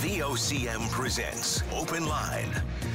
VOCM 0.00 0.90
presents 0.90 1.62
Open 1.74 2.06
Line. 2.06 2.50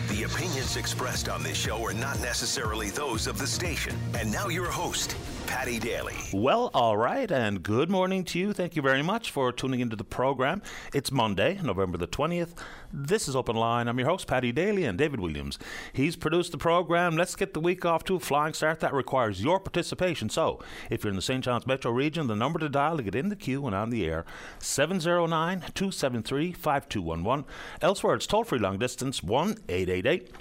The 0.09 0.23
opinions 0.23 0.75
expressed 0.75 1.29
on 1.29 1.43
this 1.43 1.55
show 1.55 1.85
are 1.85 1.93
not 1.93 2.19
necessarily 2.19 2.89
those 2.89 3.27
of 3.27 3.37
the 3.37 3.45
station. 3.45 3.95
And 4.15 4.31
now 4.31 4.47
your 4.47 4.71
host, 4.71 5.15
Paddy 5.47 5.79
Daly. 5.79 6.15
Well, 6.33 6.71
all 6.73 6.97
right, 6.97 7.31
and 7.31 7.61
good 7.61 7.89
morning 7.89 8.23
to 8.25 8.39
you. 8.39 8.53
Thank 8.53 8.75
you 8.75 8.81
very 8.81 9.01
much 9.01 9.31
for 9.31 9.51
tuning 9.51 9.79
into 9.79 9.95
the 9.95 10.03
program. 10.03 10.61
It's 10.93 11.11
Monday, 11.11 11.59
November 11.63 11.97
the 11.97 12.07
20th. 12.07 12.53
This 12.91 13.27
is 13.27 13.35
Open 13.35 13.55
Line. 13.55 13.87
I'm 13.87 13.99
your 13.99 14.07
host, 14.07 14.27
Paddy 14.27 14.51
Daly, 14.51 14.85
and 14.85 14.97
David 14.97 15.19
Williams. 15.19 15.59
He's 15.93 16.15
produced 16.15 16.51
the 16.51 16.57
program. 16.57 17.15
Let's 17.17 17.35
get 17.35 17.53
the 17.53 17.59
week 17.59 17.85
off 17.85 18.03
to 18.05 18.15
a 18.15 18.19
flying 18.19 18.53
start. 18.53 18.79
That 18.79 18.93
requires 18.93 19.43
your 19.43 19.59
participation. 19.59 20.29
So, 20.29 20.61
if 20.89 21.03
you're 21.03 21.09
in 21.09 21.15
the 21.15 21.21
St. 21.21 21.43
John's 21.43 21.67
metro 21.67 21.91
region, 21.91 22.27
the 22.27 22.35
number 22.35 22.59
to 22.59 22.69
dial 22.69 22.97
to 22.97 23.03
get 23.03 23.15
in 23.15 23.29
the 23.29 23.35
queue 23.35 23.65
and 23.65 23.75
on 23.75 23.89
the 23.89 24.05
air 24.05 24.25
709 24.59 25.59
273 25.73 26.53
5211. 26.53 27.45
Elsewhere, 27.81 28.15
it's 28.15 28.27
toll 28.27 28.43
free 28.43 28.59
long 28.59 28.77
distance 28.77 29.21
1 29.21 29.57
888 29.69 30.31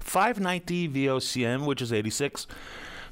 590 0.00 0.88
VOCM, 0.88 1.66
which 1.66 1.82
is 1.82 1.92
86. 1.92 2.46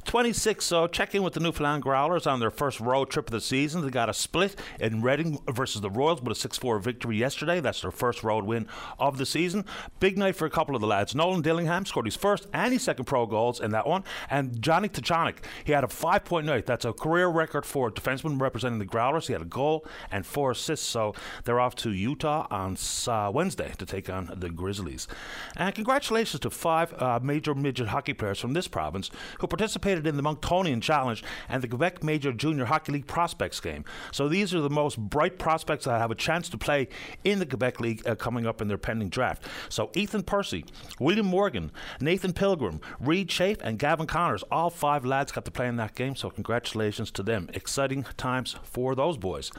26 0.05 0.65
so 0.65 0.87
check 0.87 1.15
in 1.15 1.23
with 1.23 1.35
the 1.35 1.41
Newfoundland 1.41 1.83
Growlers 1.83 2.27
on 2.27 2.41
their 2.41 2.51
first 2.51 2.81
road 2.81 3.11
trip 3.11 3.27
of 3.27 3.33
the 3.33 3.41
season. 3.41 3.83
They 3.83 3.91
got 3.91 4.09
a 4.09 4.15
split 4.15 4.57
in 4.79 5.03
Reading 5.03 5.39
versus 5.49 5.81
the 5.81 5.91
Royals 5.91 6.23
with 6.23 6.37
a 6.37 6.41
6 6.41 6.59
4 6.59 6.79
victory 6.79 7.17
yesterday. 7.17 7.61
That's 7.61 7.83
their 7.83 7.91
first 7.91 8.23
road 8.23 8.45
win 8.45 8.67
of 8.99 9.19
the 9.19 9.27
season. 9.27 9.65
Big 9.99 10.17
night 10.17 10.37
for 10.37 10.47
a 10.47 10.51
couple 10.51 10.75
of 10.75 10.81
the 10.81 10.87
lads. 10.87 11.15
Nolan 11.15 11.43
Dillingham 11.43 11.87
scored 11.87 12.07
his 12.07 12.17
first 12.17 12.47
and 12.53 12.73
his 12.73 12.83
second 12.83 13.05
pro 13.05 13.27
goals 13.27 13.61
in 13.61 13.71
that 13.73 13.87
one. 13.87 14.05
And 14.31 14.61
Johnny 14.63 14.89
Tychonick, 14.89 15.37
he 15.65 15.73
had 15.73 15.85
a 15.85 15.89
five 15.89 16.25
point 16.25 16.47
night. 16.47 16.67
That's 16.67 16.85
a 16.85 16.93
career 16.93 17.29
record 17.29 17.67
for 17.67 17.89
a 17.89 17.93
defenseman 17.93 18.41
representing 18.41 18.79
the 18.79 18.87
Growlers. 18.87 19.27
He 19.27 19.33
had 19.33 19.43
a 19.43 19.47
goal 19.47 19.87
and 20.11 20.25
four 20.25 20.53
assists. 20.53 20.87
So 20.87 21.15
they're 21.45 21.61
off 21.61 21.75
to 21.77 21.93
Utah 21.93 22.47
on 22.51 22.77
uh, 23.07 23.31
Wednesday 23.33 23.73
to 23.79 23.87
take 23.87 24.09
on 24.09 24.33
the 24.37 24.51
Grizzlies. 24.51 25.09
And 25.57 25.75
congratulations 25.75 26.41
to 26.41 26.51
five 26.51 26.95
uh, 27.01 27.21
major 27.23 27.55
midget 27.55 27.89
hockey 27.89 28.15
players 28.15 28.39
from 28.39 28.53
this 28.53 28.69
province 28.69 29.11
who 29.39 29.47
participated 29.47 29.90
participated 29.91 30.07
in 30.07 30.17
the 30.17 30.23
Monctonian 30.23 30.81
Challenge 30.81 31.23
and 31.49 31.63
the 31.63 31.69
Quebec 31.69 32.03
Major 32.03 32.33
Junior 32.33 32.65
Hockey 32.67 32.93
League 32.93 33.07
Prospects 33.07 33.61
game. 33.61 33.85
So 34.13 34.29
these 34.29 34.55
are 34.55 34.61
the 34.61 34.71
most 34.71 34.99
bright 34.99 35.39
prospects 35.39 35.85
that 35.85 35.99
have 35.99 36.11
a 36.11 36.15
chance 36.15 36.49
to 36.51 36.59
play 36.59 36.89
in 37.25 37.39
the 37.39 37.47
Quebec 37.47 37.81
League 37.81 38.07
uh, 38.07 38.15
coming 38.15 38.47
up 38.47 38.61
in 38.61 38.69
their 38.69 38.79
pending 38.79 39.09
draft. 39.09 39.45
So 39.69 39.91
Ethan 39.95 40.23
Percy, 40.23 40.65
William 40.99 41.27
Morgan, 41.27 41.73
Nathan 42.01 42.33
Pilgrim, 42.33 42.81
Reed 43.01 43.29
Chafe, 43.29 43.59
and 43.63 43.79
Gavin 43.79 44.07
Connors, 44.07 44.45
all 44.51 44.71
five 44.71 45.05
lads 45.05 45.33
got 45.33 45.45
to 45.45 45.51
play 45.51 45.67
in 45.67 45.77
that 45.77 45.95
game. 45.95 46.15
So 46.15 46.31
congratulations 46.31 47.11
to 47.13 47.23
them. 47.23 47.49
Exciting 47.55 48.05
times 48.17 48.57
for 48.63 48.95
those 48.95 49.17
boys. 49.17 49.51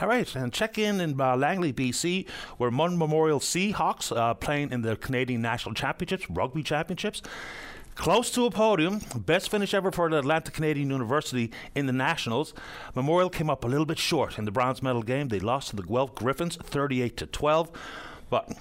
All 0.00 0.08
right, 0.08 0.34
and 0.34 0.52
check 0.52 0.76
in 0.76 1.00
in 1.00 1.20
uh, 1.20 1.36
Langley, 1.36 1.72
BC, 1.72 2.28
where 2.58 2.70
MUN 2.70 2.98
Memorial 2.98 3.38
Seahawks 3.38 4.14
uh, 4.16 4.34
playing 4.34 4.72
in 4.72 4.82
the 4.82 4.96
Canadian 4.96 5.40
National 5.40 5.74
Championships, 5.74 6.28
Rugby 6.28 6.62
Championships. 6.62 7.22
Close 7.94 8.30
to 8.32 8.44
a 8.44 8.50
podium, 8.50 9.00
best 9.16 9.50
finish 9.50 9.72
ever 9.72 9.92
for 9.92 10.10
the 10.10 10.18
Atlantic 10.18 10.52
Canadian 10.52 10.90
University 10.90 11.52
in 11.74 11.86
the 11.86 11.92
Nationals. 11.92 12.52
Memorial 12.94 13.30
came 13.30 13.48
up 13.48 13.64
a 13.64 13.68
little 13.68 13.86
bit 13.86 13.98
short 13.98 14.36
in 14.36 14.44
the 14.44 14.50
bronze 14.50 14.82
medal 14.82 15.02
game. 15.02 15.28
They 15.28 15.40
lost 15.40 15.70
to 15.70 15.76
the 15.76 15.82
Guelph 15.82 16.14
Gryphons 16.14 16.56
38 16.56 17.16
to 17.18 17.26
12, 17.26 17.70
but 18.30 18.52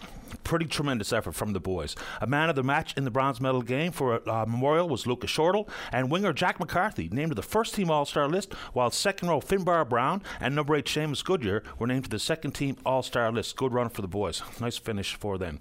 pretty 0.43 0.65
tremendous 0.65 1.11
effort 1.11 1.33
from 1.33 1.53
the 1.53 1.59
boys. 1.59 1.95
A 2.21 2.27
man 2.27 2.49
of 2.49 2.55
the 2.55 2.63
match 2.63 2.95
in 2.95 3.05
the 3.05 3.11
bronze 3.11 3.41
medal 3.41 3.61
game 3.61 3.91
for 3.91 4.27
uh, 4.29 4.45
Memorial 4.45 4.87
was 4.87 5.07
Lucas 5.07 5.31
Shortle, 5.31 5.67
and 5.91 6.11
winger 6.11 6.31
Jack 6.31 6.59
McCarthy 6.59 7.09
named 7.11 7.31
to 7.31 7.35
the 7.35 7.41
first 7.41 7.73
team 7.73 7.89
All 7.89 8.05
Star 8.05 8.27
list, 8.27 8.53
while 8.73 8.91
second 8.91 9.29
row 9.29 9.41
Finbar 9.41 9.87
Brown 9.87 10.21
and 10.39 10.55
number 10.55 10.75
eight 10.75 10.85
Seamus 10.85 11.23
Goodyear 11.23 11.63
were 11.79 11.87
named 11.87 12.05
to 12.05 12.09
the 12.09 12.19
second 12.19 12.51
team 12.51 12.77
All 12.85 13.01
Star 13.01 13.31
list. 13.31 13.55
Good 13.55 13.73
run 13.73 13.89
for 13.89 14.01
the 14.01 14.07
boys. 14.07 14.43
Nice 14.59 14.77
finish 14.77 15.15
for 15.15 15.37
them. 15.37 15.59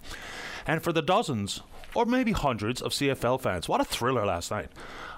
And 0.66 0.82
for 0.82 0.92
the 0.92 1.02
dozens 1.02 1.62
or 1.94 2.06
maybe 2.06 2.32
hundreds 2.32 2.80
of 2.82 2.92
CFL 2.92 3.40
fans. 3.40 3.68
What 3.68 3.80
a 3.80 3.84
thriller 3.84 4.24
last 4.26 4.50
night. 4.50 4.70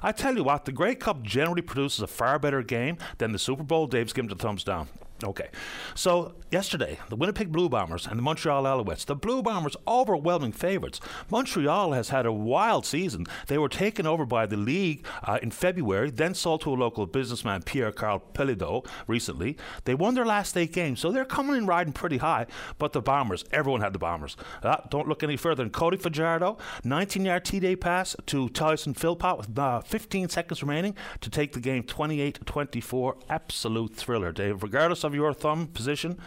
I 0.03 0.12
tell 0.12 0.36
you 0.36 0.44
what, 0.44 0.64
the 0.64 0.72
Grey 0.72 0.95
Cup 0.95 1.23
generally 1.23 1.62
produces 1.62 2.01
a 2.01 2.07
far 2.07 2.39
better 2.39 2.62
game 2.62 2.98
than 3.18 3.33
the 3.33 3.39
Super 3.39 3.62
Bowl. 3.62 3.86
Dave's 3.86 4.12
giving 4.12 4.29
the 4.29 4.35
thumbs 4.35 4.64
down. 4.64 4.89
Okay. 5.24 5.48
So, 5.95 6.35
yesterday, 6.51 6.98
the 7.08 7.17
Winnipeg 7.17 7.51
Blue 7.51 7.68
Bombers 7.68 8.07
and 8.07 8.18
the 8.18 8.23
Montreal 8.23 8.64
Alouettes, 8.64 9.07
the 9.07 9.17
Blue 9.17 9.42
Bombers 9.42 9.77
overwhelming 9.89 10.52
favorites. 10.52 11.01
Montreal 11.30 11.92
has 11.92 12.11
had 12.11 12.27
a 12.27 12.33
wild 12.33 12.85
season. 12.85 13.27
They 13.46 13.57
were 13.57 13.68
taken 13.68 14.07
over 14.07 14.27
by 14.27 14.46
the 14.46 14.57
league 14.57 15.07
uh, 15.23 15.39
in 15.42 15.51
February, 15.51 16.11
then 16.11 16.34
sold 16.34 16.61
to 16.63 16.73
a 16.73 16.74
local 16.74 17.07
businessman, 17.07 17.63
Pierre 17.63 17.92
Karl 17.92 18.23
Péladeau, 18.34 18.86
recently. 19.07 19.57
They 19.84 19.95
won 19.95 20.14
their 20.14 20.27
last 20.27 20.57
eight 20.57 20.73
games, 20.73 21.01
so 21.01 21.11
they're 21.11 21.24
coming 21.24 21.57
in 21.57 21.67
riding 21.67 21.92
pretty 21.92 22.18
high. 22.18 22.46
But 22.79 22.92
the 22.92 23.01
Bombers, 23.01 23.45
everyone 23.51 23.80
had 23.80 23.92
the 23.92 23.98
Bombers. 23.98 24.36
Uh, 24.63 24.77
don't 24.90 25.08
look 25.08 25.23
any 25.23 25.36
further 25.36 25.63
than 25.63 25.70
Cody 25.70 25.96
Fajardo, 25.96 26.58
19 26.84 27.24
yard 27.24 27.45
TD 27.45 27.80
pass 27.80 28.14
to 28.27 28.48
Tyson 28.51 28.95
Philpot 28.95 29.39
with 29.39 29.58
uh, 29.58 29.80
15 29.80 30.29
seconds 30.29 30.63
remaining 30.63 30.95
to 31.20 31.30
take 31.30 31.52
the 31.52 31.61
game 31.61 31.83
28 31.83 32.45
24. 32.45 33.17
Absolute 33.30 33.95
thriller, 33.95 34.33
Dave. 34.33 34.63
Regardless 34.63 35.05
of 35.05 35.14
your 35.14 35.33
thumb 35.33 35.69
position. 35.69 36.19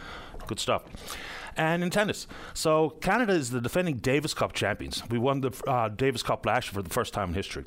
Good 0.47 0.59
stuff. 0.59 0.83
And 1.57 1.81
in 1.81 1.89
tennis, 1.89 2.27
so 2.53 2.91
Canada 3.01 3.33
is 3.33 3.49
the 3.49 3.59
defending 3.59 3.97
Davis 3.97 4.35
Cup 4.35 4.53
champions. 4.53 5.01
We 5.09 5.17
won 5.17 5.41
the 5.41 5.51
uh, 5.65 5.89
Davis 5.89 6.21
Cup 6.21 6.45
last 6.45 6.67
year 6.67 6.73
for 6.75 6.83
the 6.83 6.93
first 6.93 7.15
time 7.15 7.29
in 7.29 7.33
history. 7.33 7.65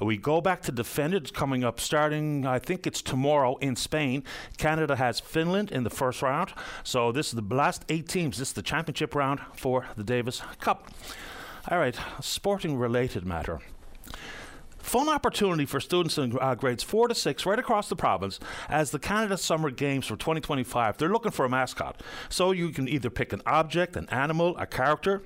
We 0.00 0.16
go 0.16 0.40
back 0.40 0.62
to 0.62 0.72
defend 0.72 1.12
it. 1.12 1.24
It's 1.24 1.30
coming 1.30 1.62
up 1.62 1.78
starting, 1.78 2.46
I 2.46 2.58
think 2.58 2.86
it's 2.86 3.02
tomorrow 3.02 3.56
in 3.56 3.76
Spain. 3.76 4.24
Canada 4.56 4.96
has 4.96 5.20
Finland 5.20 5.70
in 5.70 5.84
the 5.84 5.90
first 5.90 6.22
round. 6.22 6.54
So 6.84 7.12
this 7.12 7.28
is 7.28 7.34
the 7.34 7.54
last 7.54 7.84
eight 7.90 8.08
teams. 8.08 8.38
This 8.38 8.48
is 8.48 8.54
the 8.54 8.62
championship 8.62 9.14
round 9.14 9.40
for 9.54 9.86
the 9.94 10.04
Davis 10.04 10.40
Cup. 10.58 10.88
All 11.70 11.78
right, 11.78 11.98
sporting 12.22 12.78
related 12.78 13.26
matter. 13.26 13.60
Fun 14.88 15.10
opportunity 15.10 15.66
for 15.66 15.80
students 15.80 16.16
in 16.16 16.38
uh, 16.40 16.54
grades 16.54 16.82
4 16.82 17.08
to 17.08 17.14
6 17.14 17.44
right 17.44 17.58
across 17.58 17.90
the 17.90 17.94
province 17.94 18.40
as 18.70 18.90
the 18.90 18.98
Canada 18.98 19.36
Summer 19.36 19.70
Games 19.70 20.06
for 20.06 20.16
2025. 20.16 20.96
They're 20.96 21.10
looking 21.10 21.30
for 21.30 21.44
a 21.44 21.48
mascot. 21.50 22.02
So 22.30 22.52
you 22.52 22.70
can 22.70 22.88
either 22.88 23.10
pick 23.10 23.34
an 23.34 23.42
object, 23.44 23.96
an 23.96 24.08
animal, 24.08 24.56
a 24.56 24.64
character, 24.64 25.20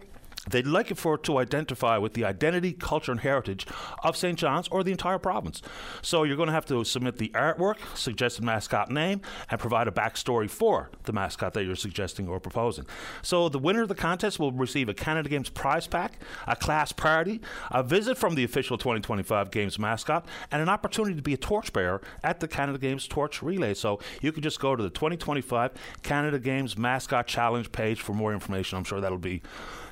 They'd 0.50 0.66
like 0.66 0.90
it 0.90 0.98
for 0.98 1.16
to 1.16 1.38
identify 1.38 1.98
with 1.98 2.14
the 2.14 2.24
identity, 2.24 2.72
culture, 2.72 3.12
and 3.12 3.20
heritage 3.20 3.66
of 4.02 4.16
St. 4.16 4.36
John's 4.36 4.66
or 4.68 4.82
the 4.82 4.90
entire 4.90 5.18
province. 5.18 5.62
So 6.02 6.24
you're 6.24 6.36
going 6.36 6.48
to 6.48 6.52
have 6.52 6.66
to 6.66 6.82
submit 6.84 7.18
the 7.18 7.28
artwork, 7.28 7.76
suggested 7.96 8.42
mascot 8.44 8.90
name, 8.90 9.20
and 9.50 9.60
provide 9.60 9.86
a 9.86 9.92
backstory 9.92 10.50
for 10.50 10.90
the 11.04 11.12
mascot 11.12 11.54
that 11.54 11.64
you're 11.64 11.76
suggesting 11.76 12.26
or 12.26 12.40
proposing. 12.40 12.86
So 13.22 13.48
the 13.48 13.60
winner 13.60 13.82
of 13.82 13.88
the 13.88 13.94
contest 13.94 14.40
will 14.40 14.50
receive 14.50 14.88
a 14.88 14.94
Canada 14.94 15.28
Games 15.28 15.48
prize 15.48 15.86
pack, 15.86 16.20
a 16.48 16.56
class 16.56 16.90
party, 16.90 17.40
a 17.70 17.84
visit 17.84 18.18
from 18.18 18.34
the 18.34 18.42
official 18.42 18.76
2025 18.76 19.52
Games 19.52 19.78
mascot, 19.78 20.26
and 20.50 20.60
an 20.60 20.68
opportunity 20.68 21.14
to 21.14 21.22
be 21.22 21.34
a 21.34 21.38
torchbearer 21.38 22.02
at 22.24 22.40
the 22.40 22.48
Canada 22.48 22.78
Games 22.78 23.06
Torch 23.06 23.42
Relay. 23.42 23.74
So 23.74 24.00
you 24.20 24.32
can 24.32 24.42
just 24.42 24.58
go 24.58 24.74
to 24.74 24.82
the 24.82 24.90
2025 24.90 25.72
Canada 26.02 26.40
Games 26.40 26.76
Mascot 26.76 27.28
Challenge 27.28 27.70
page 27.70 28.00
for 28.00 28.12
more 28.12 28.32
information. 28.32 28.76
I'm 28.76 28.84
sure 28.84 29.00
that'll 29.00 29.18
be 29.18 29.40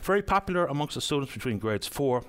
very 0.02 0.22
popular 0.22 0.66
amongst 0.66 0.94
the 0.94 1.00
students 1.00 1.32
between 1.32 1.58
grades 1.58 1.86
4 1.86 2.24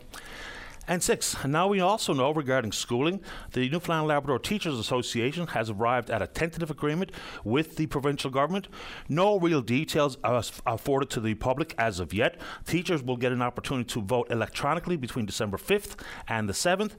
and 0.91 1.01
six. 1.01 1.37
Now 1.45 1.69
we 1.69 1.79
also 1.79 2.11
know 2.11 2.33
regarding 2.33 2.73
schooling, 2.73 3.21
the 3.53 3.69
Newfoundland 3.69 4.09
Labrador 4.09 4.39
Teachers 4.39 4.77
Association 4.77 5.47
has 5.47 5.69
arrived 5.69 6.09
at 6.09 6.21
a 6.21 6.27
tentative 6.27 6.69
agreement 6.69 7.13
with 7.45 7.77
the 7.77 7.85
provincial 7.85 8.29
government. 8.29 8.67
No 9.07 9.39
real 9.39 9.61
details 9.61 10.17
are 10.21 10.43
afforded 10.65 11.09
to 11.11 11.21
the 11.21 11.35
public 11.35 11.73
as 11.77 12.01
of 12.01 12.13
yet. 12.13 12.41
Teachers 12.65 13.01
will 13.01 13.15
get 13.15 13.31
an 13.31 13.41
opportunity 13.41 13.87
to 13.93 14.01
vote 14.01 14.27
electronically 14.29 14.97
between 14.97 15.25
December 15.25 15.55
5th 15.55 15.97
and 16.27 16.49
the 16.49 16.53
7th. 16.53 16.91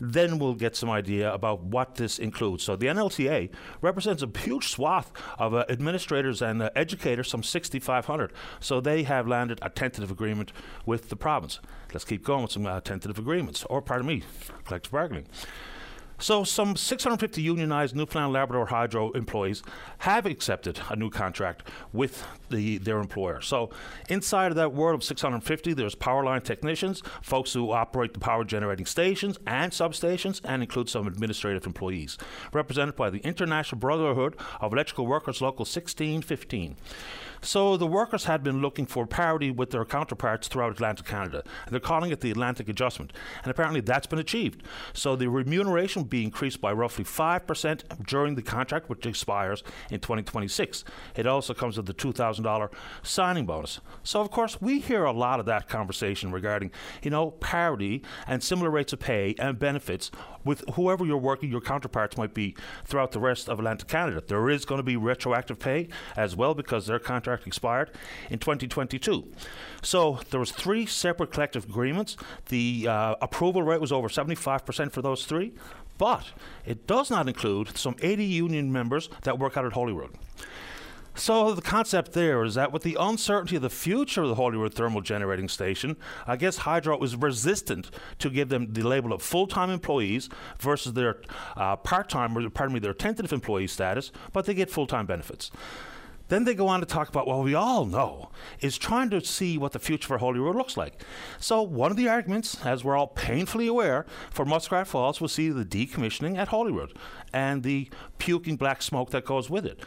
Then 0.00 0.38
we'll 0.38 0.54
get 0.54 0.76
some 0.76 0.88
idea 0.88 1.34
about 1.34 1.64
what 1.64 1.96
this 1.96 2.20
includes. 2.20 2.62
So 2.62 2.76
the 2.76 2.86
NLTA 2.86 3.50
represents 3.80 4.22
a 4.22 4.30
huge 4.38 4.68
swath 4.68 5.12
of 5.40 5.54
uh, 5.54 5.64
administrators 5.68 6.40
and 6.40 6.62
uh, 6.62 6.70
educators, 6.76 7.28
some 7.28 7.42
6,500. 7.42 8.32
So 8.60 8.80
they 8.80 9.02
have 9.02 9.26
landed 9.26 9.58
a 9.60 9.70
tentative 9.70 10.12
agreement 10.12 10.52
with 10.86 11.08
the 11.08 11.16
province. 11.16 11.58
Let's 11.92 12.04
keep 12.04 12.24
going 12.24 12.42
with 12.42 12.52
some 12.52 12.66
uh, 12.66 12.80
tentative 12.80 13.18
agreements, 13.18 13.39
or 13.68 13.82
pardon 13.82 14.06
me, 14.06 14.22
collective 14.64 14.92
bargaining. 14.92 15.26
So, 16.20 16.44
some 16.44 16.76
650 16.76 17.40
unionized 17.40 17.96
Newfoundland 17.96 18.34
Labrador 18.34 18.66
Hydro 18.66 19.10
employees 19.12 19.62
have 20.00 20.26
accepted 20.26 20.78
a 20.90 20.94
new 20.94 21.08
contract 21.08 21.66
with 21.94 22.26
the, 22.50 22.76
their 22.76 22.98
employer. 22.98 23.40
So, 23.40 23.70
inside 24.10 24.48
of 24.48 24.56
that 24.56 24.74
world 24.74 24.96
of 24.96 25.02
650, 25.02 25.72
there's 25.72 25.94
power 25.94 26.22
line 26.22 26.42
technicians, 26.42 27.02
folks 27.22 27.54
who 27.54 27.72
operate 27.72 28.12
the 28.12 28.20
power 28.20 28.44
generating 28.44 28.84
stations 28.84 29.38
and 29.46 29.72
substations, 29.72 30.42
and 30.44 30.62
include 30.62 30.90
some 30.90 31.06
administrative 31.06 31.64
employees, 31.64 32.18
represented 32.52 32.96
by 32.96 33.08
the 33.08 33.20
International 33.20 33.78
Brotherhood 33.78 34.36
of 34.60 34.74
Electrical 34.74 35.06
Workers 35.06 35.40
Local 35.40 35.64
1615. 35.64 36.76
So 37.40 37.76
the 37.76 37.86
workers 37.86 38.24
had 38.24 38.42
been 38.42 38.60
looking 38.60 38.86
for 38.86 39.06
parity 39.06 39.50
with 39.50 39.70
their 39.70 39.84
counterparts 39.84 40.48
throughout 40.48 40.72
Atlantic 40.72 41.06
Canada. 41.06 41.42
And 41.64 41.72
they're 41.72 41.80
calling 41.80 42.10
it 42.10 42.20
the 42.20 42.30
Atlantic 42.30 42.68
Adjustment. 42.68 43.12
And 43.42 43.50
apparently 43.50 43.80
that's 43.80 44.06
been 44.06 44.18
achieved. 44.18 44.62
So 44.92 45.16
the 45.16 45.28
remuneration 45.28 46.02
will 46.02 46.08
be 46.08 46.24
increased 46.24 46.60
by 46.60 46.72
roughly 46.72 47.04
5% 47.04 48.06
during 48.06 48.34
the 48.34 48.42
contract, 48.42 48.88
which 48.88 49.06
expires 49.06 49.62
in 49.90 50.00
2026. 50.00 50.84
It 51.16 51.26
also 51.26 51.54
comes 51.54 51.76
with 51.76 51.86
the 51.86 51.94
$2,000 51.94 52.70
signing 53.02 53.46
bonus. 53.46 53.80
So, 54.02 54.20
of 54.20 54.30
course, 54.30 54.60
we 54.60 54.80
hear 54.80 55.04
a 55.04 55.12
lot 55.12 55.40
of 55.40 55.46
that 55.46 55.68
conversation 55.68 56.32
regarding, 56.32 56.70
you 57.02 57.10
know, 57.10 57.32
parity 57.32 58.02
and 58.26 58.42
similar 58.42 58.70
rates 58.70 58.92
of 58.92 59.00
pay 59.00 59.34
and 59.38 59.58
benefits 59.58 60.10
with 60.44 60.64
whoever 60.74 61.04
you're 61.04 61.18
working, 61.18 61.50
your 61.50 61.60
counterparts 61.60 62.16
might 62.16 62.34
be 62.34 62.54
throughout 62.84 63.12
the 63.12 63.20
rest 63.20 63.48
of 63.48 63.58
Atlantic 63.58 63.88
Canada. 63.88 64.22
There 64.26 64.48
is 64.48 64.64
going 64.64 64.78
to 64.78 64.82
be 64.82 64.96
retroactive 64.96 65.58
pay 65.58 65.88
as 66.16 66.34
well 66.34 66.54
because 66.54 66.86
their 66.86 66.98
contract 66.98 67.29
expired 67.34 67.90
in 68.30 68.38
2022. 68.38 69.26
So 69.82 70.20
there 70.30 70.40
was 70.40 70.50
three 70.50 70.86
separate 70.86 71.32
collective 71.32 71.64
agreements. 71.64 72.16
The 72.48 72.86
uh, 72.88 73.14
approval 73.20 73.62
rate 73.62 73.80
was 73.80 73.92
over 73.92 74.08
75% 74.08 74.92
for 74.92 75.02
those 75.02 75.24
three, 75.24 75.52
but 75.98 76.26
it 76.64 76.86
does 76.86 77.10
not 77.10 77.28
include 77.28 77.76
some 77.76 77.96
80 78.00 78.24
union 78.24 78.72
members 78.72 79.08
that 79.22 79.38
work 79.38 79.56
out 79.56 79.66
at 79.66 79.72
Holyrood. 79.72 80.16
So 81.14 81.52
the 81.52 81.60
concept 81.60 82.12
there 82.12 82.42
is 82.44 82.54
that 82.54 82.72
with 82.72 82.82
the 82.82 82.96
uncertainty 82.98 83.56
of 83.56 83.62
the 83.62 83.68
future 83.68 84.22
of 84.22 84.28
the 84.28 84.36
Holyrood 84.36 84.72
thermal 84.72 85.02
generating 85.02 85.48
station, 85.48 85.96
I 86.26 86.36
guess 86.36 86.58
Hydro 86.58 87.02
is 87.02 87.16
resistant 87.16 87.90
to 88.20 88.30
give 88.30 88.48
them 88.48 88.72
the 88.72 88.82
label 88.82 89.12
of 89.12 89.20
full-time 89.20 89.70
employees 89.70 90.28
versus 90.58 90.94
their 90.94 91.20
uh, 91.56 91.76
part-time, 91.76 92.38
or 92.38 92.48
pardon 92.48 92.72
me, 92.72 92.80
their 92.80 92.94
tentative 92.94 93.32
employee 93.32 93.66
status, 93.66 94.12
but 94.32 94.46
they 94.46 94.54
get 94.54 94.70
full-time 94.70 95.04
benefits. 95.04 95.50
Then 96.30 96.44
they 96.44 96.54
go 96.54 96.68
on 96.68 96.78
to 96.78 96.86
talk 96.86 97.08
about 97.08 97.26
what 97.26 97.42
we 97.42 97.54
all 97.54 97.84
know 97.84 98.30
is 98.60 98.78
trying 98.78 99.10
to 99.10 99.20
see 99.20 99.58
what 99.58 99.72
the 99.72 99.80
future 99.80 100.06
for 100.06 100.18
Holyrood 100.18 100.54
looks 100.54 100.76
like. 100.76 101.02
So 101.40 101.60
one 101.60 101.90
of 101.90 101.96
the 101.96 102.08
arguments, 102.08 102.64
as 102.64 102.84
we're 102.84 102.96
all 102.96 103.08
painfully 103.08 103.66
aware, 103.66 104.06
for 104.30 104.44
Muskrat 104.44 104.86
Falls 104.86 105.20
was 105.20 105.32
see 105.32 105.50
the 105.50 105.64
decommissioning 105.64 106.38
at 106.38 106.48
Holyrood 106.48 106.96
and 107.32 107.64
the 107.64 107.90
puking 108.18 108.54
black 108.56 108.80
smoke 108.80 109.10
that 109.10 109.24
goes 109.24 109.50
with 109.50 109.66
it. 109.66 109.80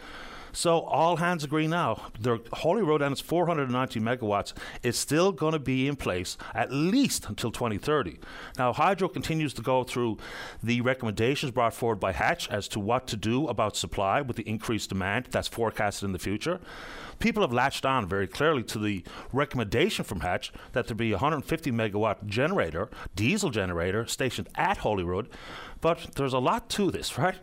So 0.55 0.81
all 0.81 1.17
hands 1.17 1.43
agree 1.43 1.67
now. 1.67 1.99
The 2.19 2.39
Holyrood 2.53 3.01
and 3.01 3.11
its 3.11 3.21
490 3.21 3.99
megawatts 3.99 4.53
is 4.83 4.97
still 4.97 5.31
going 5.31 5.53
to 5.53 5.59
be 5.59 5.87
in 5.87 5.95
place 5.95 6.37
at 6.53 6.71
least 6.71 7.27
until 7.27 7.51
2030. 7.51 8.19
Now, 8.59 8.71
Hydro 8.71 9.09
continues 9.09 9.53
to 9.55 9.63
go 9.63 9.83
through 9.83 10.19
the 10.61 10.81
recommendations 10.81 11.51
brought 11.51 11.73
forward 11.73 11.99
by 11.99 12.11
Hatch 12.11 12.47
as 12.49 12.67
to 12.69 12.79
what 12.79 13.07
to 13.07 13.17
do 13.17 13.47
about 13.47 13.75
supply 13.75 14.21
with 14.21 14.37
the 14.37 14.47
increased 14.47 14.89
demand 14.89 15.27
that's 15.31 15.47
forecasted 15.47 16.05
in 16.05 16.13
the 16.13 16.19
future. 16.19 16.59
People 17.17 17.41
have 17.41 17.53
latched 17.53 17.85
on 17.85 18.07
very 18.07 18.27
clearly 18.27 18.63
to 18.63 18.77
the 18.77 19.03
recommendation 19.31 20.05
from 20.05 20.19
Hatch 20.19 20.51
that 20.73 20.87
there 20.87 20.95
be 20.95 21.11
a 21.11 21.15
150 21.15 21.71
megawatt 21.71 22.25
generator, 22.27 22.89
diesel 23.15 23.49
generator, 23.49 24.05
stationed 24.05 24.49
at 24.55 24.77
Holyrood. 24.77 25.29
But 25.81 26.09
there's 26.15 26.33
a 26.33 26.39
lot 26.39 26.69
to 26.71 26.91
this, 26.91 27.17
right? 27.17 27.37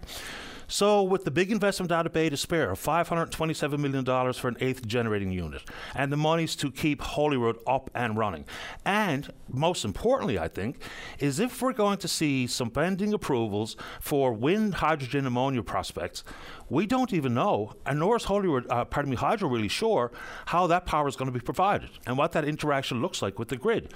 So, 0.73 1.03
with 1.03 1.25
the 1.25 1.33
big 1.33 1.51
investment 1.51 1.91
out 1.91 2.07
of 2.07 2.13
Bay 2.13 2.29
d'Espoir, 2.29 2.75
$527 2.75 3.81
million 3.81 4.05
for 4.33 4.47
an 4.47 4.57
eighth 4.61 4.87
generating 4.87 5.33
unit, 5.33 5.63
and 5.97 6.13
the 6.13 6.17
monies 6.17 6.55
to 6.57 6.71
keep 6.71 7.03
Holyrood 7.03 7.59
up 7.67 7.91
and 7.93 8.17
running. 8.17 8.45
And 8.85 9.33
most 9.49 9.85
importantly, 9.85 10.39
I 10.39 10.47
think, 10.47 10.81
is 11.19 11.41
if 11.41 11.61
we're 11.61 11.73
going 11.73 11.99
to 11.99 12.07
see 12.07 12.47
some 12.47 12.71
pending 12.71 13.13
approvals 13.13 13.75
for 14.01 14.33
wind, 14.33 14.75
hydrogen, 14.75 15.27
ammonia 15.27 15.65
prospects, 15.65 16.23
we 16.69 16.87
don't 16.87 17.13
even 17.13 17.35
know, 17.35 17.73
and 17.85 17.99
nor 17.99 18.15
is 18.15 18.25
Holyrood, 18.25 18.71
uh, 18.71 18.85
pardon 18.85 19.11
me, 19.11 19.17
Hydro 19.17 19.49
really 19.49 19.67
sure 19.67 20.13
how 20.47 20.69
that 20.69 20.87
power 20.87 21.09
is 21.09 21.17
going 21.17 21.33
to 21.33 21.37
be 21.37 21.45
provided 21.45 21.91
and 22.07 22.17
what 22.17 22.31
that 22.31 22.45
interaction 22.45 23.03
looks 23.03 23.23
like 23.23 23.41
with 23.41 23.49
the 23.49 23.57
grid. 23.57 23.93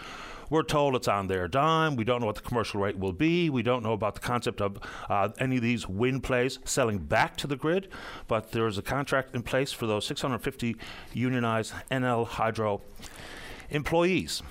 We're 0.55 0.63
told 0.63 0.95
it's 0.95 1.09
on 1.09 1.27
their 1.27 1.49
dime. 1.49 1.97
We 1.97 2.05
don't 2.05 2.21
know 2.21 2.27
what 2.27 2.37
the 2.37 2.41
commercial 2.41 2.81
rate 2.81 2.97
will 2.97 3.13
be. 3.13 3.51
We 3.51 3.65
don't 3.65 3.83
know 3.83 3.93
about 3.93 4.15
the 4.15 4.21
concept 4.21 4.61
of 4.61 4.79
uh, 5.11 5.31
any 5.41 5.57
of 5.57 5.63
these 5.63 5.89
wind 5.89 6.23
plays 6.23 6.61
selling 6.65 6.99
back 6.99 7.37
to 7.39 7.49
the 7.49 7.57
grid. 7.57 7.89
But 8.29 8.53
there 8.53 8.69
is 8.69 8.79
a 8.79 8.83
contract 8.83 9.35
in 9.35 9.43
place 9.43 9.73
for 9.73 9.89
those 9.89 10.07
650 10.07 10.77
unionized 11.13 11.73
NL 11.91 12.25
Hydro 12.25 12.83
employees. 13.71 14.45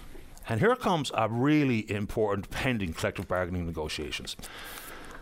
And 0.50 0.59
here 0.59 0.75
comes 0.75 1.09
a 1.15 1.29
really 1.29 1.89
important 1.89 2.50
pending 2.50 2.91
collective 2.91 3.29
bargaining 3.29 3.65
negotiations. 3.65 4.35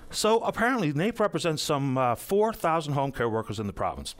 So 0.10 0.40
apparently, 0.40 0.94
NAPE 0.94 1.20
represents 1.20 1.62
some 1.62 1.96
uh, 1.96 2.16
4,000 2.16 2.94
home 2.94 3.12
care 3.12 3.30
workers 3.30 3.60
in 3.60 3.68
the 3.68 3.74
province. 3.74 4.16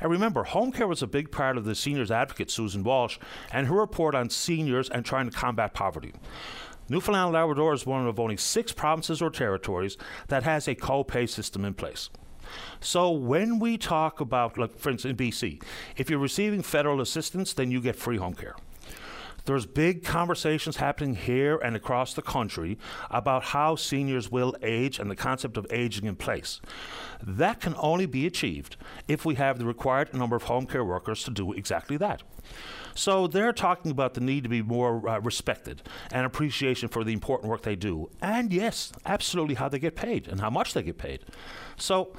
And 0.00 0.10
remember, 0.10 0.44
home 0.44 0.72
care 0.72 0.86
was 0.86 1.02
a 1.02 1.06
big 1.06 1.30
part 1.30 1.56
of 1.56 1.64
the 1.64 1.74
seniors 1.74 2.10
advocate, 2.10 2.50
Susan 2.50 2.84
Walsh, 2.84 3.18
and 3.52 3.66
her 3.66 3.76
report 3.76 4.14
on 4.14 4.30
seniors 4.30 4.90
and 4.90 5.04
trying 5.04 5.30
to 5.30 5.36
combat 5.36 5.74
poverty. 5.74 6.12
Newfoundland 6.88 7.26
and 7.26 7.34
Labrador 7.34 7.72
is 7.72 7.84
one 7.84 8.06
of 8.06 8.20
only 8.20 8.36
six 8.36 8.72
provinces 8.72 9.20
or 9.20 9.30
territories 9.30 9.96
that 10.28 10.44
has 10.44 10.68
a 10.68 10.74
co-pay 10.74 11.26
system 11.26 11.64
in 11.64 11.74
place. 11.74 12.10
So 12.80 13.10
when 13.10 13.58
we 13.58 13.76
talk 13.76 14.20
about, 14.20 14.56
like 14.56 14.78
for 14.78 14.90
instance, 14.90 15.10
in 15.10 15.16
BC, 15.16 15.62
if 15.96 16.08
you're 16.08 16.18
receiving 16.18 16.62
federal 16.62 17.00
assistance, 17.00 17.52
then 17.52 17.72
you 17.72 17.80
get 17.80 17.96
free 17.96 18.18
home 18.18 18.34
care. 18.34 18.54
There's 19.46 19.64
big 19.64 20.04
conversations 20.04 20.76
happening 20.76 21.14
here 21.14 21.56
and 21.56 21.76
across 21.76 22.14
the 22.14 22.22
country 22.22 22.78
about 23.10 23.44
how 23.44 23.76
seniors 23.76 24.30
will 24.30 24.56
age 24.60 24.98
and 24.98 25.08
the 25.08 25.16
concept 25.16 25.56
of 25.56 25.66
aging 25.70 26.06
in 26.06 26.16
place. 26.16 26.60
That 27.22 27.60
can 27.60 27.74
only 27.78 28.06
be 28.06 28.26
achieved 28.26 28.76
if 29.06 29.24
we 29.24 29.36
have 29.36 29.58
the 29.58 29.64
required 29.64 30.12
number 30.12 30.34
of 30.34 30.44
home 30.44 30.66
care 30.66 30.84
workers 30.84 31.22
to 31.24 31.30
do 31.30 31.52
exactly 31.52 31.96
that. 31.98 32.24
So 32.94 33.28
they're 33.28 33.52
talking 33.52 33.92
about 33.92 34.14
the 34.14 34.20
need 34.20 34.42
to 34.42 34.48
be 34.48 34.62
more 34.62 35.08
uh, 35.08 35.20
respected 35.20 35.82
and 36.10 36.26
appreciation 36.26 36.88
for 36.88 37.04
the 37.04 37.12
important 37.12 37.48
work 37.48 37.62
they 37.62 37.76
do. 37.76 38.10
And 38.20 38.52
yes, 38.52 38.92
absolutely 39.04 39.54
how 39.54 39.68
they 39.68 39.78
get 39.78 39.94
paid 39.94 40.26
and 40.26 40.40
how 40.40 40.50
much 40.50 40.74
they 40.74 40.82
get 40.82 40.98
paid. 40.98 41.20
So 41.76 42.12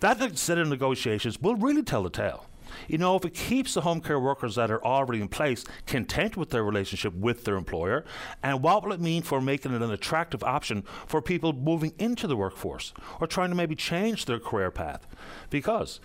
that 0.00 0.36
set 0.36 0.58
of 0.58 0.68
negotiations 0.68 1.40
will 1.40 1.56
really 1.56 1.82
tell 1.82 2.02
the 2.02 2.10
tale. 2.10 2.46
You 2.88 2.98
know, 2.98 3.16
if 3.16 3.24
it 3.24 3.34
keeps 3.34 3.74
the 3.74 3.82
home 3.82 4.00
care 4.00 4.20
workers 4.20 4.54
that 4.56 4.70
are 4.70 4.84
already 4.84 5.20
in 5.20 5.28
place 5.28 5.64
content 5.86 6.36
with 6.36 6.50
their 6.50 6.64
relationship 6.64 7.14
with 7.14 7.44
their 7.44 7.56
employer, 7.56 8.04
and 8.42 8.62
what 8.62 8.84
will 8.84 8.92
it 8.92 9.00
mean 9.00 9.22
for 9.22 9.40
making 9.40 9.74
it 9.74 9.82
an 9.82 9.90
attractive 9.90 10.42
option 10.42 10.82
for 11.06 11.20
people 11.22 11.52
moving 11.52 11.92
into 11.98 12.26
the 12.26 12.36
workforce 12.36 12.92
or 13.20 13.26
trying 13.26 13.50
to 13.50 13.54
maybe 13.54 13.74
change 13.74 14.26
their 14.26 14.38
career 14.38 14.70
path? 14.70 15.06
Because 15.50 16.00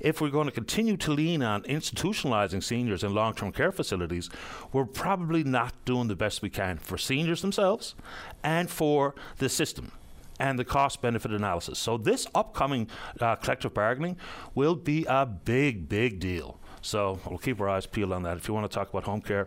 if 0.00 0.20
we're 0.20 0.30
going 0.30 0.46
to 0.46 0.52
continue 0.52 0.96
to 0.98 1.12
lean 1.12 1.42
on 1.42 1.62
institutionalizing 1.64 2.62
seniors 2.62 3.04
in 3.04 3.14
long 3.14 3.34
term 3.34 3.52
care 3.52 3.72
facilities, 3.72 4.30
we're 4.72 4.84
probably 4.84 5.44
not 5.44 5.72
doing 5.84 6.08
the 6.08 6.16
best 6.16 6.42
we 6.42 6.50
can 6.50 6.78
for 6.78 6.98
seniors 6.98 7.42
themselves 7.42 7.94
and 8.42 8.70
for 8.70 9.14
the 9.38 9.48
system 9.48 9.92
and 10.42 10.58
the 10.58 10.64
cost 10.64 11.00
benefit 11.00 11.30
analysis. 11.30 11.78
So, 11.78 11.96
this 11.96 12.26
upcoming 12.34 12.88
uh, 13.20 13.36
collective 13.36 13.72
bargaining 13.72 14.16
will 14.56 14.74
be 14.74 15.06
a 15.08 15.24
big, 15.24 15.88
big 15.88 16.18
deal. 16.18 16.58
So, 16.82 17.20
we'll 17.28 17.38
keep 17.38 17.60
our 17.60 17.68
eyes 17.68 17.86
peeled 17.86 18.12
on 18.12 18.24
that. 18.24 18.36
If 18.36 18.48
you 18.48 18.54
want 18.54 18.68
to 18.68 18.74
talk 18.74 18.90
about 18.90 19.04
home 19.04 19.22
care 19.22 19.46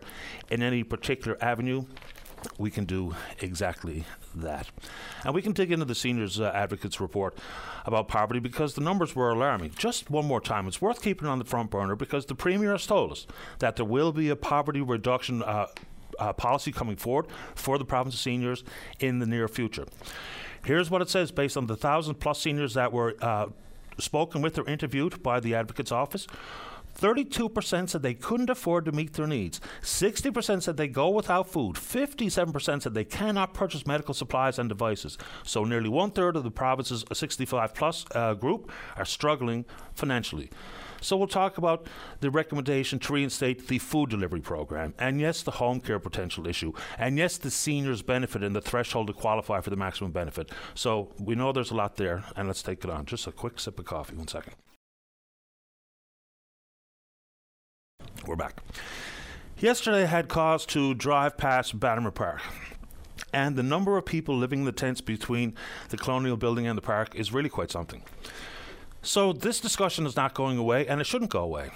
in 0.49 0.63
any 0.63 0.83
particular 0.83 1.37
avenue, 1.43 1.83
we 2.57 2.71
can 2.71 2.85
do 2.85 3.13
exactly 3.41 4.05
that. 4.35 4.69
And 5.25 5.35
we 5.35 5.41
can 5.41 5.51
dig 5.51 5.73
into 5.73 5.83
the 5.83 5.95
Seniors 5.95 6.39
uh, 6.39 6.51
Advocates 6.53 7.01
report 7.01 7.37
about 7.85 8.07
poverty 8.07 8.39
because 8.39 8.75
the 8.75 8.81
numbers 8.81 9.15
were 9.15 9.31
alarming. 9.31 9.71
Just 9.77 10.09
one 10.09 10.25
more 10.25 10.39
time, 10.39 10.65
it's 10.65 10.81
worth 10.81 11.01
keeping 11.01 11.27
on 11.27 11.39
the 11.39 11.45
front 11.45 11.71
burner 11.71 11.97
because 11.97 12.25
the 12.25 12.35
Premier 12.35 12.71
has 12.71 12.85
told 12.85 13.11
us 13.11 13.27
that 13.59 13.75
there 13.75 13.85
will 13.85 14.13
be 14.13 14.29
a 14.29 14.35
poverty 14.35 14.81
reduction. 14.81 15.43
Uh, 15.43 15.67
uh, 16.17 16.31
policy 16.31 16.71
coming 16.71 16.95
forward 16.95 17.27
for 17.55 17.77
the 17.77 17.83
province 17.83 18.15
of 18.15 18.21
seniors 18.21 18.63
in 19.01 19.19
the 19.19 19.25
near 19.25 19.49
future. 19.49 19.85
Here's 20.65 20.89
what 20.89 21.01
it 21.01 21.09
says 21.09 21.31
based 21.31 21.57
on 21.57 21.67
the 21.67 21.75
thousand 21.75 22.15
plus 22.15 22.41
seniors 22.41 22.73
that 22.73 22.91
were 22.91 23.15
uh, 23.21 23.47
spoken 23.99 24.41
with 24.41 24.57
or 24.57 24.67
interviewed 24.67 25.21
by 25.21 25.39
the 25.39 25.55
advocate's 25.55 25.91
office. 25.91 26.27
32% 26.97 27.89
said 27.89 28.01
they 28.01 28.13
couldn't 28.13 28.49
afford 28.49 28.85
to 28.85 28.91
meet 28.91 29.13
their 29.13 29.27
needs. 29.27 29.59
60% 29.81 30.63
said 30.63 30.77
they 30.77 30.87
go 30.87 31.09
without 31.09 31.47
food. 31.47 31.75
57% 31.75 32.81
said 32.81 32.93
they 32.93 33.03
cannot 33.03 33.53
purchase 33.53 33.85
medical 33.85 34.13
supplies 34.13 34.57
and 34.57 34.69
devices. 34.69 35.17
So 35.43 35.65
nearly 35.65 35.89
one 35.89 36.11
third 36.11 36.37
of 36.37 36.43
the 36.43 36.51
province's 36.51 37.03
65 37.11 37.73
plus 37.73 38.05
uh, 38.15 38.33
group 38.33 38.71
are 38.95 39.05
struggling 39.05 39.65
financially. 39.93 40.49
So 41.05 41.15
we'll 41.15 41.27
talk 41.27 41.59
about 41.59 41.85
the 42.21 42.31
recommendation 42.31 42.97
to 42.97 43.13
reinstate 43.13 43.67
the 43.67 43.77
food 43.77 44.09
delivery 44.09 44.41
program, 44.41 44.95
and 44.97 45.21
yes, 45.21 45.43
the 45.43 45.51
home 45.51 45.79
care 45.79 45.99
potential 45.99 46.47
issue, 46.47 46.73
and 46.97 47.15
yes, 47.15 47.37
the 47.37 47.51
seniors 47.51 48.01
benefit 48.01 48.41
and 48.41 48.55
the 48.55 48.61
threshold 48.61 49.05
to 49.07 49.13
qualify 49.13 49.61
for 49.61 49.69
the 49.69 49.75
maximum 49.75 50.11
benefit. 50.11 50.49
So 50.73 51.13
we 51.19 51.35
know 51.35 51.51
there's 51.51 51.69
a 51.69 51.75
lot 51.75 51.97
there, 51.97 52.23
and 52.35 52.47
let's 52.47 52.63
take 52.63 52.83
it 52.83 52.89
on. 52.89 53.05
Just 53.05 53.27
a 53.27 53.31
quick 53.31 53.59
sip 53.59 53.77
of 53.77 53.85
coffee. 53.85 54.15
One 54.15 54.27
second. 54.27 54.55
We're 58.25 58.35
back. 58.35 58.63
Yesterday, 59.59 60.03
I 60.03 60.07
had 60.07 60.27
cause 60.27 60.65
to 60.67 60.95
drive 60.95 61.37
past 61.37 61.79
Bannerman 61.79 62.13
Park. 62.13 62.41
And 63.31 63.55
the 63.55 63.63
number 63.63 63.95
of 63.95 64.05
people 64.05 64.35
living 64.35 64.59
in 64.59 64.65
the 64.65 64.71
tents 64.71 65.01
between 65.01 65.53
the 65.89 65.97
Colonial 65.97 66.35
Building 66.35 66.65
and 66.65 66.75
the 66.75 66.81
park 66.81 67.13
is 67.13 67.31
really 67.31 67.49
quite 67.49 67.69
something. 67.69 68.01
So 69.05 69.33
this 69.33 69.59
discussion 69.59 70.07
is 70.07 70.15
not 70.15 70.33
going 70.33 70.57
away, 70.57 70.87
and 70.87 70.99
it 70.99 71.03
shouldn't 71.03 71.29
go 71.29 71.43
away. 71.43 71.69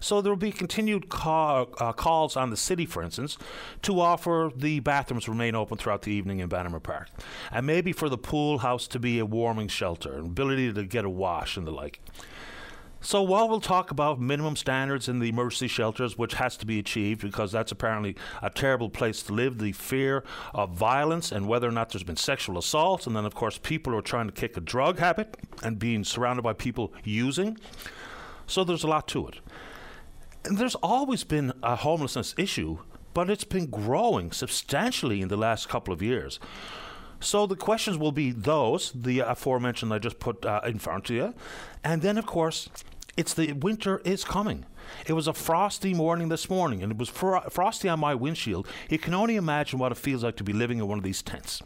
So 0.00 0.22
there 0.22 0.32
will 0.32 0.38
be 0.38 0.52
continued 0.52 1.10
call, 1.10 1.68
uh, 1.78 1.92
calls 1.92 2.34
on 2.34 2.48
the 2.48 2.56
city, 2.56 2.86
for 2.86 3.02
instance, 3.02 3.36
to 3.82 4.00
offer 4.00 4.50
the 4.56 4.80
bathrooms 4.80 5.28
remain 5.28 5.54
open 5.54 5.76
throughout 5.76 6.02
the 6.02 6.12
evening 6.12 6.38
in 6.38 6.48
Bannerman 6.48 6.80
Park, 6.80 7.10
and 7.50 7.66
maybe 7.66 7.92
for 7.92 8.08
the 8.08 8.16
pool 8.16 8.58
house 8.58 8.86
to 8.88 8.98
be 8.98 9.18
a 9.18 9.26
warming 9.26 9.68
shelter, 9.68 10.14
an 10.14 10.26
ability 10.26 10.72
to 10.72 10.84
get 10.84 11.04
a 11.04 11.10
wash 11.10 11.58
and 11.58 11.66
the 11.66 11.72
like. 11.72 12.00
So 13.04 13.20
while 13.20 13.48
we'll 13.48 13.60
talk 13.60 13.90
about 13.90 14.20
minimum 14.20 14.54
standards 14.54 15.08
in 15.08 15.18
the 15.18 15.28
emergency 15.28 15.66
shelters, 15.66 16.16
which 16.16 16.34
has 16.34 16.56
to 16.58 16.66
be 16.66 16.78
achieved 16.78 17.22
because 17.22 17.50
that's 17.50 17.72
apparently 17.72 18.14
a 18.40 18.48
terrible 18.48 18.88
place 18.88 19.24
to 19.24 19.32
live, 19.32 19.58
the 19.58 19.72
fear 19.72 20.22
of 20.54 20.70
violence 20.70 21.32
and 21.32 21.48
whether 21.48 21.68
or 21.68 21.72
not 21.72 21.90
there's 21.90 22.04
been 22.04 22.16
sexual 22.16 22.56
assault, 22.58 23.08
and 23.08 23.16
then 23.16 23.24
of 23.24 23.34
course 23.34 23.58
people 23.58 23.92
are 23.96 24.02
trying 24.02 24.26
to 24.26 24.32
kick 24.32 24.56
a 24.56 24.60
drug 24.60 25.00
habit 25.00 25.36
and 25.64 25.80
being 25.80 26.04
surrounded 26.04 26.42
by 26.42 26.52
people 26.52 26.92
using. 27.02 27.58
So 28.46 28.62
there's 28.62 28.84
a 28.84 28.88
lot 28.88 29.08
to 29.08 29.26
it. 29.26 29.40
And 30.44 30.56
there's 30.56 30.76
always 30.76 31.24
been 31.24 31.52
a 31.60 31.74
homelessness 31.74 32.36
issue, 32.38 32.78
but 33.14 33.28
it's 33.28 33.44
been 33.44 33.66
growing 33.66 34.30
substantially 34.30 35.20
in 35.20 35.28
the 35.28 35.36
last 35.36 35.68
couple 35.68 35.92
of 35.92 36.02
years. 36.02 36.38
So 37.18 37.46
the 37.46 37.56
questions 37.56 37.96
will 37.96 38.12
be 38.12 38.32
those, 38.32 38.92
the 38.92 39.20
aforementioned 39.20 39.92
I 39.92 39.98
just 39.98 40.18
put 40.18 40.44
uh, 40.44 40.60
in 40.66 40.78
front 40.78 41.08
of 41.08 41.16
you. 41.16 41.34
And 41.84 42.02
then, 42.02 42.18
of 42.18 42.26
course, 42.26 42.68
it's 43.16 43.34
the 43.34 43.52
winter 43.52 44.00
is 44.04 44.24
coming. 44.24 44.64
It 45.06 45.12
was 45.12 45.28
a 45.28 45.32
frosty 45.32 45.94
morning 45.94 46.28
this 46.28 46.48
morning, 46.48 46.82
and 46.82 46.92
it 46.92 46.98
was 46.98 47.08
fro- 47.08 47.42
frosty 47.50 47.88
on 47.88 48.00
my 48.00 48.14
windshield. 48.14 48.66
You 48.88 48.98
can 48.98 49.14
only 49.14 49.36
imagine 49.36 49.78
what 49.78 49.92
it 49.92 49.98
feels 49.98 50.24
like 50.24 50.36
to 50.36 50.44
be 50.44 50.52
living 50.52 50.78
in 50.78 50.88
one 50.88 50.98
of 50.98 51.04
these 51.04 51.22
tents. 51.22 51.62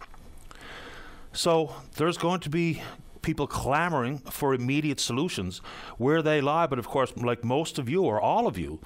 So 1.32 1.74
there's 1.96 2.16
going 2.16 2.40
to 2.40 2.50
be 2.50 2.82
people 3.22 3.46
clamoring 3.46 4.18
for 4.18 4.54
immediate 4.54 5.00
solutions 5.00 5.60
where 5.98 6.22
they 6.22 6.40
lie. 6.40 6.66
But 6.66 6.78
of 6.78 6.88
course, 6.88 7.16
like 7.16 7.44
most 7.44 7.78
of 7.78 7.88
you 7.88 8.02
or 8.02 8.20
all 8.20 8.46
of 8.46 8.56
you, 8.56 8.80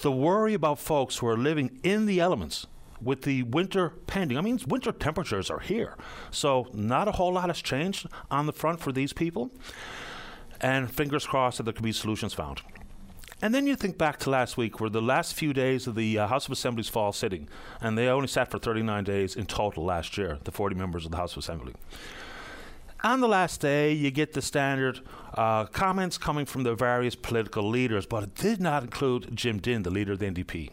the 0.00 0.12
worry 0.12 0.54
about 0.54 0.78
folks 0.78 1.18
who 1.18 1.26
are 1.26 1.36
living 1.36 1.80
in 1.82 2.06
the 2.06 2.20
elements 2.20 2.66
with 3.00 3.22
the 3.22 3.42
winter 3.44 3.90
pending. 4.06 4.36
I 4.36 4.40
mean, 4.40 4.60
winter 4.66 4.92
temperatures 4.92 5.50
are 5.50 5.60
here. 5.60 5.96
So, 6.30 6.68
not 6.72 7.08
a 7.08 7.12
whole 7.12 7.32
lot 7.32 7.48
has 7.48 7.62
changed 7.62 8.06
on 8.30 8.46
the 8.46 8.52
front 8.52 8.80
for 8.80 8.92
these 8.92 9.12
people 9.12 9.50
and 10.60 10.90
fingers 10.90 11.26
crossed 11.26 11.58
that 11.58 11.64
there 11.64 11.72
can 11.72 11.84
be 11.84 11.92
solutions 11.92 12.34
found. 12.34 12.62
And 13.40 13.54
then 13.54 13.68
you 13.68 13.76
think 13.76 13.96
back 13.96 14.18
to 14.20 14.30
last 14.30 14.56
week, 14.56 14.80
where 14.80 14.90
the 14.90 15.00
last 15.00 15.34
few 15.34 15.52
days 15.52 15.86
of 15.86 15.94
the 15.94 16.18
uh, 16.18 16.26
House 16.26 16.46
of 16.46 16.52
Assembly's 16.52 16.88
fall 16.88 17.12
sitting, 17.12 17.48
and 17.80 17.96
they 17.96 18.08
only 18.08 18.26
sat 18.26 18.50
for 18.50 18.58
39 18.58 19.04
days 19.04 19.36
in 19.36 19.46
total 19.46 19.84
last 19.84 20.18
year, 20.18 20.38
the 20.42 20.50
40 20.50 20.74
members 20.74 21.04
of 21.04 21.12
the 21.12 21.16
House 21.16 21.32
of 21.32 21.38
Assembly. 21.38 21.74
On 23.04 23.20
the 23.20 23.28
last 23.28 23.60
day, 23.60 23.92
you 23.92 24.10
get 24.10 24.32
the 24.32 24.42
standard 24.42 25.00
uh, 25.34 25.66
comments 25.66 26.18
coming 26.18 26.46
from 26.46 26.64
the 26.64 26.74
various 26.74 27.14
political 27.14 27.68
leaders, 27.68 28.06
but 28.06 28.24
it 28.24 28.34
did 28.34 28.60
not 28.60 28.82
include 28.82 29.36
Jim 29.36 29.58
Dinn, 29.58 29.84
the 29.84 29.90
leader 29.90 30.12
of 30.12 30.18
the 30.18 30.26
NDP. 30.26 30.70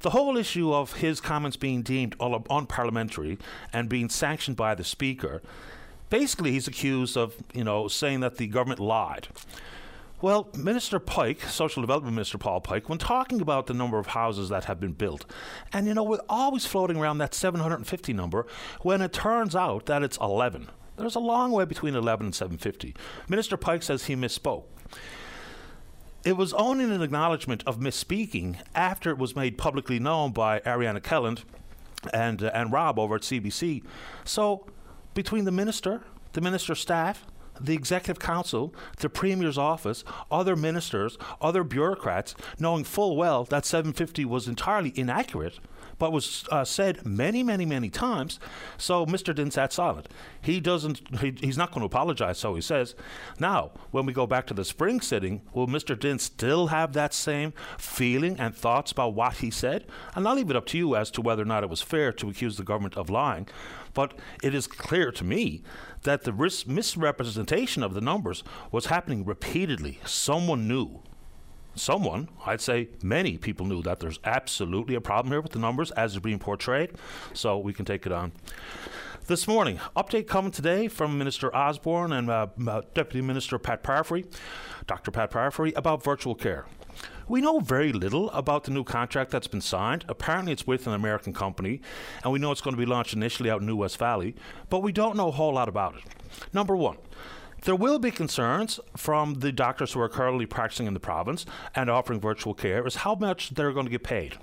The 0.00 0.10
whole 0.10 0.36
issue 0.36 0.70
of 0.70 0.94
his 0.96 1.18
comments 1.18 1.56
being 1.56 1.80
deemed 1.80 2.14
unparliamentary 2.18 3.38
and 3.72 3.88
being 3.88 4.10
sanctioned 4.10 4.58
by 4.58 4.74
the 4.74 4.84
Speaker 4.84 5.40
basically 6.10 6.52
he's 6.52 6.68
accused 6.68 7.16
of, 7.16 7.36
you 7.52 7.64
know, 7.64 7.88
saying 7.88 8.20
that 8.20 8.36
the 8.36 8.46
government 8.46 8.80
lied. 8.80 9.28
Well, 10.24 10.48
Minister 10.56 10.98
Pike, 10.98 11.42
Social 11.42 11.82
Development 11.82 12.14
Minister 12.14 12.38
Paul 12.38 12.60
Pike, 12.62 12.88
when 12.88 12.98
talking 12.98 13.42
about 13.42 13.66
the 13.66 13.74
number 13.74 13.98
of 13.98 14.06
houses 14.06 14.48
that 14.48 14.64
have 14.64 14.80
been 14.80 14.92
built, 14.92 15.26
and 15.72 15.86
you 15.86 15.92
know, 15.92 16.02
we're 16.02 16.18
always 16.28 16.64
floating 16.64 16.96
around 16.96 17.18
that 17.18 17.34
750 17.34 18.12
number 18.14 18.46
when 18.80 19.02
it 19.02 19.12
turns 19.12 19.54
out 19.54 19.86
that 19.86 20.02
it's 20.02 20.16
11. 20.18 20.70
There's 20.96 21.14
a 21.14 21.20
long 21.20 21.50
way 21.52 21.64
between 21.64 21.94
11 21.94 22.26
and 22.26 22.34
750. 22.34 22.94
Minister 23.28 23.56
Pike 23.56 23.82
says 23.82 24.04
he 24.04 24.14
misspoke. 24.16 24.64
It 26.24 26.38
was 26.38 26.54
only 26.54 26.84
an 26.84 27.02
acknowledgement 27.02 27.62
of 27.66 27.78
misspeaking 27.78 28.56
after 28.74 29.10
it 29.10 29.18
was 29.18 29.36
made 29.36 29.58
publicly 29.58 29.98
known 29.98 30.32
by 30.32 30.60
Ariana 30.60 31.02
Kelland 31.02 31.44
and, 32.14 32.42
uh, 32.42 32.50
and 32.54 32.72
Rob 32.72 32.98
over 32.98 33.16
at 33.16 33.22
CBC. 33.22 33.82
So 34.24 34.66
between 35.14 35.44
the 35.44 35.52
minister, 35.52 36.02
the 36.32 36.40
minister's 36.40 36.80
staff, 36.80 37.24
the 37.60 37.74
executive 37.74 38.18
council, 38.18 38.74
the 38.98 39.08
premier's 39.08 39.56
office, 39.56 40.04
other 40.30 40.56
ministers, 40.56 41.16
other 41.40 41.62
bureaucrats, 41.62 42.34
knowing 42.58 42.84
full 42.84 43.16
well 43.16 43.44
that 43.44 43.64
750 43.64 44.24
was 44.24 44.48
entirely 44.48 44.92
inaccurate, 44.96 45.60
but 46.04 46.12
was 46.12 46.44
uh, 46.50 46.66
said 46.66 47.06
many, 47.06 47.42
many, 47.42 47.64
many 47.64 47.88
times. 47.88 48.38
So 48.76 49.06
Mr. 49.06 49.34
Dinn 49.34 49.50
sat 49.50 49.72
silent. 49.72 50.06
He 50.38 50.60
doesn't. 50.60 51.00
He, 51.20 51.34
he's 51.40 51.56
not 51.56 51.70
going 51.70 51.80
to 51.80 51.86
apologize. 51.86 52.36
So 52.36 52.54
he 52.54 52.60
says. 52.60 52.94
Now, 53.40 53.70
when 53.90 54.04
we 54.04 54.12
go 54.12 54.26
back 54.26 54.46
to 54.48 54.54
the 54.54 54.66
spring 54.66 55.00
sitting, 55.00 55.40
will 55.54 55.66
Mr. 55.66 55.98
Dinn 55.98 56.18
still 56.18 56.66
have 56.66 56.92
that 56.92 57.14
same 57.14 57.54
feeling 57.78 58.38
and 58.38 58.54
thoughts 58.54 58.92
about 58.92 59.14
what 59.14 59.38
he 59.38 59.50
said? 59.50 59.86
And 60.14 60.28
I'll 60.28 60.34
leave 60.34 60.50
it 60.50 60.56
up 60.56 60.66
to 60.66 60.76
you 60.76 60.94
as 60.94 61.10
to 61.12 61.22
whether 61.22 61.40
or 61.40 61.46
not 61.46 61.62
it 61.62 61.70
was 61.70 61.80
fair 61.80 62.12
to 62.12 62.28
accuse 62.28 62.58
the 62.58 62.64
government 62.64 62.98
of 62.98 63.08
lying. 63.08 63.48
But 63.94 64.12
it 64.42 64.54
is 64.54 64.66
clear 64.66 65.10
to 65.10 65.24
me 65.24 65.62
that 66.02 66.24
the 66.24 66.32
misrepresentation 66.66 67.82
of 67.82 67.94
the 67.94 68.02
numbers 68.02 68.44
was 68.70 68.86
happening 68.86 69.24
repeatedly. 69.24 70.00
Someone 70.04 70.68
knew. 70.68 71.00
Someone, 71.76 72.28
I'd 72.46 72.60
say 72.60 72.88
many 73.02 73.36
people 73.36 73.66
knew 73.66 73.82
that 73.82 74.00
there's 74.00 74.20
absolutely 74.24 74.94
a 74.94 75.00
problem 75.00 75.32
here 75.32 75.40
with 75.40 75.52
the 75.52 75.58
numbers 75.58 75.90
as 75.92 76.12
they're 76.12 76.20
being 76.20 76.38
portrayed. 76.38 76.92
So 77.32 77.58
we 77.58 77.72
can 77.72 77.84
take 77.84 78.06
it 78.06 78.12
on. 78.12 78.32
This 79.26 79.48
morning, 79.48 79.80
update 79.96 80.26
coming 80.26 80.50
today 80.50 80.86
from 80.86 81.16
Minister 81.16 81.54
Osborne 81.56 82.12
and 82.12 82.30
uh, 82.30 82.48
uh, 82.68 82.82
Deputy 82.92 83.22
Minister 83.22 83.58
Pat 83.58 83.82
Parfrey, 83.82 84.26
Dr. 84.86 85.10
Pat 85.10 85.30
Parfrey, 85.30 85.72
about 85.74 86.04
virtual 86.04 86.34
care. 86.34 86.66
We 87.26 87.40
know 87.40 87.58
very 87.58 87.90
little 87.90 88.30
about 88.30 88.64
the 88.64 88.70
new 88.70 88.84
contract 88.84 89.30
that's 89.30 89.46
been 89.46 89.62
signed. 89.62 90.04
Apparently, 90.08 90.52
it's 90.52 90.66
with 90.66 90.86
an 90.86 90.92
American 90.92 91.32
company, 91.32 91.80
and 92.22 92.32
we 92.32 92.38
know 92.38 92.52
it's 92.52 92.60
going 92.60 92.76
to 92.76 92.80
be 92.80 92.86
launched 92.86 93.14
initially 93.14 93.50
out 93.50 93.62
in 93.62 93.66
New-Wes-Valley, 93.66 94.34
but 94.68 94.82
we 94.82 94.92
don't 94.92 95.16
know 95.16 95.28
a 95.28 95.32
whole 95.32 95.54
lot 95.54 95.70
about 95.70 95.96
it. 95.96 96.02
Number 96.52 96.76
one, 96.76 96.98
there 97.64 97.76
will 97.76 97.98
be 97.98 98.10
concerns 98.10 98.78
from 98.96 99.34
the 99.34 99.50
doctors 99.50 99.92
who 99.92 100.00
are 100.00 100.08
currently 100.08 100.46
practicing 100.46 100.86
in 100.86 100.94
the 100.94 101.00
province 101.00 101.46
and 101.74 101.90
offering 101.90 102.20
virtual 102.20 102.54
care 102.54 102.86
as 102.86 102.96
how 102.96 103.14
much 103.14 103.50
they're 103.50 103.72
going 103.72 103.86
to 103.86 103.90
get 103.90 104.02
paid. 104.02 104.36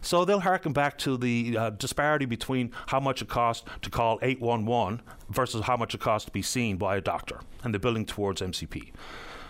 So 0.00 0.24
they'll 0.24 0.40
harken 0.40 0.72
back 0.72 0.96
to 0.98 1.16
the 1.16 1.56
uh, 1.58 1.70
disparity 1.70 2.24
between 2.24 2.72
how 2.86 3.00
much 3.00 3.20
it 3.20 3.28
costs 3.28 3.64
to 3.82 3.90
call 3.90 4.18
811 4.22 5.02
versus 5.28 5.64
how 5.64 5.76
much 5.76 5.94
it 5.94 6.00
costs 6.00 6.26
to 6.26 6.32
be 6.32 6.42
seen 6.42 6.76
by 6.76 6.96
a 6.96 7.00
doctor 7.00 7.40
and 7.64 7.74
the 7.74 7.80
billing 7.80 8.06
towards 8.06 8.40
MCP. 8.40 8.92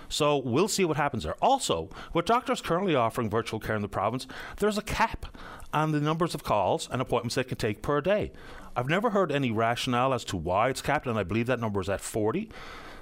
So 0.08 0.38
we'll 0.38 0.68
see 0.68 0.86
what 0.86 0.96
happens 0.96 1.24
there. 1.24 1.36
Also, 1.42 1.90
with 2.14 2.24
doctors 2.24 2.62
currently 2.62 2.94
offering 2.94 3.28
virtual 3.28 3.60
care 3.60 3.76
in 3.76 3.82
the 3.82 3.88
province, 3.88 4.26
there's 4.56 4.78
a 4.78 4.82
cap 4.82 5.26
on 5.74 5.92
the 5.92 6.00
numbers 6.00 6.34
of 6.34 6.44
calls 6.44 6.88
and 6.90 7.02
appointments 7.02 7.34
they 7.34 7.44
can 7.44 7.58
take 7.58 7.82
per 7.82 8.00
day. 8.00 8.32
I've 8.78 8.88
never 8.88 9.10
heard 9.10 9.32
any 9.32 9.50
rationale 9.50 10.14
as 10.14 10.24
to 10.26 10.36
why 10.36 10.68
it's 10.68 10.80
capped, 10.80 11.08
and 11.08 11.18
I 11.18 11.24
believe 11.24 11.46
that 11.46 11.58
number 11.58 11.80
is 11.80 11.88
at 11.88 12.00
40. 12.00 12.48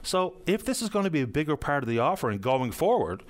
So 0.03 0.37
if 0.47 0.65
this 0.65 0.81
is 0.81 0.89
going 0.89 1.05
to 1.05 1.11
be 1.11 1.21
a 1.21 1.27
bigger 1.27 1.55
part 1.55 1.83
of 1.83 1.89
the 1.91 1.99
offering 1.99 2.39
going 2.39 2.71
forward, 2.71 3.23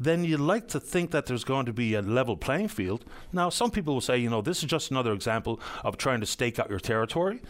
then 0.00 0.24
you'd 0.24 0.40
like 0.40 0.66
to 0.70 0.80
think 0.80 1.12
that 1.12 1.26
there's 1.26 1.44
going 1.44 1.66
to 1.66 1.72
be 1.72 1.94
a 1.94 2.02
level 2.02 2.36
playing 2.36 2.66
field. 2.66 3.04
Now, 3.32 3.48
some 3.48 3.70
people 3.70 3.94
will 3.94 4.00
say, 4.00 4.18
you 4.18 4.28
know, 4.28 4.42
this 4.42 4.58
is 4.58 4.68
just 4.68 4.90
another 4.90 5.12
example 5.12 5.60
of 5.84 5.96
trying 5.96 6.18
to 6.18 6.26
stake 6.26 6.58
out 6.58 6.68
your 6.68 6.80
territory. 6.80 7.40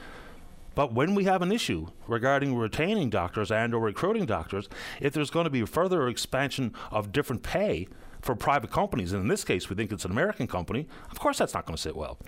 But 0.75 0.93
when 0.93 1.15
we 1.15 1.25
have 1.25 1.41
an 1.41 1.51
issue 1.51 1.87
regarding 2.07 2.55
retaining 2.55 3.09
doctors 3.09 3.51
and 3.51 3.73
or 3.73 3.81
recruiting 3.81 4.27
doctors, 4.27 4.69
if 5.01 5.15
there's 5.15 5.31
going 5.31 5.45
to 5.45 5.51
be 5.51 5.65
further 5.65 6.07
expansion 6.07 6.75
of 6.91 7.13
different 7.13 7.43
pay 7.43 7.89
for 8.21 8.35
private 8.35 8.71
companies, 8.71 9.15
and 9.15 9.23
in 9.23 9.29
this 9.29 9.43
case 9.45 9.71
we 9.71 9.77
think 9.77 9.91
it's 9.91 10.05
an 10.05 10.11
American 10.11 10.47
company, 10.47 10.87
of 11.11 11.19
course 11.19 11.39
that's 11.39 11.55
not 11.55 11.65
going 11.65 11.77
to 11.77 11.83
sit 11.83 11.97
well. 11.97 12.19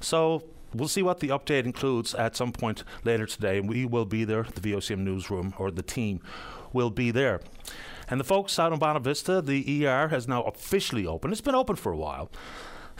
So 0.00 0.42
we'll 0.74 0.88
see 0.88 1.02
what 1.02 1.20
the 1.20 1.28
update 1.28 1.64
includes 1.64 2.14
at 2.14 2.36
some 2.36 2.52
point 2.52 2.84
later 3.04 3.26
today, 3.26 3.58
and 3.58 3.68
we 3.68 3.84
will 3.84 4.04
be 4.04 4.24
there, 4.24 4.42
the 4.42 4.60
VOCM 4.60 4.98
newsroom 4.98 5.54
or 5.58 5.70
the 5.70 5.82
team 5.82 6.20
will 6.72 6.90
be 6.90 7.10
there. 7.10 7.40
And 8.08 8.18
the 8.18 8.24
folks 8.24 8.58
out 8.58 8.72
in 8.72 8.78
Bonavista, 8.78 9.44
the 9.44 9.86
ER 9.86 10.08
has 10.08 10.28
now 10.28 10.42
officially 10.42 11.06
opened. 11.06 11.32
It's 11.32 11.40
been 11.40 11.54
open 11.54 11.76
for 11.76 11.92
a 11.92 11.96
while. 11.96 12.30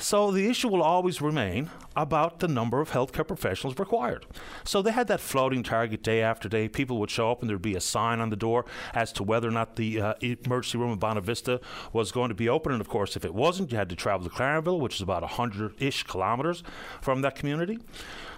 So 0.02 0.32
the 0.32 0.48
issue 0.50 0.66
will 0.66 0.82
always 0.82 1.22
remain 1.22 1.70
about 1.94 2.40
the 2.40 2.48
number 2.48 2.80
of 2.80 2.90
healthcare 2.90 3.26
professionals 3.26 3.78
required. 3.78 4.26
So 4.64 4.82
they 4.82 4.90
had 4.90 5.06
that 5.06 5.20
floating 5.20 5.62
target 5.62 6.02
day 6.02 6.20
after 6.20 6.48
day. 6.48 6.68
People 6.68 6.98
would 6.98 7.10
show 7.10 7.30
up 7.30 7.40
and 7.40 7.48
there'd 7.48 7.62
be 7.62 7.76
a 7.76 7.80
sign 7.80 8.18
on 8.18 8.28
the 8.28 8.36
door 8.36 8.64
as 8.94 9.12
to 9.12 9.22
whether 9.22 9.46
or 9.46 9.52
not 9.52 9.76
the 9.76 10.00
uh, 10.00 10.14
emergency 10.20 10.76
room 10.76 10.90
in 10.90 10.98
Bonavista 10.98 11.60
was 11.92 12.10
going 12.10 12.30
to 12.30 12.34
be 12.34 12.48
open. 12.48 12.72
And 12.72 12.80
of 12.80 12.88
course, 12.88 13.14
if 13.14 13.24
it 13.24 13.32
wasn't, 13.32 13.70
you 13.70 13.78
had 13.78 13.88
to 13.90 13.96
travel 13.96 14.28
to 14.28 14.34
Clarenville, 14.34 14.80
which 14.80 14.96
is 14.96 15.02
about 15.02 15.22
100 15.22 15.80
ish 15.80 16.02
kilometers 16.02 16.64
from 17.00 17.22
that 17.22 17.36
community. 17.36 17.78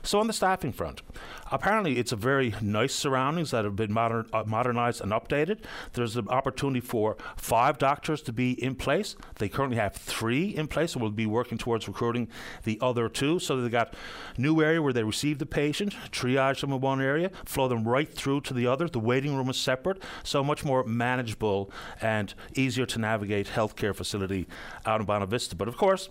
So 0.05 0.21
on 0.21 0.27
the 0.27 0.33
staffing 0.33 0.73
front, 0.73 1.03
apparently 1.51 1.99
it's 1.99 2.13
a 2.13 2.17
very 2.17 2.55
nice 2.61 2.95
surroundings 2.95 3.51
that 3.53 3.65
have 3.65 3.75
been 3.75 3.97
uh, 3.97 4.45
modernized 4.47 5.01
and 5.01 5.13
updated. 5.13 5.61
There's 5.95 6.17
an 6.17 6.29
opportunity 6.29 6.81
for 6.81 7.17
five 7.37 7.79
doctors 7.79 8.23
to 8.23 8.33
be 8.33 8.53
in 8.63 8.75
place. 8.75 9.17
They 9.37 9.49
currently 9.49 9.79
have 9.79 9.95
three 9.95 10.55
in 10.55 10.69
place 10.69 10.93
and 10.93 11.03
will 11.03 11.11
be 11.11 11.27
working 11.27 11.55
working 11.55 11.59
towards 11.59 11.89
recruiting 11.89 12.29
the 12.65 12.79
other 12.81 13.09
two. 13.09 13.39
So 13.39 13.61
they 13.61 13.69
got 13.69 13.95
new 14.39 14.63
area 14.63 14.81
where 14.81 14.93
they 14.93 15.05
receive 15.05 15.39
the 15.39 15.47
patient, 15.47 15.95
triage 16.11 16.61
them 16.61 16.73
in 16.73 16.81
one 16.81 17.01
area, 17.01 17.31
flow 17.45 17.69
them 17.69 17.87
right 17.87 18.13
through 18.13 18.43
to 18.43 18.55
the 18.55 18.67
other. 18.67 18.89
The 18.89 19.01
waiting 19.01 19.37
room 19.37 19.49
is 19.51 19.57
separate, 19.57 20.03
so 20.23 20.43
much 20.43 20.65
more 20.65 20.85
manageable 20.85 21.71
and 22.01 22.35
easier 22.55 22.87
to 22.87 22.99
navigate 22.99 23.47
healthcare 23.47 23.95
facility 23.95 24.47
out 24.87 25.01
in 25.01 25.07
Bonavista. 25.07 25.55
But 25.57 25.69
of 25.69 25.77
course, 25.77 26.09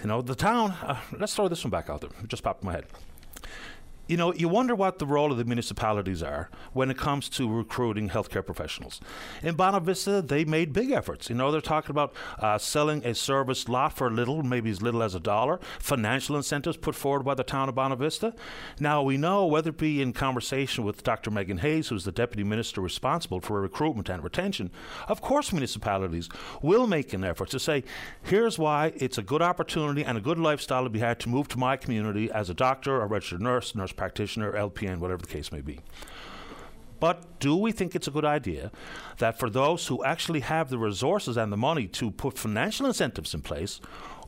you 0.00 0.08
know, 0.08 0.22
the 0.22 0.34
town, 0.34 0.70
uh, 0.82 0.98
let's 1.18 1.34
throw 1.34 1.48
this 1.48 1.62
one 1.64 1.70
back 1.70 1.90
out 1.90 2.00
there. 2.00 2.10
It 2.22 2.28
just 2.28 2.42
popped 2.42 2.62
in 2.62 2.66
my 2.66 2.72
head 2.72 2.86
you 4.10 4.16
know, 4.16 4.34
you 4.34 4.48
wonder 4.48 4.74
what 4.74 4.98
the 4.98 5.06
role 5.06 5.30
of 5.30 5.38
the 5.38 5.44
municipalities 5.44 6.20
are 6.20 6.50
when 6.72 6.90
it 6.90 6.98
comes 6.98 7.28
to 7.28 7.48
recruiting 7.48 8.10
healthcare 8.10 8.44
professionals. 8.44 9.00
In 9.40 9.54
Bonavista, 9.54 10.26
they 10.26 10.44
made 10.44 10.72
big 10.72 10.90
efforts. 10.90 11.28
You 11.28 11.36
know, 11.36 11.52
they're 11.52 11.60
talking 11.60 11.92
about 11.92 12.12
uh, 12.40 12.58
selling 12.58 13.06
a 13.06 13.14
service 13.14 13.68
lot 13.68 13.96
for 13.96 14.10
little, 14.10 14.42
maybe 14.42 14.68
as 14.68 14.82
little 14.82 15.04
as 15.04 15.14
a 15.14 15.20
dollar, 15.20 15.60
financial 15.78 16.34
incentives 16.34 16.76
put 16.76 16.96
forward 16.96 17.22
by 17.22 17.34
the 17.34 17.44
town 17.44 17.68
of 17.68 17.76
Bonavista. 17.76 18.34
Now, 18.80 19.00
we 19.00 19.16
know, 19.16 19.46
whether 19.46 19.70
it 19.70 19.78
be 19.78 20.02
in 20.02 20.12
conversation 20.12 20.82
with 20.82 21.04
Dr. 21.04 21.30
Megan 21.30 21.58
Hayes, 21.58 21.86
who's 21.86 22.04
the 22.04 22.10
deputy 22.10 22.42
minister 22.42 22.80
responsible 22.80 23.40
for 23.40 23.60
recruitment 23.60 24.08
and 24.08 24.24
retention, 24.24 24.72
of 25.06 25.20
course, 25.20 25.52
municipalities 25.52 26.28
will 26.62 26.88
make 26.88 27.12
an 27.12 27.22
effort 27.22 27.50
to 27.50 27.60
say, 27.60 27.84
here's 28.24 28.58
why 28.58 28.92
it's 28.96 29.18
a 29.18 29.22
good 29.22 29.40
opportunity 29.40 30.04
and 30.04 30.18
a 30.18 30.20
good 30.20 30.38
lifestyle 30.38 30.82
to 30.82 30.90
be 30.90 30.98
had 30.98 31.20
to 31.20 31.28
move 31.28 31.46
to 31.46 31.60
my 31.60 31.76
community 31.76 32.28
as 32.32 32.50
a 32.50 32.54
doctor, 32.54 33.00
a 33.00 33.06
registered 33.06 33.40
nurse, 33.40 33.76
nurse 33.76 33.92
practitioner, 34.00 34.50
LPN, 34.54 34.96
whatever 34.96 35.20
the 35.20 35.28
case 35.28 35.52
may 35.52 35.60
be. 35.60 35.78
But 37.00 37.38
do 37.38 37.54
we 37.54 37.70
think 37.70 37.94
it's 37.94 38.08
a 38.08 38.10
good 38.10 38.24
idea 38.24 38.72
that 39.18 39.38
for 39.38 39.50
those 39.50 39.88
who 39.88 40.02
actually 40.02 40.40
have 40.40 40.70
the 40.70 40.78
resources 40.78 41.36
and 41.36 41.52
the 41.52 41.58
money 41.58 41.86
to 41.88 42.10
put 42.10 42.38
financial 42.38 42.86
incentives 42.86 43.34
in 43.34 43.42
place, 43.42 43.78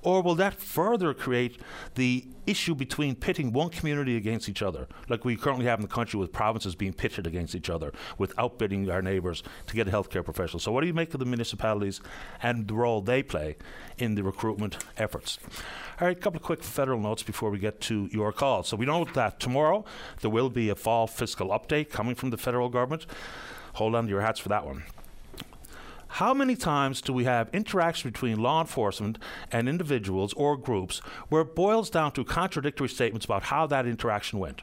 or 0.02 0.20
will 0.20 0.34
that 0.34 0.60
further 0.60 1.14
create 1.14 1.58
the 1.94 2.26
issue 2.46 2.74
between 2.74 3.14
pitting 3.14 3.50
one 3.50 3.70
community 3.70 4.14
against 4.16 4.46
each 4.46 4.60
other, 4.60 4.88
like 5.08 5.24
we 5.24 5.36
currently 5.36 5.64
have 5.64 5.78
in 5.78 5.82
the 5.82 5.94
country 5.98 6.20
with 6.20 6.32
provinces 6.32 6.74
being 6.74 6.92
pitted 6.92 7.26
against 7.26 7.54
each 7.54 7.70
other, 7.70 7.92
with 8.18 8.38
outbidding 8.38 8.90
our 8.90 9.00
neighbours 9.00 9.42
to 9.68 9.74
get 9.74 9.88
a 9.88 9.90
healthcare 9.90 10.24
professional? 10.24 10.60
So, 10.60 10.70
what 10.70 10.82
do 10.82 10.86
you 10.86 10.94
make 10.94 11.14
of 11.14 11.20
the 11.20 11.26
municipalities 11.26 12.02
and 12.42 12.68
the 12.68 12.74
role 12.74 13.00
they 13.00 13.22
play 13.22 13.56
in 13.96 14.16
the 14.16 14.22
recruitment 14.22 14.76
efforts? 14.98 15.38
All 16.00 16.06
right, 16.06 16.16
a 16.16 16.20
couple 16.20 16.38
of 16.38 16.42
quick 16.42 16.62
federal 16.62 16.98
notes 16.98 17.22
before 17.22 17.50
we 17.50 17.58
get 17.58 17.80
to 17.82 18.08
your 18.10 18.32
call. 18.32 18.62
So, 18.62 18.76
we 18.76 18.86
know 18.86 19.04
that 19.04 19.38
tomorrow 19.38 19.84
there 20.20 20.30
will 20.30 20.50
be 20.50 20.70
a 20.70 20.74
fall 20.74 21.06
fiscal 21.06 21.48
update 21.48 21.90
coming 21.90 22.14
from 22.14 22.30
the 22.30 22.38
federal 22.38 22.68
government. 22.70 23.06
Hold 23.74 23.94
on 23.94 24.04
to 24.04 24.10
your 24.10 24.22
hats 24.22 24.40
for 24.40 24.48
that 24.48 24.64
one. 24.64 24.84
How 26.16 26.34
many 26.34 26.56
times 26.56 27.00
do 27.00 27.12
we 27.12 27.24
have 27.24 27.48
interaction 27.54 28.10
between 28.10 28.38
law 28.38 28.60
enforcement 28.60 29.18
and 29.50 29.68
individuals 29.68 30.34
or 30.34 30.58
groups 30.58 30.98
where 31.30 31.42
it 31.42 31.54
boils 31.54 31.88
down 31.88 32.12
to 32.12 32.24
contradictory 32.24 32.88
statements 32.88 33.24
about 33.24 33.44
how 33.44 33.66
that 33.68 33.86
interaction 33.86 34.38
went? 34.38 34.60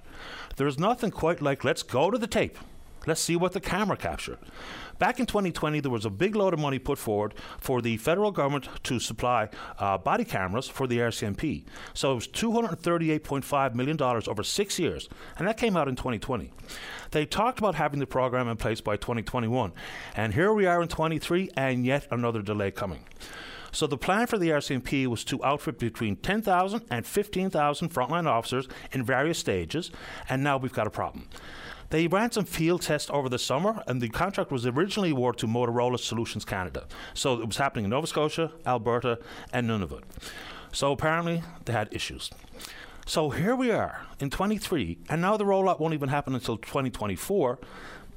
There 0.58 0.68
is 0.68 0.78
nothing 0.78 1.10
quite 1.10 1.42
like, 1.42 1.64
let's 1.64 1.82
go 1.82 2.12
to 2.12 2.20
the 2.20 2.28
tape. 2.28 2.58
Let's 3.08 3.22
see 3.22 3.36
what 3.36 3.54
the 3.54 3.60
camera 3.60 3.98
captured. 3.98 4.40
Back 5.00 5.20
in 5.20 5.26
2020, 5.26 5.80
there 5.80 5.90
was 5.90 6.06
a 6.06 6.10
big 6.10 6.36
load 6.36 6.54
of 6.54 6.60
money 6.60 6.78
put 6.78 6.98
forward 6.98 7.34
for 7.58 7.82
the 7.82 7.96
federal 7.98 8.32
government 8.32 8.68
to 8.84 9.00
supply 9.00 9.48
uh, 9.78 9.98
body 9.98 10.26
cameras 10.26 10.68
for 10.68 10.88
the 10.88 10.98
RCMP. 10.98 11.64
So 11.94 12.12
it 12.12 12.16
was 12.16 12.28
$238.5 12.28 13.76
million 13.76 14.02
over 14.02 14.44
six 14.44 14.78
years, 14.78 15.08
and 15.38 15.48
that 15.48 15.58
came 15.58 15.78
out 15.78 15.88
in 15.88 15.96
2020. 15.96 16.52
They 17.12 17.26
talked 17.26 17.60
about 17.60 17.76
having 17.76 18.00
the 18.00 18.08
program 18.08 18.50
in 18.50 18.58
place 18.58 18.82
by 18.82 18.98
2021, 18.98 19.72
and 20.16 20.34
here 20.34 20.54
we 20.54 20.66
are 20.66 20.82
in 20.82 20.90
23, 20.90 21.52
and 21.56 21.86
yet 21.86 22.06
another 22.12 22.42
delay 22.42 22.72
coming. 22.72 23.06
So 23.72 23.88
the 23.88 23.98
plan 23.98 24.28
for 24.28 24.38
the 24.38 24.50
RCMP 24.50 25.08
was 25.08 25.24
to 25.26 25.44
outfit 25.44 25.80
between 25.80 26.16
10,000 26.18 26.86
and 26.90 27.06
15,000 27.06 27.90
frontline 27.94 28.26
officers 28.26 28.68
in 28.92 29.04
various 29.04 29.38
stages, 29.38 29.92
and 30.28 30.44
now 30.44 30.58
we've 30.58 30.74
got 30.74 30.88
a 30.88 30.92
problem. 30.92 31.28
They 31.90 32.08
ran 32.08 32.32
some 32.32 32.46
field 32.46 32.84
tests 32.84 33.10
over 33.12 33.30
the 33.30 33.40
summer, 33.40 33.84
and 33.88 34.00
the 34.02 34.10
contract 34.10 34.52
was 34.52 34.66
originally 34.66 35.12
awarded 35.12 35.40
to 35.40 35.48
Motorola 35.48 36.00
Solutions 36.00 36.46
Canada. 36.46 36.88
So 37.14 37.42
it 37.42 37.48
was 37.48 37.58
happening 37.58 37.86
in 37.86 37.92
Nova 37.92 38.06
Scotia, 38.06 38.52
Alberta, 38.66 39.20
and 39.52 39.68
Nunavut. 39.68 40.04
So 40.72 40.92
apparently 40.92 41.42
they 41.66 41.74
had 41.74 41.90
issues. 41.92 42.30
So 43.06 43.32
here 43.32 43.56
we 43.56 43.72
are 43.72 44.06
in 44.20 44.30
23, 44.30 45.00
and 45.10 45.20
now 45.20 45.36
the 45.36 45.44
rollout 45.44 45.80
won't 45.80 45.96
even 45.96 46.10
happen 46.10 46.36
until 46.36 46.58
2024 46.58 47.58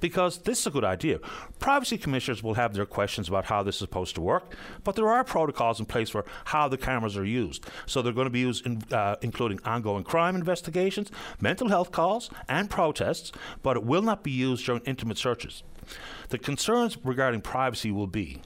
because 0.02 0.38
this 0.38 0.58
is 0.58 0.66
a 0.66 0.70
good 0.70 0.84
idea. 0.84 1.20
Privacy 1.60 1.96
commissioners 1.96 2.42
will 2.42 2.54
have 2.54 2.74
their 2.74 2.84
questions 2.84 3.28
about 3.28 3.46
how 3.46 3.62
this 3.62 3.76
is 3.76 3.78
supposed 3.78 4.16
to 4.16 4.20
work, 4.20 4.54
but 4.82 4.96
there 4.96 5.08
are 5.08 5.22
protocols 5.22 5.78
in 5.78 5.86
place 5.86 6.10
for 6.10 6.26
how 6.46 6.68
the 6.68 6.76
cameras 6.76 7.16
are 7.16 7.24
used. 7.24 7.64
So 7.86 8.02
they're 8.02 8.12
going 8.12 8.26
to 8.26 8.30
be 8.30 8.40
used 8.40 8.66
in, 8.66 8.82
uh, 8.90 9.14
including 9.22 9.60
ongoing 9.64 10.02
crime 10.02 10.34
investigations, 10.34 11.10
mental 11.40 11.68
health 11.68 11.92
calls, 11.92 12.30
and 12.48 12.68
protests, 12.68 13.30
but 13.62 13.76
it 13.76 13.84
will 13.84 14.02
not 14.02 14.24
be 14.24 14.32
used 14.32 14.66
during 14.66 14.82
intimate 14.82 15.18
searches. 15.18 15.62
The 16.30 16.38
concerns 16.38 16.98
regarding 17.04 17.40
privacy 17.40 17.92
will 17.92 18.08
be, 18.08 18.42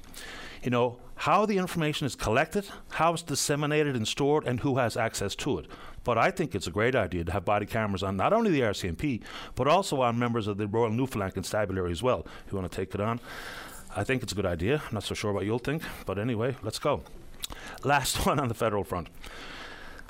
you 0.62 0.70
know, 0.70 0.98
how 1.16 1.46
the 1.46 1.58
information 1.58 2.06
is 2.06 2.14
collected, 2.14 2.66
how 2.90 3.14
it's 3.14 3.22
disseminated 3.22 3.96
and 3.96 4.06
stored, 4.06 4.46
and 4.46 4.60
who 4.60 4.76
has 4.76 4.96
access 4.96 5.34
to 5.34 5.58
it. 5.58 5.66
But 6.04 6.18
I 6.18 6.30
think 6.30 6.54
it's 6.54 6.66
a 6.66 6.70
great 6.70 6.94
idea 6.94 7.24
to 7.24 7.32
have 7.32 7.44
body 7.44 7.66
cameras 7.66 8.02
on 8.02 8.16
not 8.16 8.32
only 8.32 8.50
the 8.50 8.60
RCMP, 8.60 9.22
but 9.54 9.66
also 9.66 10.02
on 10.02 10.18
members 10.18 10.46
of 10.46 10.56
the 10.56 10.68
Royal 10.68 10.90
Newfoundland 10.90 11.34
Constabulary 11.34 11.90
as 11.90 12.02
well, 12.02 12.26
who 12.46 12.56
want 12.56 12.70
to 12.70 12.76
take 12.76 12.94
it 12.94 13.00
on. 13.00 13.18
I 13.96 14.04
think 14.04 14.22
it's 14.22 14.32
a 14.32 14.36
good 14.36 14.46
idea. 14.46 14.82
I'm 14.86 14.94
not 14.94 15.04
so 15.04 15.14
sure 15.14 15.32
what 15.32 15.46
you'll 15.46 15.58
think, 15.58 15.82
but 16.04 16.18
anyway, 16.18 16.54
let's 16.62 16.78
go. 16.78 17.02
Last 17.82 18.26
one 18.26 18.38
on 18.38 18.48
the 18.48 18.54
federal 18.54 18.84
front. 18.84 19.08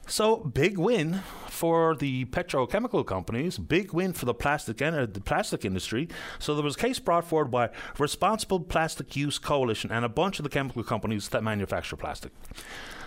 So 0.08 0.36
big 0.36 0.78
win 0.78 1.22
for 1.48 1.96
the 1.96 2.26
petrochemical 2.26 3.04
companies, 3.04 3.58
big 3.58 3.92
win 3.92 4.12
for 4.12 4.24
the 4.24 4.34
plastic 4.34 4.80
en- 4.80 4.94
the 5.12 5.20
plastic 5.20 5.64
industry. 5.64 6.08
So 6.38 6.54
there 6.54 6.62
was 6.62 6.76
a 6.76 6.78
case 6.78 7.00
brought 7.00 7.26
forward 7.26 7.50
by 7.50 7.70
Responsible 7.98 8.60
Plastic 8.60 9.16
Use 9.16 9.38
Coalition 9.40 9.90
and 9.90 10.04
a 10.04 10.08
bunch 10.08 10.38
of 10.38 10.44
the 10.44 10.48
chemical 10.48 10.84
companies 10.84 11.28
that 11.30 11.42
manufacture 11.42 11.96
plastic. 11.96 12.30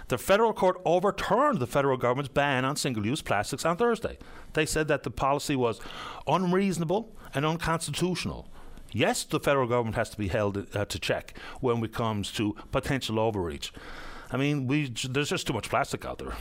The 0.09 0.17
federal 0.17 0.51
court 0.51 0.81
overturned 0.83 1.59
the 1.59 1.67
federal 1.67 1.95
government's 1.95 2.33
ban 2.33 2.65
on 2.65 2.75
single 2.75 3.05
use 3.05 3.21
plastics 3.21 3.63
on 3.63 3.77
Thursday. 3.77 4.17
They 4.53 4.65
said 4.65 4.89
that 4.89 5.03
the 5.03 5.11
policy 5.11 5.55
was 5.55 5.79
unreasonable 6.27 7.15
and 7.33 7.45
unconstitutional. 7.45 8.49
Yes, 8.91 9.23
the 9.23 9.39
federal 9.39 9.67
government 9.67 9.95
has 9.95 10.09
to 10.09 10.17
be 10.17 10.27
held 10.27 10.75
uh, 10.75 10.83
to 10.83 10.99
check 10.99 11.37
when 11.61 11.81
it 11.81 11.93
comes 11.93 12.31
to 12.33 12.55
potential 12.71 13.19
overreach. 13.19 13.71
I 14.31 14.37
mean, 14.37 14.67
we, 14.67 14.89
there's 15.07 15.29
just 15.29 15.47
too 15.47 15.53
much 15.53 15.69
plastic 15.69 16.03
out 16.03 16.17
there 16.17 16.33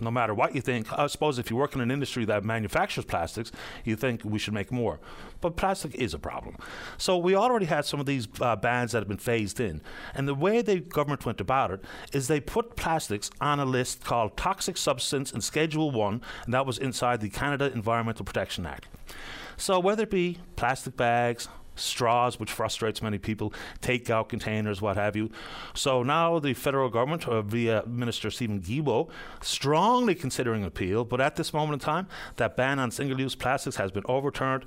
no 0.00 0.10
matter 0.10 0.34
what 0.34 0.54
you 0.54 0.60
think. 0.60 0.86
I 0.92 1.06
suppose 1.06 1.38
if 1.38 1.50
you 1.50 1.56
work 1.56 1.74
in 1.74 1.80
an 1.80 1.90
industry 1.90 2.24
that 2.26 2.44
manufactures 2.44 3.04
plastics, 3.04 3.52
you 3.84 3.96
think 3.96 4.22
we 4.24 4.38
should 4.38 4.54
make 4.54 4.72
more. 4.72 5.00
But 5.40 5.56
plastic 5.56 5.94
is 5.94 6.14
a 6.14 6.18
problem. 6.18 6.56
So 6.98 7.16
we 7.16 7.34
already 7.34 7.66
had 7.66 7.84
some 7.84 8.00
of 8.00 8.06
these 8.06 8.28
uh, 8.40 8.56
bans 8.56 8.92
that 8.92 8.98
have 8.98 9.08
been 9.08 9.16
phased 9.18 9.60
in. 9.60 9.80
And 10.14 10.26
the 10.26 10.34
way 10.34 10.62
the 10.62 10.80
government 10.80 11.26
went 11.26 11.40
about 11.40 11.70
it 11.70 11.84
is 12.12 12.28
they 12.28 12.40
put 12.40 12.76
plastics 12.76 13.30
on 13.40 13.60
a 13.60 13.64
list 13.64 14.04
called 14.04 14.36
Toxic 14.36 14.76
Substance 14.76 15.32
in 15.32 15.40
Schedule 15.40 15.90
1, 15.90 16.22
and 16.44 16.54
that 16.54 16.66
was 16.66 16.78
inside 16.78 17.20
the 17.20 17.30
Canada 17.30 17.70
Environmental 17.72 18.24
Protection 18.24 18.66
Act. 18.66 18.88
So 19.56 19.78
whether 19.80 20.02
it 20.02 20.10
be 20.10 20.38
plastic 20.56 20.96
bags, 20.96 21.48
straws, 21.76 22.40
which 22.40 22.50
frustrates 22.50 23.02
many 23.02 23.18
people, 23.18 23.52
takeout 23.80 24.28
containers, 24.28 24.82
what 24.82 24.96
have 24.96 25.16
you. 25.16 25.30
So 25.74 26.02
now 26.02 26.38
the 26.38 26.54
federal 26.54 26.88
government, 26.88 27.28
uh, 27.28 27.42
via 27.42 27.84
Minister 27.86 28.30
Steven 28.30 28.60
Guilbeault, 28.60 29.10
strongly 29.40 30.14
considering 30.14 30.64
appeal, 30.64 31.04
but 31.04 31.20
at 31.20 31.36
this 31.36 31.52
moment 31.52 31.82
in 31.82 31.84
time, 31.84 32.08
that 32.36 32.56
ban 32.56 32.78
on 32.78 32.90
single 32.90 33.20
use 33.20 33.34
plastics 33.34 33.76
has 33.76 33.90
been 33.90 34.04
overturned 34.06 34.64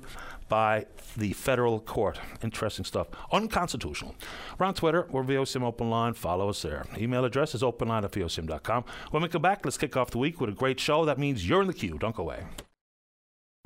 by 0.48 0.84
the 1.16 1.32
federal 1.32 1.80
court. 1.80 2.20
Interesting 2.42 2.84
stuff. 2.84 3.08
Unconstitutional. 3.32 4.14
We're 4.58 4.66
on 4.66 4.74
Twitter. 4.74 5.06
We're 5.10 5.22
VOCM 5.22 5.62
Open 5.62 5.88
Line. 5.88 6.12
Follow 6.12 6.50
us 6.50 6.60
there. 6.62 6.84
Email 6.98 7.24
address 7.24 7.54
is 7.54 7.62
openline 7.62 8.04
at 8.04 8.12
VOCM.com. 8.12 8.84
When 9.10 9.22
we 9.22 9.28
come 9.28 9.42
back, 9.42 9.64
let's 9.64 9.78
kick 9.78 9.96
off 9.96 10.10
the 10.10 10.18
week 10.18 10.40
with 10.40 10.50
a 10.50 10.54
great 10.54 10.78
show. 10.78 11.04
That 11.04 11.18
means 11.18 11.48
you're 11.48 11.62
in 11.62 11.68
the 11.68 11.74
queue. 11.74 11.96
Don't 11.98 12.14
go 12.14 12.24
away. 12.24 12.44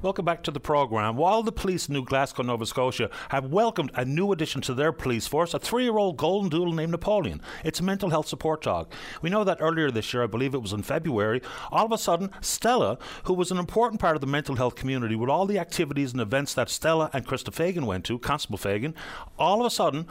Welcome 0.05 0.27
back 0.27 0.43
to 0.43 0.51
the 0.51 0.61
program. 0.61 1.17
While 1.17 1.43
the 1.43 1.51
police 1.51 1.89
in 1.89 1.95
New 1.95 2.05
Glasgow, 2.05 2.43
Nova 2.43 2.67
Scotia, 2.67 3.09
have 3.31 3.47
welcomed 3.47 3.91
a 3.95 4.05
new 4.05 4.33
addition 4.33 4.61
to 4.61 4.75
their 4.75 4.93
police 4.93 5.27
force, 5.27 5.55
a 5.55 5.59
three-year-old 5.59 6.19
golden 6.19 6.51
doodle 6.51 6.75
named 6.75 6.91
Napoleon. 6.91 7.41
It's 7.65 7.81
a 7.81 7.83
mental 7.83 8.11
health 8.11 8.29
support 8.29 8.61
dog. 8.61 8.93
We 9.23 9.31
know 9.31 9.45
that 9.45 9.63
earlier 9.63 9.91
this 9.91 10.13
year, 10.13 10.23
I 10.23 10.27
believe 10.27 10.53
it 10.53 10.61
was 10.61 10.75
in 10.75 10.83
February, 10.83 11.41
all 11.73 11.87
of 11.87 11.93
a 11.93 11.97
sudden, 11.97 12.29
Stella, 12.43 12.99
who 13.23 13.33
was 13.33 13.51
an 13.51 13.57
important 13.57 13.99
part 13.99 14.15
of 14.15 14.21
the 14.21 14.27
mental 14.27 14.57
health 14.57 14.75
community 14.75 15.17
with 15.17 15.31
all 15.31 15.47
the 15.47 15.59
activities 15.59 16.13
and 16.13 16.21
events 16.21 16.53
that 16.53 16.69
Stella 16.69 17.09
and 17.15 17.27
Krista 17.27 17.51
Fagan 17.51 17.87
went 17.87 18.05
to, 18.05 18.19
Constable 18.19 18.59
Fagan, 18.59 18.95
all 19.39 19.61
of 19.61 19.67
a 19.67 19.71
sudden, 19.71 20.07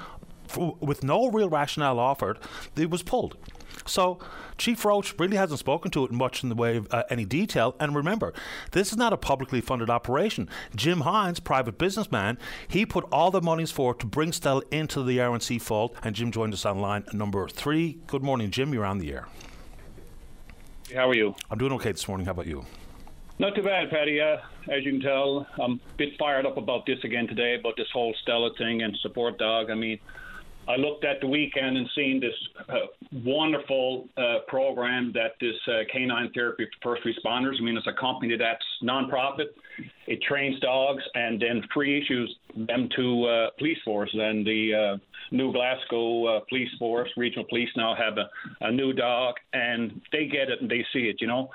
with 0.79 1.03
no 1.03 1.29
real 1.29 1.49
rationale 1.49 1.99
offered, 1.99 2.39
it 2.75 2.89
was 2.89 3.03
pulled. 3.03 3.37
So 3.85 4.19
Chief 4.57 4.83
Roche 4.85 5.13
really 5.17 5.37
hasn't 5.37 5.59
spoken 5.59 5.91
to 5.91 6.05
it 6.05 6.11
much 6.11 6.43
in 6.43 6.49
the 6.49 6.55
way 6.55 6.77
of 6.77 6.87
uh, 6.91 7.03
any 7.09 7.25
detail. 7.25 7.75
And 7.79 7.95
remember, 7.95 8.33
this 8.71 8.91
is 8.91 8.97
not 8.97 9.13
a 9.13 9.17
publicly 9.17 9.61
funded 9.61 9.89
operation. 9.89 10.49
Jim 10.75 11.01
Hines, 11.01 11.39
private 11.39 11.77
businessman, 11.77 12.37
he 12.67 12.85
put 12.85 13.05
all 13.11 13.31
the 13.31 13.41
monies 13.41 13.71
for 13.71 13.93
to 13.95 14.05
bring 14.05 14.31
Stella 14.31 14.61
into 14.71 15.03
the 15.03 15.17
RNC 15.17 15.61
fold. 15.61 15.95
And 16.03 16.15
Jim 16.15 16.31
joined 16.31 16.53
us 16.53 16.65
on 16.65 16.79
line 16.79 17.05
number 17.13 17.47
three. 17.47 17.97
Good 18.07 18.23
morning, 18.23 18.51
Jim. 18.51 18.73
You're 18.73 18.85
on 18.85 18.99
the 18.99 19.11
air. 19.11 19.27
How 20.93 21.09
are 21.09 21.15
you? 21.15 21.35
I'm 21.49 21.57
doing 21.57 21.71
okay 21.73 21.91
this 21.91 22.07
morning. 22.07 22.25
How 22.25 22.31
about 22.31 22.47
you? 22.47 22.65
Not 23.39 23.55
too 23.55 23.63
bad, 23.63 23.89
Paddy. 23.89 24.21
Uh, 24.21 24.37
as 24.69 24.85
you 24.85 24.91
can 24.91 25.01
tell, 25.01 25.47
I'm 25.59 25.73
a 25.73 25.97
bit 25.97 26.09
fired 26.19 26.45
up 26.45 26.57
about 26.57 26.85
this 26.85 26.99
again 27.03 27.27
today, 27.27 27.55
about 27.59 27.75
this 27.77 27.87
whole 27.91 28.13
Stella 28.21 28.51
thing 28.57 28.83
and 28.83 28.95
support 29.01 29.39
dog. 29.39 29.71
I 29.71 29.75
mean, 29.75 29.99
I 30.67 30.77
looked 30.77 31.03
at 31.03 31.19
the 31.19 31.27
weekend 31.27 31.77
and 31.77 31.89
seen 31.95 32.21
this 32.21 32.33
uh, 32.69 32.73
wonderful 33.25 34.07
uh, 34.17 34.39
program 34.47 35.11
that 35.13 35.33
this 35.41 35.55
uh, 35.67 35.83
canine 35.91 36.31
therapy 36.33 36.67
for 36.81 36.95
first 36.95 37.07
responders. 37.07 37.55
I 37.59 37.63
mean, 37.63 37.77
it's 37.77 37.87
a 37.87 37.99
company 37.99 38.37
that's 38.37 38.63
nonprofit. 38.81 39.47
It 40.07 40.21
trains 40.21 40.59
dogs 40.61 41.03
and 41.15 41.41
then 41.41 41.63
free 41.73 42.01
issues 42.01 42.33
them 42.55 42.87
to 42.95 43.25
uh, 43.25 43.49
police 43.57 43.77
force. 43.83 44.09
And 44.13 44.45
the 44.45 44.73
uh, 44.73 44.97
New 45.31 45.51
Glasgow 45.51 46.25
uh, 46.25 46.39
Police 46.47 46.69
Force, 46.79 47.09
regional 47.17 47.45
police 47.49 47.69
now 47.75 47.95
have 47.95 48.17
a, 48.17 48.29
a 48.65 48.71
new 48.71 48.93
dog, 48.93 49.35
and 49.53 50.01
they 50.11 50.27
get 50.27 50.49
it 50.49 50.61
and 50.61 50.69
they 50.69 50.85
see 50.93 51.09
it. 51.09 51.17
You 51.19 51.27
know. 51.27 51.49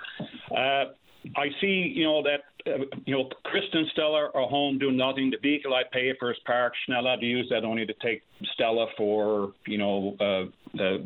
I 1.36 1.48
see, 1.60 1.92
you 1.94 2.04
know, 2.04 2.22
that, 2.22 2.70
uh, 2.70 2.84
you 3.06 3.14
know, 3.14 3.28
Kristen 3.44 3.86
Stella 3.92 4.30
are 4.34 4.48
home 4.48 4.78
doing 4.78 4.96
nothing. 4.96 5.30
The 5.30 5.38
vehicle 5.40 5.74
I 5.74 5.82
pay 5.92 6.12
for 6.18 6.30
is 6.30 6.38
parked. 6.44 6.76
She's 6.84 6.92
not 6.92 7.00
allowed 7.00 7.20
to 7.20 7.26
use 7.26 7.46
that 7.50 7.64
only 7.64 7.86
to 7.86 7.94
take 8.02 8.22
Stella 8.54 8.86
for, 8.96 9.52
you 9.66 9.78
know, 9.78 10.16
uh, 10.20 10.82
uh, 10.82 10.98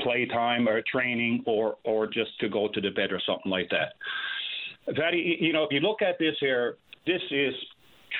playtime 0.00 0.68
or 0.68 0.82
training 0.90 1.42
or, 1.46 1.76
or 1.84 2.06
just 2.06 2.38
to 2.40 2.48
go 2.48 2.68
to 2.72 2.80
the 2.80 2.90
bed 2.90 3.12
or 3.12 3.20
something 3.26 3.50
like 3.50 3.70
that. 3.70 3.94
That, 4.86 5.14
you 5.14 5.52
know, 5.52 5.64
if 5.64 5.70
you 5.70 5.80
look 5.80 6.02
at 6.02 6.18
this 6.18 6.34
here, 6.40 6.76
this 7.06 7.20
is 7.30 7.54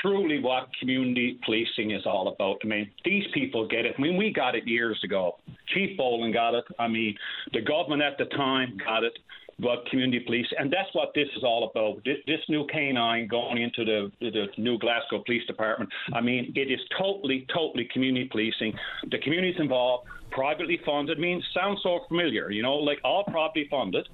truly 0.02 0.38
what 0.40 0.68
community 0.78 1.38
policing 1.44 1.92
is 1.92 2.02
all 2.04 2.28
about. 2.28 2.58
I 2.62 2.66
mean, 2.66 2.90
these 3.04 3.24
people 3.32 3.66
get 3.66 3.86
it. 3.86 3.94
I 3.98 4.00
mean, 4.00 4.16
we 4.16 4.32
got 4.32 4.54
it 4.54 4.66
years 4.66 5.00
ago. 5.04 5.36
Chief 5.74 5.96
Boland 5.96 6.34
got 6.34 6.54
it. 6.54 6.64
I 6.78 6.88
mean, 6.88 7.16
the 7.52 7.62
government 7.62 8.02
at 8.02 8.18
the 8.18 8.26
time 8.36 8.76
got 8.84 9.04
it 9.04 9.18
about 9.58 9.86
community 9.86 10.20
police, 10.20 10.46
and 10.58 10.72
that's 10.72 10.88
what 10.92 11.10
this 11.14 11.28
is 11.36 11.42
all 11.42 11.70
about. 11.70 12.04
This, 12.04 12.18
this 12.26 12.40
new 12.48 12.66
canine 12.66 13.26
going 13.26 13.60
into 13.60 13.84
the, 13.84 14.10
the 14.20 14.46
new 14.56 14.78
Glasgow 14.78 15.22
Police 15.24 15.46
Department. 15.46 15.90
I 16.12 16.20
mean, 16.20 16.52
it 16.54 16.70
is 16.70 16.80
totally, 16.96 17.46
totally 17.52 17.88
community 17.92 18.28
policing. 18.30 18.74
The 19.10 19.18
community's 19.18 19.60
involved, 19.60 20.06
privately 20.30 20.80
funded. 20.86 21.18
I 21.18 21.20
mean, 21.20 21.42
sounds 21.52 21.80
so 21.82 22.00
familiar, 22.08 22.50
you 22.50 22.62
know, 22.62 22.74
like 22.74 22.98
all 23.04 23.24
privately 23.24 23.66
funded. 23.70 24.08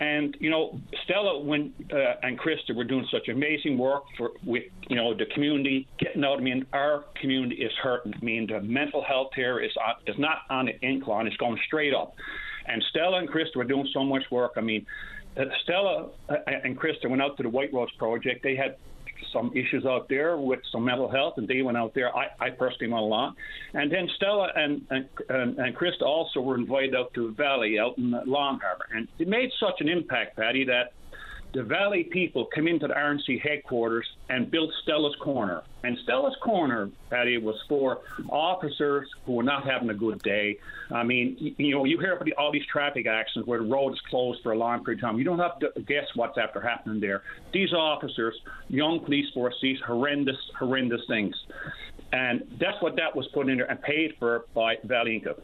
And 0.00 0.36
you 0.38 0.48
know, 0.48 0.78
Stella 1.04 1.40
when 1.40 1.72
uh, 1.92 2.14
and 2.22 2.38
Krista 2.38 2.74
were 2.74 2.84
doing 2.84 3.06
such 3.10 3.28
amazing 3.28 3.76
work 3.76 4.04
for 4.16 4.30
with 4.44 4.62
you 4.88 4.94
know 4.94 5.12
the 5.12 5.26
community 5.34 5.88
getting 5.98 6.22
out. 6.22 6.38
I 6.38 6.40
mean, 6.40 6.64
our 6.72 7.04
community 7.20 7.56
is 7.56 7.72
hurting. 7.82 8.14
I 8.14 8.24
mean, 8.24 8.46
the 8.46 8.60
mental 8.60 9.02
health 9.02 9.30
here 9.34 9.58
is 9.58 9.72
on, 9.84 9.94
is 10.06 10.14
not 10.16 10.42
on 10.50 10.68
an 10.68 10.78
incline; 10.82 11.26
it's 11.26 11.36
going 11.38 11.58
straight 11.66 11.94
up. 11.94 12.14
And 12.68 12.82
Stella 12.90 13.18
and 13.18 13.28
Krista 13.28 13.56
were 13.56 13.64
doing 13.64 13.88
so 13.92 14.04
much 14.04 14.24
work. 14.30 14.52
I 14.56 14.60
mean, 14.60 14.86
uh, 15.36 15.44
Stella 15.62 16.08
uh, 16.28 16.36
and 16.46 16.78
Krista 16.78 17.08
went 17.08 17.22
out 17.22 17.36
to 17.38 17.42
the 17.42 17.48
White 17.48 17.72
Rose 17.72 17.90
Project. 17.98 18.42
They 18.42 18.56
had 18.56 18.76
some 19.32 19.50
issues 19.54 19.84
out 19.84 20.08
there 20.08 20.36
with 20.36 20.60
some 20.72 20.84
mental 20.84 21.10
health, 21.10 21.34
and 21.36 21.46
they 21.46 21.62
went 21.62 21.76
out 21.76 21.94
there. 21.94 22.14
I, 22.16 22.28
I 22.40 22.50
personally 22.50 22.92
went 22.92 23.02
along, 23.02 23.36
and 23.74 23.90
then 23.90 24.08
Stella 24.16 24.48
and 24.54 24.86
and, 24.90 25.08
and 25.58 25.76
Krista 25.76 26.02
also 26.02 26.40
were 26.40 26.56
invited 26.56 26.94
out 26.94 27.12
to 27.14 27.26
the 27.28 27.32
Valley 27.32 27.78
out 27.78 27.98
in 27.98 28.10
Long 28.26 28.60
Harbour, 28.60 28.86
and 28.94 29.08
it 29.18 29.28
made 29.28 29.50
such 29.60 29.80
an 29.80 29.88
impact, 29.88 30.36
Paddy, 30.36 30.64
that 30.64 30.92
the 31.54 31.62
Valley 31.62 32.04
people 32.04 32.46
come 32.54 32.68
into 32.68 32.86
the 32.86 32.94
RNC 32.94 33.40
headquarters 33.40 34.06
and 34.28 34.50
built 34.50 34.70
Stella's 34.82 35.16
Corner. 35.16 35.62
And 35.82 35.96
Stella's 36.02 36.36
Corner, 36.42 36.90
Paddy, 37.08 37.38
was 37.38 37.56
for 37.68 38.00
officers 38.28 39.08
who 39.24 39.32
were 39.32 39.42
not 39.42 39.64
having 39.64 39.88
a 39.88 39.94
good 39.94 40.22
day. 40.22 40.58
I 40.90 41.02
mean, 41.04 41.54
you 41.58 41.74
know, 41.74 41.84
you 41.84 41.98
hear 41.98 42.14
about 42.14 42.28
all 42.36 42.52
these 42.52 42.66
traffic 42.66 43.06
accidents 43.06 43.48
where 43.48 43.60
the 43.60 43.66
road 43.66 43.94
is 43.94 44.00
closed 44.10 44.42
for 44.42 44.52
a 44.52 44.58
long 44.58 44.84
period 44.84 45.02
of 45.02 45.08
time. 45.08 45.18
You 45.18 45.24
don't 45.24 45.38
have 45.38 45.58
to 45.60 45.70
guess 45.80 46.06
what's 46.14 46.36
after 46.36 46.60
happening 46.60 47.00
there. 47.00 47.22
These 47.52 47.72
officers, 47.72 48.34
young 48.68 49.00
police 49.00 49.30
force, 49.32 49.54
these 49.62 49.78
horrendous, 49.86 50.38
horrendous 50.58 51.00
things. 51.06 51.34
And 52.12 52.46
that's 52.60 52.80
what 52.82 52.96
that 52.96 53.16
was 53.16 53.26
put 53.28 53.48
in 53.48 53.58
there 53.58 53.70
and 53.70 53.80
paid 53.80 54.16
for 54.18 54.44
by 54.54 54.76
Vale 54.84 55.06
Inco. 55.06 55.40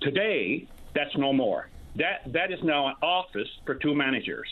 Today, 0.00 0.66
that's 0.94 1.16
no 1.16 1.32
more. 1.32 1.68
That 1.96 2.32
that 2.32 2.52
is 2.52 2.62
now 2.62 2.88
an 2.88 2.94
office 3.02 3.48
for 3.64 3.74
two 3.74 3.94
managers. 3.94 4.48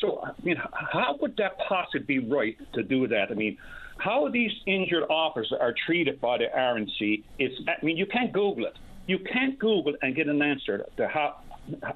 So, 0.00 0.22
I 0.24 0.32
mean, 0.42 0.56
how 0.72 1.16
would 1.20 1.36
that 1.38 1.58
possibly 1.68 2.00
be 2.00 2.18
right 2.18 2.56
to 2.74 2.82
do 2.82 3.08
that? 3.08 3.30
I 3.30 3.34
mean, 3.34 3.56
how 3.98 4.28
these 4.28 4.52
injured 4.66 5.04
officers 5.10 5.52
are 5.60 5.74
treated 5.86 6.20
by 6.20 6.38
the 6.38 6.46
RNC 6.56 7.22
is, 7.38 7.50
I 7.66 7.84
mean, 7.84 7.96
you 7.96 8.06
can't 8.06 8.32
Google 8.32 8.66
it. 8.66 8.78
You 9.06 9.18
can't 9.18 9.58
Google 9.58 9.94
and 10.02 10.14
get 10.14 10.28
an 10.28 10.42
answer 10.42 10.84
to 10.96 11.08
how 11.08 11.36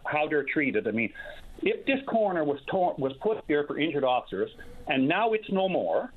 how 0.05 0.29
they're 0.29 0.45
treated. 0.45 0.87
I 0.87 0.91
mean, 0.91 1.11
if 1.63 1.87
this 1.87 2.01
corner 2.07 2.45
was 2.45 2.59
torn, 2.71 2.95
was 2.99 3.13
put 3.23 3.43
there 3.49 3.65
for 3.65 3.79
injured 3.79 4.05
officers, 4.05 4.51
and 4.87 5.09
now 5.09 5.33
it's 5.33 5.51
no 5.51 5.69
more, 5.69 6.13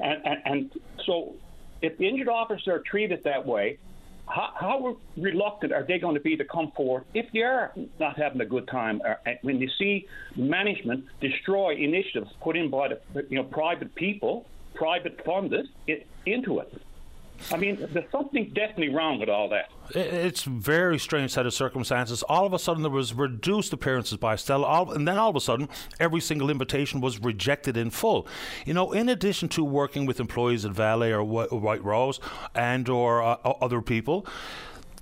and, 0.00 0.24
and, 0.24 0.38
and 0.44 0.72
so 1.04 1.34
if 1.82 1.96
the 1.98 2.08
injured 2.08 2.28
officers 2.28 2.66
are 2.68 2.82
treated 2.90 3.22
that 3.24 3.46
way, 3.46 3.78
how, 4.26 4.50
how, 4.58 4.96
reluctant 5.16 5.72
are 5.72 5.84
they 5.86 5.98
going 5.98 6.14
to 6.14 6.20
be 6.20 6.36
to 6.36 6.44
come 6.44 6.72
forward 6.76 7.04
if 7.14 7.26
they 7.32 7.40
are 7.40 7.72
not 8.00 8.18
having 8.18 8.40
a 8.40 8.44
good 8.44 8.66
time? 8.68 9.00
Uh, 9.06 9.14
when 9.42 9.60
they 9.60 9.68
see 9.78 10.06
management 10.36 11.04
destroy 11.20 11.74
initiatives 11.76 12.30
put 12.42 12.56
in 12.56 12.70
by 12.70 12.88
the 12.88 13.26
you 13.30 13.36
know 13.36 13.44
private 13.44 13.94
people, 13.94 14.46
private 14.74 15.20
funded, 15.24 15.66
it, 15.86 16.06
into 16.26 16.58
it. 16.58 16.72
I 17.52 17.56
mean, 17.56 17.86
there's 17.92 18.10
something 18.10 18.52
definitely 18.54 18.94
wrong 18.94 19.20
with 19.20 19.28
all 19.28 19.48
that. 19.50 19.70
It's 19.94 20.42
very 20.44 20.98
strange 20.98 21.32
set 21.32 21.46
of 21.46 21.54
circumstances. 21.54 22.22
All 22.24 22.46
of 22.46 22.52
a 22.52 22.58
sudden, 22.58 22.82
there 22.82 22.90
was 22.90 23.14
reduced 23.14 23.72
appearances 23.72 24.18
by 24.18 24.36
Stella, 24.36 24.66
all, 24.66 24.92
and 24.92 25.06
then 25.06 25.16
all 25.16 25.30
of 25.30 25.36
a 25.36 25.40
sudden, 25.40 25.68
every 26.00 26.20
single 26.20 26.50
invitation 26.50 27.00
was 27.00 27.18
rejected 27.20 27.76
in 27.76 27.90
full. 27.90 28.26
You 28.64 28.74
know, 28.74 28.92
in 28.92 29.08
addition 29.08 29.48
to 29.50 29.64
working 29.64 30.06
with 30.06 30.20
employees 30.20 30.64
at 30.64 30.72
Valley 30.72 31.12
or 31.12 31.22
White 31.22 31.84
Rose 31.84 32.20
and 32.54 32.88
or 32.88 33.22
uh, 33.22 33.36
other 33.44 33.80
people, 33.80 34.26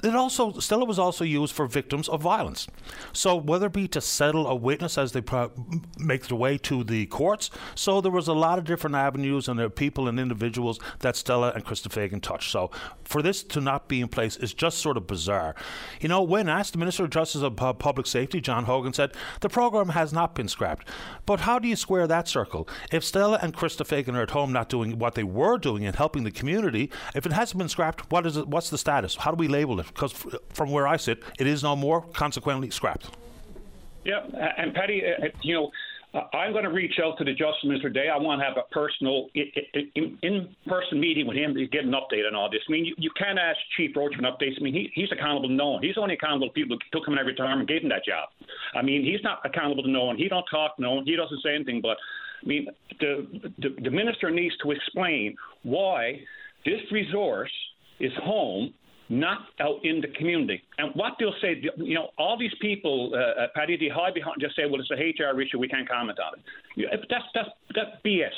it 0.05 0.15
also 0.15 0.53
Stella 0.59 0.85
was 0.85 0.99
also 0.99 1.25
used 1.25 1.55
for 1.55 1.67
victims 1.67 2.09
of 2.09 2.23
violence. 2.23 2.67
So 3.13 3.35
whether 3.37 3.67
it 3.67 3.73
be 3.73 3.89
to 3.89 4.01
settle 4.01 4.47
a 4.47 4.55
witness 4.55 4.99
as 4.99 5.13
they 5.13 5.21
pro- 5.21 5.53
make 5.99 6.29
their 6.29 6.37
way 6.37 6.59
to 6.59 6.85
the 6.85 7.07
courts, 7.07 7.51
so 7.75 8.01
there 8.01 8.13
was 8.13 8.29
a 8.29 8.33
lot 8.33 8.59
of 8.59 8.65
different 8.65 8.97
avenues 8.97 9.49
and 9.49 9.59
there 9.59 9.67
are 9.67 9.71
people 9.71 10.09
and 10.09 10.21
individuals 10.21 10.79
that 11.01 11.17
Stella 11.17 11.53
and 11.55 11.65
Krista 11.65 11.91
Fagan 11.91 12.21
touched. 12.21 12.51
So 12.51 12.71
for 13.05 13.23
this 13.23 13.43
to 13.45 13.61
not 13.61 13.89
be 13.89 14.01
in 14.01 14.09
place 14.09 14.37
is 14.37 14.53
just 14.53 14.79
sort 14.79 14.97
of 14.97 15.07
bizarre. 15.07 15.55
You 16.01 16.09
know, 16.09 16.23
when 16.23 16.49
asked, 16.49 16.73
the 16.73 16.79
Minister 16.79 17.05
of 17.05 17.11
Justice 17.11 17.43
of 17.43 17.57
Public 17.57 18.07
Safety, 18.07 18.41
John 18.41 18.65
Hogan, 18.65 18.93
said 18.93 19.13
the 19.41 19.49
program 19.49 19.91
has 19.91 20.13
not 20.13 20.35
been 20.35 20.49
scrapped. 20.49 20.89
But 21.27 21.41
how 21.41 21.59
do 21.59 21.69
you 21.69 21.77
square 21.77 22.07
that 22.07 22.29
circle? 22.29 22.69
If 22.93 23.05
Stella 23.05 23.39
and 23.41 23.55
Krista 23.55 23.87
Fagan 23.87 24.17
are 24.17 24.23
at 24.23 24.31
home 24.31 24.53
not 24.53 24.69
doing 24.69 24.99
what 24.99 25.15
they 25.15 25.25
were 25.25 25.59
doing 25.59 25.87
and 25.87 25.97
helping 25.97 26.25
the 26.25 26.31
community, 26.31 26.91
if 27.15 27.27
it 27.27 27.33
hasn't 27.33 27.59
been 27.59 27.69
scrapped, 27.69 28.11
what 28.11 28.27
is 28.27 28.37
it, 28.37 28.49
what's 28.49 28.71
the 28.71 28.79
status? 28.79 29.17
How 29.17 29.31
do 29.31 29.37
we 29.37 29.49
label 29.49 29.81
it? 29.81 29.94
Because 29.95 30.13
f- 30.13 30.41
from 30.51 30.71
where 30.71 30.87
I 30.87 30.97
sit, 30.97 31.23
it 31.39 31.47
is 31.47 31.63
no 31.63 31.77
more, 31.77 32.03
consequently 32.13 32.71
scrapped. 32.71 33.07
Yeah, 34.05 34.21
and 34.59 34.75
Paddy, 34.75 35.03
uh, 35.03 35.27
uh, 35.27 35.29
you 35.43 35.55
know, 35.55 35.71
I'm 36.33 36.53
going 36.53 36.65
to 36.65 36.71
reach 36.71 37.01
out 37.03 37.19
to 37.19 37.25
the 37.25 37.33
Justice 37.33 37.65
Minister 37.65 37.89
today. 37.89 38.09
I 38.09 38.17
want 38.19 38.41
to 38.41 38.45
have 38.45 38.57
a 38.57 38.73
personal, 38.73 39.29
in-person 39.35 41.01
meeting 41.01 41.27
with 41.27 41.37
him 41.37 41.55
to 41.55 41.67
get 41.67 41.85
an 41.85 41.93
update 41.93 42.25
on 42.27 42.37
all 42.37 42.49
this. 42.49 42.61
I 42.69 42.73
mean, 42.73 42.85
you, 42.85 42.95
you 42.99 43.11
can't 43.17 43.39
ask 43.39 43.59
Chief 43.77 43.97
Roche 43.97 44.15
for 44.15 44.25
an 44.25 44.31
update. 44.31 44.53
I 44.57 44.63
mean, 44.63 44.75
he, 44.75 44.93
he's 44.95 45.11
accountable 45.11 45.49
to 45.49 45.55
no 45.55 45.71
one. 45.71 45.83
He's 45.83 45.99
only 45.99 46.15
accountable 46.15 46.49
to 46.49 46.53
people 46.53 46.77
who 46.77 46.99
took 46.99 47.09
him 47.09 47.15
in 47.15 47.19
every 47.19 47.35
time 47.35 47.59
and 47.59 47.67
gave 47.67 47.83
him 47.83 47.89
that 47.89 48.05
job. 48.05 48.29
I 48.75 48.83
mean, 48.83 49.03
he's 49.03 49.25
not 49.25 49.41
accountable 49.45 49.83
to 49.83 49.91
no 49.91 50.05
one. 50.05 50.17
He 50.17 50.29
don't 50.29 50.47
talk 50.49 50.77
to 50.77 50.83
no 50.83 50.95
one. 50.95 51.05
He 51.05 51.17
doesn't 51.17 51.43
say 51.43 51.55
anything. 51.55 51.81
But 51.81 51.97
I 52.43 52.47
mean, 52.47 52.69
the, 53.01 53.27
the, 53.59 53.75
the 53.83 53.91
minister 53.91 54.31
needs 54.31 54.57
to 54.59 54.71
explain 54.71 55.35
why 55.65 56.21
this 56.65 56.81
resource 56.93 57.51
is 57.99 58.13
home 58.23 58.73
not 59.09 59.39
out 59.61 59.85
in 59.85 60.01
the 60.01 60.09
community. 60.09 60.63
And 60.79 60.91
what 60.95 61.15
they'll 61.19 61.35
say, 61.41 61.63
you 61.77 61.95
know, 61.95 62.09
all 62.19 62.39
these 62.39 62.55
people, 62.61 63.13
uh, 63.15 63.43
uh 63.43 63.47
Paddy, 63.55 63.77
they 63.77 63.89
hide 63.89 64.15
behind, 64.15 64.37
just 64.41 64.57
say, 64.57 64.63
well, 64.67 64.81
it's 64.81 64.91
a 64.91 64.95
HR 64.95 65.41
issue, 65.41 65.59
we 65.59 65.69
can't 65.69 65.89
comment 65.89 66.19
on 66.19 66.39
it. 66.39 67.01
That's, 67.09 67.25
that's, 67.35 67.49
that's 67.75 67.91
BS. 68.05 68.29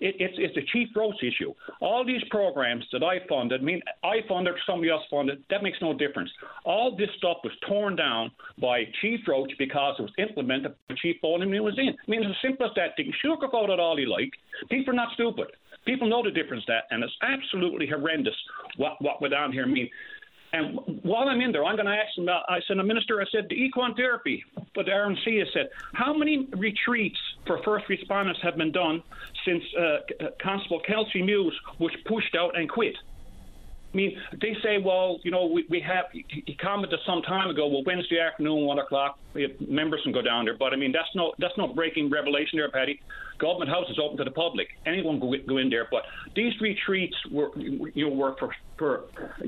It, 0.00 0.16
it's, 0.18 0.34
it's 0.38 0.56
a 0.56 0.72
Chief 0.72 0.88
Roche 0.94 1.22
issue. 1.22 1.52
All 1.80 2.04
these 2.04 2.22
programs 2.30 2.84
that 2.92 3.02
I 3.02 3.26
funded, 3.28 3.60
I 3.60 3.64
mean, 3.64 3.80
I 4.04 4.20
funded, 4.28 4.54
somebody 4.66 4.90
else 4.90 5.02
funded, 5.10 5.42
that 5.50 5.62
makes 5.62 5.78
no 5.80 5.92
difference. 5.92 6.30
All 6.64 6.96
this 6.96 7.10
stuff 7.18 7.38
was 7.42 7.52
torn 7.68 7.96
down 7.96 8.30
by 8.60 8.84
Chief 9.00 9.20
Roche 9.26 9.52
because 9.58 9.96
it 9.98 10.02
was 10.02 10.12
implemented 10.18 10.74
by 10.88 10.94
Chief 11.02 11.16
Boland 11.20 11.50
when 11.50 11.54
he 11.54 11.60
was 11.60 11.78
in. 11.78 11.88
I 11.88 12.10
mean, 12.10 12.22
it's 12.22 12.30
as 12.30 12.48
simple 12.48 12.66
as 12.66 12.72
that. 12.76 12.90
They 12.96 13.04
can 13.04 13.14
sugarcoat 13.24 13.70
it 13.70 13.80
all 13.80 13.98
you 13.98 14.10
like. 14.10 14.30
People 14.70 14.92
are 14.92 14.96
not 14.96 15.12
stupid. 15.14 15.46
People 15.84 16.08
know 16.08 16.22
the 16.22 16.30
difference 16.30 16.62
that, 16.68 16.84
and 16.90 17.02
it's 17.02 17.12
absolutely 17.22 17.88
horrendous 17.88 18.34
what 18.76 19.02
what 19.02 19.20
went 19.20 19.34
on 19.34 19.52
here. 19.52 19.64
I 19.64 19.66
mean, 19.66 19.90
and 20.52 20.78
while 21.02 21.28
I'm 21.28 21.40
in 21.40 21.50
there, 21.50 21.64
I'm 21.64 21.76
going 21.76 21.86
to 21.86 21.92
ask 21.92 22.14
them. 22.16 22.28
I 22.28 22.60
said, 22.68 22.78
"A 22.78 22.84
minister," 22.84 23.20
I 23.20 23.24
said, 23.32 23.46
"The 23.48 23.54
equine 23.54 23.94
therapy." 23.94 24.44
But 24.74 24.86
the 24.86 24.92
RNC 24.92 25.38
has 25.38 25.48
said, 25.52 25.70
"How 25.94 26.12
many 26.12 26.46
retreats 26.56 27.18
for 27.46 27.62
first 27.62 27.86
responders 27.88 28.38
have 28.42 28.56
been 28.56 28.72
done 28.72 29.02
since 29.44 29.62
uh, 29.74 30.28
Constable 30.40 30.80
Kelsey 30.80 31.22
Muse 31.22 31.58
was 31.78 31.92
pushed 32.06 32.34
out 32.34 32.58
and 32.58 32.68
quit?" 32.68 32.94
I 33.92 33.96
mean, 33.96 34.18
they 34.40 34.56
say, 34.62 34.78
well, 34.78 35.18
you 35.22 35.30
know, 35.30 35.44
we, 35.44 35.66
we 35.68 35.78
have, 35.80 36.06
he 36.12 36.54
commented 36.54 36.98
some 37.04 37.20
time 37.20 37.50
ago, 37.50 37.66
well, 37.66 37.82
Wednesday 37.84 38.18
afternoon, 38.18 38.64
1 38.64 38.78
o'clock, 38.78 39.18
members 39.60 40.00
can 40.02 40.12
go 40.12 40.22
down 40.22 40.46
there. 40.46 40.56
But, 40.56 40.72
I 40.72 40.76
mean, 40.76 40.92
that's 40.92 41.14
no, 41.14 41.34
that's 41.38 41.52
no 41.58 41.68
breaking 41.68 42.08
revelation 42.08 42.58
there, 42.58 42.70
Paddy. 42.70 43.02
Government 43.38 43.70
House 43.70 43.90
is 43.90 43.98
open 44.02 44.16
to 44.16 44.24
the 44.24 44.30
public. 44.30 44.68
Anyone 44.86 45.20
can 45.20 45.30
go, 45.30 45.36
go 45.46 45.58
in 45.58 45.68
there. 45.68 45.88
But 45.90 46.04
these 46.34 46.58
retreats 46.60 47.16
were, 47.30 47.50
you 47.58 48.08
know, 48.08 48.14
were 48.14 48.34
for, 48.38 48.54
for 48.78 49.04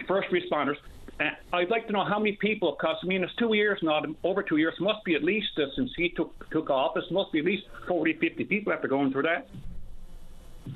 first 0.06 0.28
responders. 0.28 0.76
And 1.20 1.30
I'd 1.52 1.70
like 1.70 1.86
to 1.86 1.92
know 1.92 2.04
how 2.04 2.18
many 2.18 2.32
people, 2.32 2.76
because 2.78 2.96
I 3.02 3.06
mean, 3.06 3.22
it's 3.22 3.34
two 3.36 3.54
years 3.54 3.78
now, 3.82 4.02
over 4.24 4.42
two 4.42 4.56
years, 4.56 4.74
must 4.80 5.04
be 5.04 5.14
at 5.14 5.22
least, 5.22 5.58
uh, 5.58 5.66
since 5.76 5.90
he 5.96 6.08
took 6.08 6.50
took 6.50 6.70
office, 6.70 7.04
must 7.10 7.30
be 7.32 7.38
at 7.38 7.44
least 7.44 7.64
40, 7.86 8.14
50 8.14 8.44
people 8.44 8.72
after 8.72 8.88
going 8.88 9.12
through 9.12 9.22
that. 9.22 9.46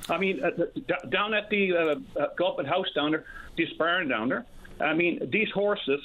I 0.09 0.18
mean, 0.18 0.44
uh, 0.44 0.51
d- 0.51 1.09
down 1.11 1.35
at 1.35 1.51
the 1.51 1.72
uh, 1.72 2.20
uh, 2.20 2.27
government 2.37 2.68
house 2.68 2.87
down 2.94 3.12
there, 3.12 3.24
this 3.57 3.72
barn 3.79 4.09
down 4.09 4.29
there, 4.29 4.46
I 4.81 4.94
mean, 4.94 5.29
these 5.33 5.51
horses, 5.51 6.01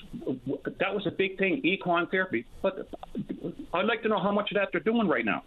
that 0.80 0.96
was 0.96 1.06
a 1.06 1.12
big 1.12 1.38
thing, 1.38 1.62
equine 1.63 2.08
therapy. 2.08 2.46
But 2.62 2.89
I'd 3.74 3.86
like 3.86 4.02
to 4.04 4.10
know 4.10 4.19
how 4.19 4.32
much 4.32 4.52
of 4.52 4.56
that 4.56 4.69
they're 4.72 4.82
doing 4.82 5.08
right 5.08 5.26
now. 5.26 5.43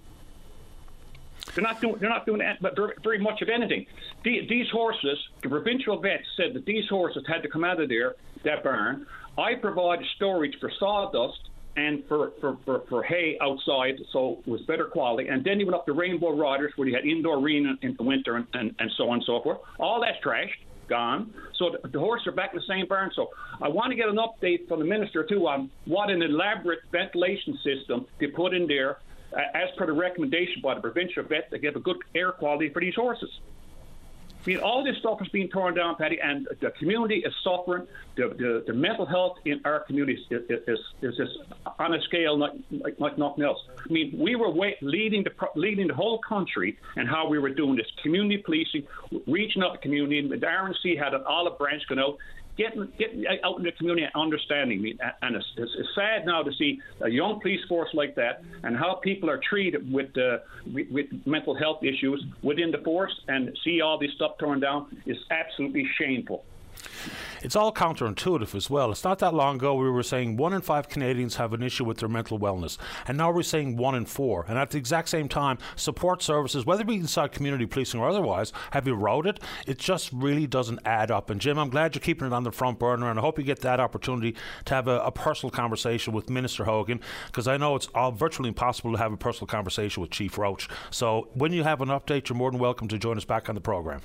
They're 1.57 1.65
not 1.65 1.81
doing. 1.81 1.97
They're 1.99 2.11
not 2.11 2.27
doing 2.27 2.43
very 3.03 3.19
much 3.19 3.41
of 3.41 3.49
anything. 3.49 3.87
these 4.23 4.69
horses, 4.71 5.19
the 5.43 5.49
provincial 5.49 5.99
vets 5.99 6.27
said 6.37 6.53
that 6.53 6.67
these 6.67 6.87
horses 6.89 7.25
had 7.27 7.43
to 7.43 7.49
come 7.49 7.65
out 7.65 7.81
of 7.81 7.89
there, 7.89 8.15
that 8.45 8.63
barn. 8.63 9.07
I 9.39 9.55
provided 9.55 10.07
storage 10.17 10.59
for 10.61 10.71
sawdust 10.79 11.49
and 11.77 12.05
for, 12.09 12.33
for, 12.41 12.59
for, 12.65 12.83
for, 12.89 13.03
hay 13.03 13.37
outside, 13.41 14.01
so 14.13 14.39
it 14.47 14.51
was 14.51 14.63
better 14.63 14.85
quality. 14.85 15.29
And 15.29 15.45
then 15.45 15.59
he 15.59 15.65
went 15.65 15.75
up 15.75 15.87
to 15.87 15.93
Rainbow 15.93 16.35
Riders, 16.35 16.73
where 16.77 16.89
he 16.89 16.95
had 16.95 17.05
indoor 17.05 17.39
arena 17.39 17.75
in 17.83 17.95
the 17.97 18.03
winter 18.03 18.37
and, 18.37 18.47
and, 18.55 18.75
and 18.79 18.91
so 18.97 19.09
on 19.09 19.17
and 19.17 19.25
so 19.25 19.43
forth. 19.43 19.59
All 19.79 20.01
that's 20.01 20.23
trashed, 20.25 20.57
gone. 20.89 21.35
So 21.57 21.71
the, 21.71 21.89
the 21.89 21.99
horses 21.99 22.29
are 22.29 22.33
back 22.33 22.53
in 22.55 22.61
the 22.61 22.67
same 22.67 22.87
barn. 22.87 23.11
So 23.15 23.31
I 23.61 23.69
want 23.69 23.91
to 23.91 23.97
get 23.97 24.09
an 24.09 24.17
update 24.17 24.69
from 24.69 24.81
the 24.81 24.87
minister, 24.87 25.25
too, 25.25 25.47
on 25.49 25.71
what 25.85 26.11
an 26.11 26.23
elaborate 26.23 26.81
ventilation 26.93 27.59
system 27.63 28.07
they 28.19 28.29
put 28.29 28.55
in 28.55 28.67
there, 28.67 28.99
as 29.37 29.69
per 29.77 29.87
the 29.87 29.93
recommendation 29.93 30.63
by 30.63 30.75
the 30.75 30.81
provincial 30.81 31.23
vet, 31.23 31.51
to 31.51 31.59
give 31.59 31.77
a 31.77 31.81
good 31.81 31.99
air 32.15 32.33
quality 32.33 32.69
for 32.71 32.81
these 32.81 32.95
horses. 32.95 33.31
I 34.47 34.51
mean, 34.51 34.59
all 34.59 34.85
this 34.85 34.97
stuff 34.99 35.21
is 35.21 35.29
being 35.29 35.49
torn 35.49 35.75
down, 35.75 35.97
Paddy, 35.97 36.21
and 36.23 36.47
the 36.61 36.71
community 36.79 37.17
is 37.27 37.33
suffering. 37.43 37.85
The, 38.15 38.29
the, 38.29 38.65
the 38.69 38.73
mental 38.73 39.05
health 39.05 39.39
in 39.45 39.61
our 39.65 39.81
community 39.81 40.25
is, 40.31 40.43
is, 40.49 40.79
is, 41.03 41.19
is 41.19 41.29
on 41.81 41.95
a 41.95 42.01
scale 42.03 42.39
like, 42.39 42.53
like, 42.97 43.19
nothing 43.19 43.43
else. 43.43 43.59
I 43.79 43.93
mean, 43.93 44.17
we 44.17 44.37
were 44.37 44.49
way, 44.49 44.77
leading 44.83 45.25
the 45.25 45.33
leading 45.57 45.89
the 45.89 45.95
whole 45.95 46.21
country 46.21 46.79
and 46.95 47.09
how 47.09 47.29
we 47.29 47.41
were 47.41 47.51
doing 47.51 47.75
this 47.75 47.91
community 48.05 48.39
policing, 48.39 48.87
reaching 49.27 49.65
out 49.65 49.73
the 49.73 49.79
community. 49.79 50.29
The 50.29 50.37
RNC 50.37 50.97
had 50.97 51.13
an 51.13 51.25
olive 51.27 51.59
branch 51.59 51.83
going 51.89 51.99
out 51.99 52.17
getting 52.57 52.91
getting 52.99 53.25
out 53.45 53.59
in 53.59 53.65
the 53.65 53.73
community 53.73 54.05
and 54.05 54.13
understanding 54.15 54.81
me. 54.81 54.99
And 55.23 55.37
it's, 55.37 55.47
it's, 55.57 55.73
it's, 55.79 55.89
sad 55.95 56.27
now 56.27 56.43
to 56.43 56.53
see 56.53 56.81
a 57.01 57.09
young 57.09 57.41
police 57.41 57.61
force 57.69 57.89
like 57.95 58.15
that 58.17 58.43
and 58.63 58.77
how 58.77 58.95
people 58.95 59.31
are 59.31 59.41
treated 59.49 59.91
with 59.93 60.17
uh, 60.19 60.39
with, 60.73 60.91
with 60.91 61.07
mental 61.27 61.55
health 61.55 61.83
issues 61.83 62.25
within 62.43 62.71
the 62.71 62.79
force 62.79 63.13
and 63.29 63.57
see 63.65 63.81
all 63.81 63.99
this 63.99 64.13
stuff 64.15 64.39
torn 64.39 64.61
down 64.61 64.87
is 65.07 65.17
absolutely 65.31 65.87
shameful. 65.99 66.45
It's 67.47 67.55
all 67.55 67.73
counterintuitive 67.73 68.57
as 68.57 68.69
well. 68.69 68.91
It's 68.91 69.05
not 69.05 69.21
that 69.21 69.33
long 69.33 69.55
ago 69.55 69.77
we 69.77 69.89
were 69.89 70.03
saying 70.03 70.37
one 70.37 70.53
in 70.53 70.63
five 70.63 70.89
Canadians 70.89 71.37
have 71.37 71.53
an 71.53 71.63
issue 71.63 71.85
with 71.85 71.99
their 71.99 72.09
mental 72.09 72.41
wellness, 72.41 72.77
and 73.07 73.17
now 73.17 73.31
we're 73.31 73.45
saying 73.45 73.77
one 73.77 73.95
in 73.95 74.05
four. 74.05 74.45
And 74.49 74.59
at 74.59 74.73
the 74.73 74.79
exact 74.79 75.09
same 75.11 75.29
time, 75.29 75.59
support 75.77 76.25
services, 76.25 76.67
whether 76.67 76.83
it 76.83 76.89
be 76.89 76.97
inside 76.97 77.31
community 77.31 77.65
policing 77.65 78.01
or 78.01 78.09
otherwise, 78.09 78.53
have 78.73 78.89
eroded. 78.89 79.39
It 79.65 79.79
just 79.79 80.11
really 80.13 80.49
doesn't 80.49 80.81
add 80.85 81.13
up. 81.13 81.31
And 81.31 81.41
Jim, 81.41 81.57
I'm 81.57 81.71
glad 81.71 81.95
you're 81.95 82.01
keeping 82.01 82.27
it 82.27 82.33
on 82.33 82.43
the 82.43 82.51
front 82.51 82.81
burner, 82.81 83.09
and 83.09 83.17
I 83.17 83.23
hope 83.23 83.39
you 83.39 83.45
get 83.45 83.61
that 83.61 83.79
opportunity 83.79 84.35
to 84.65 84.75
have 84.75 84.89
a, 84.89 84.99
a 85.03 85.13
personal 85.13 85.53
conversation 85.53 86.13
with 86.13 86.29
Minister 86.29 86.65
Hogan, 86.65 87.01
because 87.29 87.47
I 87.47 87.59
know 87.59 87.77
it's 87.77 87.87
all 87.95 88.11
virtually 88.11 88.49
impossible 88.49 88.91
to 88.91 88.99
have 88.99 89.13
a 89.13 89.17
personal 89.17 89.47
conversation 89.47 90.01
with 90.01 90.11
Chief 90.11 90.37
Roche. 90.37 90.69
So 90.91 91.29
when 91.35 91.53
you 91.53 91.63
have 91.63 91.81
an 91.81 91.91
update, 91.91 92.29
you're 92.29 92.37
more 92.37 92.51
than 92.51 92.59
welcome 92.59 92.89
to 92.89 92.99
join 92.99 93.17
us 93.17 93.25
back 93.25 93.49
on 93.49 93.55
the 93.55 93.61
program. 93.61 94.01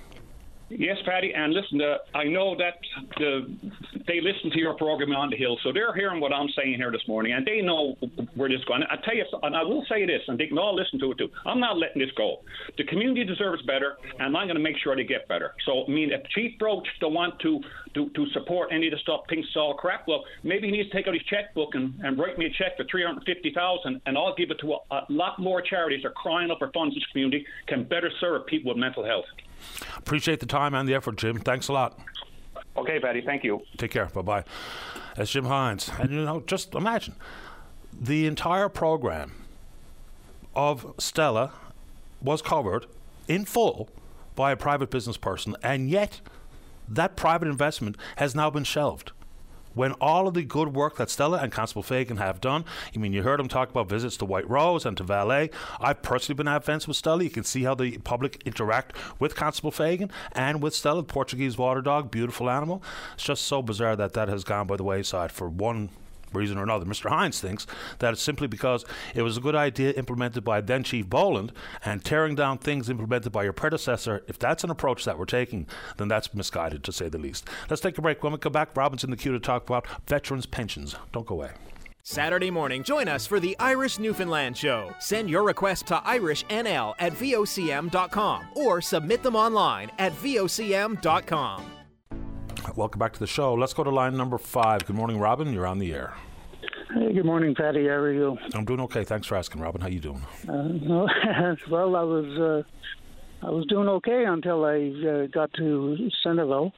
Yes, 0.78 0.98
Paddy, 1.06 1.34
and 1.36 1.54
listen, 1.54 1.82
uh, 1.82 1.98
I 2.18 2.24
know 2.24 2.56
that 2.56 2.76
the, 3.18 3.46
they 4.08 4.22
listen 4.22 4.52
to 4.52 4.60
your 4.60 4.76
program 4.76 5.12
on 5.12 5.30
the 5.30 5.36
Hill, 5.36 5.58
so 5.64 5.72
they're 5.74 5.94
hearing 5.94 6.22
what 6.22 6.34
I'm 6.34 6.48
saying 6.56 6.76
here 6.78 6.92
this 6.92 7.02
morning, 7.08 7.34
and 7.34 7.46
they 7.46 7.62
know 7.62 7.96
where 8.36 8.48
this 8.48 8.60
is 8.60 8.66
going. 8.66 8.84
I 8.84 8.96
tell 9.04 9.16
you, 9.16 9.26
and 9.44 9.56
I 9.56 9.64
will 9.64 9.86
say 9.90 10.06
this, 10.06 10.22
and 10.28 10.40
they 10.40 10.48
can 10.48 10.58
all 10.58 10.76
listen 10.76 11.00
to 11.00 11.12
it 11.12 11.18
too. 11.18 11.30
I'm 11.46 11.60
not 11.60 11.78
letting 11.78 12.02
this 12.02 12.12
go. 12.16 12.38
The 12.78 12.86
community 12.86 13.26
deserves 13.26 13.62
better, 13.64 13.98
and 14.20 14.36
I'm 14.36 14.48
going 14.48 14.56
to 14.56 14.64
make 14.64 14.78
sure 14.82 14.96
they 14.96 15.04
get 15.04 15.28
better. 15.28 15.54
So, 15.66 15.84
I 15.88 15.92
mean, 15.92 16.12
if 16.12 16.24
Chief 16.30 16.58
Broach 16.58 16.88
don't 17.02 17.14
want 17.14 17.40
to, 17.42 17.60
to 17.96 18.10
to 18.10 18.26
support 18.34 18.70
any 18.72 18.88
of 18.88 18.92
the 18.92 19.00
stuff, 19.00 19.22
thinks 19.30 19.48
it's 19.54 19.80
crap, 19.80 20.08
well, 20.08 20.24
maybe 20.44 20.68
he 20.68 20.72
needs 20.72 20.90
to 20.90 20.96
take 20.96 21.08
out 21.08 21.14
his 21.14 21.24
checkbook 21.24 21.76
and, 21.76 21.94
and 22.04 22.18
write 22.18 22.38
me 22.38 22.46
a 22.46 22.50
check 22.50 22.78
for 22.78 22.86
350000 22.90 24.02
and 24.06 24.18
I'll 24.18 24.36
give 24.36 24.52
it 24.52 24.60
to 24.60 24.74
a, 24.74 24.78
a 24.92 25.06
lot 25.10 25.40
more 25.40 25.62
charities 25.62 26.04
that 26.04 26.10
are 26.10 26.14
crying 26.14 26.52
up 26.52 26.60
for 26.60 26.72
funds 26.72 26.96
in 26.96 27.00
this 27.00 27.08
community 27.12 27.46
can 27.68 27.84
better 27.84 28.10
serve 28.20 28.46
people 28.46 28.70
with 28.70 28.78
mental 28.78 29.04
health. 29.04 29.26
Appreciate 29.98 30.40
the 30.40 30.46
time 30.46 30.74
and 30.74 30.88
the 30.88 30.94
effort, 30.94 31.18
Jim. 31.18 31.40
Thanks 31.40 31.68
a 31.68 31.74
lot. 31.74 32.00
Okay, 32.78 33.00
Paddy. 33.00 33.22
Thank 33.22 33.44
you. 33.44 33.62
Take 33.78 33.92
care. 33.92 34.06
Bye 34.08 34.22
bye. 34.22 34.44
That's 35.16 35.32
Jim 35.32 35.46
Hines. 35.46 35.92
And, 36.00 36.12
you 36.12 36.24
know, 36.24 36.42
just 36.46 36.74
imagine 36.74 37.16
the 37.92 38.26
entire 38.26 38.70
program 38.70 39.34
of 40.56 40.94
Stella 40.98 41.52
was 42.22 42.42
covered 42.42 42.86
in 43.28 43.46
full 43.46 43.90
by 44.36 44.52
a 44.52 44.58
private 44.58 44.90
business 44.90 45.18
person, 45.18 45.56
and 45.62 45.90
yet 45.90 46.22
that 46.88 47.16
private 47.16 47.48
investment 47.48 47.98
has 48.18 48.36
now 48.36 48.50
been 48.50 48.64
shelved 48.64 49.12
when 49.74 49.94
all 49.94 50.28
of 50.28 50.34
the 50.34 50.44
good 50.44 50.74
work 50.74 50.98
that 50.98 51.10
Stella 51.10 51.40
and 51.40 51.52
Constable 51.52 51.84
Fagan 51.84 52.18
have 52.18 52.42
done, 52.42 52.66
I 52.96 53.00
mean, 53.00 53.14
you 53.14 53.24
heard 53.24 53.40
him 53.40 53.48
talk 53.48 53.70
about 53.70 53.90
visits 53.90 54.18
to 54.18 54.26
White 54.26 54.50
Rose 54.50 54.86
and 54.86 54.98
to 54.98 55.04
Vale. 55.04 55.50
I've 55.80 56.02
personally 56.02 56.38
been 56.38 56.48
at 56.48 56.64
events 56.64 56.88
with 56.88 56.98
Stella. 56.98 57.24
You 57.24 57.30
can 57.30 57.44
see 57.44 57.64
how 57.64 57.76
the 57.76 57.98
public 58.00 58.42
interact 58.46 58.96
with 59.20 59.36
Constable 59.36 59.72
Fagan 59.72 60.12
and 60.34 60.62
with 60.62 60.76
Stella, 60.76 61.02
the 61.02 61.08
Portuguese 61.08 61.58
water 61.58 61.82
dog, 61.82 62.12
beautiful 62.12 62.50
animal. 62.50 62.84
It's 63.16 63.24
just 63.24 63.44
so 63.44 63.62
bizarre 63.62 63.96
that 63.96 64.14
that 64.14 64.30
has 64.30 64.44
gone 64.44 64.68
by 64.68 64.76
the 64.76 64.84
wayside 64.84 65.32
for 65.32 65.50
one 65.50 65.90
reason 66.34 66.58
or 66.58 66.64
another. 66.64 66.86
Mr. 66.86 67.10
Hines 67.10 67.40
thinks 67.40 67.68
that 68.00 68.14
it's 68.14 68.22
simply 68.22 68.48
because 68.48 68.86
it 69.16 69.22
was 69.22 69.38
a 69.38 69.42
good 69.42 69.56
idea 69.56 69.92
implemented 69.92 70.44
by 70.44 70.62
then 70.62 70.84
Chief 70.84 71.10
Boland 71.10 71.52
and 71.84 72.04
tearing 72.04 72.36
down 72.36 72.58
things 72.58 72.90
implemented 72.90 73.32
by 73.32 73.44
your 73.44 73.54
predecessor. 73.54 74.24
If 74.28 74.40
that's 74.40 74.64
an 74.64 74.70
approach 74.70 75.06
that 75.06 75.18
we're 75.18 75.26
taking, 75.26 75.68
then 75.98 76.08
that's 76.08 76.34
misguided 76.34 76.84
to 76.84 76.92
say 76.92 77.10
the 77.10 77.18
least. 77.18 77.48
Let's 77.70 77.82
take 77.82 77.98
a 77.98 78.02
break. 78.02 78.24
When 78.24 78.34
we 78.34 78.40
come 78.40 78.52
back, 78.52 78.76
Robin's 78.76 79.04
in 79.04 79.12
the 79.12 79.18
queue 79.18 79.32
to 79.32 79.40
talk 79.40 79.64
about 79.64 79.86
veterans' 80.08 80.46
pensions. 80.46 80.96
Don't 81.12 81.26
go 81.26 81.36
away. 81.36 81.52
Saturday 82.04 82.50
morning, 82.50 82.84
join 82.84 83.08
us 83.08 83.28
for 83.28 83.40
the 83.40 83.56
Irish 83.60 84.00
Newfoundland 84.00 84.58
Show. 84.58 84.94
Send 85.00 85.30
your 85.30 85.44
request 85.44 85.86
to 85.88 85.98
irishnl 85.98 86.96
at 86.98 87.14
vocm.com 87.14 88.46
or 88.56 88.82
submit 88.82 89.22
them 89.22 89.36
online 89.36 89.92
at 90.00 90.12
vocm.com. 90.14 91.81
Welcome 92.76 93.00
back 93.00 93.14
to 93.14 93.20
the 93.20 93.28
show. 93.28 93.54
Let's 93.54 93.74
go 93.74 93.84
to 93.84 93.90
line 93.90 94.16
number 94.16 94.38
five. 94.38 94.86
Good 94.86 94.96
morning, 94.96 95.20
Robin. 95.20 95.52
You're 95.52 95.66
on 95.66 95.80
the 95.80 95.94
air. 95.94 96.14
Hey, 96.94 97.14
good 97.14 97.26
morning, 97.26 97.56
Paddy. 97.56 97.86
How 97.86 97.96
are 97.96 98.14
you? 98.14 98.38
I'm 98.54 98.66
doing 98.66 98.80
okay. 98.82 99.04
Thanks 99.04 99.28
for 99.28 99.36
asking, 99.36 99.62
Robin. 99.62 99.82
How 99.82 99.88
you 99.88 100.00
doing? 100.00 100.24
Uh, 100.48 101.06
well, 101.72 101.96
I 101.96 102.04
was 102.04 102.26
uh, 102.40 103.46
I 103.46 103.50
was 103.50 103.66
doing 103.68 103.88
okay 103.88 104.26
until 104.26 104.66
I 104.66 104.94
uh, 105.08 105.28
got 105.28 105.52
to 105.54 106.10
Centreville 106.24 106.72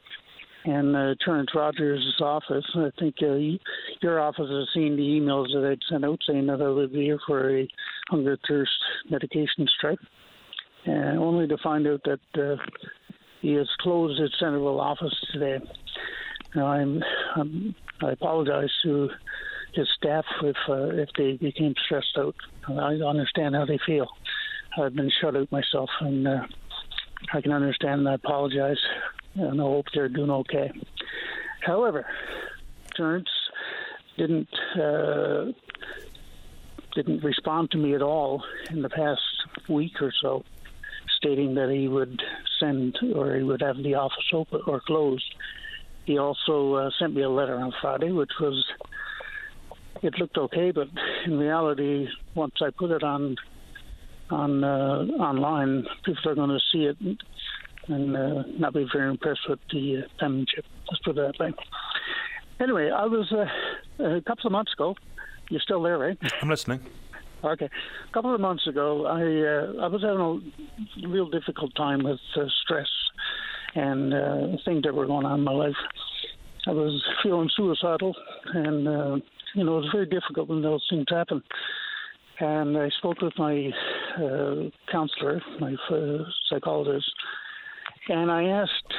and 0.66 0.96
uh, 0.96 1.16
Churence 1.24 1.50
Rogers' 1.54 2.16
office. 2.22 2.66
I 2.76 2.90
think 2.98 3.16
uh, 3.22 3.36
your 4.02 4.22
office 4.22 4.50
has 4.50 4.68
seen 4.74 4.96
the 4.96 5.02
emails 5.02 5.48
that 5.54 5.70
I'd 5.70 5.80
sent 5.90 6.06
out 6.06 6.20
saying 6.28 6.48
that 6.48 6.62
I 6.62 6.70
would 6.70 6.94
be 6.94 7.02
here 7.02 7.20
for 7.28 7.60
a 7.60 7.68
hunger 8.10 8.38
thirst 8.48 8.72
medication 9.10 9.68
strike, 9.78 10.00
and 10.86 11.20
only 11.20 11.48
to 11.48 11.58
find 11.62 11.86
out 11.88 12.02
that 12.06 12.42
uh, 12.42 12.56
he 13.44 13.54
has 13.56 13.68
closed 13.82 14.20
his 14.22 14.32
Centreville 14.40 14.80
office 14.80 15.14
today. 15.34 15.60
Now, 16.56 16.68
I'm, 16.68 17.04
I'm 17.36 17.76
I 18.02 18.12
apologize 18.12 18.70
to 18.84 19.10
his 19.74 19.88
staff 19.98 20.24
if 20.42 20.56
uh, 20.70 20.96
if 20.96 21.10
they 21.18 21.34
became 21.34 21.74
stressed 21.86 22.18
out. 22.18 22.36
I 22.70 22.94
understand 23.06 23.56
how 23.56 23.66
they 23.66 23.80
feel. 23.86 24.08
I've 24.78 24.96
been 24.96 25.12
shut 25.20 25.36
out 25.36 25.52
myself, 25.52 25.90
and 26.00 26.26
uh, 26.26 26.48
I 27.34 27.42
can 27.42 27.52
understand 27.52 28.00
and 28.00 28.10
I 28.10 28.14
apologize, 28.14 28.80
and 29.36 29.60
I 29.60 29.64
hope 29.64 29.88
they're 29.94 30.08
doing 30.08 30.32
okay. 30.32 30.72
However, 31.66 32.06
Churence 32.96 33.30
didn't 34.18 34.54
uh, 34.82 35.52
didn't 36.96 37.26
respond 37.26 37.72
to 37.72 37.78
me 37.78 37.94
at 37.94 38.02
all 38.02 38.42
in 38.70 38.82
the 38.82 38.90
past 38.90 39.22
week 39.68 40.02
or 40.02 40.14
so 40.22 40.46
stating 41.18 41.56
that 41.56 41.70
he 41.70 41.88
would 41.88 42.22
send 42.60 42.98
or 43.16 43.36
he 43.36 43.44
would 43.44 43.62
have 43.62 43.78
the 43.78 43.96
office 43.96 44.30
open 44.34 44.62
or 44.68 44.82
closed. 44.82 45.36
He 46.06 46.18
also 46.18 46.74
uh, 46.74 46.90
sent 47.00 47.16
me 47.16 47.22
a 47.22 47.30
letter 47.30 47.58
on 47.58 47.74
Friday, 47.82 48.12
which 48.12 48.32
was 48.40 48.66
it 50.02 50.18
looked 50.20 50.38
okay, 50.38 50.72
but 50.72 50.90
in 51.26 51.38
reality, 51.38 52.08
once 52.36 52.56
I 52.62 52.70
put 52.78 52.92
it 52.92 53.04
on 53.04 53.36
on 54.30 54.64
uh, 54.64 55.06
online, 55.20 55.86
people 56.04 56.32
are 56.32 56.36
going 56.36 56.50
to 56.50 56.60
see 56.72 56.86
it 56.86 56.98
and 57.88 58.16
uh, 58.16 58.44
not 58.58 58.74
be 58.74 58.88
very 58.92 59.10
impressed 59.10 59.48
with 59.48 59.60
the 59.72 60.04
uh, 60.04 60.08
penmanship. 60.20 60.66
Let's 60.90 61.04
put 61.04 61.18
it 61.18 61.38
that 61.38 61.40
way. 61.40 61.54
Anyway, 62.60 62.90
I 62.90 63.06
was 63.06 63.32
uh, 63.32 64.04
a 64.04 64.22
couple 64.22 64.48
of 64.48 64.52
months 64.52 64.74
ago. 64.74 64.96
You're 65.50 65.62
still 65.62 65.82
there, 65.82 65.98
right? 65.98 66.18
I'm 66.42 66.50
listening. 66.50 66.82
Okay, 67.44 67.66
a 67.66 68.14
couple 68.14 68.34
of 68.34 68.40
months 68.40 68.66
ago, 68.68 69.06
I 69.06 69.20
uh, 69.22 69.84
I 69.84 69.88
was 69.88 70.02
having 70.02 70.54
a 71.04 71.08
real 71.10 71.30
difficult 71.30 71.76
time 71.76 72.02
with 72.02 72.20
uh, 72.38 72.46
stress 72.64 72.88
and 73.76 74.14
uh, 74.14 74.58
things 74.64 74.84
that 74.84 74.94
were 74.94 75.06
going 75.06 75.26
on 75.26 75.40
in 75.40 75.44
my 75.44 75.52
life. 75.52 75.76
I 76.68 76.72
was 76.72 77.04
feeling 77.22 77.50
suicidal, 77.54 78.16
and 78.54 78.88
uh, 78.88 79.16
you 79.56 79.66
know 79.66 79.78
it 79.78 79.82
was 79.82 79.90
very 79.92 80.06
difficult 80.06 80.48
when 80.48 80.62
those 80.62 80.86
things 80.90 81.06
happen. 81.10 81.44
And 82.40 82.78
I 82.78 82.90
spoke 83.00 83.22
with 83.22 83.34
my 83.38 83.72
uh, 84.18 84.70
counselor, 84.90 85.42
my 85.60 85.76
uh, 85.92 86.20
psychologist, 86.50 87.12
and 88.08 88.32
I 88.32 88.46
asked 88.46 88.94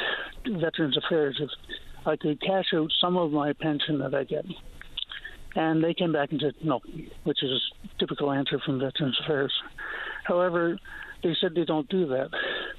Veterans 0.60 0.98
Affairs 0.98 1.40
if 1.40 1.50
I 2.04 2.16
could 2.16 2.42
cash 2.42 2.66
out 2.74 2.90
some 3.00 3.16
of 3.16 3.32
my 3.32 3.54
pension 3.54 3.98
that 4.00 4.14
I 4.14 4.24
get. 4.24 4.44
And 5.56 5.82
they 5.82 5.94
came 5.94 6.12
back 6.12 6.32
and 6.32 6.40
said 6.40 6.54
no, 6.62 6.80
which 7.24 7.42
is 7.42 7.50
a 7.50 7.98
typical 7.98 8.32
answer 8.32 8.60
from 8.64 8.80
Veterans 8.80 9.18
Affairs. 9.24 9.52
However, 10.24 10.78
they 11.22 11.34
said 11.40 11.52
they 11.54 11.64
don't 11.64 11.88
do 11.88 12.06
that. 12.08 12.30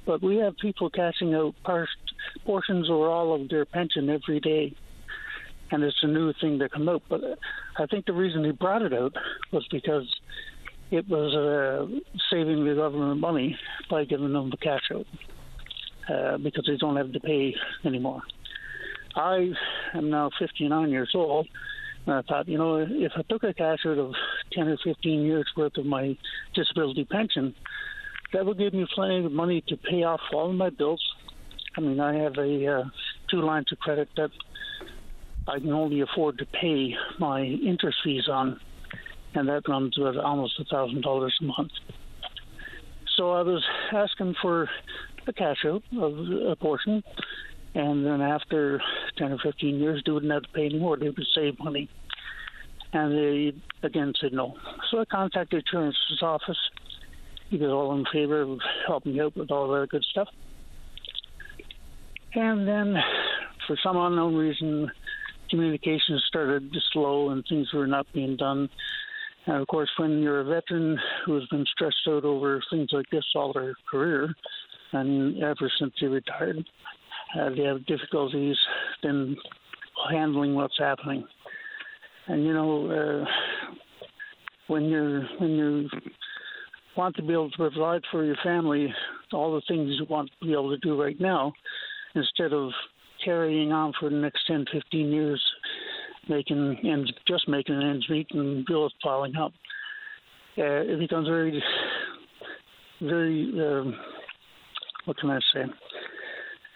But 0.06 0.22
we 0.22 0.36
have 0.36 0.56
people 0.58 0.90
cashing 0.90 1.34
out 1.34 1.54
portions 2.44 2.88
or 2.88 3.08
all 3.08 3.34
of 3.34 3.48
their 3.48 3.64
pension 3.64 4.08
every 4.10 4.40
day. 4.40 4.74
And 5.70 5.82
it's 5.82 5.96
a 6.02 6.06
new 6.06 6.32
thing 6.40 6.58
to 6.60 6.68
come 6.68 6.88
out. 6.88 7.02
But 7.08 7.22
I 7.78 7.86
think 7.86 8.06
the 8.06 8.12
reason 8.12 8.42
they 8.42 8.52
brought 8.52 8.82
it 8.82 8.92
out 8.92 9.14
was 9.52 9.66
because 9.70 10.06
it 10.90 11.08
was 11.08 11.34
uh, 11.34 11.86
saving 12.30 12.64
the 12.64 12.74
government 12.74 13.20
money 13.20 13.58
by 13.90 14.04
giving 14.04 14.32
them 14.32 14.50
the 14.50 14.56
cash 14.58 14.82
out 14.94 15.06
uh, 16.08 16.38
because 16.38 16.64
they 16.66 16.76
don't 16.76 16.96
have 16.96 17.12
to 17.12 17.20
pay 17.20 17.54
anymore. 17.84 18.22
I 19.16 19.50
am 19.94 20.10
now 20.10 20.30
59 20.38 20.90
years 20.90 21.10
old, 21.14 21.48
and 22.06 22.14
I 22.14 22.22
thought, 22.22 22.48
you 22.48 22.56
know, 22.56 22.76
if 22.76 23.12
I 23.16 23.22
took 23.22 23.42
a 23.42 23.52
cash 23.52 23.80
out 23.84 23.98
of 23.98 24.12
10 24.52 24.68
or 24.68 24.78
15 24.82 25.22
years 25.22 25.46
worth 25.56 25.76
of 25.76 25.86
my 25.86 26.16
disability 26.54 27.04
pension, 27.04 27.54
that 28.32 28.46
would 28.46 28.58
give 28.58 28.74
me 28.74 28.86
plenty 28.94 29.24
of 29.24 29.32
money 29.32 29.62
to 29.68 29.76
pay 29.76 30.04
off 30.04 30.20
all 30.32 30.50
of 30.50 30.56
my 30.56 30.70
bills. 30.70 31.02
I 31.76 31.80
mean, 31.80 32.00
I 32.00 32.14
have 32.14 32.38
a 32.38 32.66
uh, 32.66 32.84
two 33.30 33.42
lines 33.42 33.66
of 33.72 33.78
credit 33.78 34.08
that 34.16 34.30
I 35.48 35.58
can 35.58 35.72
only 35.72 36.00
afford 36.00 36.38
to 36.38 36.46
pay 36.46 36.94
my 37.18 37.42
interest 37.42 37.98
fees 38.04 38.28
on, 38.28 38.60
and 39.34 39.48
that 39.48 39.68
runs 39.68 39.96
at 39.98 40.16
almost 40.16 40.58
a 40.60 40.64
thousand 40.64 41.02
dollars 41.02 41.36
a 41.40 41.44
month. 41.44 41.72
So 43.16 43.32
I 43.32 43.42
was 43.42 43.64
asking 43.92 44.34
for 44.40 44.68
a 45.26 45.32
cash 45.32 45.64
out 45.66 45.82
of 45.98 46.18
a 46.48 46.56
portion, 46.56 47.02
and 47.76 48.06
then 48.06 48.22
after 48.22 48.80
10 49.18 49.32
or 49.32 49.38
15 49.38 49.78
years, 49.78 50.02
they 50.06 50.10
wouldn't 50.10 50.32
have 50.32 50.44
to 50.44 50.48
pay 50.48 50.64
anymore. 50.64 50.96
They 50.96 51.10
would 51.10 51.26
save 51.34 51.58
money. 51.58 51.90
And 52.94 53.12
they 53.12 53.52
again 53.86 54.14
said 54.18 54.32
no. 54.32 54.54
So 54.90 55.00
I 55.00 55.04
contacted 55.04 55.50
the 55.50 55.78
insurance's 55.78 56.22
office. 56.22 56.56
He 57.50 57.58
was 57.58 57.68
all 57.68 57.94
in 57.98 58.06
favor 58.10 58.40
of 58.40 58.58
helping 58.86 59.20
out 59.20 59.36
with 59.36 59.50
all 59.50 59.68
that 59.68 59.90
good 59.90 60.04
stuff. 60.10 60.28
And 62.34 62.66
then, 62.66 62.96
for 63.66 63.76
some 63.82 63.98
unknown 63.98 64.34
reason, 64.34 64.90
communication 65.50 66.18
started 66.28 66.72
to 66.72 66.80
slow 66.94 67.28
and 67.28 67.44
things 67.46 67.74
were 67.74 67.86
not 67.86 68.06
being 68.14 68.36
done. 68.36 68.70
And 69.46 69.56
of 69.56 69.68
course, 69.68 69.90
when 69.98 70.22
you're 70.22 70.40
a 70.40 70.44
veteran 70.44 70.98
who 71.26 71.34
has 71.34 71.46
been 71.50 71.66
stressed 71.72 72.08
out 72.08 72.24
over 72.24 72.62
things 72.70 72.88
like 72.92 73.10
this 73.12 73.24
all 73.34 73.52
their 73.52 73.74
career, 73.90 74.34
and 74.92 75.42
ever 75.42 75.70
since 75.78 75.92
they 76.00 76.06
retired, 76.06 76.64
uh, 77.38 77.50
they 77.50 77.62
have 77.62 77.84
difficulties 77.86 78.56
in 79.02 79.36
handling 80.10 80.54
what's 80.54 80.78
happening. 80.78 81.26
And 82.28 82.44
you 82.44 82.52
know, 82.52 82.90
uh, 82.90 83.24
when 84.68 84.84
you're 84.84 85.22
when 85.38 85.50
you 85.50 85.88
want 86.96 87.14
to 87.16 87.22
be 87.22 87.32
able 87.32 87.50
to 87.50 87.56
provide 87.56 88.02
for 88.10 88.24
your 88.24 88.36
family 88.42 88.92
all 89.32 89.54
the 89.54 89.62
things 89.68 89.94
you 89.98 90.06
want 90.08 90.30
to 90.40 90.46
be 90.46 90.52
able 90.52 90.70
to 90.70 90.78
do 90.78 91.00
right 91.00 91.20
now, 91.20 91.52
instead 92.14 92.52
of 92.52 92.70
carrying 93.24 93.72
on 93.72 93.92
for 93.98 94.08
the 94.08 94.16
next 94.16 94.46
10, 94.46 94.64
15 94.72 95.08
years, 95.08 95.42
making 96.28 96.78
ends, 96.84 97.12
just 97.26 97.48
making 97.48 97.80
ends 97.82 98.08
meet 98.08 98.26
and 98.32 98.64
bills 98.66 98.92
piling 99.02 99.36
up, 99.36 99.52
uh, 100.58 100.62
it 100.62 100.98
becomes 100.98 101.28
very, 101.28 101.62
very, 103.02 103.52
uh, 103.60 103.90
what 105.04 105.16
can 105.18 105.30
I 105.30 105.38
say? 105.52 105.64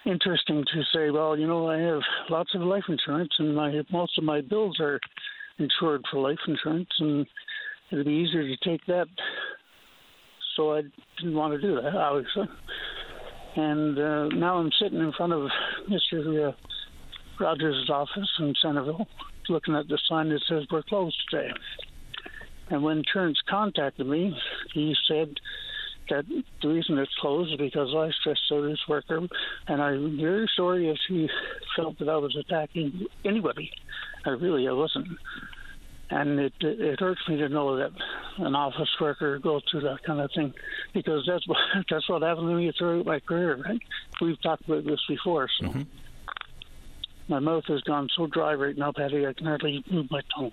Interesting 0.07 0.65
to 0.73 0.83
say, 0.95 1.11
well, 1.11 1.39
you 1.39 1.47
know, 1.47 1.69
I 1.69 1.79
have 1.79 2.01
lots 2.31 2.55
of 2.55 2.63
life 2.63 2.85
insurance, 2.89 3.33
and 3.39 3.55
my 3.55 3.83
most 3.93 4.17
of 4.17 4.25
my 4.25 4.41
bills 4.41 4.79
are 4.81 4.99
insured 5.59 6.03
for 6.11 6.21
life 6.21 6.39
insurance, 6.49 6.89
and 7.01 7.27
it'd 7.93 8.07
be 8.07 8.13
easier 8.13 8.43
to 8.43 8.57
take 8.65 8.85
that. 8.87 9.07
So 10.57 10.75
I 10.75 10.83
didn't 11.19 11.35
want 11.35 11.53
to 11.53 11.61
do 11.61 11.75
that, 11.77 11.95
obviously. 11.95 12.49
And 13.57 13.99
uh, 13.99 14.29
now 14.29 14.57
I'm 14.57 14.71
sitting 14.81 15.01
in 15.01 15.13
front 15.13 15.33
of 15.33 15.49
Mr. 15.89 16.49
Uh, 16.49 16.53
Rogers' 17.39 17.91
office 17.93 18.29
in 18.39 18.55
Centreville, 18.63 19.07
looking 19.49 19.75
at 19.75 19.89
the 19.89 19.99
sign 20.09 20.31
that 20.31 20.41
says 20.49 20.65
we're 20.71 20.83
closed 20.83 21.17
today. 21.31 21.51
And 22.71 22.83
when 22.83 23.03
Churence 23.13 23.39
contacted 23.49 24.07
me, 24.07 24.35
he 24.73 24.95
said 25.09 25.35
that 26.11 26.25
the 26.63 26.69
reason 26.69 26.99
it's 26.99 27.15
closed 27.21 27.53
is 27.53 27.59
because 27.59 27.95
I 27.95 28.11
stressed 28.21 28.41
out 28.53 28.65
his 28.65 28.81
worker, 28.89 29.27
and 29.67 29.83
I'm 29.83 30.17
very 30.19 30.49
sorry 30.57 30.89
if 30.89 30.99
he 31.09 31.29
felt 31.77 31.99
that 31.99 32.09
I 32.09 32.17
was 32.17 32.37
attacking 32.37 33.07
anybody. 33.25 33.71
I 34.25 34.31
really 34.31 34.69
I 34.69 34.73
wasn't. 34.73 35.09
And 36.11 36.41
it 36.41 36.53
it 36.61 37.01
hurts 37.01 37.21
me 37.29 37.37
to 37.39 37.49
know 37.49 37.77
that 37.77 37.93
an 38.39 38.55
office 38.55 38.91
worker 39.01 39.39
goes 39.39 39.63
through 39.71 39.83
that 39.83 40.03
kind 40.05 40.21
of 40.21 40.31
thing, 40.35 40.53
because 40.93 41.25
that's 41.27 41.47
what 41.47 41.59
that's 41.91 42.09
what 42.09 42.23
happened 42.23 42.49
to 42.49 42.55
me 42.55 42.73
throughout 42.77 43.07
my 43.07 43.21
career. 43.21 43.63
Right? 43.65 43.81
We've 44.21 44.41
talked 44.43 44.65
about 44.67 44.85
this 44.85 45.01
before, 45.09 45.49
so. 45.61 45.67
Mm-hmm. 45.67 45.83
My 47.29 47.39
mouth 47.39 47.63
has 47.69 47.81
gone 47.83 48.09
so 48.17 48.27
dry 48.27 48.55
right 48.55 48.77
now, 48.77 48.91
Paddy, 48.91 49.25
I 49.25 49.33
can 49.33 49.47
hardly 49.47 49.85
move 49.89 50.11
my 50.11 50.21
tongue. 50.35 50.51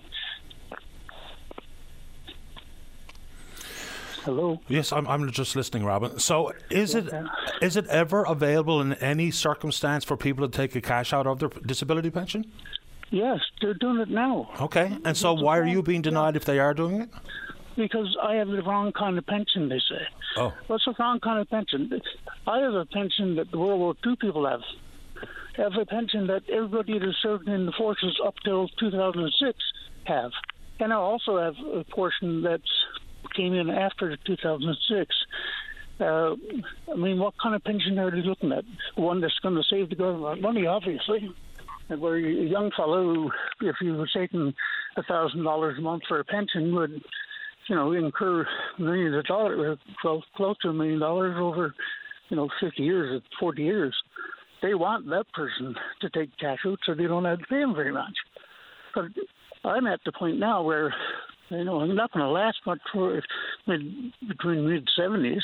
Hello. 4.28 4.60
Yes, 4.68 4.92
I'm. 4.92 5.08
I'm 5.08 5.32
just 5.32 5.56
listening, 5.56 5.86
Robin. 5.86 6.18
So, 6.18 6.52
is 6.68 6.94
it 6.94 7.08
is 7.62 7.78
it 7.78 7.86
ever 7.86 8.24
available 8.24 8.82
in 8.82 8.92
any 8.92 9.30
circumstance 9.30 10.04
for 10.04 10.18
people 10.18 10.46
to 10.46 10.54
take 10.54 10.76
a 10.76 10.82
cash 10.82 11.14
out 11.14 11.26
of 11.26 11.38
their 11.38 11.48
disability 11.48 12.10
pension? 12.10 12.44
Yes, 13.08 13.40
they're 13.62 13.72
doing 13.72 14.00
it 14.00 14.10
now. 14.10 14.50
Okay, 14.60 14.98
and 15.02 15.16
so 15.16 15.32
why 15.32 15.56
are 15.56 15.66
you 15.66 15.82
being 15.82 16.02
denied 16.02 16.36
if 16.36 16.44
they 16.44 16.58
are 16.58 16.74
doing 16.74 17.00
it? 17.00 17.08
Because 17.74 18.14
I 18.22 18.34
have 18.34 18.48
the 18.48 18.62
wrong 18.62 18.92
kind 18.92 19.16
of 19.16 19.24
pension. 19.24 19.70
They 19.70 19.78
say. 19.78 20.02
Oh. 20.36 20.52
What's 20.66 20.84
the 20.84 20.94
wrong 20.98 21.20
kind 21.20 21.40
of 21.40 21.48
pension? 21.48 21.90
I 22.46 22.58
have 22.58 22.74
a 22.74 22.84
pension 22.84 23.36
that 23.36 23.50
the 23.50 23.58
World 23.58 23.80
War 23.80 23.94
II 24.06 24.16
people 24.16 24.46
have. 24.46 24.60
I 25.56 25.62
have 25.62 25.72
a 25.80 25.86
pension 25.86 26.26
that 26.26 26.42
everybody 26.50 26.98
that 26.98 27.02
has 27.06 27.16
served 27.22 27.48
in 27.48 27.64
the 27.64 27.72
forces 27.72 28.20
up 28.22 28.34
till 28.44 28.68
2006 28.78 29.58
have, 30.04 30.32
and 30.80 30.92
I 30.92 30.96
also 30.96 31.38
have 31.38 31.54
a 31.74 31.84
portion 31.84 32.42
that's 32.42 32.70
came 33.38 33.54
in 33.54 33.70
after 33.70 34.16
2006. 34.26 35.14
Uh, 36.00 36.34
I 36.92 36.96
mean, 36.96 37.18
what 37.18 37.34
kind 37.42 37.54
of 37.54 37.64
pension 37.64 37.98
are 37.98 38.10
they 38.10 38.22
looking 38.22 38.52
at? 38.52 38.64
One 38.96 39.20
that's 39.20 39.38
going 39.42 39.54
to 39.54 39.62
save 39.70 39.90
the 39.90 39.96
government 39.96 40.42
money, 40.42 40.66
obviously. 40.66 41.30
Where 41.88 42.16
a 42.16 42.20
young 42.20 42.70
fellow 42.76 43.30
if 43.62 43.76
he 43.80 43.90
was 43.90 44.10
taking 44.14 44.52
a 44.96 45.02
thousand 45.04 45.44
dollars 45.44 45.78
a 45.78 45.80
month 45.80 46.02
for 46.06 46.20
a 46.20 46.24
pension, 46.24 46.74
would, 46.74 47.00
you 47.68 47.74
know, 47.74 47.92
incur 47.92 48.46
millions 48.78 49.16
of 49.16 49.24
dollars, 49.24 49.78
close, 50.00 50.22
close 50.36 50.56
to 50.62 50.68
a 50.68 50.72
million 50.72 50.98
dollars 50.98 51.36
over, 51.40 51.74
you 52.28 52.36
know, 52.36 52.48
50 52.60 52.82
years, 52.82 53.22
or 53.22 53.22
40 53.40 53.62
years. 53.62 53.96
They 54.60 54.74
want 54.74 55.06
that 55.06 55.32
person 55.32 55.74
to 56.02 56.10
take 56.10 56.36
cash 56.38 56.58
out 56.66 56.78
so 56.84 56.94
they 56.94 57.04
don't 57.04 57.24
have 57.24 57.38
to 57.38 57.46
pay 57.46 57.60
him 57.60 57.74
very 57.74 57.92
much. 57.92 58.14
But 58.94 59.06
I'm 59.64 59.86
at 59.86 60.00
the 60.04 60.12
point 60.12 60.38
now 60.38 60.62
where 60.62 60.94
you 61.50 61.64
know, 61.64 61.80
I'm 61.80 61.94
not 61.94 62.12
going 62.12 62.24
to 62.24 62.30
last 62.30 62.58
much 62.66 62.80
for 62.92 63.22
mid, 63.66 63.80
between 64.28 64.68
mid 64.68 64.88
70s. 64.98 65.40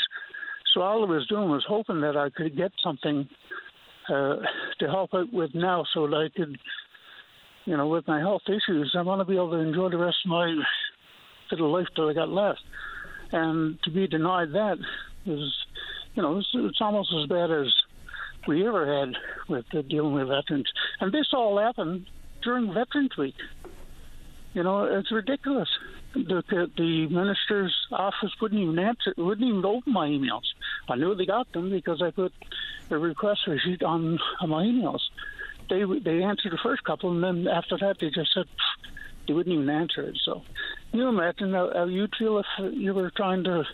So 0.73 0.83
all 0.83 1.05
I 1.05 1.09
was 1.09 1.27
doing 1.29 1.49
was 1.49 1.65
hoping 1.69 2.01
that 2.01 2.17
I 2.17 2.31
could 2.31 2.57
get 2.57 2.73
something 2.83 3.29
uh, 4.09 4.37
to 4.81 4.87
help 4.87 5.15
out 5.15 5.33
with 5.33 5.55
now, 5.55 5.85
so 5.95 6.07
that 6.07 6.17
I 6.17 6.37
could, 6.37 6.59
you 7.65 7.77
know, 7.77 7.89
with 7.89 8.07
my 8.07 8.19
health 8.19 8.43
issues, 8.49 8.95
I 8.99 9.03
want 9.03 9.21
to 9.21 9.25
be 9.25 9.37
able 9.37 9.53
to 9.53 9.59
enjoy 9.59 9.89
the 9.89 9.99
rest 9.99 10.17
of 10.25 10.31
my 10.31 10.55
little 11.51 11.73
life 11.73 11.87
that 11.97 12.03
I 12.03 12.13
got 12.13 12.29
left. 12.29 12.61
And 13.33 13.79
to 13.85 13.91
be 13.91 14.07
denied 14.07 14.53
that 14.53 14.77
is, 15.27 15.53
you 16.15 16.23
know, 16.23 16.39
it's, 16.39 16.49
it's 16.55 16.79
almost 16.81 17.13
as 17.19 17.29
bad 17.29 17.51
as 17.51 17.67
we 18.47 18.67
ever 18.67 19.01
had 19.01 19.15
with 19.49 19.65
uh, 19.75 19.83
dealing 19.89 20.15
with 20.15 20.29
veterans. 20.29 20.71
And 21.01 21.13
this 21.13 21.29
all 21.33 21.59
happened 21.59 22.07
during 22.43 22.75
Veterans 22.75 23.17
Week. 23.17 23.35
You 24.55 24.63
know, 24.63 24.85
it's 24.85 25.11
ridiculous. 25.11 25.69
The, 26.15 26.71
the, 26.77 27.09
minister's 27.09 27.75
office 27.91 28.31
wouldn't 28.41 28.61
even 28.61 28.79
answer, 28.79 29.13
wouldn't 29.17 29.47
even 29.47 29.65
open 29.65 29.93
my 29.93 30.07
emails. 30.07 30.45
I 30.89 30.95
knew 30.95 31.15
they 31.17 31.27
got 31.27 31.53
them 31.53 31.71
because 31.71 32.01
I 32.01 32.13
put 32.13 32.33
a 32.89 32.97
request 32.97 33.41
receipt 33.49 33.83
on, 33.83 34.21
on 34.41 34.49
my 34.49 34.63
emails. 34.63 35.01
They 35.69 35.83
they 35.99 36.23
answered 36.23 36.53
the 36.53 36.59
first 36.63 36.85
couple, 36.85 37.11
and 37.11 37.25
then 37.25 37.53
after 37.53 37.77
that, 37.79 37.99
they 37.99 38.11
just 38.11 38.33
said 38.33 38.45
they 39.27 39.33
wouldn't 39.35 39.55
even 39.55 39.69
answer 39.69 40.03
it. 40.03 40.19
So, 40.25 40.43
you 40.93 41.09
imagine 41.09 41.53
how, 41.53 41.73
how 41.75 41.87
you'd 41.87 42.15
feel 42.17 42.39
if 42.39 42.47
you 42.75 42.95
were 42.95 43.11
trying 43.11 43.43
to 43.45 43.65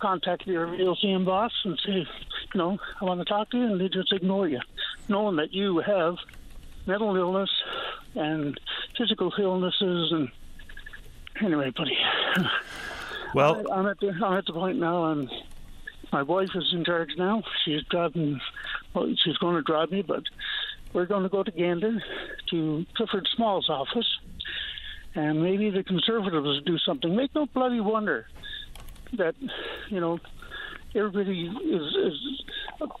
contact 0.00 0.46
your 0.46 0.66
VOCM 0.66 1.24
boss 1.24 1.52
and 1.64 1.78
say, 1.84 1.92
you 1.92 2.58
know, 2.58 2.78
I 3.00 3.04
want 3.04 3.20
to 3.20 3.24
talk 3.24 3.50
to 3.50 3.58
you, 3.58 3.64
and 3.64 3.80
they 3.80 3.88
just 3.88 4.12
ignore 4.12 4.48
you, 4.48 4.60
knowing 5.08 5.36
that 5.36 5.52
you 5.52 5.78
have 5.78 6.16
mental 6.86 7.14
illness 7.16 7.50
and 8.14 8.58
physical 8.98 9.32
illnesses 9.38 10.12
and 10.12 10.30
anyway, 11.42 11.70
buddy. 11.70 11.96
Well, 13.34 13.64
I, 13.70 13.74
I'm 13.74 13.86
at 13.86 13.98
the 14.00 14.08
I'm 14.10 14.38
at 14.38 14.46
the 14.46 14.52
point 14.52 14.78
now. 14.78 15.04
I'm 15.04 15.28
my 16.12 16.22
wife 16.22 16.50
is 16.54 16.72
in 16.72 16.84
charge 16.84 17.10
now. 17.18 17.42
She's 17.64 17.82
driving. 17.90 18.40
Well, 18.94 19.12
she's 19.22 19.36
going 19.38 19.56
to 19.56 19.62
drive 19.62 19.90
me, 19.90 20.02
but 20.02 20.22
we're 20.92 21.06
going 21.06 21.24
to 21.24 21.28
go 21.28 21.42
to 21.42 21.50
Gander 21.50 22.02
to 22.50 22.86
Clifford 22.96 23.28
Small's 23.34 23.68
office, 23.68 24.06
and 25.14 25.42
maybe 25.42 25.70
the 25.70 25.82
Conservatives 25.82 26.62
do 26.64 26.78
something. 26.78 27.14
Make 27.14 27.34
no 27.34 27.46
bloody 27.46 27.80
wonder 27.80 28.26
that 29.14 29.34
you 29.90 30.00
know 30.00 30.18
everybody 30.94 31.48
is, 31.48 31.94
is 31.96 32.42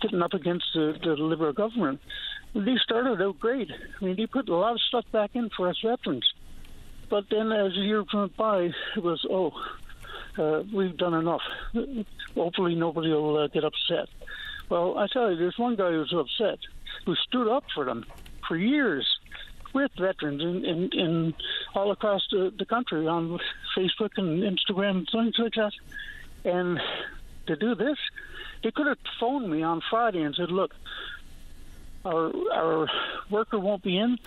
putting 0.00 0.20
up 0.20 0.34
against 0.34 0.66
the, 0.74 0.98
the 1.02 1.14
Liberal 1.14 1.52
government. 1.52 2.00
They 2.64 2.76
started 2.82 3.20
out 3.20 3.38
great. 3.38 3.70
I 3.70 4.04
mean, 4.04 4.16
they 4.16 4.26
put 4.26 4.48
a 4.48 4.56
lot 4.56 4.72
of 4.72 4.80
stuff 4.80 5.04
back 5.12 5.30
in 5.34 5.50
for 5.54 5.68
us 5.68 5.76
veterans. 5.84 6.26
But 7.10 7.24
then, 7.30 7.52
as 7.52 7.72
the 7.74 7.80
year 7.80 8.02
went 8.14 8.34
by, 8.36 8.70
it 8.96 9.02
was 9.02 9.24
oh, 9.30 9.52
uh, 10.38 10.62
we've 10.72 10.96
done 10.96 11.12
enough. 11.14 11.42
Hopefully, 12.34 12.74
nobody 12.74 13.10
will 13.10 13.36
uh, 13.36 13.48
get 13.48 13.62
upset. 13.62 14.08
Well, 14.70 14.96
I 14.96 15.06
tell 15.12 15.30
you, 15.30 15.36
there's 15.36 15.58
one 15.58 15.76
guy 15.76 15.90
who's 15.90 16.14
upset 16.16 16.58
who 17.04 17.14
stood 17.14 17.48
up 17.48 17.64
for 17.74 17.84
them 17.84 18.06
for 18.48 18.56
years 18.56 19.06
with 19.74 19.90
veterans 19.98 20.40
in, 20.40 20.64
in, 20.64 20.90
in 20.98 21.34
all 21.74 21.92
across 21.92 22.26
the, 22.30 22.52
the 22.58 22.64
country 22.64 23.06
on 23.06 23.38
Facebook 23.76 24.10
and 24.16 24.42
Instagram 24.42 24.98
and 24.98 25.08
things 25.12 25.34
like 25.38 25.52
that. 25.54 25.72
And 26.44 26.80
to 27.48 27.56
do 27.56 27.74
this, 27.74 27.98
they 28.64 28.70
could 28.70 28.86
have 28.86 28.98
phoned 29.20 29.50
me 29.50 29.62
on 29.62 29.82
Friday 29.90 30.22
and 30.22 30.34
said, 30.34 30.50
"Look, 30.50 30.74
our 32.06 32.32
our 32.52 32.88
worker 33.30 33.58
won't 33.58 33.82
be 33.82 33.98
in. 33.98 34.18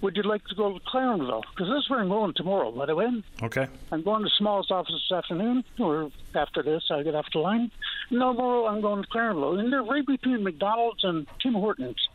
Would 0.00 0.16
you 0.16 0.22
like 0.22 0.44
to 0.46 0.54
go 0.54 0.78
to 0.78 0.84
Clarenville? 0.84 1.42
Because 1.50 1.68
this 1.68 1.84
is 1.84 1.90
where 1.90 2.00
I'm 2.00 2.08
going 2.08 2.32
tomorrow, 2.34 2.70
by 2.70 2.86
the 2.86 2.94
way. 2.94 3.08
okay. 3.42 3.66
I'm 3.90 4.02
going 4.02 4.22
to 4.22 4.30
Small's 4.38 4.70
office 4.70 4.92
this 4.92 5.16
afternoon, 5.16 5.64
or 5.80 6.12
after 6.36 6.62
this, 6.62 6.84
I 6.90 7.02
get 7.02 7.16
off 7.16 7.26
the 7.32 7.40
line. 7.40 7.72
No, 8.10 8.32
tomorrow 8.32 8.66
I'm 8.66 8.80
going 8.80 9.02
to 9.02 9.08
Clarenville. 9.08 9.58
And 9.58 9.72
they're 9.72 9.82
right 9.82 10.06
between 10.06 10.44
McDonald's 10.44 11.02
and 11.02 11.26
Tim 11.42 11.54
Hortons. 11.54 12.08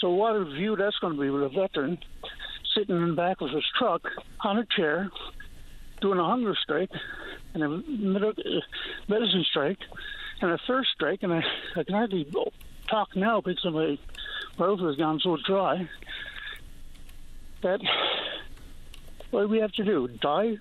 So 0.00 0.10
what 0.10 0.36
a 0.36 0.44
view 0.44 0.76
that's 0.76 0.96
going 1.00 1.16
to 1.16 1.20
be 1.20 1.28
with 1.28 1.42
a 1.42 1.48
veteran 1.48 1.98
sitting 2.76 2.96
in 2.96 3.08
the 3.08 3.14
back 3.14 3.40
of 3.40 3.50
his 3.50 3.64
truck 3.76 4.02
on 4.40 4.58
a 4.58 4.66
chair, 4.76 5.10
doing 6.00 6.20
a 6.20 6.24
hunger 6.24 6.54
strike, 6.62 6.90
and 7.54 7.64
a 7.64 7.66
uh, 7.66 8.30
medicine 9.08 9.44
strike, 9.50 9.78
and 10.40 10.52
a 10.52 10.58
thirst 10.68 10.90
strike, 10.94 11.22
and 11.22 11.32
I, 11.32 11.42
I 11.76 11.82
can 11.82 11.94
hardly 11.94 12.24
talk 12.88 13.14
now 13.14 13.40
because 13.40 13.72
my 13.72 13.98
mouth 14.58 14.80
has 14.80 14.96
gone 14.96 15.20
so 15.20 15.36
dry. 15.46 15.88
That 17.62 17.80
what 19.30 19.42
do 19.42 19.48
we 19.48 19.58
have 19.58 19.72
to 19.72 19.84
do? 19.84 20.08
Die 20.08 20.58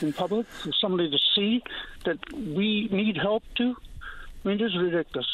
in 0.00 0.12
public 0.12 0.46
for 0.46 0.72
somebody 0.72 1.10
to 1.10 1.18
see 1.34 1.62
that 2.04 2.18
we 2.32 2.88
need 2.90 3.16
help 3.16 3.42
too? 3.56 3.76
I 4.44 4.48
mean, 4.48 4.58
this 4.58 4.72
is 4.72 4.78
ridiculous. 4.78 5.26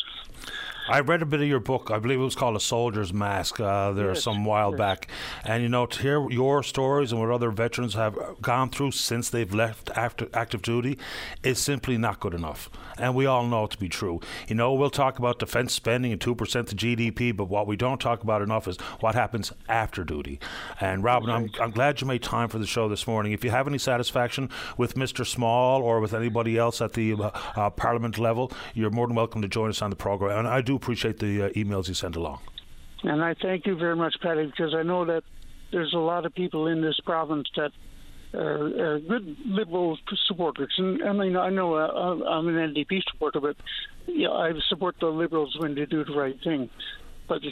I 0.88 1.00
read 1.00 1.22
a 1.22 1.26
bit 1.26 1.40
of 1.40 1.46
your 1.46 1.60
book. 1.60 1.90
I 1.90 1.98
believe 1.98 2.18
it 2.18 2.24
was 2.24 2.34
called 2.34 2.56
A 2.56 2.60
Soldier's 2.60 3.12
Mask. 3.12 3.60
Uh, 3.60 3.92
there 3.92 4.08
Yes, 4.08 4.24
some 4.24 4.44
while 4.44 4.70
yes. 4.70 4.78
back, 4.78 5.08
and 5.44 5.62
you 5.62 5.68
know 5.68 5.86
to 5.86 6.02
hear 6.02 6.28
your 6.30 6.62
stories 6.62 7.12
and 7.12 7.20
what 7.20 7.30
other 7.30 7.50
veterans 7.50 7.94
have 7.94 8.18
gone 8.40 8.70
through 8.70 8.90
since 8.92 9.30
they've 9.30 9.52
left 9.52 9.90
after 9.94 10.28
active 10.34 10.62
duty 10.62 10.98
is 11.42 11.58
simply 11.58 11.96
not 11.96 12.18
good 12.18 12.34
enough. 12.34 12.68
And 12.98 13.14
we 13.14 13.24
all 13.26 13.46
know 13.46 13.64
it 13.64 13.70
to 13.72 13.78
be 13.78 13.88
true. 13.88 14.20
You 14.48 14.54
know, 14.56 14.74
we'll 14.74 14.90
talk 14.90 15.18
about 15.18 15.38
defense 15.38 15.72
spending 15.72 16.12
and 16.12 16.20
two 16.20 16.34
percent 16.34 16.72
of 16.72 16.78
GDP, 16.78 17.36
but 17.36 17.44
what 17.48 17.66
we 17.66 17.76
don't 17.76 18.00
talk 18.00 18.22
about 18.22 18.42
enough 18.42 18.66
is 18.66 18.76
what 19.00 19.14
happens 19.14 19.52
after 19.68 20.02
duty. 20.04 20.40
And 20.80 21.04
Robin, 21.04 21.30
I'm, 21.30 21.50
I'm 21.60 21.70
glad 21.70 22.00
you 22.00 22.06
made 22.06 22.22
time 22.22 22.48
for 22.48 22.58
the 22.58 22.66
show 22.66 22.88
this 22.88 23.06
morning. 23.06 23.32
If 23.32 23.44
you 23.44 23.50
have 23.50 23.68
any 23.68 23.78
satisfaction 23.78 24.50
with 24.76 24.94
Mr. 24.94 25.26
Small 25.26 25.82
or 25.82 26.00
with 26.00 26.14
anybody 26.14 26.58
else 26.58 26.80
at 26.80 26.94
the 26.94 27.14
uh, 27.14 27.30
uh, 27.56 27.70
Parliament 27.70 28.18
level, 28.18 28.50
you're 28.74 28.90
more 28.90 29.06
than 29.06 29.16
welcome 29.16 29.42
to 29.42 29.48
join 29.48 29.70
us 29.70 29.82
on 29.82 29.90
the 29.90 29.96
program. 29.96 30.38
And 30.40 30.48
I 30.48 30.60
do 30.60 30.69
appreciate 30.76 31.18
the 31.18 31.42
uh, 31.42 31.48
emails 31.50 31.88
you 31.88 31.94
sent 31.94 32.16
along. 32.16 32.40
And 33.02 33.22
I 33.22 33.34
thank 33.34 33.66
you 33.66 33.76
very 33.76 33.96
much, 33.96 34.16
Paddy, 34.20 34.46
because 34.46 34.74
I 34.74 34.82
know 34.82 35.04
that 35.06 35.24
there's 35.72 35.94
a 35.94 35.98
lot 35.98 36.26
of 36.26 36.34
people 36.34 36.66
in 36.66 36.82
this 36.82 36.98
province 37.04 37.48
that 37.56 37.72
are, 38.34 38.94
are 38.94 39.00
good 39.00 39.36
Liberal 39.46 39.98
supporters. 40.26 40.74
And 40.76 41.02
I 41.02 41.12
mean, 41.12 41.36
I 41.36 41.50
know 41.50 41.74
uh, 41.74 42.24
I'm 42.28 42.48
an 42.48 42.74
NDP 42.74 43.02
supporter, 43.10 43.40
but 43.40 43.56
yeah, 44.06 44.30
I 44.30 44.52
support 44.68 44.96
the 45.00 45.06
Liberals 45.06 45.56
when 45.58 45.74
they 45.74 45.86
do 45.86 46.04
the 46.04 46.14
right 46.14 46.36
thing. 46.42 46.68
But 47.28 47.42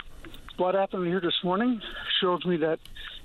what 0.56 0.74
happened 0.74 1.06
here 1.06 1.20
this 1.20 1.38
morning 1.44 1.80
shows 2.20 2.44
me 2.44 2.56
that 2.58 2.80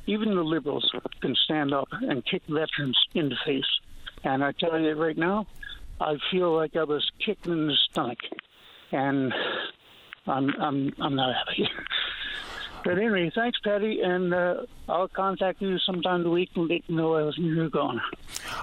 even 0.06 0.36
the 0.36 0.44
Liberals 0.44 0.90
can 1.22 1.36
stand 1.46 1.74
up 1.74 1.88
and 1.92 2.24
kick 2.26 2.44
veterans 2.48 2.98
in 3.14 3.30
the 3.30 3.36
face. 3.46 3.64
And 4.24 4.44
I 4.44 4.52
tell 4.52 4.80
you 4.80 4.94
right 4.94 5.18
now, 5.18 5.48
I 6.00 6.18
feel 6.32 6.56
like 6.56 6.76
I 6.76 6.84
was 6.84 7.10
kicked 7.24 7.48
in 7.48 7.68
the 7.68 7.78
stomach, 7.90 8.20
and 8.92 9.34
I'm 10.28 10.50
I'm 10.60 10.94
I'm 11.00 11.16
not 11.16 11.34
happy. 11.36 11.68
But 12.84 12.98
anyway, 12.98 13.32
thanks, 13.34 13.58
Paddy, 13.64 14.02
and 14.02 14.34
uh, 14.34 14.66
I'll 14.90 15.08
contact 15.08 15.62
you 15.62 15.80
sometime 15.80 16.24
the 16.24 16.30
week 16.30 16.50
and 16.56 16.68
let 16.68 16.82
you 16.88 16.96
know 16.96 17.14
how 17.16 17.32
you're 17.38 17.70
going. 17.70 18.02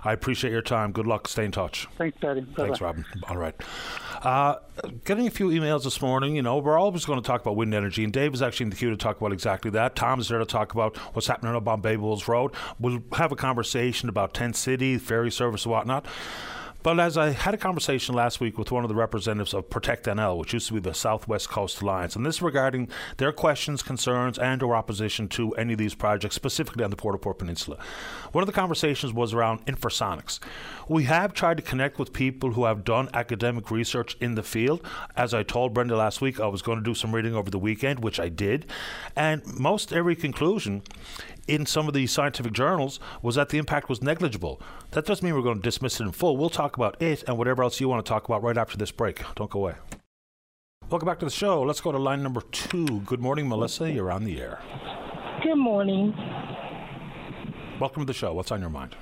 I 0.05 0.13
appreciate 0.13 0.51
your 0.51 0.61
time. 0.61 0.93
Good 0.93 1.07
luck. 1.07 1.27
Stay 1.27 1.47
in 1.47 1.53
touch. 1.53 1.89
Thanks, 1.97 2.19
Paddy. 2.19 2.43
Bye-bye. 2.43 2.65
Thanks, 2.65 2.81
Robin. 2.83 3.05
All 3.29 3.39
right. 3.39 3.55
Uh, 4.23 4.57
getting 5.05 5.27
a 5.27 5.31
few 5.31 5.49
emails 5.49 5.85
this 5.85 6.03
morning. 6.03 6.37
You 6.37 6.43
know, 6.43 6.59
we're 6.59 6.79
always 6.79 7.07
going 7.07 7.21
to 7.21 7.27
talk 7.27 7.41
about 7.41 7.57
wind 7.57 7.73
energy, 7.73 8.05
and 8.05 8.13
Dave 8.13 8.35
is 8.35 8.43
actually 8.43 8.65
in 8.65 8.71
the 8.71 8.77
queue 8.77 8.91
to 8.91 8.97
talk 8.97 9.19
about 9.19 9.33
exactly 9.33 9.71
that. 9.71 9.97
Tom's 9.97 10.29
there 10.29 10.39
to 10.39 10.45
talk 10.45 10.75
about 10.75 10.99
what's 11.15 11.27
happening 11.27 11.55
up 11.55 11.67
on 11.67 11.81
Bay 11.81 11.97
Bulls 11.97 12.29
Road. 12.29 12.53
We'll 12.79 13.03
have 13.15 13.33
a 13.33 13.37
conversation 13.37 14.11
about 14.11 14.35
Tent 14.35 14.55
City, 14.55 14.99
ferry 14.99 15.31
service, 15.31 15.65
and 15.65 15.73
whatnot. 15.73 16.05
But 16.83 16.99
as 16.99 17.19
I 17.19 17.31
had 17.31 17.53
a 17.53 17.59
conversation 17.59 18.15
last 18.15 18.41
week 18.41 18.57
with 18.57 18.73
one 18.73 18.85
of 18.85 18.89
the 18.89 18.95
representatives 18.95 19.53
of 19.53 19.69
Protect 19.69 20.07
NL, 20.07 20.39
which 20.39 20.55
used 20.55 20.69
to 20.69 20.75
be 20.75 20.81
the 20.81 20.95
Southwest 20.95 21.51
Coast 21.51 21.83
Alliance, 21.83 22.17
and 22.17 22.25
this 22.25 22.41
regarding 22.41 22.89
their 23.19 23.33
questions, 23.33 23.83
concerns, 23.83 24.39
and 24.39 24.63
or 24.63 24.75
opposition 24.75 25.29
to 25.29 25.53
any 25.57 25.75
of 25.75 25.79
these 25.79 25.95
projects, 25.95 26.37
specifically 26.37 26.83
on 26.83 26.89
the 26.89 26.97
Port 26.97 27.15
au 27.15 27.19
Port 27.19 27.39
Peninsula. 27.39 27.77
One 28.33 28.41
of 28.41 28.47
the 28.47 28.55
conversations 28.55 29.13
was 29.13 29.35
around 29.35 29.67
infrasonics. 29.67 30.39
We 30.89 31.05
have 31.05 31.35
tried 31.35 31.59
to 31.59 31.63
connect 31.63 31.99
with 31.99 32.15
people 32.15 32.53
who 32.53 32.65
have 32.65 32.83
done 32.83 33.11
academic 33.13 33.71
research 33.71 34.17
in 34.19 34.35
the 34.35 34.43
field. 34.43 34.81
As 35.17 35.35
I 35.35 35.43
told 35.43 35.75
Brenda 35.75 35.97
last 35.97 36.23
week, 36.23 36.41
I 36.41 36.47
was 36.47 36.63
going 36.63 36.79
to 36.79 36.85
do 36.85 36.95
some 36.95 37.15
reading 37.15 37.35
over 37.35 37.51
the 37.51 37.59
weekend, 37.59 38.03
which 38.03 38.19
I 38.19 38.31
did. 38.31 38.65
And 39.15 39.47
most 39.47 39.93
every 39.93 40.17
conclusion 40.17 40.83
in 41.51 41.67
some 41.67 41.89
of 41.89 41.95
the 41.95 42.07
scientific 42.07 42.53
journals 42.53 43.01
was 43.23 43.35
that 43.35 43.49
the 43.49 43.59
impact 43.59 43.89
was 43.89 44.01
negligible. 44.01 44.63
That 44.93 45.05
doesn't 45.05 45.25
mean 45.25 45.35
we're 45.35 45.43
going 45.43 45.57
to 45.57 45.63
dismiss 45.63 45.99
it 45.99 46.05
in 46.05 46.13
full. 46.13 46.37
We'll 46.37 46.49
talk 46.49 46.77
about 46.77 47.03
it 47.03 47.25
and 47.27 47.37
whatever 47.37 47.65
else 47.65 47.81
you 47.81 47.89
want 47.89 48.07
to 48.07 48.09
talk 48.09 48.25
about 48.25 48.45
right 48.45 48.57
after 48.57 48.79
this 48.79 48.93
break. 48.93 49.23
Don't 49.35 49.51
go 49.51 49.59
away. 49.59 49.75
Welcome 50.89 51.07
back 51.07 51.19
to 51.19 51.25
the 51.25 51.31
show. 51.31 51.63
Let's 51.63 51.81
go 51.81 51.91
to 51.91 51.99
line 51.99 52.23
number 52.23 52.41
two. 52.53 53.01
Good 53.01 53.21
morning, 53.21 53.49
Melissa. 53.49 53.91
You're 53.91 54.13
on 54.13 54.25
the 54.25 54.41
air. 54.41 54.61
Good 55.43 55.57
morning. 55.57 56.15
Welcome 57.81 58.03
to 58.03 58.07
the 58.07 58.15
show. 58.15 58.33
What's 58.33 58.53
on 58.53 58.61
your 58.61 58.71
mind? 58.71 58.95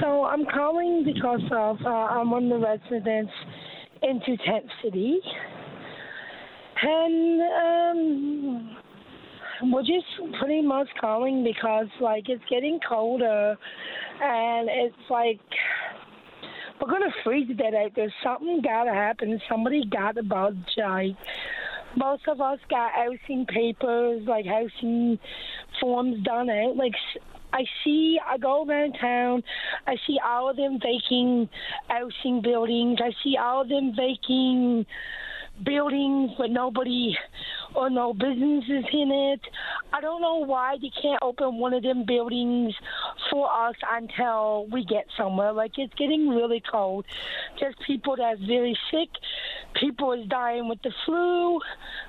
So 0.00 0.24
I'm 0.24 0.44
calling 0.46 1.04
because 1.04 1.42
of 1.52 1.76
uh, 1.84 1.88
I'm 1.88 2.30
one 2.30 2.50
of 2.50 2.60
the 2.60 2.66
residents 2.66 3.32
into 4.02 4.36
Tent 4.44 4.64
City, 4.82 5.20
and 6.82 7.40
um, 7.40 8.76
we're 9.70 9.82
just 9.82 10.06
pretty 10.40 10.62
much 10.62 10.88
calling 11.00 11.44
because 11.44 11.86
like 12.00 12.28
it's 12.28 12.42
getting 12.50 12.80
colder, 12.86 13.56
and 14.20 14.68
it's 14.70 15.10
like 15.10 15.40
we're 16.80 16.90
gonna 16.90 17.12
freeze 17.22 17.48
to 17.48 17.54
death 17.54 17.74
out 17.74 17.92
there. 17.94 18.12
Something 18.24 18.60
gotta 18.62 18.92
happen. 18.92 19.40
Somebody 19.48 19.84
got 19.90 20.16
to 20.16 20.22
budge. 20.22 20.56
Like 20.76 21.16
most 21.96 22.22
of 22.28 22.40
us 22.40 22.58
got 22.68 22.92
housing 22.92 23.46
papers, 23.46 24.22
like 24.26 24.46
housing 24.46 25.18
forms 25.80 26.22
done 26.24 26.50
out. 26.50 26.76
Like 26.76 26.94
I 27.52 27.64
see, 27.84 28.18
I 28.26 28.38
go 28.38 28.64
around 28.64 28.96
town, 29.00 29.42
I 29.86 29.96
see 30.06 30.18
all 30.24 30.48
of 30.48 30.56
them 30.56 30.78
vacant 30.80 31.50
housing 31.88 32.40
buildings. 32.42 32.98
I 33.02 33.12
see 33.22 33.36
all 33.36 33.62
of 33.62 33.68
them 33.68 33.92
vacant 33.94 34.86
buildings 35.64 36.30
with 36.38 36.50
nobody 36.50 37.16
or 37.74 37.90
no 37.90 38.12
businesses 38.12 38.84
in 38.92 39.10
it. 39.10 39.40
I 39.92 40.00
don't 40.00 40.20
know 40.20 40.38
why 40.38 40.76
they 40.80 40.90
can't 41.00 41.22
open 41.22 41.58
one 41.58 41.74
of 41.74 41.82
them 41.82 42.04
buildings 42.06 42.74
for 43.30 43.50
us 43.50 43.74
until 43.90 44.66
we 44.70 44.84
get 44.84 45.06
somewhere. 45.16 45.52
Like 45.52 45.72
it's 45.78 45.94
getting 45.94 46.28
really 46.28 46.62
cold. 46.70 47.04
There's 47.60 47.74
people 47.86 48.16
that's 48.16 48.40
very 48.40 48.76
sick. 48.90 49.08
People 49.74 50.12
is 50.12 50.26
dying 50.28 50.68
with 50.68 50.82
the 50.82 50.92
flu. 51.04 51.60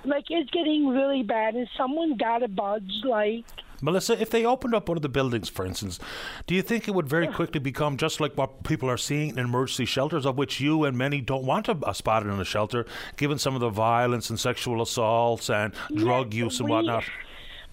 Like 0.05 0.25
it's 0.29 0.49
getting 0.51 0.87
really 0.87 1.23
bad, 1.23 1.55
and 1.55 1.67
someone 1.77 2.17
got 2.17 2.39
to 2.39 2.47
budge. 2.47 2.91
Like 3.03 3.45
Melissa, 3.83 4.19
if 4.21 4.29
they 4.29 4.45
opened 4.45 4.73
up 4.73 4.87
one 4.87 4.97
of 4.97 5.01
the 5.01 5.09
buildings, 5.09 5.49
for 5.49 5.65
instance, 5.65 5.99
do 6.47 6.55
you 6.55 6.61
think 6.61 6.87
it 6.87 6.91
would 6.91 7.09
very 7.09 7.27
quickly 7.27 7.59
become 7.59 7.97
just 7.97 8.21
like 8.21 8.37
what 8.37 8.63
people 8.63 8.89
are 8.89 8.97
seeing 8.97 9.31
in 9.31 9.39
emergency 9.39 9.85
shelters, 9.85 10.25
of 10.25 10.37
which 10.37 10.61
you 10.61 10.85
and 10.85 10.97
many 10.97 11.19
don't 11.19 11.45
want 11.45 11.67
a, 11.67 11.77
a 11.85 11.93
spot 11.93 12.23
in 12.23 12.29
a 12.29 12.45
shelter, 12.45 12.85
given 13.17 13.37
some 13.37 13.55
of 13.55 13.59
the 13.61 13.69
violence 13.69 14.29
and 14.29 14.39
sexual 14.39 14.81
assaults 14.81 15.49
and 15.49 15.73
drug 15.95 16.33
use 16.33 16.59
and 16.59 16.69
we- 16.69 16.75
whatnot? 16.75 17.03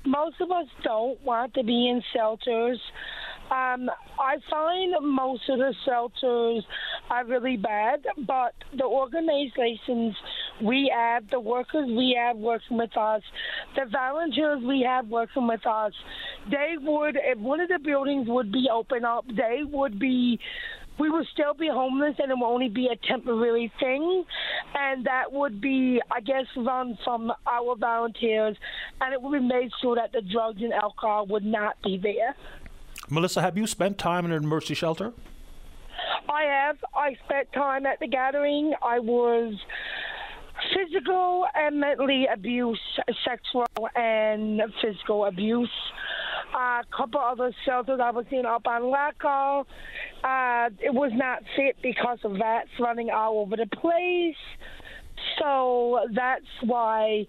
most 0.06 0.40
of 0.40 0.50
us 0.50 0.66
don't 0.82 1.22
want 1.24 1.54
to 1.54 1.62
be 1.62 1.88
in 1.88 2.02
shelters. 2.14 2.80
Um, 3.50 3.90
I 4.18 4.36
find 4.48 4.94
most 5.02 5.48
of 5.48 5.58
the 5.58 5.74
shelters 5.84 6.64
are 7.11 7.24
really 7.24 7.56
bad, 7.56 8.06
but 8.26 8.54
the 8.76 8.84
organizations 8.84 10.14
we 10.62 10.92
have, 10.94 11.28
the 11.30 11.40
workers 11.40 11.86
we 11.86 12.16
have 12.18 12.36
working 12.36 12.78
with 12.78 12.96
us, 12.96 13.22
the 13.76 13.86
volunteers 13.90 14.62
we 14.62 14.82
have 14.86 15.08
working 15.08 15.46
with 15.46 15.66
us, 15.66 15.92
they 16.50 16.74
would, 16.78 17.16
if 17.20 17.38
one 17.38 17.61
of 17.61 17.68
the 17.68 17.78
buildings 17.78 18.28
would 18.28 18.52
be 18.52 18.68
open 18.72 19.04
up, 19.04 19.24
they 19.28 19.62
would 19.64 19.98
be 19.98 20.38
we 20.98 21.08
would 21.08 21.26
still 21.32 21.54
be 21.54 21.66
homeless 21.66 22.14
and 22.18 22.30
it 22.30 22.36
would 22.36 22.46
only 22.46 22.68
be 22.68 22.88
a 22.88 23.06
temporary 23.06 23.72
thing. 23.80 24.24
And 24.74 25.06
that 25.06 25.32
would 25.32 25.58
be, 25.61 26.00
I 26.11 26.20
guess, 26.20 26.44
run 26.56 26.98
from 27.02 27.32
our 27.46 27.74
volunteers. 27.74 28.56
And 29.00 29.14
it 29.14 29.22
would 29.22 29.40
be 29.40 29.46
made 29.46 29.70
sure 29.80 29.96
that 29.96 30.12
the 30.12 30.20
drugs 30.20 30.61
and 30.61 30.74
alcohol 30.74 31.26
would 31.28 31.44
not 31.44 31.80
be 31.82 31.96
there. 31.96 32.36
Melissa, 33.08 33.40
have 33.40 33.56
you 33.56 33.66
spent 33.66 33.96
time 33.96 34.26
in 34.26 34.32
an 34.32 34.44
emergency 34.44 34.74
shelter? 34.74 35.14
I 36.28 36.42
have. 36.42 36.76
I 36.94 37.16
spent 37.24 37.52
time 37.52 37.86
at 37.86 37.98
the 37.98 38.06
gathering. 38.06 38.74
I 38.82 38.98
was 38.98 39.54
physical 40.74 41.46
and 41.54 41.80
mentally 41.80 42.26
abuse, 42.32 42.80
sexual 43.24 43.66
and 43.94 44.60
physical 44.82 45.26
abuse. 45.26 45.70
A 46.54 46.82
couple 46.96 47.20
other 47.20 47.52
shelters 47.64 48.00
I 48.02 48.10
was 48.10 48.26
in 48.30 48.44
up 48.44 48.66
on 48.66 48.90
Laco. 48.90 49.66
Uh, 50.24 50.70
it 50.80 50.92
was 50.92 51.12
not 51.14 51.42
fit 51.56 51.76
because 51.82 52.18
of 52.24 52.32
rats 52.32 52.68
running 52.78 53.10
all 53.10 53.40
over 53.40 53.56
the 53.56 53.66
place. 53.66 54.34
So 55.38 56.00
that's 56.14 56.44
why 56.64 57.26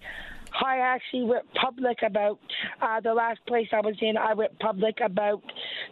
I 0.54 0.78
actually 0.78 1.24
went 1.24 1.46
public 1.54 2.00
about 2.04 2.40
uh, 2.82 3.00
the 3.00 3.14
last 3.14 3.40
place 3.46 3.68
I 3.72 3.82
was 3.82 3.96
in. 4.02 4.18
I 4.18 4.34
went 4.34 4.58
public 4.60 5.00
about 5.04 5.42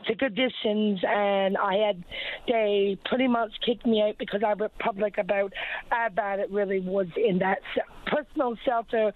the 0.07 0.15
conditions, 0.15 0.99
and 1.07 1.57
I 1.57 1.75
had 1.75 2.03
they 2.47 2.97
pretty 3.05 3.27
much 3.27 3.51
kicked 3.65 3.85
me 3.85 4.01
out 4.01 4.17
because 4.17 4.41
I 4.45 4.53
went 4.53 4.77
public 4.79 5.17
about 5.17 5.53
how 5.89 6.09
bad 6.09 6.39
it 6.39 6.51
really 6.51 6.79
was 6.79 7.07
in 7.15 7.39
that 7.39 7.59
personal 8.05 8.55
shelter 8.65 9.13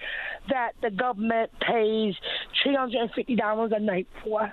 that 0.49 0.71
the 0.81 0.91
government 0.91 1.51
pays 1.59 2.15
three 2.61 2.75
hundred 2.75 3.01
and 3.01 3.11
fifty 3.11 3.35
dollars 3.35 3.71
a 3.75 3.79
night 3.79 4.07
for. 4.23 4.51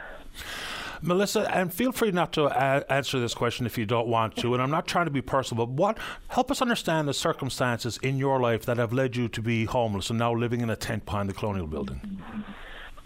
Melissa, 1.02 1.50
and 1.54 1.72
feel 1.72 1.92
free 1.92 2.10
not 2.10 2.32
to 2.34 2.46
a- 2.46 2.84
answer 2.90 3.18
this 3.18 3.34
question 3.34 3.66
if 3.66 3.78
you 3.78 3.86
don't 3.86 4.08
want 4.08 4.36
to. 4.36 4.54
And 4.54 4.62
I'm 4.62 4.70
not 4.70 4.86
trying 4.86 5.06
to 5.06 5.10
be 5.10 5.22
personal, 5.22 5.66
but 5.66 5.72
what 5.72 5.98
help 6.28 6.50
us 6.50 6.60
understand 6.60 7.08
the 7.08 7.14
circumstances 7.14 7.98
in 8.02 8.18
your 8.18 8.40
life 8.40 8.64
that 8.66 8.76
have 8.76 8.92
led 8.92 9.16
you 9.16 9.28
to 9.28 9.42
be 9.42 9.64
homeless 9.64 10.10
and 10.10 10.18
now 10.18 10.34
living 10.34 10.60
in 10.60 10.70
a 10.70 10.76
tent 10.76 11.04
behind 11.04 11.28
the 11.28 11.34
Colonial 11.34 11.66
Building. 11.66 12.00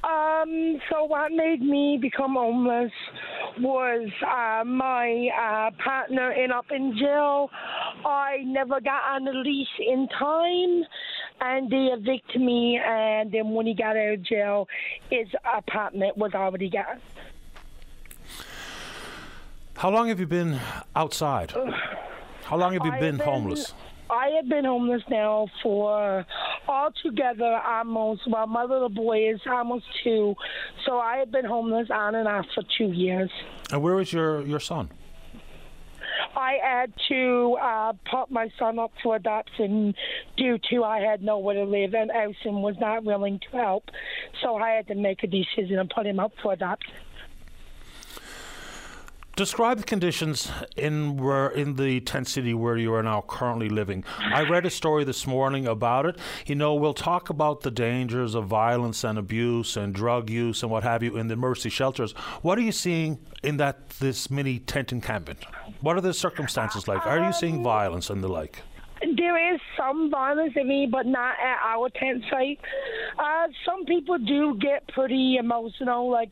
Um, 0.04 0.80
so 0.90 1.04
what 1.04 1.32
made 1.32 1.62
me 1.62 1.98
become 2.00 2.34
homeless 2.34 2.92
was 3.58 4.10
uh, 4.22 4.64
my 4.64 5.28
uh, 5.38 5.70
partner 5.82 6.32
in 6.32 6.52
up 6.52 6.66
in 6.70 6.96
jail. 6.98 7.48
I 8.04 8.38
never 8.44 8.80
got 8.80 9.02
on 9.14 9.24
the 9.24 9.32
lease 9.32 9.66
in 9.78 10.08
time, 10.18 10.84
and 11.40 11.70
they 11.70 11.88
evicted 11.92 12.42
me. 12.42 12.78
And 12.84 13.32
then 13.32 13.50
when 13.52 13.66
he 13.66 13.74
got 13.74 13.96
out 13.96 14.14
of 14.14 14.22
jail, 14.22 14.68
his 15.08 15.28
apartment 15.56 16.18
was 16.18 16.32
already 16.34 16.68
gone. 16.68 17.00
How 19.76 19.90
long 19.90 20.08
have 20.08 20.20
you 20.20 20.26
been 20.26 20.60
outside? 20.94 21.52
How 22.44 22.56
long 22.56 22.74
have 22.74 22.84
you 22.84 22.92
been, 22.92 23.18
have 23.18 23.26
homeless? 23.26 23.74
I 24.08 24.28
have 24.36 24.48
been 24.48 24.64
homeless 24.64 25.02
now 25.10 25.48
for 25.62 26.24
altogether 26.68 27.60
almost, 27.66 28.22
well, 28.28 28.46
my 28.46 28.64
little 28.64 28.88
boy 28.88 29.30
is 29.30 29.40
almost 29.46 29.86
two, 30.02 30.34
so 30.86 30.98
I 30.98 31.16
have 31.18 31.32
been 31.32 31.44
homeless 31.44 31.88
on 31.90 32.14
and 32.14 32.28
off 32.28 32.46
for 32.54 32.62
two 32.78 32.92
years. 32.92 33.30
And 33.72 33.82
where 33.82 34.00
is 34.00 34.12
your, 34.12 34.42
your 34.42 34.60
son? 34.60 34.90
I 36.36 36.58
had 36.62 36.92
to 37.08 37.56
uh, 37.60 37.92
put 38.10 38.30
my 38.30 38.50
son 38.58 38.78
up 38.78 38.92
for 39.02 39.16
adoption 39.16 39.94
due 40.36 40.58
to 40.70 40.84
I 40.84 41.00
had 41.00 41.22
nowhere 41.22 41.54
to 41.56 41.64
live, 41.64 41.94
and 41.94 42.10
Elson 42.10 42.62
was 42.62 42.76
not 42.80 43.04
willing 43.04 43.40
to 43.50 43.56
help, 43.56 43.84
so 44.42 44.56
I 44.56 44.70
had 44.70 44.86
to 44.88 44.94
make 44.94 45.22
a 45.22 45.26
decision 45.26 45.78
and 45.78 45.90
put 45.90 46.06
him 46.06 46.20
up 46.20 46.32
for 46.42 46.52
adoption. 46.52 46.94
Describe 49.36 49.78
the 49.78 49.84
conditions 49.84 50.48
in 50.76 51.16
where 51.16 51.48
in 51.48 51.74
the 51.74 52.00
tent 52.02 52.28
city 52.28 52.54
where 52.54 52.76
you 52.76 52.94
are 52.94 53.02
now 53.02 53.24
currently 53.26 53.68
living. 53.68 54.04
I 54.20 54.42
read 54.42 54.64
a 54.64 54.70
story 54.70 55.02
this 55.02 55.26
morning 55.26 55.66
about 55.66 56.06
it. 56.06 56.18
You 56.46 56.54
know, 56.54 56.74
we'll 56.74 56.94
talk 56.94 57.30
about 57.30 57.62
the 57.62 57.72
dangers 57.72 58.36
of 58.36 58.46
violence 58.46 59.02
and 59.02 59.18
abuse 59.18 59.76
and 59.76 59.92
drug 59.92 60.30
use 60.30 60.62
and 60.62 60.70
what 60.70 60.84
have 60.84 61.02
you 61.02 61.16
in 61.16 61.26
the 61.26 61.34
mercy 61.34 61.68
shelters. 61.68 62.12
What 62.42 62.58
are 62.58 62.62
you 62.62 62.70
seeing 62.70 63.18
in 63.42 63.56
that 63.56 63.88
this 63.98 64.30
mini 64.30 64.60
tent 64.60 64.92
encampment? 64.92 65.44
What 65.80 65.96
are 65.96 66.00
the 66.00 66.14
circumstances 66.14 66.86
like? 66.86 67.04
Are 67.04 67.18
you 67.26 67.32
seeing 67.32 67.60
violence 67.60 68.10
and 68.10 68.22
the 68.22 68.28
like? 68.28 68.62
There 69.00 69.54
is 69.54 69.60
some 69.76 70.12
violence 70.12 70.52
in 70.54 70.68
me, 70.68 70.86
but 70.90 71.06
not 71.06 71.34
at 71.42 71.58
our 71.64 71.88
tent 71.90 72.22
site. 72.30 72.60
Uh, 73.18 73.48
some 73.66 73.84
people 73.84 74.16
do 74.16 74.56
get 74.60 74.86
pretty 74.88 75.36
emotional, 75.38 76.08
like 76.08 76.30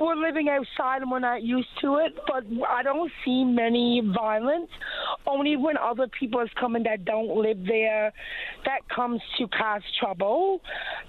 we're 0.00 0.14
living 0.14 0.48
outside 0.48 1.02
and 1.02 1.10
we're 1.10 1.18
not 1.18 1.42
used 1.42 1.68
to 1.82 1.96
it, 1.96 2.16
but 2.26 2.44
I 2.68 2.82
don't 2.82 3.10
see 3.24 3.44
many 3.44 4.02
violence. 4.14 4.70
Only 5.26 5.56
when 5.56 5.76
other 5.76 6.08
people 6.18 6.40
is 6.40 6.48
coming 6.58 6.84
that 6.84 7.04
don't 7.04 7.36
live 7.36 7.58
there, 7.66 8.12
that 8.64 8.88
comes 8.94 9.20
to 9.38 9.48
cause 9.48 9.82
trouble. 10.00 10.60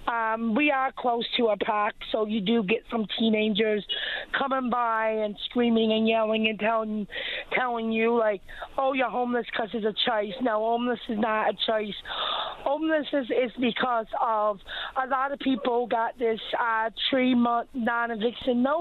Um, 0.07 0.55
we 0.55 0.71
are 0.71 0.91
close 0.97 1.25
to 1.37 1.47
a 1.47 1.57
park, 1.57 1.93
so 2.11 2.25
you 2.25 2.41
do 2.41 2.63
get 2.63 2.79
some 2.89 3.05
teenagers 3.17 3.85
coming 4.37 4.69
by 4.69 5.09
and 5.09 5.35
screaming 5.49 5.93
and 5.93 6.07
yelling 6.07 6.47
and 6.47 6.59
telling 6.59 7.07
telling 7.53 7.91
you 7.91 8.17
like, 8.17 8.41
"Oh, 8.77 8.93
you're 8.93 9.09
homeless 9.09 9.45
because 9.51 9.69
it's 9.73 9.85
a 9.85 10.09
choice." 10.09 10.33
No, 10.41 10.59
homeless 10.59 10.99
is 11.07 11.19
not 11.19 11.49
a 11.49 11.53
choice. 11.65 11.95
Homelessness 12.63 13.27
is 13.29 13.51
because 13.59 14.07
of 14.21 14.59
a 15.01 15.07
lot 15.07 15.31
of 15.31 15.39
people 15.39 15.87
got 15.87 16.17
this 16.17 16.39
uh, 16.59 16.89
three 17.09 17.35
month 17.35 17.69
non 17.73 18.11
eviction 18.11 18.63
notice. 18.63 18.78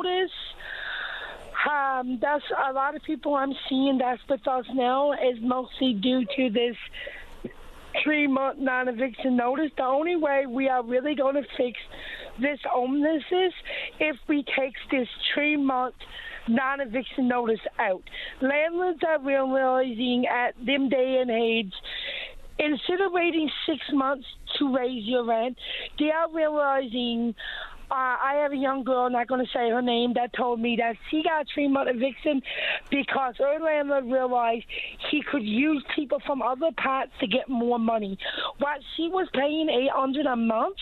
Um, 1.68 2.18
that's 2.20 2.44
a 2.68 2.72
lot 2.72 2.94
of 2.94 3.02
people 3.02 3.34
I'm 3.34 3.52
seeing 3.68 3.98
that's 3.98 4.20
with 4.28 4.46
us 4.46 4.64
now 4.74 5.12
is 5.12 5.38
mostly 5.40 5.94
due 5.94 6.24
to 6.36 6.50
this 6.50 6.76
three 8.02 8.26
month 8.26 8.58
non 8.58 8.88
eviction 8.88 9.36
notice. 9.36 9.70
The 9.76 9.84
only 9.84 10.16
way 10.16 10.46
we 10.46 10.68
are 10.68 10.84
really 10.84 11.14
going 11.14 11.34
to 11.34 11.42
fix 11.56 11.78
this 12.40 12.58
homelessness 12.70 13.52
if 13.98 14.16
we 14.28 14.44
take 14.56 14.74
this 14.90 15.08
three 15.34 15.56
month 15.56 15.94
non 16.46 16.80
eviction 16.80 17.28
notice 17.28 17.60
out. 17.78 18.02
Landlords 18.40 19.00
are 19.06 19.20
realizing 19.20 20.26
at 20.26 20.54
them 20.64 20.88
day 20.88 21.18
and 21.20 21.30
age 21.30 21.72
instead 22.58 23.00
of 23.00 23.12
waiting 23.12 23.50
six 23.66 23.80
months 23.92 24.26
to 24.58 24.74
raise 24.74 25.04
your 25.04 25.24
rent, 25.24 25.56
they 25.98 26.10
are 26.10 26.32
realizing. 26.32 27.34
Uh, 27.90 27.94
I 27.94 28.40
have 28.42 28.52
a 28.52 28.56
young 28.56 28.84
girl, 28.84 29.08
not 29.08 29.28
going 29.28 29.42
to 29.42 29.50
say 29.50 29.70
her 29.70 29.80
name, 29.80 30.12
that 30.12 30.34
told 30.34 30.60
me 30.60 30.76
that 30.76 30.96
she 31.10 31.22
got 31.22 31.46
three 31.54 31.68
month 31.68 31.88
eviction 31.88 32.42
because 32.90 33.34
her 33.38 33.58
landlord 33.58 34.04
realized 34.04 34.64
he 35.10 35.22
could 35.22 35.42
use 35.42 35.82
people 35.96 36.20
from 36.26 36.42
other 36.42 36.68
parts 36.76 37.12
to 37.20 37.26
get 37.26 37.48
more 37.48 37.78
money. 37.78 38.18
What 38.58 38.80
she 38.94 39.08
was 39.08 39.26
paying 39.32 39.70
eight 39.70 39.90
hundred 39.90 40.26
a 40.26 40.36
month, 40.36 40.76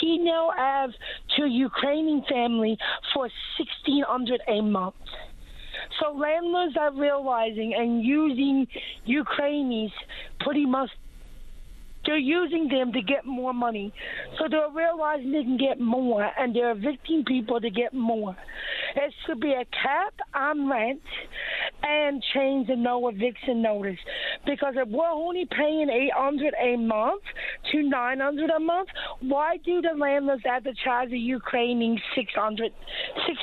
he 0.00 0.18
now 0.18 0.50
has 0.56 0.90
to 1.36 1.46
Ukrainian 1.46 2.24
family 2.28 2.76
for 3.14 3.28
sixteen 3.56 4.02
hundred 4.02 4.40
a 4.48 4.60
month. 4.60 4.96
So 6.00 6.12
landlords 6.12 6.76
are 6.76 6.92
realizing 6.92 7.72
and 7.74 8.02
using 8.04 8.66
Ukrainians 9.04 9.92
pretty 10.40 10.66
much 10.66 10.90
They're 12.08 12.16
using 12.16 12.68
them 12.68 12.90
to 12.94 13.02
get 13.02 13.26
more 13.26 13.52
money. 13.52 13.92
So 14.38 14.48
they're 14.48 14.70
realizing 14.74 15.30
they 15.30 15.42
can 15.42 15.58
get 15.58 15.78
more, 15.78 16.26
and 16.38 16.56
they're 16.56 16.70
evicting 16.70 17.22
people 17.26 17.60
to 17.60 17.68
get 17.68 17.92
more. 17.92 18.34
It 18.96 19.12
should 19.26 19.40
be 19.40 19.52
a 19.52 19.66
cap 19.66 20.14
on 20.34 20.70
rent 20.70 21.02
and 21.82 22.24
change 22.32 22.68
the 22.68 22.76
no 22.76 23.08
eviction 23.08 23.60
notice. 23.60 23.98
Because 24.46 24.72
if 24.78 24.88
we're 24.88 25.06
only 25.06 25.44
paying 25.50 25.90
800 25.90 26.54
a 26.58 26.76
month 26.76 27.24
to 27.72 27.82
900 27.82 28.50
a 28.50 28.58
month, 28.58 28.88
why 29.20 29.58
do 29.58 29.82
the 29.82 29.92
landlords 29.94 30.44
have 30.46 30.64
to 30.64 30.72
charge 30.82 31.10
the 31.10 31.18
Ukrainians 31.18 32.00
600 32.14 32.72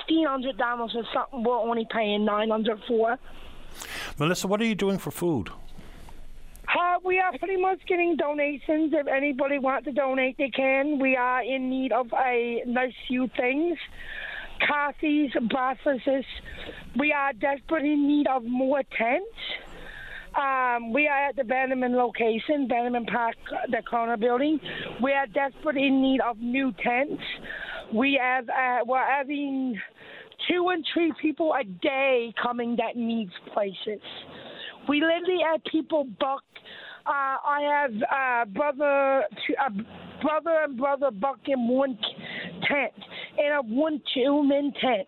$1,600 0.09 0.91
for 0.91 1.03
something 1.13 1.43
we're 1.43 1.55
only 1.55 1.87
paying 1.91 2.25
900 2.25 2.81
for? 2.87 3.19
Melissa, 4.17 4.47
what 4.47 4.59
are 4.59 4.65
you 4.65 4.73
doing 4.73 4.97
for 4.97 5.11
food? 5.11 5.51
Uh, 6.67 6.99
we 7.03 7.19
are 7.19 7.37
pretty 7.37 7.57
much 7.61 7.79
getting 7.87 8.15
donations. 8.17 8.93
If 8.93 9.07
anybody 9.07 9.59
wants 9.59 9.85
to 9.85 9.91
donate, 9.91 10.37
they 10.37 10.49
can. 10.49 10.99
We 10.99 11.15
are 11.15 11.43
in 11.43 11.69
need 11.69 11.91
of 11.91 12.07
a 12.13 12.63
nice 12.65 12.93
few 13.07 13.29
things 13.37 13.77
coffees, 14.67 15.31
breakfasts. 15.49 16.25
We 16.97 17.11
are 17.11 17.33
desperately 17.33 17.93
in 17.93 18.07
need 18.07 18.27
of 18.27 18.43
more 18.43 18.81
tents. 18.97 19.25
Um, 20.35 20.91
we 20.91 21.07
are 21.07 21.29
at 21.29 21.35
the 21.37 21.45
Bannerman 21.45 21.95
location, 21.95 22.67
Bannerman 22.67 23.05
Park, 23.05 23.35
the 23.69 23.81
corner 23.89 24.17
building. 24.17 24.59
We 25.01 25.13
are 25.13 25.27
desperately 25.27 25.87
in 25.87 26.01
need 26.01 26.19
of 26.21 26.37
new 26.39 26.73
tents. 26.83 27.23
We 27.93 28.19
have 28.21 28.49
uh, 28.49 28.79
we're 28.85 29.05
having 29.05 29.79
two 30.49 30.69
and 30.69 30.85
three 30.93 31.13
people 31.21 31.53
a 31.53 31.63
day 31.63 32.33
coming 32.41 32.75
that 32.77 32.97
needs 32.97 33.31
places. 33.53 34.01
We 34.87 35.01
literally 35.01 35.39
have 35.51 35.63
people 35.71 36.05
buck. 36.19 36.43
Uh, 37.05 37.37
I 37.45 37.61
have 37.61 37.91
uh, 38.01 38.45
brother, 38.51 39.23
uh, 39.63 39.69
brother 40.21 40.63
and 40.63 40.77
brother 40.77 41.11
buck 41.11 41.39
in 41.45 41.67
one 41.67 41.99
tent 42.67 42.93
in 43.37 43.51
a 43.51 43.61
one 43.61 44.01
two 44.13 44.43
man 44.43 44.73
tent, 44.81 45.07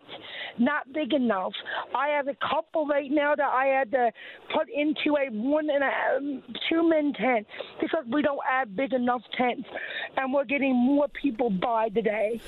not 0.58 0.92
big 0.92 1.12
enough. 1.12 1.52
I 1.94 2.08
have 2.08 2.28
a 2.28 2.36
couple 2.36 2.86
right 2.86 3.10
now 3.10 3.34
that 3.34 3.48
I 3.48 3.66
had 3.66 3.90
to 3.92 4.12
put 4.54 4.68
into 4.68 5.16
a 5.16 5.28
one 5.30 5.68
and 5.70 5.82
a 5.82 6.16
um, 6.16 6.42
two 6.68 6.88
man 6.88 7.12
tent 7.14 7.46
because 7.80 8.04
we 8.12 8.22
don't 8.22 8.40
have 8.48 8.76
big 8.76 8.92
enough 8.92 9.22
tents, 9.36 9.68
and 10.16 10.32
we're 10.32 10.44
getting 10.44 10.76
more 10.76 11.08
people 11.20 11.50
by 11.50 11.88
the 11.92 12.02
day. 12.02 12.40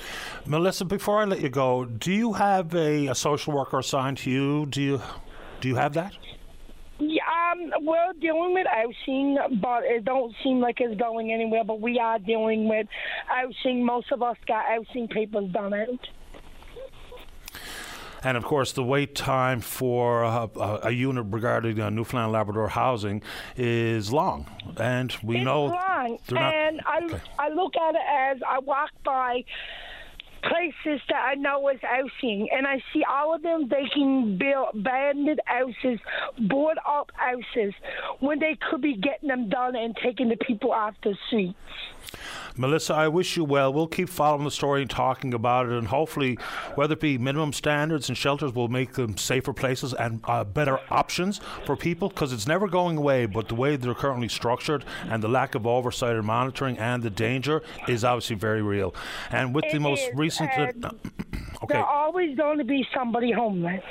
Melissa, 0.45 0.85
before 0.85 1.19
I 1.19 1.25
let 1.25 1.41
you 1.41 1.49
go, 1.49 1.85
do 1.85 2.11
you 2.11 2.33
have 2.33 2.73
a, 2.73 3.07
a 3.07 3.15
social 3.15 3.53
worker 3.53 3.79
assigned 3.79 4.19
to 4.19 4.31
you? 4.31 4.65
Do 4.67 4.81
you 4.81 5.01
do 5.59 5.67
you 5.67 5.75
have 5.75 5.93
that? 5.93 6.13
Yeah, 7.01 7.23
um, 7.51 7.71
we're 7.83 8.13
dealing 8.19 8.53
with 8.53 8.67
housing, 8.67 9.37
but 9.59 9.83
it 9.83 10.05
don't 10.05 10.35
seem 10.43 10.59
like 10.59 10.79
it's 10.79 10.99
going 10.99 11.33
anywhere. 11.33 11.63
But 11.63 11.81
we 11.81 11.97
are 11.97 12.19
dealing 12.19 12.69
with 12.69 12.85
housing. 13.25 13.83
Most 13.83 14.11
of 14.11 14.21
us 14.21 14.37
got 14.47 14.65
housing 14.65 15.07
papers 15.07 15.49
done 15.51 15.73
out. 15.73 16.07
And 18.23 18.37
of 18.37 18.43
course, 18.43 18.71
the 18.73 18.83
wait 18.83 19.15
time 19.15 19.61
for 19.61 20.23
uh, 20.23 20.47
a 20.83 20.91
unit 20.91 21.25
regarding 21.29 21.79
uh, 21.79 21.89
Newfoundland 21.89 22.33
Labrador 22.33 22.67
housing 22.67 23.23
is 23.57 24.13
long, 24.13 24.45
and 24.77 25.15
we 25.23 25.37
it's 25.37 25.45
know 25.45 25.65
long. 25.65 26.19
not, 26.29 26.53
and 26.53 26.81
I, 26.85 27.03
okay. 27.03 27.21
I 27.39 27.49
look 27.49 27.75
at 27.75 27.95
it 27.95 28.01
as 28.07 28.37
I 28.47 28.59
walk 28.59 28.91
by 29.03 29.43
places 30.43 31.01
that 31.09 31.23
I 31.23 31.35
know 31.35 31.69
is 31.69 31.79
housing, 31.81 32.49
and 32.51 32.67
I 32.67 32.81
see 32.93 33.03
all 33.09 33.33
of 33.35 33.41
them 33.41 33.67
they 33.69 33.87
can 33.93 34.37
build 34.37 34.69
abandoned 34.73 35.41
houses, 35.45 35.99
board 36.49 36.77
up 36.87 37.11
houses, 37.13 37.73
when 38.19 38.39
they 38.39 38.57
could 38.69 38.81
be 38.81 38.95
getting 38.95 39.29
them 39.29 39.49
done 39.49 39.75
and 39.75 39.95
taking 40.03 40.29
the 40.29 40.37
people 40.37 40.71
off 40.71 40.95
the 41.03 41.15
streets. 41.27 41.57
Melissa, 42.57 42.93
I 42.93 43.07
wish 43.07 43.37
you 43.37 43.43
well. 43.43 43.71
We'll 43.73 43.87
keep 43.87 44.09
following 44.09 44.43
the 44.43 44.51
story 44.51 44.81
and 44.81 44.89
talking 44.89 45.33
about 45.33 45.67
it, 45.67 45.71
and 45.71 45.87
hopefully, 45.87 46.35
whether 46.75 46.93
it 46.93 46.99
be 46.99 47.17
minimum 47.17 47.53
standards 47.53 48.09
and 48.09 48.17
shelters, 48.17 48.53
will 48.53 48.67
make 48.67 48.93
them 48.93 49.17
safer 49.17 49.53
places 49.53 49.93
and 49.93 50.21
uh, 50.25 50.43
better 50.43 50.79
options 50.89 51.39
for 51.65 51.75
people 51.75 52.09
because 52.09 52.33
it's 52.33 52.47
never 52.47 52.67
going 52.67 52.97
away. 52.97 53.25
But 53.25 53.47
the 53.47 53.55
way 53.55 53.75
they're 53.75 53.93
currently 53.93 54.27
structured 54.29 54.83
and 55.09 55.23
the 55.23 55.27
lack 55.29 55.55
of 55.55 55.65
oversight 55.65 56.15
and 56.15 56.25
monitoring 56.25 56.77
and 56.77 57.01
the 57.03 57.09
danger 57.09 57.61
is 57.87 58.03
obviously 58.03 58.35
very 58.35 58.61
real. 58.61 58.93
And 59.31 59.55
with 59.55 59.65
It 59.65 59.73
the 59.73 59.79
most 59.79 60.01
is, 60.03 60.15
recent, 60.15 60.51
and 60.55 60.85
okay, 60.85 60.95
There's 61.69 61.85
always 61.87 62.37
going 62.37 62.57
to 62.57 62.63
be 62.65 62.85
somebody 62.93 63.31
homeless. 63.31 63.83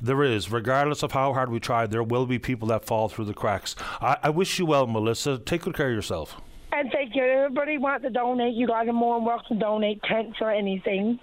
there 0.00 0.22
is, 0.22 0.50
regardless 0.50 1.02
of 1.02 1.12
how 1.12 1.32
hard 1.32 1.50
we 1.50 1.60
try, 1.60 1.86
there 1.86 2.02
will 2.02 2.26
be 2.26 2.38
people 2.38 2.68
that 2.68 2.84
fall 2.84 3.08
through 3.08 3.24
the 3.26 3.34
cracks. 3.34 3.76
I, 4.00 4.16
I 4.24 4.30
wish 4.30 4.58
you 4.58 4.66
well, 4.66 4.86
Melissa. 4.86 5.38
Take 5.38 5.62
good 5.62 5.74
care 5.74 5.88
of 5.88 5.94
yourself. 5.94 6.40
And 6.76 6.90
thank 6.90 7.14
you. 7.14 7.22
Everybody 7.22 7.78
wants 7.78 8.04
to 8.04 8.10
donate. 8.10 8.54
You 8.54 8.66
guys 8.66 8.88
are 8.88 8.92
more 8.92 9.16
than 9.16 9.24
welcome 9.24 9.58
to 9.58 9.62
donate 9.62 10.02
tents 10.02 10.38
or 10.40 10.50
anything. 10.50 11.20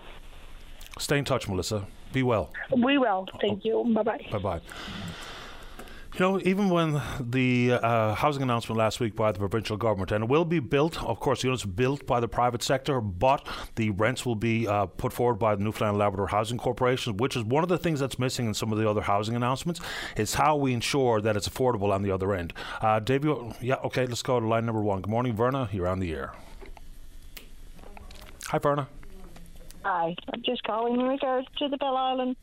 Stay 0.98 1.18
in 1.18 1.26
touch, 1.26 1.50
Melissa. 1.50 1.86
Be 2.14 2.24
well. 2.24 2.54
We 2.72 2.98
will. 2.98 3.28
Thank 3.42 3.62
oh. 3.66 3.84
you. 3.86 3.94
Bye 3.94 4.04
bye. 4.04 4.28
Bye 4.32 4.40
bye. 4.40 4.62
You 6.14 6.20
know, 6.20 6.42
even 6.44 6.70
when 6.70 7.02
the 7.22 7.72
uh, 7.82 8.14
housing 8.16 8.44
announcement 8.44 8.78
last 8.78 9.00
week 9.00 9.16
by 9.16 9.32
the 9.32 9.40
provincial 9.40 9.78
government, 9.78 10.12
and 10.12 10.26
it 10.26 10.30
will 10.30 10.44
be 10.44 10.60
built, 10.60 11.02
of 11.02 11.22
course, 11.22 11.42
units 11.42 11.64
built 11.64 12.06
by 12.06 12.20
the 12.20 12.28
private 12.28 12.62
sector, 12.62 13.00
but 13.00 13.48
the 13.76 13.92
rents 13.92 14.26
will 14.26 14.36
be 14.36 14.68
uh, 14.68 14.88
put 14.88 15.14
forward 15.14 15.36
by 15.36 15.56
the 15.56 15.64
Newfoundland 15.64 16.00
Labrador 16.00 16.28
Housing 16.28 16.58
Corporation, 16.58 17.16
which 17.16 17.38
is 17.38 17.44
one 17.46 17.64
of 17.64 17.70
the 17.70 17.78
things 17.78 18.02
that's 18.02 18.20
missing 18.20 18.46
in 18.46 18.54
some 18.54 18.74
of 18.74 18.78
the 18.78 18.90
other 18.90 19.00
housing 19.02 19.38
announcements, 19.38 19.80
is 20.18 20.34
how 20.34 20.58
we 20.58 20.74
ensure 20.74 21.22
that 21.22 21.38
it's 21.38 21.48
affordable 21.48 21.94
on 21.94 22.02
the 22.02 22.12
other 22.12 22.34
end. 22.34 22.54
Uh, 22.82 23.00
Dave, 23.00 23.24
you- 23.24 23.54
yeah, 23.62 23.76
okay, 23.76 24.06
let's 24.06 24.22
go 24.22 24.38
to 24.38 24.46
line 24.46 24.66
number 24.66 24.82
one. 24.82 25.02
Good 25.02 25.10
morning, 25.10 25.34
Verna. 25.34 25.70
You're 25.72 25.88
on 25.88 26.00
the 26.00 26.12
air. 26.12 26.34
Hi, 28.48 28.58
Verna. 28.58 28.90
Hi, 29.84 30.16
I'm 30.32 30.44
just 30.44 30.64
calling 30.64 31.00
in 31.00 31.08
regards 31.08 31.48
to 31.58 31.68
the 31.68 31.78
Bell 31.78 31.98
Island 31.98 32.36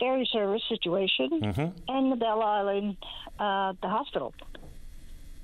ferry 0.00 0.28
service 0.32 0.62
situation 0.68 1.40
and 1.86 2.10
the 2.10 2.16
Bell 2.16 2.42
Island, 2.42 2.96
uh, 3.38 3.74
the 3.80 3.88
hospital. 3.88 4.34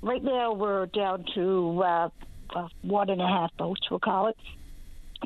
Right 0.01 0.23
now, 0.23 0.53
we're 0.53 0.87
down 0.87 1.23
to 1.35 1.83
uh, 1.83 2.09
uh, 2.53 2.67
one 2.81 3.09
and 3.09 3.21
a 3.21 3.27
half 3.27 3.55
boats, 3.57 3.81
we'll 3.89 3.99
call 4.01 4.27
it. 4.27 4.35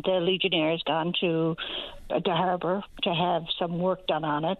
The 0.03 0.19
Legionnaire 0.19 0.71
has 0.71 0.81
gone 0.83 1.13
to 1.21 1.55
uh, 2.11 2.19
the 2.23 2.31
harbor 2.31 2.83
to 3.03 3.09
have 3.13 3.43
some 3.57 3.79
work 3.79 4.05
done 4.05 4.25
on 4.25 4.45
it. 4.45 4.57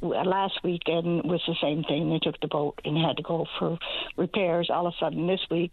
W- 0.00 0.20
Last 0.22 0.60
weekend 0.64 1.24
was 1.24 1.42
the 1.46 1.56
same 1.60 1.82
thing. 1.82 2.08
They 2.08 2.20
took 2.20 2.40
the 2.40 2.48
boat 2.48 2.80
and 2.84 2.96
had 2.96 3.16
to 3.18 3.22
go 3.22 3.46
for 3.58 3.76
repairs. 4.16 4.70
All 4.72 4.86
of 4.86 4.94
a 4.94 5.04
sudden, 5.04 5.26
this 5.26 5.40
week, 5.50 5.72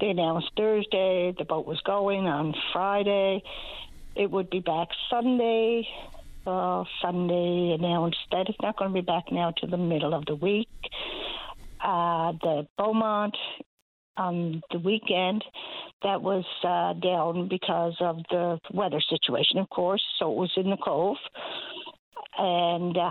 they 0.00 0.08
announced 0.08 0.50
Thursday 0.56 1.34
the 1.38 1.44
boat 1.44 1.66
was 1.66 1.80
going 1.82 2.26
on 2.26 2.54
Friday 2.72 3.42
it 4.16 4.30
would 4.30 4.50
be 4.50 4.60
back 4.60 4.88
Sunday. 5.10 5.86
Uh, 6.46 6.84
Sunday 7.02 7.76
announced 7.78 8.18
that 8.30 8.48
it's 8.48 8.58
not 8.62 8.78
going 8.78 8.90
to 8.90 8.94
be 8.94 9.04
back 9.04 9.24
now 9.30 9.52
to 9.58 9.66
the 9.66 9.76
middle 9.76 10.14
of 10.14 10.24
the 10.26 10.34
week. 10.36 10.68
Uh, 11.84 12.32
the 12.40 12.66
Beaumont 12.78 13.36
on 14.16 14.62
the 14.70 14.78
weekend 14.78 15.44
that 16.02 16.22
was 16.22 16.44
uh, 16.64 16.94
down 17.00 17.48
because 17.48 17.94
of 18.00 18.16
the 18.30 18.58
weather 18.72 19.00
situation, 19.10 19.58
of 19.58 19.68
course. 19.68 20.02
So 20.18 20.30
it 20.30 20.36
was 20.36 20.52
in 20.56 20.70
the 20.70 20.76
cove, 20.76 21.16
and 22.38 22.96
uh, 22.96 23.10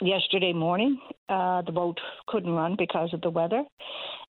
yesterday 0.00 0.52
morning 0.52 0.98
uh, 1.28 1.62
the 1.62 1.72
boat 1.72 1.98
couldn't 2.26 2.50
run 2.50 2.74
because 2.76 3.12
of 3.12 3.20
the 3.20 3.30
weather. 3.30 3.62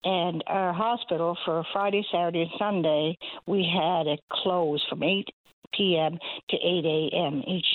And 0.03 0.43
our 0.47 0.71
hospital 0.71 1.37
for 1.43 1.65
Friday, 1.73 2.05
Saturday, 2.11 2.43
and 2.43 2.51
Sunday, 2.57 3.17
we 3.47 3.69
had 3.69 4.07
it 4.07 4.21
closed 4.31 4.83
from 4.89 5.03
8 5.03 5.27
p.m. 5.75 6.17
to 6.49 6.55
8 6.55 6.85
a.m. 6.85 7.43
each 7.47 7.67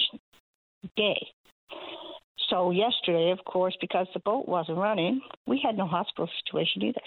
day. 0.97 1.27
So 2.51 2.71
yesterday, 2.71 3.31
of 3.31 3.45
course, 3.45 3.77
because 3.81 4.07
the 4.13 4.21
boat 4.21 4.47
wasn't 4.47 4.79
running, 4.79 5.21
we 5.47 5.61
had 5.65 5.77
no 5.77 5.87
hospital 5.87 6.29
situation 6.45 6.83
either. 6.83 7.01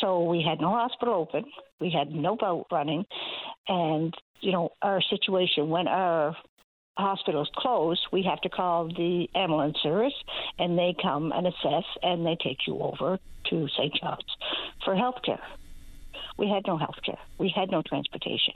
So 0.00 0.22
we 0.22 0.42
had 0.42 0.60
no 0.60 0.70
hospital 0.70 1.14
open, 1.14 1.44
we 1.80 1.90
had 1.90 2.12
no 2.12 2.36
boat 2.36 2.66
running, 2.70 3.04
and 3.66 4.14
you 4.40 4.52
know 4.52 4.70
our 4.82 5.02
situation 5.02 5.68
when 5.68 5.88
our 5.88 6.36
hospital's 6.96 7.50
closed, 7.56 8.00
we 8.12 8.22
have 8.22 8.40
to 8.42 8.48
call 8.48 8.88
the 8.88 9.28
ambulance 9.34 9.76
service, 9.82 10.14
and 10.58 10.78
they 10.78 10.94
come 11.00 11.32
and 11.32 11.46
assess, 11.46 11.84
and 12.02 12.24
they 12.24 12.36
take 12.42 12.58
you 12.66 12.78
over 12.80 13.18
to 13.50 13.68
St. 13.76 13.94
John's 14.00 14.36
for 14.84 14.94
health 14.94 15.22
care. 15.24 15.42
We 16.38 16.48
had 16.48 16.62
no 16.66 16.76
health 16.76 16.98
care. 17.04 17.18
We 17.38 17.52
had 17.54 17.70
no 17.70 17.82
transportation 17.82 18.54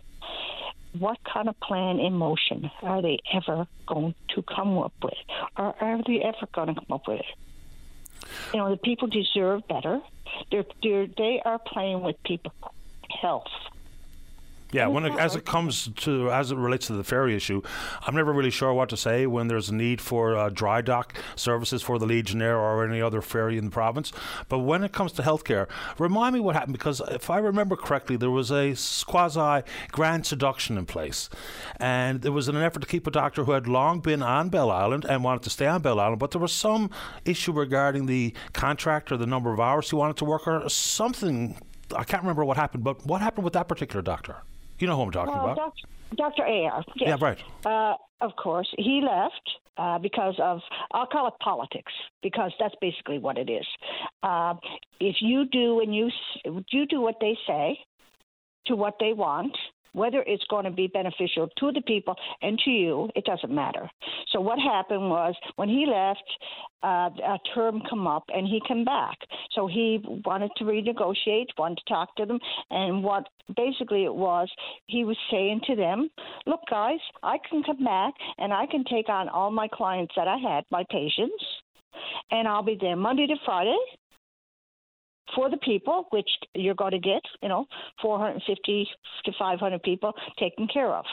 what 0.98 1.18
kind 1.24 1.48
of 1.48 1.58
plan 1.60 1.98
in 1.98 2.12
motion 2.14 2.70
are 2.82 3.02
they 3.02 3.18
ever 3.32 3.66
going 3.86 4.14
to 4.34 4.42
come 4.42 4.78
up 4.78 4.92
with? 5.02 5.14
Or 5.56 5.74
are 5.80 6.00
they 6.06 6.20
ever 6.20 6.46
going 6.52 6.68
to 6.68 6.74
come 6.74 6.92
up 6.92 7.08
with 7.08 7.20
it? 7.20 7.26
You 8.52 8.60
know, 8.60 8.70
the 8.70 8.76
people 8.76 9.08
deserve 9.08 9.66
better. 9.68 10.00
They're, 10.50 10.64
they're, 10.82 11.06
they 11.06 11.42
are 11.44 11.58
playing 11.58 12.02
with 12.02 12.16
people's 12.24 12.54
health. 13.10 13.48
Yeah, 14.72 14.86
when 14.86 15.04
it, 15.04 15.12
as 15.18 15.36
it 15.36 15.44
comes 15.44 15.90
to 15.96 16.30
as 16.30 16.50
it 16.50 16.56
relates 16.56 16.86
to 16.86 16.94
the 16.94 17.04
ferry 17.04 17.36
issue, 17.36 17.60
I'm 18.06 18.14
never 18.14 18.32
really 18.32 18.50
sure 18.50 18.72
what 18.72 18.88
to 18.88 18.96
say 18.96 19.26
when 19.26 19.48
there's 19.48 19.68
a 19.68 19.74
need 19.74 20.00
for 20.00 20.34
uh, 20.34 20.48
dry 20.48 20.80
dock 20.80 21.14
services 21.36 21.82
for 21.82 21.98
the 21.98 22.06
Legionnaire 22.06 22.56
or 22.56 22.82
any 22.86 23.02
other 23.02 23.20
ferry 23.20 23.58
in 23.58 23.66
the 23.66 23.70
province. 23.70 24.12
But 24.48 24.60
when 24.60 24.82
it 24.82 24.92
comes 24.92 25.12
to 25.12 25.22
healthcare, 25.22 25.68
remind 25.98 26.32
me 26.32 26.40
what 26.40 26.54
happened 26.54 26.72
because 26.72 27.02
if 27.10 27.28
I 27.28 27.36
remember 27.36 27.76
correctly, 27.76 28.16
there 28.16 28.30
was 28.30 28.50
a 28.50 28.74
quasi 29.04 29.62
grand 29.90 30.24
seduction 30.24 30.78
in 30.78 30.86
place, 30.86 31.28
and 31.76 32.22
there 32.22 32.32
was 32.32 32.48
an 32.48 32.56
effort 32.56 32.80
to 32.80 32.86
keep 32.86 33.06
a 33.06 33.10
doctor 33.10 33.44
who 33.44 33.52
had 33.52 33.68
long 33.68 34.00
been 34.00 34.22
on 34.22 34.48
Bell 34.48 34.70
Island 34.70 35.04
and 35.04 35.22
wanted 35.22 35.42
to 35.42 35.50
stay 35.50 35.66
on 35.66 35.82
Bell 35.82 36.00
Island, 36.00 36.18
but 36.18 36.30
there 36.30 36.40
was 36.40 36.52
some 36.52 36.88
issue 37.26 37.52
regarding 37.52 38.06
the 38.06 38.32
contract 38.54 39.12
or 39.12 39.18
the 39.18 39.26
number 39.26 39.52
of 39.52 39.60
hours 39.60 39.90
he 39.90 39.96
wanted 39.96 40.16
to 40.16 40.24
work 40.24 40.48
or 40.48 40.66
something. 40.70 41.58
I 41.94 42.04
can't 42.04 42.22
remember 42.22 42.42
what 42.42 42.56
happened, 42.56 42.84
but 42.84 43.04
what 43.04 43.20
happened 43.20 43.44
with 43.44 43.52
that 43.52 43.68
particular 43.68 44.00
doctor? 44.00 44.36
You 44.78 44.86
know 44.86 44.96
who 44.96 45.02
I'm 45.02 45.10
talking 45.10 45.34
about. 45.34 45.74
Dr. 46.16 46.44
Ayer. 46.44 46.82
Yes. 46.96 47.08
Yeah, 47.08 47.16
right. 47.20 47.38
Uh, 47.64 47.94
of 48.20 48.36
course, 48.36 48.68
he 48.76 49.02
left 49.02 49.50
uh, 49.76 49.98
because 49.98 50.34
of 50.38 50.60
I'll 50.92 51.06
call 51.06 51.28
it 51.28 51.34
politics 51.42 51.92
because 52.22 52.52
that's 52.60 52.74
basically 52.80 53.18
what 53.18 53.38
it 53.38 53.50
is. 53.50 53.66
Uh, 54.22 54.54
if 55.00 55.16
you 55.20 55.46
do 55.46 55.80
and 55.80 55.94
you 55.94 56.10
you 56.70 56.86
do 56.86 57.00
what 57.00 57.16
they 57.20 57.36
say, 57.46 57.78
to 58.66 58.76
what 58.76 58.94
they 59.00 59.12
want, 59.12 59.56
whether 59.92 60.22
it's 60.26 60.44
going 60.44 60.64
to 60.64 60.70
be 60.70 60.86
beneficial 60.86 61.48
to 61.58 61.72
the 61.72 61.82
people 61.82 62.14
and 62.40 62.58
to 62.60 62.70
you, 62.70 63.08
it 63.14 63.24
doesn't 63.24 63.52
matter. 63.52 63.88
So 64.30 64.40
what 64.40 64.58
happened 64.58 65.08
was 65.10 65.34
when 65.56 65.68
he 65.68 65.86
left, 65.86 66.22
uh, 66.82 67.10
a 67.24 67.38
term 67.54 67.82
come 67.88 68.06
up 68.06 68.24
and 68.28 68.46
he 68.46 68.60
came 68.66 68.84
back. 68.84 69.16
So 69.52 69.66
he 69.66 70.00
wanted 70.24 70.50
to 70.56 70.64
renegotiate, 70.64 71.46
wanted 71.56 71.78
to 71.78 71.84
talk 71.88 72.14
to 72.16 72.26
them, 72.26 72.38
and 72.70 73.02
what 73.04 73.28
basically 73.56 74.04
it 74.04 74.14
was, 74.14 74.48
he 74.86 75.04
was 75.04 75.16
saying 75.30 75.60
to 75.66 75.76
them, 75.76 76.10
"Look, 76.46 76.60
guys, 76.68 77.00
I 77.22 77.38
can 77.48 77.62
come 77.62 77.84
back 77.84 78.14
and 78.38 78.52
I 78.52 78.66
can 78.66 78.84
take 78.84 79.08
on 79.08 79.28
all 79.28 79.50
my 79.50 79.68
clients 79.68 80.14
that 80.16 80.28
I 80.28 80.38
had, 80.38 80.64
my 80.70 80.84
patients." 80.90 81.44
And 82.30 82.48
I'll 82.48 82.62
be 82.62 82.78
there 82.80 82.96
Monday 82.96 83.26
to 83.26 83.36
Friday, 83.44 83.78
for 85.34 85.50
the 85.50 85.56
people, 85.58 86.06
which 86.10 86.28
you're 86.54 86.74
going 86.74 86.92
to 86.92 86.98
get, 86.98 87.22
you 87.42 87.48
know, 87.48 87.66
450 88.00 88.88
to 89.24 89.32
500 89.38 89.82
people 89.82 90.12
taken 90.38 90.66
care 90.68 90.94
of. 90.94 91.04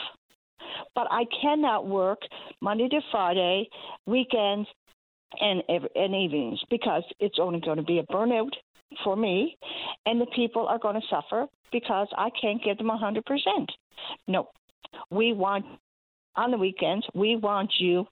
But 0.94 1.08
I 1.10 1.24
cannot 1.40 1.86
work 1.86 2.18
Monday 2.60 2.88
to 2.88 3.00
Friday, 3.10 3.68
weekends, 4.06 4.68
and 5.40 5.62
and 5.68 6.14
evenings 6.14 6.60
because 6.70 7.04
it's 7.20 7.38
only 7.40 7.60
going 7.60 7.76
to 7.76 7.82
be 7.82 7.98
a 7.98 8.02
burnout 8.04 8.50
for 9.04 9.16
me, 9.16 9.56
and 10.06 10.20
the 10.20 10.26
people 10.34 10.66
are 10.66 10.78
going 10.78 11.00
to 11.00 11.06
suffer 11.08 11.46
because 11.70 12.08
I 12.16 12.30
can't 12.40 12.62
give 12.62 12.78
them 12.78 12.88
100%. 12.88 13.22
No, 14.26 14.48
we 15.10 15.32
want 15.32 15.64
on 16.36 16.50
the 16.50 16.58
weekends, 16.58 17.06
we 17.14 17.36
want 17.36 17.70
you 17.78 18.06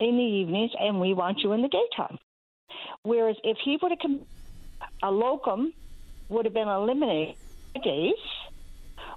in 0.00 0.16
the 0.16 0.22
evenings, 0.22 0.72
and 0.78 1.00
we 1.00 1.14
want 1.14 1.38
you 1.40 1.52
in 1.52 1.62
the 1.62 1.68
daytime. 1.68 2.18
Whereas 3.02 3.36
if 3.44 3.56
he 3.64 3.78
would 3.80 3.92
have 3.92 4.00
come 4.00 4.20
a 5.04 5.10
locum 5.10 5.72
would 6.30 6.46
have 6.46 6.54
been 6.54 6.66
eliminated 6.66 7.36
days, 7.82 8.24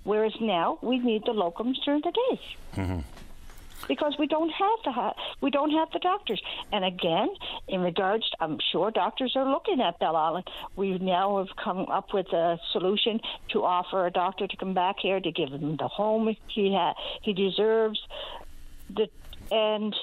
whereas 0.04 0.34
now 0.42 0.78
we 0.82 1.00
need 1.00 1.24
the 1.26 1.32
locums 1.32 1.76
during 1.86 2.02
the 2.02 2.12
days. 2.12 2.46
Mm-hmm. 2.76 3.00
Because 3.88 4.18
we 4.20 4.28
don't 4.28 4.50
have 4.50 4.80
the 4.84 5.14
we 5.40 5.50
don't 5.50 5.72
have 5.72 5.90
the 5.92 6.00
doctors, 6.00 6.42
and 6.74 6.84
again, 6.84 7.30
in 7.70 7.80
regards, 7.82 8.30
to, 8.32 8.38
I'm 8.42 8.58
sure 8.72 8.92
doctors 8.92 9.34
are 9.38 9.50
looking 9.50 9.80
at 9.80 9.98
Bell 10.00 10.16
Island. 10.18 10.50
We 10.76 10.98
now 10.98 11.38
have 11.38 11.56
come 11.56 11.86
up 11.90 12.14
with 12.14 12.28
a 12.34 12.60
solution 12.74 13.22
to 13.52 13.64
offer 13.64 14.06
a 14.06 14.12
doctor 14.12 14.46
to 14.46 14.58
come 14.58 14.74
back 14.74 14.98
here 15.00 15.22
to 15.22 15.32
give 15.32 15.50
him 15.50 15.78
the 15.78 15.88
home 15.88 16.36
he 16.48 16.74
ha- 16.74 16.96
he 17.22 17.32
deserves, 17.32 18.02
the 18.90 19.08
and 19.52 19.96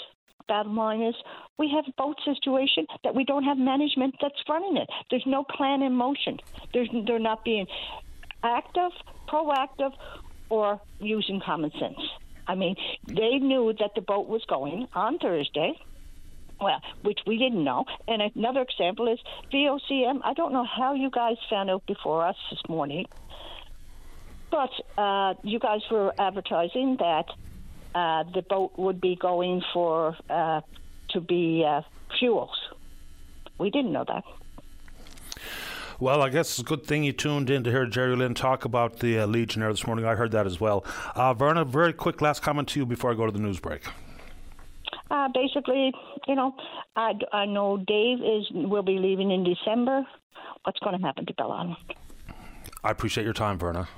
bottom 0.48 0.76
line 0.76 1.02
is 1.02 1.14
we 1.58 1.70
have 1.74 1.84
a 1.88 1.92
boat 1.96 2.16
situation 2.24 2.86
that 3.02 3.14
we 3.14 3.24
don't 3.24 3.44
have 3.44 3.58
management 3.58 4.14
that's 4.20 4.42
running 4.48 4.76
it. 4.76 4.88
There's 5.10 5.24
no 5.26 5.44
plan 5.44 5.82
in 5.82 5.92
motion. 5.92 6.38
There's, 6.72 6.88
they're 7.06 7.18
not 7.18 7.44
being 7.44 7.66
active, 8.42 8.90
proactive, 9.28 9.92
or 10.48 10.80
using 11.00 11.40
common 11.44 11.70
sense. 11.72 11.98
I 12.46 12.54
mean, 12.54 12.76
they 13.06 13.38
knew 13.38 13.74
that 13.78 13.92
the 13.94 14.02
boat 14.02 14.28
was 14.28 14.42
going 14.48 14.86
on 14.94 15.18
Thursday. 15.18 15.78
Well, 16.60 16.80
which 17.02 17.18
we 17.26 17.38
didn't 17.38 17.64
know. 17.64 17.84
And 18.06 18.22
another 18.34 18.60
example 18.62 19.12
is 19.12 19.18
VOCM. 19.52 20.20
I 20.22 20.34
don't 20.34 20.52
know 20.52 20.64
how 20.64 20.94
you 20.94 21.10
guys 21.10 21.36
found 21.50 21.70
out 21.70 21.84
before 21.86 22.24
us 22.24 22.36
this 22.50 22.60
morning, 22.68 23.06
but 24.50 24.70
uh, 24.96 25.34
you 25.42 25.58
guys 25.58 25.80
were 25.90 26.14
advertising 26.18 26.96
that 27.00 27.24
uh, 27.94 28.24
the 28.34 28.42
boat 28.42 28.72
would 28.76 29.00
be 29.00 29.16
going 29.16 29.62
for 29.72 30.16
uh, 30.28 30.60
to 31.10 31.20
be 31.20 31.64
uh, 31.66 31.82
fuels. 32.18 32.50
We 33.58 33.70
didn't 33.70 33.92
know 33.92 34.04
that. 34.08 34.24
Well, 36.00 36.22
I 36.22 36.28
guess 36.28 36.50
it's 36.50 36.58
a 36.58 36.64
good 36.64 36.84
thing 36.84 37.04
you 37.04 37.12
tuned 37.12 37.50
in 37.50 37.62
to 37.64 37.70
hear 37.70 37.86
Jerry 37.86 38.16
Lynn 38.16 38.34
talk 38.34 38.64
about 38.64 38.98
the 38.98 39.20
uh, 39.20 39.26
Legionnaire 39.26 39.72
this 39.72 39.86
morning. 39.86 40.04
I 40.04 40.16
heard 40.16 40.32
that 40.32 40.44
as 40.44 40.60
well. 40.60 40.84
Uh, 41.14 41.32
Verna, 41.34 41.64
very 41.64 41.92
quick 41.92 42.20
last 42.20 42.42
comment 42.42 42.68
to 42.70 42.80
you 42.80 42.86
before 42.86 43.12
I 43.12 43.14
go 43.14 43.26
to 43.26 43.32
the 43.32 43.38
news 43.38 43.60
break. 43.60 43.82
Uh, 45.10 45.28
basically, 45.32 45.92
you 46.26 46.34
know, 46.34 46.54
I, 46.96 47.12
I 47.32 47.46
know 47.46 47.76
Dave 47.76 48.18
is 48.18 48.50
will 48.50 48.82
be 48.82 48.98
leaving 48.98 49.30
in 49.30 49.44
December. 49.44 50.04
What's 50.64 50.80
going 50.80 50.98
to 50.98 51.04
happen 51.04 51.26
to 51.26 51.34
Bell 51.34 51.52
Island? 51.52 51.76
I 52.82 52.90
appreciate 52.90 53.24
your 53.24 53.32
time, 53.32 53.58
Verna. 53.58 53.88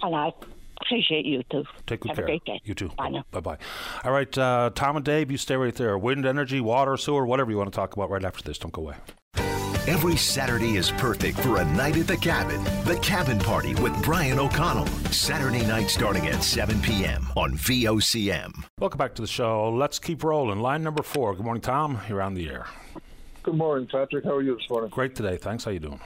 And 0.00 0.14
I 0.14 0.32
Appreciate 0.80 1.24
you 1.24 1.42
too. 1.50 1.64
Take 1.86 2.00
good 2.00 2.08
Have 2.08 2.16
care. 2.16 2.24
a 2.24 2.28
great 2.28 2.44
day. 2.44 2.60
You 2.64 2.74
too. 2.74 2.90
Bye 2.96 3.08
now. 3.10 3.24
Bye 3.30 3.40
bye. 3.40 3.58
All 4.04 4.12
right, 4.12 4.36
uh, 4.38 4.70
Tom 4.74 4.96
and 4.96 5.04
Dave, 5.04 5.30
you 5.30 5.36
stay 5.38 5.56
right 5.56 5.74
there. 5.74 5.96
Wind 5.96 6.26
energy, 6.26 6.60
water, 6.60 6.96
sewer, 6.96 7.24
whatever 7.26 7.50
you 7.50 7.56
want 7.56 7.72
to 7.72 7.76
talk 7.76 7.94
about 7.94 8.10
right 8.10 8.24
after 8.24 8.42
this. 8.42 8.58
Don't 8.58 8.72
go 8.72 8.82
away. 8.82 8.96
Every 9.86 10.16
Saturday 10.16 10.76
is 10.76 10.90
perfect 10.92 11.38
for 11.40 11.58
a 11.58 11.64
night 11.64 11.98
at 11.98 12.06
the 12.06 12.16
cabin. 12.16 12.64
The 12.86 12.98
Cabin 13.02 13.38
Party 13.38 13.74
with 13.74 14.02
Brian 14.02 14.38
O'Connell. 14.38 14.86
Saturday 15.12 15.64
night 15.66 15.90
starting 15.90 16.26
at 16.26 16.42
7 16.42 16.80
p.m. 16.80 17.26
on 17.36 17.52
VOCM. 17.52 18.50
Welcome 18.80 18.96
back 18.96 19.14
to 19.16 19.22
the 19.22 19.28
show. 19.28 19.68
Let's 19.70 19.98
keep 19.98 20.24
rolling. 20.24 20.60
Line 20.60 20.82
number 20.82 21.02
four. 21.02 21.34
Good 21.34 21.44
morning, 21.44 21.60
Tom. 21.60 22.00
You're 22.08 22.22
on 22.22 22.32
the 22.32 22.48
air. 22.48 22.66
Good 23.42 23.56
morning, 23.56 23.86
Patrick. 23.86 24.24
How 24.24 24.36
are 24.36 24.42
you 24.42 24.56
this 24.56 24.70
morning? 24.70 24.88
Great 24.88 25.14
today. 25.14 25.36
Thanks. 25.36 25.64
How 25.64 25.70
you 25.70 25.80
doing? 25.80 26.00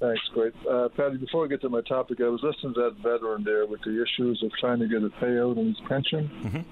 Thanks, 0.00 0.22
great. 0.32 0.54
Uh, 0.70 0.88
Paddy, 0.96 1.16
before 1.16 1.44
I 1.44 1.48
get 1.48 1.60
to 1.62 1.68
my 1.68 1.80
topic, 1.80 2.18
I 2.20 2.28
was 2.28 2.40
listening 2.42 2.74
to 2.74 2.80
that 2.82 3.02
veteran 3.02 3.42
there 3.42 3.66
with 3.66 3.80
the 3.82 4.00
issues 4.00 4.40
of 4.44 4.52
trying 4.60 4.78
to 4.78 4.86
get 4.86 5.02
a 5.02 5.10
payout 5.22 5.58
on 5.58 5.66
his 5.66 5.80
pension. 5.88 6.30
Mm-hmm. 6.44 6.62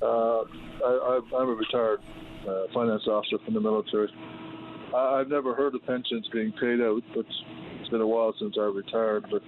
Uh, 0.00 0.40
I, 0.88 1.20
am 1.42 1.48
a 1.48 1.54
retired 1.54 2.00
uh, 2.48 2.72
finance 2.72 3.06
officer 3.06 3.36
from 3.44 3.52
the 3.52 3.60
military. 3.60 4.08
I, 4.96 5.18
have 5.18 5.28
never 5.28 5.54
heard 5.54 5.74
of 5.74 5.84
pensions 5.84 6.26
being 6.32 6.52
paid 6.52 6.80
out, 6.80 7.02
but 7.14 7.26
it's 7.80 7.90
been 7.90 8.00
a 8.00 8.06
while 8.06 8.32
since 8.40 8.56
I 8.58 8.64
retired. 8.64 9.26
But 9.30 9.42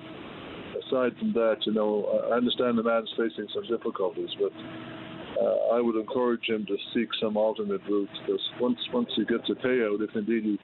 aside 0.85 1.17
from 1.19 1.33
that, 1.33 1.57
you 1.65 1.73
know, 1.73 2.05
I 2.31 2.37
understand 2.37 2.77
the 2.77 2.83
man's 2.83 3.11
facing 3.17 3.49
some 3.55 3.65
difficulties, 3.67 4.29
but 4.39 4.53
uh, 5.41 5.75
I 5.77 5.81
would 5.81 5.97
encourage 5.97 6.45
him 6.47 6.67
to 6.67 6.77
seek 6.93 7.09
some 7.19 7.39
alternate 7.39 7.81
routes 7.89 8.13
because 8.21 8.43
once 8.61 8.79
once 8.93 9.09
he 9.17 9.25
gets 9.25 9.49
a 9.49 9.55
payout, 9.55 10.05
if 10.05 10.15
indeed 10.15 10.45
he 10.45 10.59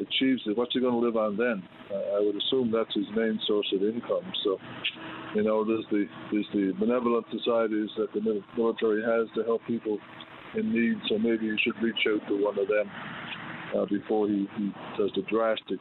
achieves 0.00 0.42
it, 0.46 0.56
what's 0.56 0.72
he 0.72 0.80
going 0.80 0.94
to 0.94 1.04
live 1.04 1.16
on 1.16 1.36
then? 1.36 1.62
Uh, 1.90 2.16
I 2.16 2.20
would 2.20 2.36
assume 2.36 2.70
that's 2.70 2.94
his 2.94 3.06
main 3.14 3.38
source 3.46 3.72
of 3.74 3.82
income. 3.82 4.24
So, 4.44 4.58
you 5.34 5.42
know, 5.42 5.64
there's 5.64 5.84
the 5.90 6.06
there's 6.32 6.48
the 6.52 6.72
benevolent 6.78 7.26
societies 7.30 7.90
that 7.96 8.12
the 8.12 8.42
military 8.56 9.02
has 9.02 9.28
to 9.36 9.44
help 9.44 9.62
people 9.66 9.98
in 10.54 10.72
need. 10.72 10.96
So 11.08 11.18
maybe 11.18 11.46
you 11.46 11.56
should 11.62 11.80
reach 11.82 12.06
out 12.08 12.26
to 12.28 12.42
one 12.42 12.58
of 12.58 12.68
them 12.68 12.90
uh, 13.76 13.86
before 13.86 14.28
he, 14.28 14.48
he 14.56 14.72
does 14.98 15.10
the 15.14 15.22
drastic 15.30 15.78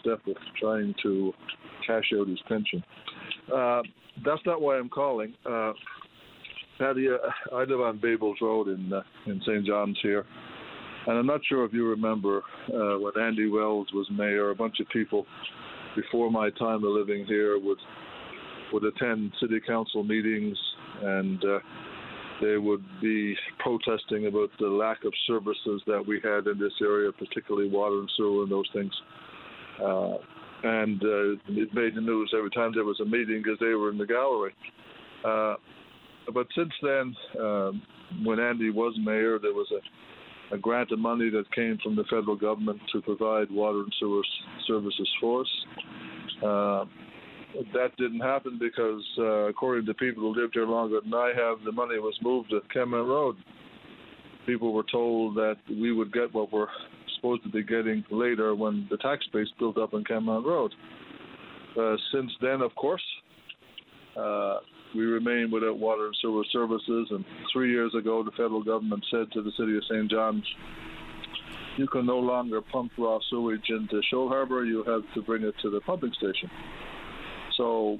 step 0.00 0.20
of 0.26 0.36
trying 0.60 0.94
to 1.02 1.32
cash 1.86 2.10
out 2.18 2.28
his 2.28 2.40
pension. 2.48 2.82
Uh, 3.54 3.82
that's 4.24 4.42
not 4.46 4.60
why 4.60 4.76
I'm 4.76 4.88
calling. 4.88 5.34
Uh, 5.48 5.72
Paddy, 6.78 7.08
uh, 7.08 7.54
I 7.54 7.64
live 7.64 7.80
on 7.80 7.98
Bay 8.00 8.16
Bulls 8.16 8.38
Road 8.40 8.68
in 8.68 8.92
uh, 8.92 9.02
in 9.26 9.40
St. 9.42 9.64
John's 9.66 9.98
here. 10.02 10.26
And 11.06 11.18
I'm 11.18 11.26
not 11.26 11.40
sure 11.46 11.64
if 11.64 11.72
you 11.72 11.88
remember 11.88 12.42
uh, 12.68 12.98
when 12.98 13.12
Andy 13.20 13.48
Wells 13.48 13.88
was 13.92 14.06
mayor, 14.10 14.50
a 14.50 14.54
bunch 14.54 14.80
of 14.80 14.88
people 14.88 15.26
before 15.94 16.30
my 16.30 16.50
time 16.50 16.84
of 16.84 16.90
living 16.90 17.24
here 17.26 17.58
would 17.58 17.78
would 18.72 18.84
attend 18.84 19.30
city 19.40 19.60
council 19.64 20.02
meetings 20.02 20.56
and 21.02 21.44
uh, 21.44 21.58
they 22.42 22.56
would 22.56 22.82
be 23.00 23.36
protesting 23.58 24.26
about 24.26 24.50
the 24.58 24.66
lack 24.66 25.04
of 25.04 25.12
services 25.26 25.80
that 25.86 26.02
we 26.04 26.20
had 26.24 26.46
in 26.46 26.58
this 26.58 26.72
area, 26.82 27.12
particularly 27.12 27.68
water 27.68 28.00
and 28.00 28.10
sewer 28.16 28.42
and 28.42 28.50
those 28.50 28.68
things. 28.72 28.92
Uh, 29.80 30.14
and 30.64 31.02
uh, 31.02 31.32
it 31.48 31.72
made 31.74 31.94
the 31.94 32.00
news 32.00 32.32
every 32.36 32.50
time 32.50 32.72
there 32.74 32.84
was 32.84 32.98
a 33.00 33.04
meeting 33.04 33.42
because 33.42 33.58
they 33.60 33.74
were 33.74 33.90
in 33.90 33.98
the 33.98 34.06
gallery. 34.06 34.54
Uh, 35.24 35.54
but 36.32 36.46
since 36.56 36.72
then, 36.82 37.14
um, 37.40 37.82
when 38.24 38.40
Andy 38.40 38.70
was 38.70 38.98
mayor, 39.04 39.38
there 39.38 39.52
was 39.52 39.70
a 39.70 39.80
a 40.54 40.58
grant 40.58 40.92
of 40.92 41.00
money 41.00 41.30
that 41.30 41.52
came 41.52 41.78
from 41.82 41.96
the 41.96 42.04
federal 42.04 42.36
government 42.36 42.80
to 42.92 43.02
provide 43.02 43.50
water 43.50 43.80
and 43.80 43.92
sewer 43.98 44.22
services 44.66 45.08
for 45.20 45.40
us. 45.40 45.48
Uh, 46.38 46.84
that 47.72 47.90
didn't 47.98 48.20
happen 48.20 48.58
because, 48.58 49.02
uh, 49.18 49.48
according 49.48 49.84
to 49.86 49.94
people 49.94 50.22
who 50.22 50.40
lived 50.40 50.54
here 50.54 50.66
longer 50.66 51.00
than 51.02 51.12
I 51.12 51.32
have, 51.36 51.58
the 51.64 51.72
money 51.72 51.98
was 51.98 52.16
moved 52.22 52.50
to 52.50 52.60
Kenmount 52.74 53.08
Road. 53.08 53.36
People 54.46 54.72
were 54.72 54.84
told 54.90 55.34
that 55.36 55.56
we 55.68 55.92
would 55.92 56.12
get 56.12 56.32
what 56.32 56.52
we're 56.52 56.68
supposed 57.16 57.42
to 57.44 57.48
be 57.48 57.62
getting 57.64 58.04
later 58.10 58.54
when 58.54 58.86
the 58.90 58.96
tax 58.98 59.24
base 59.32 59.48
built 59.58 59.78
up 59.78 59.94
on 59.94 60.04
Kenmount 60.04 60.44
Road. 60.44 60.72
Uh, 61.78 61.96
since 62.12 62.30
then, 62.40 62.60
of 62.60 62.74
course, 62.76 63.02
uh, 64.16 64.58
we 64.94 65.04
remain 65.04 65.50
without 65.50 65.78
water 65.78 66.06
and 66.06 66.16
sewer 66.20 66.44
services. 66.52 67.08
And 67.10 67.24
three 67.52 67.70
years 67.70 67.94
ago, 67.94 68.22
the 68.22 68.30
federal 68.32 68.62
government 68.62 69.04
said 69.10 69.30
to 69.32 69.42
the 69.42 69.52
city 69.58 69.76
of 69.76 69.84
St. 69.84 70.10
John's, 70.10 70.44
you 71.76 71.88
can 71.88 72.06
no 72.06 72.18
longer 72.18 72.60
pump 72.60 72.92
raw 72.96 73.18
sewage 73.30 73.68
into 73.68 74.00
Shoal 74.10 74.28
Harbour, 74.28 74.64
you 74.64 74.84
have 74.84 75.02
to 75.14 75.22
bring 75.22 75.42
it 75.42 75.54
to 75.62 75.70
the 75.70 75.80
pumping 75.80 76.12
station. 76.12 76.48
So, 77.56 77.98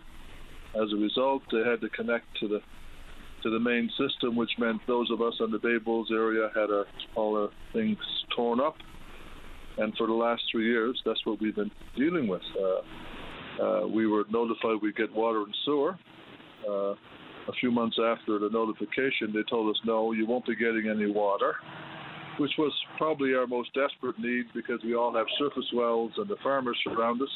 as 0.75 0.93
a 0.93 0.97
result, 0.97 1.43
they 1.51 1.69
had 1.69 1.81
to 1.81 1.89
connect 1.89 2.27
to 2.41 2.49
the 2.49 2.61
to 3.43 3.51
the 3.51 3.61
main 3.61 3.91
system, 3.91 4.37
which 4.37 4.51
meant 4.59 4.81
those 4.87 5.11
of 5.11 5.21
us 5.21 5.35
in 5.41 5.51
the 5.51 5.59
Bay 5.59 5.77
Bulls 5.77 6.09
area 6.11 6.49
had 6.55 6.71
our, 6.71 6.87
all 7.15 7.37
our 7.37 7.51
things 7.75 7.99
torn 8.35 8.59
up. 8.59 8.77
And 9.77 9.95
for 9.99 10.07
the 10.07 10.15
last 10.15 10.43
three 10.51 10.65
years, 10.65 11.01
that's 11.05 11.21
what 11.27 11.43
we've 11.43 11.55
been 11.55 11.71
dealing 11.95 12.27
with. 12.27 12.41
Uh, 12.59 13.63
uh, 13.63 13.87
we 13.87 14.07
were 14.07 14.25
notified 14.31 14.81
we'd 14.81 14.97
get 14.97 15.13
water 15.13 15.43
and 15.43 15.55
sewer. 15.65 15.99
Uh, 16.69 16.95
a 17.47 17.53
few 17.61 17.71
months 17.71 17.99
after 18.03 18.39
the 18.39 18.49
notification, 18.51 19.31
they 19.35 19.43
told 19.51 19.69
us, 19.69 19.79
no, 19.85 20.13
you 20.13 20.27
won't 20.27 20.47
be 20.47 20.57
getting 20.57 20.89
any 20.89 21.11
water 21.11 21.57
which 22.39 22.53
was 22.59 22.73
probably 22.97 23.35
our 23.35 23.47
most 23.47 23.71
desperate 23.75 24.19
need 24.19 24.47
because 24.55 24.81
we 24.85 24.95
all 24.95 25.15
have 25.15 25.27
surface 25.39 25.67
wells 25.75 26.13
and 26.17 26.29
the 26.29 26.37
farmers 26.43 26.77
surround 26.85 27.21
us, 27.23 27.29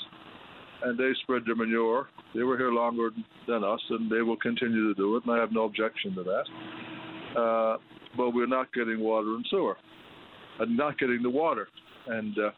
and 0.85 0.99
they 0.99 1.11
spread 1.23 1.43
their 1.47 1.57
manure. 1.57 2.09
They 2.35 2.43
were 2.43 2.57
here 2.57 2.73
longer 2.73 3.11
than 3.47 3.65
us, 3.65 3.81
and 3.91 4.11
they 4.11 4.23
will 4.23 4.37
continue 4.37 4.93
to 4.93 4.95
do 4.95 5.17
it, 5.17 5.25
and 5.25 5.33
I 5.35 5.39
have 5.39 5.53
no 5.53 5.65
objection 5.65 6.15
to 6.15 6.23
that. 6.25 7.41
Uh, 7.41 7.77
but 8.17 8.31
we're 8.31 8.47
not 8.47 8.73
getting 8.73 9.01
water 9.01 9.35
and 9.35 9.47
sewer, 9.51 9.77
and 10.61 10.77
not 10.77 10.99
getting 10.99 11.23
the 11.23 11.31
water. 11.31 11.69
And 12.07 12.37
uh, 12.39 12.51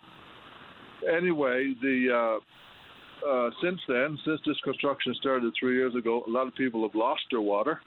anyway, 1.16 1.74
the 1.82 2.38
uh, 2.38 2.44
uh, 3.28 3.50
since 3.62 3.80
then, 3.88 4.18
since 4.24 4.40
this 4.46 4.56
construction 4.64 5.14
started 5.20 5.52
three 5.58 5.76
years 5.76 5.94
ago, 5.94 6.22
a 6.26 6.30
lot 6.30 6.46
of 6.46 6.54
people 6.54 6.82
have 6.82 6.94
lost 6.94 7.22
their 7.30 7.40
water, 7.40 7.80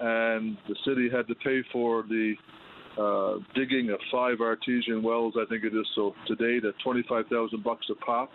and 0.00 0.56
the 0.68 0.76
city 0.84 1.08
had 1.10 1.26
to 1.28 1.34
pay 1.36 1.62
for 1.72 2.02
the 2.02 2.34
uh, 2.98 3.38
digging 3.54 3.90
of 3.90 3.98
five 4.10 4.40
artesian 4.40 5.02
wells, 5.02 5.34
I 5.40 5.44
think 5.48 5.64
it 5.64 5.74
is. 5.74 5.86
So 5.94 6.14
today, 6.26 6.58
at 6.66 6.74
25,000 6.82 7.62
bucks 7.62 7.86
a 7.90 7.94
pop, 7.94 8.30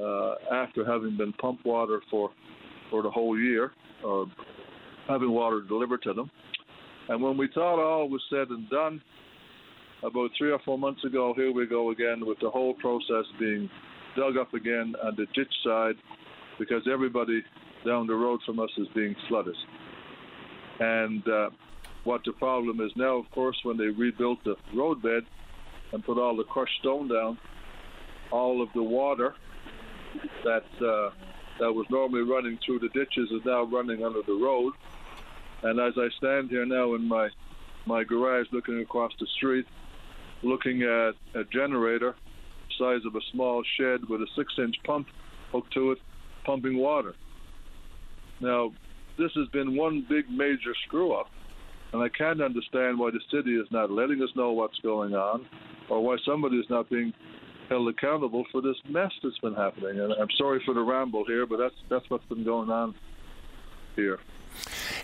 uh, 0.00 0.34
after 0.52 0.84
having 0.84 1.16
been 1.16 1.32
pumped 1.34 1.64
water 1.64 2.00
for 2.10 2.30
for 2.90 3.02
the 3.02 3.10
whole 3.10 3.38
year, 3.38 3.72
or 4.04 4.26
having 5.08 5.30
water 5.30 5.62
delivered 5.62 6.02
to 6.02 6.12
them. 6.12 6.30
And 7.08 7.22
when 7.22 7.36
we 7.36 7.48
thought 7.54 7.80
all 7.80 8.08
was 8.08 8.22
said 8.30 8.48
and 8.50 8.68
done, 8.68 9.00
about 10.02 10.30
three 10.36 10.50
or 10.50 10.58
four 10.64 10.78
months 10.78 11.04
ago, 11.04 11.32
here 11.36 11.52
we 11.52 11.66
go 11.66 11.90
again 11.90 12.24
with 12.24 12.38
the 12.40 12.50
whole 12.50 12.74
process 12.74 13.24
being 13.38 13.68
dug 14.16 14.36
up 14.36 14.54
again 14.54 14.94
on 15.02 15.16
the 15.16 15.26
ditch 15.34 15.52
side 15.64 15.96
because 16.58 16.82
everybody 16.90 17.42
down 17.86 18.06
the 18.06 18.14
road 18.14 18.40
from 18.44 18.60
us 18.60 18.70
is 18.76 18.86
being 18.94 19.16
flooded. 19.28 19.56
And 20.78 21.26
uh, 21.28 21.50
what 22.04 22.22
the 22.24 22.32
problem 22.32 22.80
is 22.80 22.90
now, 22.96 23.16
of 23.16 23.30
course, 23.30 23.58
when 23.62 23.76
they 23.76 23.86
rebuilt 23.86 24.42
the 24.44 24.56
roadbed 24.74 25.24
and 25.92 26.04
put 26.04 26.18
all 26.18 26.36
the 26.36 26.44
crushed 26.44 26.78
stone 26.80 27.08
down, 27.08 27.38
all 28.30 28.62
of 28.62 28.68
the 28.74 28.82
water 28.82 29.34
that 30.44 30.64
uh, 30.80 31.10
that 31.58 31.72
was 31.72 31.86
normally 31.90 32.22
running 32.22 32.58
through 32.64 32.78
the 32.78 32.88
ditches 32.88 33.30
is 33.30 33.44
now 33.44 33.64
running 33.64 34.04
under 34.04 34.22
the 34.22 34.32
road. 34.32 34.72
And 35.62 35.78
as 35.78 35.92
I 35.96 36.08
stand 36.16 36.48
here 36.50 36.64
now 36.64 36.94
in 36.94 37.06
my 37.06 37.28
my 37.86 38.04
garage, 38.04 38.46
looking 38.52 38.80
across 38.80 39.12
the 39.20 39.26
street, 39.36 39.66
looking 40.42 40.82
at 40.82 41.14
a 41.34 41.44
generator 41.52 42.14
size 42.80 43.04
of 43.04 43.14
a 43.14 43.20
small 43.32 43.62
shed 43.76 44.08
with 44.08 44.22
a 44.22 44.26
six-inch 44.34 44.76
pump 44.84 45.06
hooked 45.52 45.72
to 45.74 45.92
it, 45.92 45.98
pumping 46.44 46.78
water. 46.78 47.14
Now, 48.40 48.72
this 49.18 49.32
has 49.36 49.48
been 49.48 49.76
one 49.76 50.06
big 50.08 50.30
major 50.30 50.74
screw 50.86 51.12
up 51.12 51.28
and 51.92 52.02
I 52.02 52.08
can't 52.08 52.40
understand 52.40 52.98
why 52.98 53.10
the 53.10 53.20
city 53.30 53.56
is 53.56 53.66
not 53.70 53.90
letting 53.90 54.22
us 54.22 54.30
know 54.36 54.52
what's 54.52 54.78
going 54.78 55.14
on 55.14 55.46
or 55.88 56.02
why 56.02 56.16
somebody 56.24 56.56
is 56.56 56.70
not 56.70 56.88
being 56.88 57.12
held 57.68 57.88
accountable 57.88 58.44
for 58.52 58.60
this 58.60 58.76
mess 58.88 59.12
that's 59.22 59.38
been 59.38 59.54
happening. 59.54 60.00
And 60.00 60.12
I'm 60.12 60.30
sorry 60.36 60.62
for 60.64 60.74
the 60.74 60.82
ramble 60.82 61.24
here, 61.24 61.46
but 61.46 61.58
that's 61.58 61.74
that's 61.88 62.08
what's 62.08 62.24
been 62.26 62.44
going 62.44 62.70
on 62.70 62.94
here. 63.96 64.18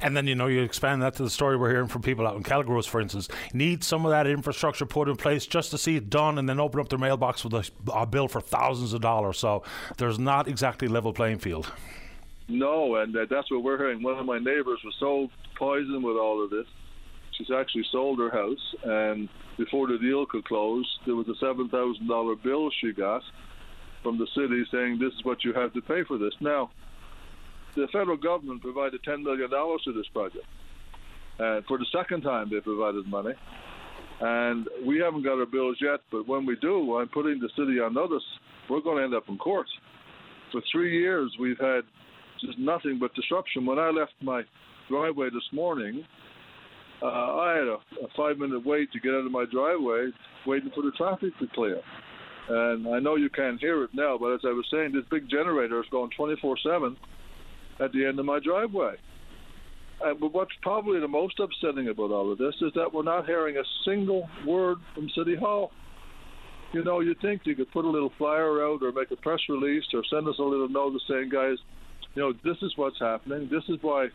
And 0.00 0.16
then, 0.16 0.26
you 0.26 0.34
know, 0.34 0.46
you 0.46 0.62
expand 0.62 1.02
that 1.02 1.14
to 1.16 1.22
the 1.22 1.30
story 1.30 1.56
we're 1.56 1.70
hearing 1.70 1.88
from 1.88 2.02
people 2.02 2.26
out 2.26 2.36
in 2.36 2.42
Kelligrews, 2.42 2.86
for 2.86 3.00
instance, 3.00 3.28
need 3.52 3.84
some 3.84 4.04
of 4.04 4.10
that 4.10 4.26
infrastructure 4.26 4.86
put 4.86 5.08
in 5.08 5.16
place 5.16 5.46
just 5.46 5.70
to 5.70 5.78
see 5.78 5.96
it 5.96 6.10
done 6.10 6.38
and 6.38 6.48
then 6.48 6.60
open 6.60 6.80
up 6.80 6.88
their 6.88 6.98
mailbox 6.98 7.44
with 7.44 7.54
a, 7.54 7.70
a 7.92 8.06
bill 8.06 8.28
for 8.28 8.40
thousands 8.40 8.92
of 8.92 9.00
dollars. 9.00 9.38
So 9.38 9.62
there's 9.96 10.18
not 10.18 10.48
exactly 10.48 10.88
level 10.88 11.12
playing 11.12 11.38
field. 11.38 11.72
No, 12.48 12.96
and 12.96 13.16
uh, 13.16 13.26
that's 13.28 13.50
what 13.50 13.62
we're 13.62 13.78
hearing. 13.78 14.02
One 14.02 14.18
of 14.18 14.24
my 14.24 14.38
neighbors 14.38 14.78
was 14.84 14.94
so 15.00 15.28
poisoned 15.56 16.04
with 16.04 16.16
all 16.16 16.44
of 16.44 16.50
this. 16.50 16.66
She's 17.32 17.50
actually 17.50 17.84
sold 17.90 18.18
her 18.18 18.30
house, 18.30 18.74
and 18.84 19.28
before 19.58 19.88
the 19.88 19.98
deal 19.98 20.24
could 20.26 20.44
close, 20.44 20.86
there 21.04 21.16
was 21.16 21.28
a 21.28 21.34
seven 21.40 21.68
thousand 21.68 22.06
dollar 22.06 22.34
bill 22.34 22.70
she 22.80 22.92
got 22.92 23.22
from 24.02 24.16
the 24.16 24.26
city 24.34 24.64
saying 24.70 24.98
this 24.98 25.12
is 25.12 25.24
what 25.24 25.44
you 25.44 25.52
have 25.52 25.72
to 25.74 25.82
pay 25.82 26.04
for 26.04 26.18
this. 26.18 26.32
Now, 26.40 26.70
the 27.76 27.86
federal 27.92 28.16
government 28.16 28.62
provided 28.62 29.00
ten 29.04 29.22
million 29.22 29.50
dollars 29.50 29.82
to 29.84 29.92
this 29.92 30.06
project, 30.12 30.46
and 31.38 31.64
for 31.66 31.78
the 31.78 31.86
second 31.96 32.22
time 32.22 32.50
they 32.50 32.60
provided 32.60 33.06
money. 33.06 33.32
And 34.18 34.66
we 34.86 34.98
haven't 34.98 35.24
got 35.24 35.38
our 35.38 35.46
bills 35.46 35.76
yet, 35.80 36.00
but 36.10 36.26
when 36.26 36.46
we 36.46 36.56
do, 36.56 36.96
I'm 36.96 37.08
putting 37.08 37.38
the 37.38 37.50
city 37.54 37.78
on 37.80 37.92
notice. 37.92 38.22
We're 38.70 38.80
going 38.80 38.96
to 38.96 39.04
end 39.04 39.14
up 39.14 39.24
in 39.28 39.36
court. 39.36 39.66
For 40.52 40.62
three 40.72 40.98
years, 40.98 41.30
we've 41.38 41.58
had 41.58 41.82
just 42.40 42.58
nothing 42.58 42.98
but 42.98 43.14
disruption. 43.14 43.66
When 43.66 43.78
I 43.78 43.90
left 43.90 44.12
my 44.22 44.42
driveway 44.88 45.28
this 45.28 45.44
morning, 45.52 46.02
uh, 47.02 47.06
I 47.06 47.56
had 47.58 47.68
a, 47.68 47.76
a 48.04 48.08
five 48.16 48.38
minute 48.38 48.64
wait 48.64 48.90
to 48.92 49.00
get 49.00 49.12
out 49.12 49.26
of 49.26 49.32
my 49.32 49.44
driveway, 49.52 50.08
waiting 50.46 50.70
for 50.74 50.82
the 50.82 50.92
traffic 50.96 51.36
to 51.40 51.46
clear. 51.54 51.82
And 52.48 52.88
I 52.88 53.00
know 53.00 53.16
you 53.16 53.28
can't 53.28 53.60
hear 53.60 53.82
it 53.84 53.90
now, 53.92 54.16
but 54.18 54.32
as 54.32 54.40
I 54.44 54.52
was 54.52 54.66
saying, 54.70 54.92
this 54.92 55.04
big 55.10 55.28
generator 55.28 55.80
is 55.80 55.86
going 55.90 56.10
24 56.16 56.56
7 56.62 56.96
at 57.80 57.92
the 57.92 58.04
end 58.04 58.18
of 58.18 58.26
my 58.26 58.38
driveway. 58.40 58.94
But 59.98 60.32
what's 60.32 60.52
probably 60.62 61.00
the 61.00 61.08
most 61.08 61.40
upsetting 61.40 61.88
about 61.88 62.10
all 62.10 62.30
of 62.30 62.38
this 62.38 62.54
is 62.60 62.72
that 62.74 62.92
we're 62.92 63.02
not 63.02 63.26
hearing 63.26 63.56
a 63.56 63.64
single 63.84 64.28
word 64.46 64.78
from 64.94 65.08
City 65.16 65.36
Hall. 65.36 65.72
You 66.72 66.84
know, 66.84 67.00
you 67.00 67.14
think 67.22 67.42
you 67.44 67.54
could 67.54 67.70
put 67.72 67.84
a 67.84 67.88
little 67.88 68.12
flyer 68.18 68.62
out 68.66 68.82
or 68.82 68.92
make 68.92 69.10
a 69.10 69.16
press 69.16 69.40
release 69.48 69.84
or 69.94 70.02
send 70.10 70.28
us 70.28 70.38
a 70.38 70.42
little 70.42 70.68
note 70.68 71.00
saying, 71.08 71.30
guys, 71.30 71.56
you 72.14 72.22
know, 72.22 72.32
this 72.44 72.56
is 72.62 72.72
what's 72.76 72.98
happening. 72.98 73.48
This 73.50 73.62
is 73.68 73.78
why 73.82 74.08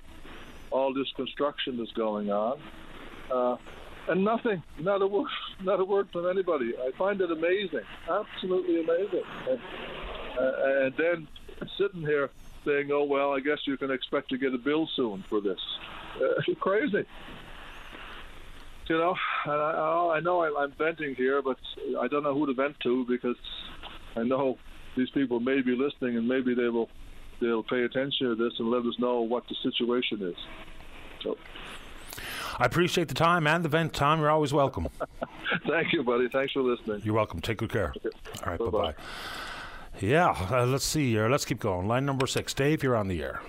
all 0.69 0.93
this 0.93 1.07
construction 1.15 1.79
is 1.81 1.91
going 1.93 2.29
on. 2.29 2.59
Uh, 3.33 3.57
and 4.09 4.23
nothing, 4.23 4.61
not 4.79 5.01
a 5.01 5.07
word, 5.07 5.29
not 5.63 5.79
a 5.79 5.85
word 5.85 6.09
from 6.11 6.29
anybody. 6.29 6.73
I 6.77 6.91
find 6.97 7.21
it 7.21 7.31
amazing, 7.31 7.85
absolutely 8.09 8.81
amazing. 8.81 9.23
And, 9.49 9.59
uh, 10.39 10.85
and 10.85 10.93
then 10.97 11.27
sitting 11.77 12.01
here 12.01 12.29
saying, 12.65 12.89
"Oh 12.91 13.03
well, 13.03 13.33
I 13.33 13.39
guess 13.39 13.59
you 13.65 13.77
can 13.77 13.91
expect 13.91 14.29
to 14.29 14.37
get 14.37 14.53
a 14.53 14.57
bill 14.57 14.89
soon 14.95 15.23
for 15.29 15.41
this." 15.41 15.59
Uh, 16.15 16.53
crazy, 16.59 17.05
you 18.87 18.97
know. 18.97 19.15
And 19.45 19.53
I, 19.53 20.15
I 20.15 20.19
know 20.19 20.43
I'm 20.43 20.71
venting 20.77 21.15
here, 21.15 21.41
but 21.41 21.57
I 21.99 22.07
don't 22.07 22.23
know 22.23 22.33
who 22.33 22.45
to 22.47 22.53
vent 22.53 22.79
to 22.81 23.05
because 23.05 23.37
I 24.15 24.23
know 24.23 24.57
these 24.95 25.09
people 25.11 25.39
may 25.39 25.61
be 25.61 25.75
listening, 25.75 26.17
and 26.17 26.27
maybe 26.27 26.53
they 26.53 26.69
will 26.69 26.89
they'll 27.39 27.63
pay 27.63 27.83
attention 27.83 28.27
to 28.27 28.35
this 28.35 28.53
and 28.59 28.69
let 28.69 28.85
us 28.85 28.97
know 28.99 29.21
what 29.21 29.43
the 29.49 29.55
situation 29.63 30.21
is. 30.21 30.35
So. 31.23 31.37
I 32.59 32.65
appreciate 32.65 33.07
the 33.07 33.15
time 33.15 33.47
and 33.47 33.65
the 33.65 33.69
vent, 33.69 33.93
Tom. 33.93 34.19
You're 34.19 34.29
always 34.29 34.53
welcome. 34.53 34.87
Thank 35.67 35.93
you, 35.93 36.03
buddy. 36.03 36.29
Thanks 36.29 36.53
for 36.53 36.61
listening. 36.61 37.01
You're 37.03 37.15
welcome. 37.15 37.41
Take 37.41 37.57
good 37.57 37.71
care. 37.71 37.93
Okay. 37.97 38.09
All 38.45 38.51
right, 38.51 38.59
bye 38.59 38.93
bye. 38.93 38.95
Yeah, 39.99 40.35
uh, 40.49 40.65
let's 40.65 40.85
see 40.85 41.11
here. 41.11 41.29
Let's 41.29 41.45
keep 41.45 41.59
going. 41.59 41.87
Line 41.87 42.05
number 42.05 42.25
six. 42.25 42.53
Dave, 42.53 42.81
you're 42.81 42.95
on 42.95 43.07
the 43.07 43.21
air. 43.21 43.41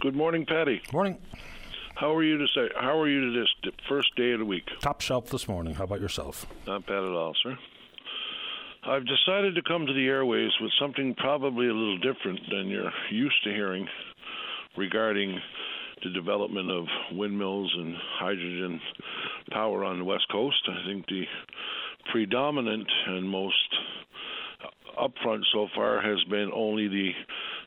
Good 0.00 0.14
morning, 0.14 0.46
Paddy. 0.46 0.82
Morning. 0.92 1.18
How 1.96 2.14
are 2.14 2.22
you 2.22 2.38
to 2.38 2.46
say? 2.54 2.68
How 2.78 2.98
are 2.98 3.08
you 3.08 3.32
to 3.32 3.40
this 3.40 3.72
first 3.88 4.14
day 4.16 4.32
of 4.32 4.40
the 4.40 4.44
week? 4.44 4.64
Top 4.80 5.00
shelf 5.00 5.30
this 5.30 5.46
morning. 5.46 5.74
How 5.74 5.84
about 5.84 6.00
yourself? 6.00 6.46
Not 6.66 6.86
bad 6.86 7.04
at 7.04 7.10
all, 7.10 7.34
sir. 7.42 7.56
I've 8.86 9.06
decided 9.06 9.54
to 9.54 9.62
come 9.62 9.86
to 9.86 9.92
the 9.92 10.06
airways 10.06 10.50
with 10.60 10.70
something 10.78 11.14
probably 11.16 11.68
a 11.68 11.72
little 11.72 11.98
different 11.98 12.40
than 12.50 12.68
you're 12.68 12.92
used 13.10 13.42
to 13.44 13.50
hearing 13.50 13.88
regarding 14.76 15.40
the 16.02 16.10
development 16.10 16.70
of 16.70 16.84
windmills 17.12 17.72
and 17.78 17.94
hydrogen 18.18 18.80
power 19.50 19.84
on 19.84 19.98
the 19.98 20.04
West 20.04 20.26
Coast. 20.30 20.68
I 20.68 20.86
think 20.86 21.06
the 21.06 21.24
predominant 22.12 22.86
and 23.06 23.26
most 23.28 23.54
up 25.00 25.12
front 25.22 25.44
so 25.52 25.68
far 25.74 26.00
has 26.00 26.22
been 26.30 26.50
only 26.54 26.88
the 26.88 27.10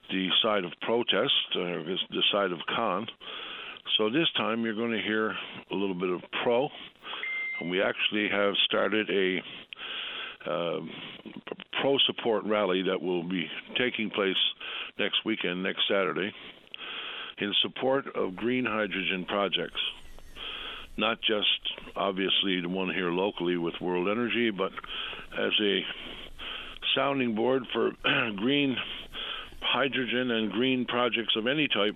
the 0.09 0.30
side 0.41 0.63
of 0.63 0.71
protest, 0.82 1.34
uh, 1.55 1.84
the 2.09 2.23
side 2.32 2.51
of 2.51 2.59
con. 2.73 3.05
So 3.97 4.09
this 4.09 4.28
time 4.38 4.63
you're 4.63 4.75
going 4.75 4.91
to 4.91 5.01
hear 5.01 5.32
a 5.71 5.75
little 5.75 5.95
bit 5.95 6.09
of 6.09 6.21
pro, 6.43 6.69
and 7.59 7.69
we 7.69 7.82
actually 7.82 8.30
have 8.32 8.53
started 8.65 9.09
a 9.09 9.39
uh, 10.49 10.80
pro 11.82 11.97
support 12.05 12.43
rally 12.45 12.84
that 12.84 13.01
will 13.01 13.23
be 13.23 13.47
taking 13.78 14.09
place 14.09 14.36
next 14.97 15.17
weekend, 15.25 15.63
next 15.63 15.82
Saturday, 15.89 16.32
in 17.39 17.53
support 17.61 18.05
of 18.15 18.36
green 18.36 18.65
hydrogen 18.65 19.25
projects. 19.28 19.82
Not 20.97 21.19
just 21.21 21.47
obviously 21.95 22.61
the 22.61 22.69
one 22.69 22.93
here 22.93 23.11
locally 23.11 23.57
with 23.57 23.73
World 23.82 24.07
Energy, 24.07 24.49
but 24.51 24.71
as 25.38 25.51
a 25.61 25.82
sounding 26.98 27.36
board 27.36 27.64
for 27.72 27.91
green 28.36 28.76
hydrogen 29.62 30.32
and 30.32 30.52
green 30.52 30.86
projects 30.86 31.36
of 31.36 31.45
any 31.45 31.68
type 31.68 31.95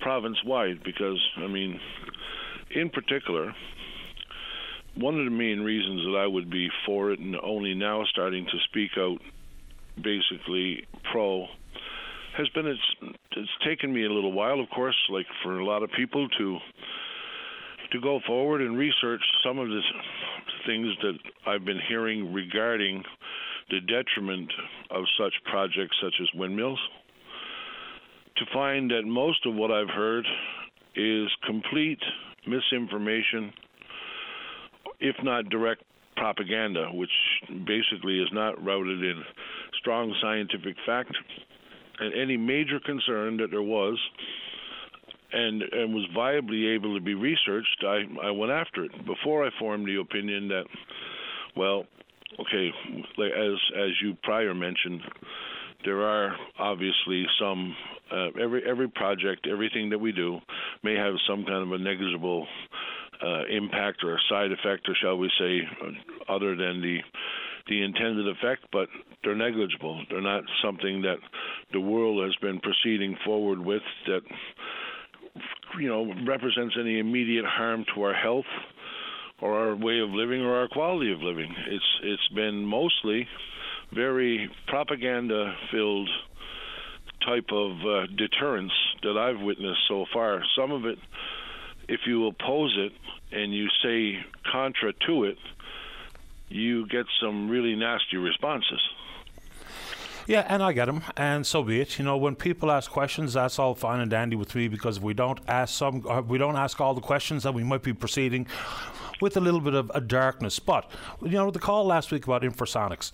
province 0.00 0.36
wide 0.44 0.82
because 0.84 1.20
I 1.38 1.46
mean 1.46 1.80
in 2.70 2.90
particular 2.90 3.54
one 4.96 5.18
of 5.18 5.24
the 5.24 5.30
main 5.30 5.60
reasons 5.60 6.02
that 6.02 6.18
I 6.18 6.26
would 6.26 6.50
be 6.50 6.68
for 6.86 7.12
it 7.12 7.18
and 7.18 7.34
only 7.42 7.74
now 7.74 8.04
starting 8.10 8.44
to 8.44 8.58
speak 8.68 8.90
out 8.98 9.18
basically 9.96 10.86
pro 11.10 11.46
has 12.36 12.48
been 12.50 12.66
it's 12.66 13.14
it's 13.36 13.50
taken 13.64 13.92
me 13.92 14.04
a 14.04 14.10
little 14.10 14.32
while 14.32 14.60
of 14.60 14.68
course 14.70 14.96
like 15.08 15.26
for 15.42 15.60
a 15.60 15.64
lot 15.64 15.82
of 15.82 15.90
people 15.96 16.28
to 16.38 16.58
to 17.92 18.00
go 18.00 18.20
forward 18.26 18.60
and 18.60 18.76
research 18.76 19.22
some 19.44 19.58
of 19.58 19.68
the 19.68 19.80
things 20.66 20.88
that 21.02 21.18
I've 21.46 21.64
been 21.64 21.80
hearing 21.88 22.32
regarding 22.32 23.04
the 23.70 23.80
detriment 23.80 24.50
of 24.90 25.04
such 25.18 25.32
projects 25.44 25.96
such 26.02 26.14
as 26.20 26.28
windmills 26.34 26.80
to 28.36 28.44
find 28.52 28.90
that 28.90 29.04
most 29.04 29.46
of 29.46 29.54
what 29.54 29.70
I've 29.70 29.88
heard 29.88 30.26
is 30.96 31.28
complete 31.46 32.00
misinformation 32.46 33.52
if 35.00 35.16
not 35.22 35.48
direct 35.48 35.82
propaganda, 36.16 36.88
which 36.92 37.10
basically 37.66 38.20
is 38.20 38.28
not 38.32 38.62
rooted 38.64 39.02
in 39.02 39.22
strong 39.80 40.14
scientific 40.22 40.76
fact. 40.86 41.12
And 41.98 42.14
any 42.14 42.36
major 42.36 42.80
concern 42.84 43.36
that 43.38 43.50
there 43.50 43.62
was 43.62 43.98
and 45.32 45.62
and 45.62 45.94
was 45.94 46.06
viably 46.16 46.74
able 46.74 46.96
to 46.96 47.04
be 47.04 47.14
researched, 47.14 47.84
I, 47.84 48.02
I 48.22 48.30
went 48.30 48.52
after 48.52 48.84
it 48.84 48.92
before 49.04 49.46
I 49.46 49.50
formed 49.58 49.86
the 49.86 50.00
opinion 50.00 50.48
that, 50.48 50.64
well, 51.56 51.84
okay, 52.40 52.70
as 53.18 53.58
as 53.76 53.90
you 54.02 54.16
prior 54.22 54.54
mentioned, 54.54 55.00
there 55.84 56.02
are 56.02 56.36
obviously 56.58 57.24
some 57.38 57.76
uh, 58.12 58.28
every 58.40 58.62
every 58.68 58.88
project, 58.88 59.46
everything 59.50 59.90
that 59.90 59.98
we 59.98 60.12
do 60.12 60.38
may 60.82 60.94
have 60.94 61.14
some 61.28 61.44
kind 61.44 61.62
of 61.62 61.72
a 61.72 61.78
negligible 61.78 62.46
uh, 63.22 63.44
impact 63.50 64.02
or 64.02 64.14
a 64.14 64.20
side 64.28 64.52
effect, 64.52 64.88
or 64.88 64.94
shall 65.00 65.16
we 65.16 65.30
say, 65.38 65.60
other 66.28 66.56
than 66.56 66.80
the 66.80 66.98
the 67.68 67.82
intended 67.82 68.28
effect, 68.28 68.62
but 68.72 68.88
they're 69.22 69.34
negligible. 69.34 70.04
They're 70.10 70.20
not 70.20 70.44
something 70.62 71.00
that 71.02 71.16
the 71.72 71.80
world 71.80 72.22
has 72.22 72.36
been 72.42 72.60
proceeding 72.60 73.16
forward 73.24 73.58
with 73.58 73.82
that 74.06 74.20
you 75.80 75.88
know 75.88 76.12
represents 76.26 76.76
any 76.78 76.98
immediate 76.98 77.44
harm 77.44 77.84
to 77.94 78.02
our 78.02 78.14
health 78.14 78.44
or 79.40 79.54
our 79.54 79.76
way 79.76 80.00
of 80.00 80.10
living 80.10 80.42
or 80.42 80.56
our 80.56 80.68
quality 80.68 81.12
of 81.12 81.20
living. 81.20 81.54
It's 81.68 82.00
it's 82.02 82.28
been 82.28 82.64
mostly 82.64 83.28
very 83.92 84.50
propaganda 84.66 85.54
filled 85.70 86.08
type 87.24 87.50
of 87.52 87.72
uh, 87.80 88.06
deterrence 88.16 88.72
that 89.02 89.16
I've 89.16 89.40
witnessed 89.40 89.80
so 89.88 90.04
far. 90.12 90.42
Some 90.56 90.72
of 90.72 90.84
it 90.84 90.98
if 91.88 92.00
you 92.06 92.26
oppose 92.26 92.76
it 92.78 92.92
and 93.32 93.54
you 93.54 93.68
say 93.82 94.24
contra 94.50 94.92
to 95.06 95.24
it, 95.24 95.38
you 96.48 96.86
get 96.88 97.06
some 97.20 97.48
really 97.48 97.74
nasty 97.74 98.16
responses. 98.16 98.80
Yeah, 100.26 100.46
and 100.48 100.62
I 100.62 100.72
get 100.72 100.86
them, 100.86 101.02
and 101.16 101.46
so 101.46 101.62
be 101.62 101.80
it. 101.82 101.98
You 101.98 102.04
know, 102.04 102.16
when 102.16 102.34
people 102.34 102.70
ask 102.70 102.90
questions, 102.90 103.34
that's 103.34 103.58
all 103.58 103.74
fine 103.74 104.00
and 104.00 104.10
dandy 104.10 104.36
with 104.36 104.54
me 104.54 104.68
because 104.68 104.96
if 104.96 105.02
we 105.02 105.12
don't 105.12 105.38
ask 105.48 105.74
some, 105.74 106.06
uh, 106.08 106.22
we 106.22 106.38
don't 106.38 106.56
ask 106.56 106.80
all 106.80 106.94
the 106.94 107.02
questions, 107.02 107.42
then 107.42 107.52
we 107.52 107.62
might 107.62 107.82
be 107.82 107.92
proceeding 107.92 108.46
with 109.20 109.36
a 109.36 109.40
little 109.40 109.60
bit 109.60 109.74
of 109.74 109.90
a 109.94 110.00
darkness. 110.00 110.58
But 110.58 110.90
you 111.22 111.32
know, 111.32 111.50
the 111.50 111.58
call 111.58 111.84
last 111.84 112.10
week 112.10 112.24
about 112.24 112.42
infrasonics. 112.42 113.10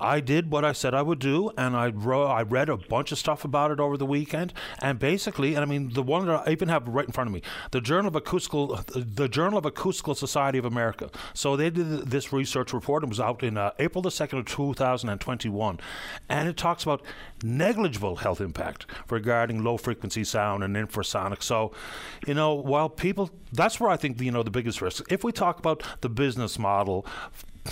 I 0.00 0.20
did 0.20 0.50
what 0.50 0.64
I 0.64 0.72
said 0.72 0.94
I 0.94 1.02
would 1.02 1.18
do, 1.18 1.50
and 1.56 1.76
I 1.76 1.88
wrote, 1.88 2.26
I 2.28 2.42
read 2.42 2.68
a 2.68 2.76
bunch 2.76 3.10
of 3.10 3.18
stuff 3.18 3.44
about 3.44 3.70
it 3.70 3.80
over 3.80 3.96
the 3.96 4.06
weekend. 4.06 4.52
And 4.80 4.98
basically, 4.98 5.54
and 5.54 5.62
I 5.62 5.64
mean, 5.64 5.92
the 5.92 6.02
one 6.02 6.26
that 6.26 6.46
I 6.46 6.52
even 6.52 6.68
have 6.68 6.86
right 6.86 7.06
in 7.06 7.12
front 7.12 7.28
of 7.28 7.34
me, 7.34 7.42
the 7.72 7.80
Journal 7.80 8.08
of 8.08 8.16
Acoustical, 8.16 8.80
the 8.94 9.28
Journal 9.28 9.58
of 9.58 9.66
Acoustical 9.66 10.14
Society 10.14 10.58
of 10.58 10.64
America. 10.64 11.10
So 11.34 11.56
they 11.56 11.70
did 11.70 12.10
this 12.10 12.32
research 12.32 12.72
report. 12.72 13.02
It 13.02 13.08
was 13.08 13.20
out 13.20 13.42
in 13.42 13.56
uh, 13.56 13.72
April 13.78 14.02
the 14.02 14.10
second 14.10 14.38
of 14.38 14.46
2021, 14.46 15.80
and 16.28 16.48
it 16.48 16.56
talks 16.56 16.84
about 16.84 17.02
negligible 17.42 18.16
health 18.16 18.40
impact 18.40 18.86
regarding 19.10 19.64
low 19.64 19.76
frequency 19.76 20.24
sound 20.24 20.62
and 20.62 20.76
infrasonic. 20.76 21.42
So, 21.42 21.72
you 22.26 22.34
know, 22.34 22.54
while 22.54 22.88
people, 22.88 23.30
that's 23.52 23.80
where 23.80 23.90
I 23.90 23.96
think 23.96 24.20
you 24.20 24.30
know 24.30 24.42
the 24.42 24.50
biggest 24.50 24.80
risk. 24.80 25.10
If 25.10 25.24
we 25.24 25.32
talk 25.32 25.58
about 25.58 25.82
the 26.00 26.08
business 26.08 26.58
model 26.58 27.06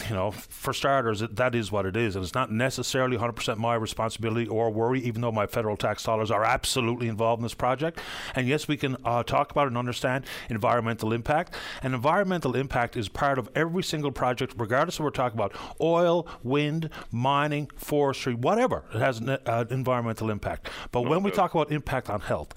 you 0.08 0.14
know, 0.14 0.30
for 0.30 0.72
starters, 0.72 1.20
that 1.20 1.54
is 1.54 1.72
what 1.72 1.86
it 1.86 1.96
is. 1.96 2.16
And 2.16 2.24
it's 2.24 2.34
not 2.34 2.50
necessarily 2.50 3.16
100% 3.16 3.56
my 3.58 3.74
responsibility 3.74 4.46
or 4.46 4.70
worry, 4.70 5.00
even 5.00 5.20
though 5.20 5.32
my 5.32 5.46
federal 5.46 5.76
tax 5.76 6.02
dollars 6.02 6.30
are 6.30 6.44
absolutely 6.44 7.08
involved 7.08 7.40
in 7.40 7.42
this 7.44 7.54
project. 7.54 8.00
And 8.34 8.46
yes, 8.46 8.68
we 8.68 8.76
can 8.76 8.96
uh, 9.04 9.22
talk 9.22 9.50
about 9.50 9.68
and 9.68 9.76
understand 9.76 10.26
environmental 10.48 11.12
impact. 11.12 11.54
And 11.82 11.94
environmental 11.94 12.56
impact 12.56 12.96
is 12.96 13.08
part 13.08 13.38
of 13.38 13.48
every 13.54 13.82
single 13.82 14.12
project, 14.12 14.54
regardless 14.56 14.96
of 14.96 15.00
what 15.00 15.06
we're 15.06 15.10
talking 15.10 15.38
about 15.38 15.54
oil, 15.80 16.26
wind, 16.42 16.90
mining, 17.10 17.70
forestry, 17.76 18.34
whatever. 18.34 18.84
It 18.94 18.98
has 18.98 19.20
an 19.20 19.30
uh, 19.30 19.64
environmental 19.70 20.30
impact. 20.30 20.70
But 20.92 21.02
when 21.02 21.22
we 21.22 21.30
talk 21.30 21.54
about 21.54 21.70
impact 21.72 22.10
on 22.10 22.20
health, 22.20 22.54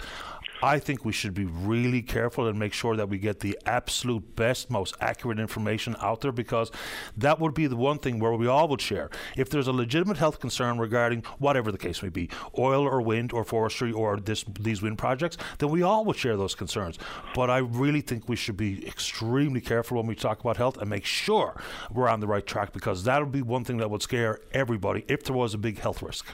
I 0.61 0.79
think 0.79 1.05
we 1.05 1.13
should 1.13 1.33
be 1.33 1.45
really 1.45 2.01
careful 2.01 2.47
and 2.47 2.59
make 2.59 2.73
sure 2.73 2.95
that 2.97 3.07
we 3.07 3.17
get 3.17 3.39
the 3.39 3.57
absolute 3.65 4.35
best, 4.35 4.69
most 4.69 4.95
accurate 4.99 5.39
information 5.39 5.95
out 6.01 6.21
there 6.21 6.31
because 6.31 6.71
that 7.15 7.39
would 7.39 7.53
be 7.53 7.67
the 7.67 7.77
one 7.77 7.99
thing 7.99 8.19
where 8.19 8.33
we 8.33 8.47
all 8.47 8.67
would 8.67 8.81
share. 8.81 9.09
If 9.37 9.49
there's 9.49 9.67
a 9.67 9.71
legitimate 9.71 10.17
health 10.17 10.39
concern 10.39 10.77
regarding 10.77 11.23
whatever 11.37 11.71
the 11.71 11.77
case 11.77 12.03
may 12.03 12.09
be, 12.09 12.29
oil 12.57 12.83
or 12.83 13.01
wind 13.01 13.31
or 13.31 13.43
forestry 13.43 13.91
or 13.91 14.17
this 14.17 14.43
these 14.59 14.81
wind 14.81 14.97
projects, 14.97 15.37
then 15.59 15.69
we 15.69 15.81
all 15.81 16.03
would 16.05 16.17
share 16.17 16.35
those 16.35 16.55
concerns. 16.55 16.97
But 17.33 17.49
I 17.49 17.59
really 17.59 18.01
think 18.01 18.27
we 18.27 18.35
should 18.35 18.57
be 18.57 18.85
extremely 18.85 19.61
careful 19.61 19.97
when 19.97 20.07
we 20.07 20.15
talk 20.15 20.41
about 20.41 20.57
health 20.57 20.77
and 20.77 20.89
make 20.89 21.05
sure 21.05 21.61
we're 21.91 22.09
on 22.09 22.19
the 22.19 22.27
right 22.27 22.45
track 22.45 22.73
because 22.73 23.03
that'll 23.03 23.27
be 23.27 23.41
one 23.41 23.63
thing 23.63 23.77
that 23.77 23.89
would 23.89 24.01
scare 24.01 24.39
everybody 24.51 25.05
if 25.07 25.23
there 25.23 25.35
was 25.35 25.53
a 25.53 25.57
big 25.57 25.79
health 25.79 26.01
risk 26.01 26.25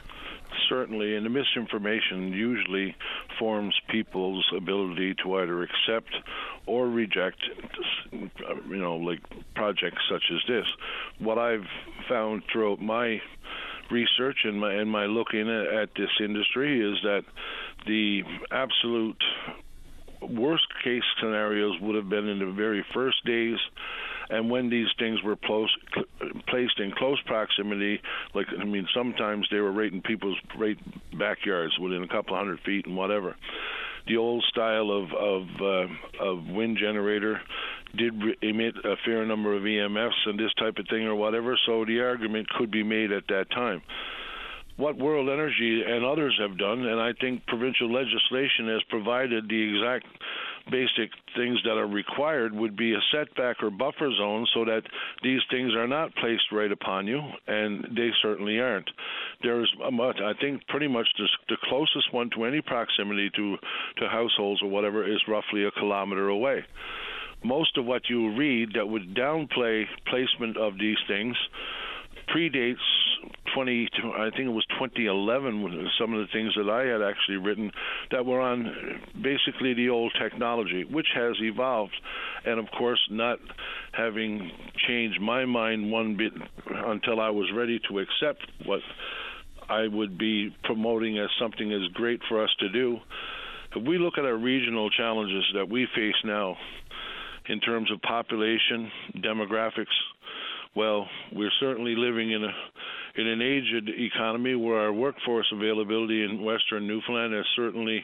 certainly, 0.70 1.16
and 1.16 1.26
the 1.26 1.30
misinformation 1.30 2.34
usually 2.34 2.96
forms 3.40 3.76
people's 3.90 4.46
ability 4.56 5.16
to 5.24 5.36
either 5.36 5.64
accept 5.64 6.16
or 6.66 6.88
reject, 6.88 7.38
you 8.12 8.78
know, 8.78 8.96
like 8.98 9.20
projects 9.56 10.02
such 10.10 10.24
as 10.32 10.40
this. 10.48 10.66
What 11.20 11.38
I've 11.38 11.68
found 12.10 12.44
throughout 12.52 12.82
my 12.82 13.22
research 13.92 14.38
and 14.44 14.60
my 14.60 14.74
and 14.74 14.90
my 14.90 15.06
looking 15.06 15.50
at 15.50 15.90
this 15.96 16.10
industry 16.20 16.82
is 16.82 16.98
that 17.04 17.24
the 17.86 18.24
absolute 18.52 19.22
worst 20.22 20.66
case 20.84 21.04
scenarios 21.20 21.80
would 21.82 21.96
have 21.96 22.10
been 22.10 22.28
in 22.28 22.40
the 22.40 22.52
very 22.52 22.84
first 22.94 23.24
days 23.26 23.58
and 24.30 24.50
when 24.50 24.70
these 24.70 24.88
things 24.98 25.22
were 25.24 25.36
close, 25.36 25.76
placed 26.48 26.80
in 26.80 26.92
close 26.92 27.20
proximity, 27.26 28.02
like 28.34 28.48
I 28.60 28.64
mean, 28.64 28.88
sometimes 28.94 29.48
they 29.52 29.60
were 29.60 29.72
right 29.72 29.92
in 29.92 30.02
people's 30.02 30.38
right 30.58 30.78
backyards, 31.18 31.78
within 31.80 32.04
a 32.04 32.08
couple 32.08 32.36
hundred 32.36 32.60
feet 32.62 32.86
and 32.86 32.96
whatever. 32.96 33.36
The 34.08 34.18
old 34.18 34.44
style 34.50 34.92
of 34.92 35.14
of 35.14 35.44
uh, 35.62 36.24
of 36.24 36.48
wind 36.48 36.78
generator 36.80 37.42
did 37.96 38.14
re- 38.22 38.38
emit 38.42 38.76
a 38.84 38.96
fair 39.06 39.26
number 39.26 39.56
of 39.56 39.64
EMFs 39.64 40.28
and 40.28 40.40
this 40.40 40.54
type 40.60 40.78
of 40.78 40.88
thing 40.90 41.06
or 41.06 41.16
whatever, 41.16 41.58
so 41.66 41.86
the 41.86 42.02
argument 42.02 42.50
could 42.50 42.70
be 42.72 42.84
made 42.84 43.12
at 43.12 43.28
that 43.30 43.50
time 43.52 43.82
what 44.78 44.98
World 44.98 45.30
Energy 45.30 45.84
and 45.88 46.04
others 46.04 46.38
have 46.40 46.58
done, 46.58 46.86
and 46.86 47.00
I 47.00 47.14
think 47.14 47.46
provincial 47.46 47.92
legislation 47.92 48.68
has 48.68 48.84
provided 48.90 49.48
the 49.48 49.76
exact 49.76 50.06
basic 50.72 51.12
things 51.36 51.60
that 51.64 51.78
are 51.78 51.88
required 51.88 52.54
would 52.54 52.76
be 52.76 52.94
a 52.94 53.00
setback 53.12 53.62
or 53.62 53.70
buffer 53.70 54.12
zone 54.18 54.48
so 54.54 54.66
that 54.66 54.82
these 55.24 55.42
things 55.52 55.74
are 55.76 55.88
not 55.88 56.16
placed 56.16 56.52
right 56.52 56.72
upon 56.72 57.08
you, 57.08 57.22
and 57.48 57.84
they 57.96 58.10
certainly 58.22 58.60
aren't. 58.60 58.90
There's, 59.44 59.72
much, 59.92 60.18
I 60.24 60.34
think, 60.40 60.66
pretty 60.68 60.88
much 60.88 61.08
the, 61.18 61.28
the 61.50 61.58
closest 61.70 62.14
one 62.14 62.30
to 62.36 62.46
any 62.46 62.62
proximity 62.62 63.30
to, 63.36 63.58
to 63.98 64.10
households 64.10 64.62
or 64.62 64.70
whatever 64.70 65.08
is 65.10 65.22
roughly 65.28 65.66
a 65.66 65.72
kilometer 65.72 66.30
away. 66.30 66.64
Most 67.44 67.78
of 67.78 67.86
what 67.86 68.10
you 68.10 68.36
read 68.36 68.70
that 68.74 68.88
would 68.88 69.14
downplay 69.14 69.84
placement 70.08 70.58
of 70.58 70.80
these 70.80 70.98
things 71.08 71.36
predates 72.34 72.78
20, 73.54 73.90
I 74.18 74.30
think 74.32 74.48
it 74.48 74.54
was 74.54 74.66
2011, 74.80 75.90
some 76.00 76.14
of 76.14 76.20
the 76.20 76.32
things 76.32 76.54
that 76.58 76.70
I 76.70 76.86
had 76.86 77.02
actually 77.02 77.38
written 77.38 77.72
that 78.12 78.26
were 78.26 78.42
on 78.42 79.02
basically 79.22 79.74
the 79.74 79.90
old 79.90 80.14
technology, 80.22 80.84
which 80.84 81.08
has 81.16 81.36
evolved, 81.40 81.96
and 82.46 82.60
of 82.60 82.66
course 82.78 83.00
not 83.10 83.40
having 83.94 84.52
changed 84.88 85.22
my 85.22 85.46
mind 85.46 85.92
one 85.92 86.18
bit 86.18 86.34
until 86.68 87.22
I 87.22 87.30
was 87.30 87.50
ready 87.56 87.80
to 87.90 88.00
accept 88.00 88.46
what 88.66 88.82
I 89.70 89.88
would 89.88 90.18
be 90.18 90.56
promoting 90.64 91.18
as 91.18 91.30
something 91.40 91.72
as 91.72 91.88
great 91.94 92.22
for 92.28 92.44
us 92.44 92.54
to 92.60 92.70
do. 92.70 93.00
If 93.76 93.88
we 93.88 93.98
look 93.98 94.18
at 94.18 94.26
our 94.26 94.38
regional 94.38 94.90
challenges 94.90 95.44
that 95.56 95.70
we 95.70 95.88
face 95.96 96.16
now 96.24 96.56
in 97.48 97.60
terms 97.60 97.92
of 97.92 98.02
population, 98.02 98.92
demographics, 99.18 99.86
well, 100.76 101.08
we're 101.34 101.52
certainly 101.60 101.96
living 101.96 102.32
in 102.32 102.44
a 102.44 102.52
in 103.18 103.28
an 103.28 103.42
aged 103.42 103.90
economy 103.98 104.56
where 104.56 104.78
our 104.78 104.92
workforce 104.94 105.48
availability 105.54 106.24
in 106.24 106.44
Western 106.44 106.86
Newfoundland 106.86 107.34
is 107.34 107.46
certainly 107.56 108.04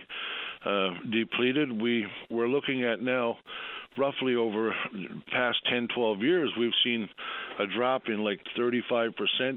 uh, 0.66 0.92
depleted. 1.12 1.82
We 1.82 2.06
we're 2.30 2.48
looking 2.48 2.86
at 2.86 3.02
now 3.02 3.38
roughly 3.98 4.36
over 4.36 4.74
past 5.32 5.58
10, 5.70 5.90
12 5.94 6.20
years, 6.22 6.52
we've 6.58 6.72
seen 6.84 7.10
a 7.60 7.66
drop 7.76 8.04
in 8.08 8.24
like 8.24 8.40
35% 8.58 9.12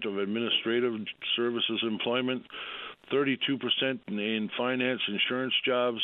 of 0.06 0.18
administrative 0.18 0.94
services 1.36 1.80
employment, 1.82 2.42
32% 3.12 3.28
in 4.08 4.50
finance, 4.56 5.00
insurance 5.08 5.54
jobs, 5.64 6.00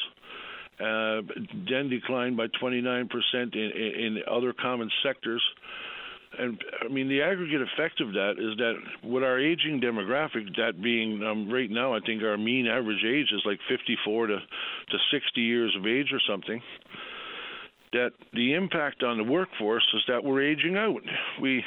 uh, 0.78 1.20
then 1.68 1.88
declined 1.90 2.36
by 2.36 2.46
29% 2.62 3.08
in, 3.34 3.58
in 3.58 4.18
other 4.30 4.52
common 4.52 4.90
sectors 5.02 5.42
and 6.38 6.62
I 6.84 6.88
mean 6.88 7.08
the 7.08 7.22
aggregate 7.22 7.62
effect 7.62 8.00
of 8.00 8.12
that 8.12 8.34
is 8.38 8.56
that 8.58 8.74
with 9.02 9.24
our 9.24 9.38
aging 9.38 9.80
demographic, 9.80 10.54
that 10.56 10.80
being 10.82 11.22
um, 11.22 11.50
right 11.50 11.70
now, 11.70 11.94
I 11.94 12.00
think 12.00 12.22
our 12.22 12.36
mean 12.36 12.66
average 12.66 13.04
age 13.04 13.26
is 13.32 13.42
like 13.44 13.58
54 13.68 14.28
to 14.28 14.36
to 14.36 14.98
60 15.12 15.40
years 15.40 15.74
of 15.76 15.86
age 15.86 16.12
or 16.12 16.20
something. 16.28 16.62
That 17.92 18.10
the 18.32 18.54
impact 18.54 19.02
on 19.02 19.18
the 19.18 19.24
workforce 19.24 19.86
is 19.94 20.02
that 20.06 20.22
we're 20.22 20.42
aging 20.42 20.76
out. 20.76 21.02
We 21.42 21.64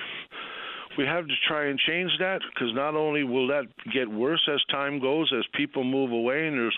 we 0.98 1.06
have 1.06 1.28
to 1.28 1.34
try 1.48 1.66
and 1.66 1.78
change 1.80 2.12
that 2.20 2.40
because 2.54 2.74
not 2.74 2.96
only 2.96 3.24
will 3.24 3.48
that 3.48 3.66
get 3.94 4.10
worse 4.10 4.48
as 4.54 4.62
time 4.72 5.00
goes, 5.00 5.32
as 5.38 5.44
people 5.56 5.84
move 5.84 6.12
away 6.12 6.48
and 6.48 6.58
there's 6.58 6.78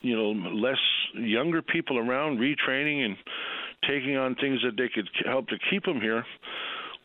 you 0.00 0.16
know 0.16 0.30
less 0.50 0.78
younger 1.14 1.60
people 1.60 1.98
around 1.98 2.38
retraining 2.38 3.04
and 3.04 3.16
taking 3.86 4.16
on 4.16 4.34
things 4.36 4.60
that 4.64 4.76
they 4.76 4.88
could 4.88 5.08
help 5.26 5.46
to 5.48 5.56
keep 5.70 5.84
them 5.84 6.00
here 6.00 6.24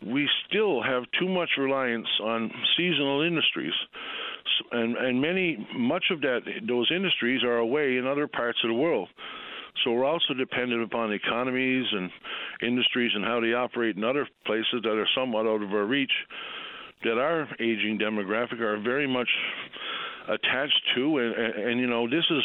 we 0.06 0.28
still 0.47 0.82
have 0.82 1.04
too 1.20 1.28
much 1.28 1.49
reliance 1.58 2.08
on 2.22 2.51
seasonal 2.78 3.22
industries. 3.22 3.74
And, 4.72 4.95
and 4.97 5.22
many, 5.22 5.68
much 5.76 6.06
of 6.12 6.22
that, 6.22 6.41
those 6.68 6.91
industries 6.93 7.43
are 7.43 7.58
away 7.58 7.97
in 7.97 8.06
other 8.06 8.28
parts 8.28 8.60
of 8.64 8.70
the 8.70 8.76
world. 8.76 9.10
So 9.84 9.91
we're 9.91 10.06
also 10.06 10.34
dependent 10.34 10.84
upon 10.84 11.12
economies 11.12 11.86
and 11.91 12.10
industries 12.62 13.12
and 13.16 13.24
how 13.24 13.39
they 13.39 13.54
operate 13.54 13.97
in 13.97 14.04
other 14.04 14.28
places 14.45 14.82
that 14.84 14.91
are 14.91 15.08
somewhat 15.16 15.47
out 15.47 15.64
of 15.64 15.72
our 15.72 15.86
reach. 15.86 16.12
That 17.04 17.18
our 17.18 17.47
aging 17.60 17.99
demographic 17.99 18.62
are 18.62 18.80
very 18.82 19.08
much 19.08 19.28
attached 20.30 20.82
to, 20.95 21.18
and, 21.18 21.36
and, 21.36 21.70
and 21.70 21.80
you 21.82 21.88
know 21.88 22.08
this 22.08 22.24
is 22.30 22.43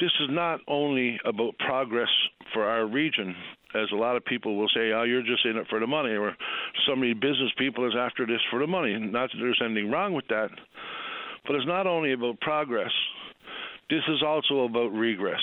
this 0.00 0.10
is 0.20 0.28
not 0.30 0.60
only 0.68 1.18
about 1.26 1.58
progress 1.58 2.08
for 2.54 2.64
our 2.64 2.86
region 2.86 3.34
as 3.74 3.90
a 3.92 3.96
lot 3.96 4.16
of 4.16 4.24
people 4.24 4.56
will 4.56 4.68
say, 4.68 4.92
"Oh, 4.92 5.02
you're 5.02 5.22
just 5.22 5.44
in 5.44 5.56
it 5.56 5.66
for 5.68 5.80
the 5.80 5.86
money," 5.86 6.14
or 6.14 6.36
so 6.86 6.96
many 6.96 7.12
business 7.12 7.52
people 7.58 7.86
is 7.86 7.94
after 7.96 8.26
this 8.26 8.40
for 8.50 8.60
the 8.60 8.66
money. 8.66 8.96
Not 8.98 9.30
that 9.32 9.38
there's 9.38 9.60
anything 9.62 9.90
wrong 9.90 10.12
with 10.12 10.26
that, 10.28 10.50
but 11.46 11.56
it's 11.56 11.66
not 11.66 11.86
only 11.86 12.12
about 12.12 12.40
progress. 12.40 12.92
This 13.90 14.02
is 14.08 14.22
also 14.22 14.64
about 14.64 14.92
regress. 14.92 15.40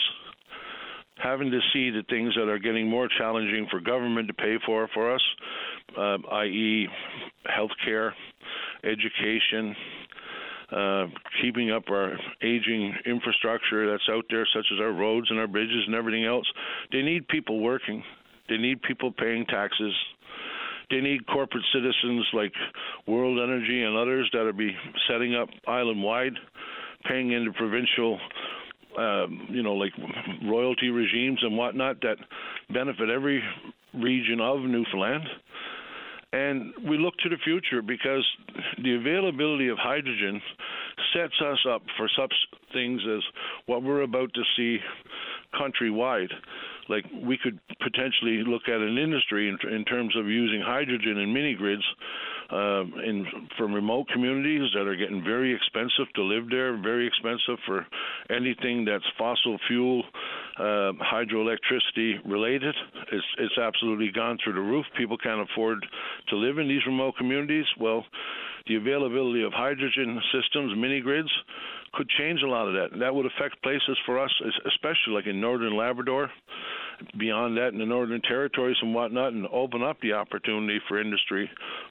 Having 1.17 1.51
to 1.51 1.59
see 1.73 1.91
the 1.91 2.03
things 2.09 2.33
that 2.35 2.49
are 2.49 2.57
getting 2.57 2.89
more 2.89 3.07
challenging 3.07 3.67
for 3.69 3.79
government 3.79 4.27
to 4.27 4.33
pay 4.33 4.57
for 4.65 4.87
for 4.93 5.13
us, 5.13 5.21
uh, 5.95 6.17
i.e., 6.31 6.87
healthcare, 7.45 8.11
education, 8.83 9.75
uh, 10.71 11.07
keeping 11.41 11.69
up 11.69 11.83
our 11.89 12.17
aging 12.41 12.95
infrastructure 13.05 13.91
that's 13.91 14.07
out 14.09 14.25
there, 14.29 14.47
such 14.55 14.65
as 14.73 14.79
our 14.79 14.93
roads 14.93 15.29
and 15.29 15.37
our 15.37 15.47
bridges 15.47 15.83
and 15.85 15.95
everything 15.95 16.25
else. 16.25 16.49
They 16.91 17.01
need 17.01 17.27
people 17.27 17.59
working. 17.59 18.03
They 18.51 18.57
need 18.57 18.81
people 18.81 19.13
paying 19.13 19.45
taxes. 19.45 19.93
They 20.89 20.99
need 20.99 21.25
corporate 21.25 21.63
citizens 21.73 22.27
like 22.33 22.51
World 23.07 23.39
Energy 23.41 23.81
and 23.81 23.95
others 23.95 24.29
that 24.33 24.41
are 24.41 24.51
be 24.51 24.75
setting 25.09 25.35
up 25.35 25.47
island 25.69 26.03
wide, 26.03 26.33
paying 27.07 27.31
into 27.31 27.53
provincial, 27.53 28.19
um, 28.97 29.47
you 29.49 29.63
know, 29.63 29.75
like 29.75 29.93
royalty 30.43 30.89
regimes 30.89 31.39
and 31.43 31.57
whatnot 31.57 32.01
that 32.01 32.17
benefit 32.73 33.09
every 33.09 33.41
region 33.93 34.41
of 34.41 34.59
Newfoundland. 34.59 35.23
And 36.33 36.73
we 36.89 36.97
look 36.97 37.13
to 37.23 37.29
the 37.29 37.37
future 37.45 37.81
because 37.81 38.25
the 38.83 38.95
availability 38.95 39.69
of 39.69 39.77
hydrogen 39.77 40.41
sets 41.13 41.35
us 41.41 41.59
up 41.69 41.83
for 41.95 42.09
such 42.17 42.33
things 42.73 43.01
as 43.15 43.21
what 43.67 43.81
we're 43.81 44.01
about 44.01 44.33
to 44.33 44.41
see 44.57 44.79
countrywide 45.53 46.31
like 46.91 47.05
we 47.23 47.37
could 47.41 47.59
potentially 47.81 48.43
look 48.45 48.63
at 48.67 48.81
an 48.81 48.97
industry 48.97 49.49
in, 49.49 49.57
in 49.73 49.85
terms 49.85 50.15
of 50.15 50.27
using 50.27 50.61
hydrogen 50.61 51.17
in 51.17 51.33
mini 51.33 51.55
grids 51.55 51.83
uh, 52.51 52.83
in 53.05 53.25
from 53.57 53.73
remote 53.73 54.07
communities 54.13 54.69
that 54.73 54.87
are 54.87 54.95
getting 54.95 55.23
very 55.23 55.53
expensive 55.55 56.11
to 56.15 56.23
live 56.23 56.49
there, 56.49 56.77
very 56.77 57.07
expensive 57.07 57.57
for 57.65 57.85
anything 58.29 58.85
that's 58.85 59.05
fossil 59.17 59.57
fuel, 59.67 60.03
uh, 60.57 60.91
hydroelectricity 60.99 62.19
related. 62.25 62.75
It's 63.11 63.25
it's 63.39 63.57
absolutely 63.57 64.11
gone 64.13 64.37
through 64.43 64.53
the 64.53 64.59
roof. 64.59 64.85
People 64.97 65.17
can't 65.17 65.47
afford 65.49 65.85
to 66.29 66.35
live 66.35 66.57
in 66.57 66.67
these 66.67 66.85
remote 66.85 67.15
communities. 67.17 67.65
Well, 67.79 68.05
the 68.67 68.75
availability 68.75 69.43
of 69.43 69.53
hydrogen 69.53 70.19
systems, 70.33 70.73
mini 70.77 71.01
grids, 71.01 71.31
could 71.93 72.07
change 72.17 72.41
a 72.41 72.47
lot 72.47 72.67
of 72.67 72.73
that. 72.73 72.99
That 72.99 73.13
would 73.13 73.25
affect 73.25 73.61
places 73.63 73.97
for 74.05 74.19
us, 74.19 74.31
especially 74.67 75.13
like 75.13 75.27
in 75.27 75.41
northern 75.41 75.75
Labrador, 75.75 76.29
beyond 77.17 77.57
that 77.57 77.69
in 77.69 77.79
the 77.79 77.85
northern 77.85 78.21
territories 78.21 78.77
and 78.81 78.93
whatnot, 78.93 79.33
and 79.33 79.47
open 79.47 79.83
up 79.83 79.99
the 80.01 80.13
opportunity 80.13 80.79
for 80.87 80.99
industry 80.99 81.49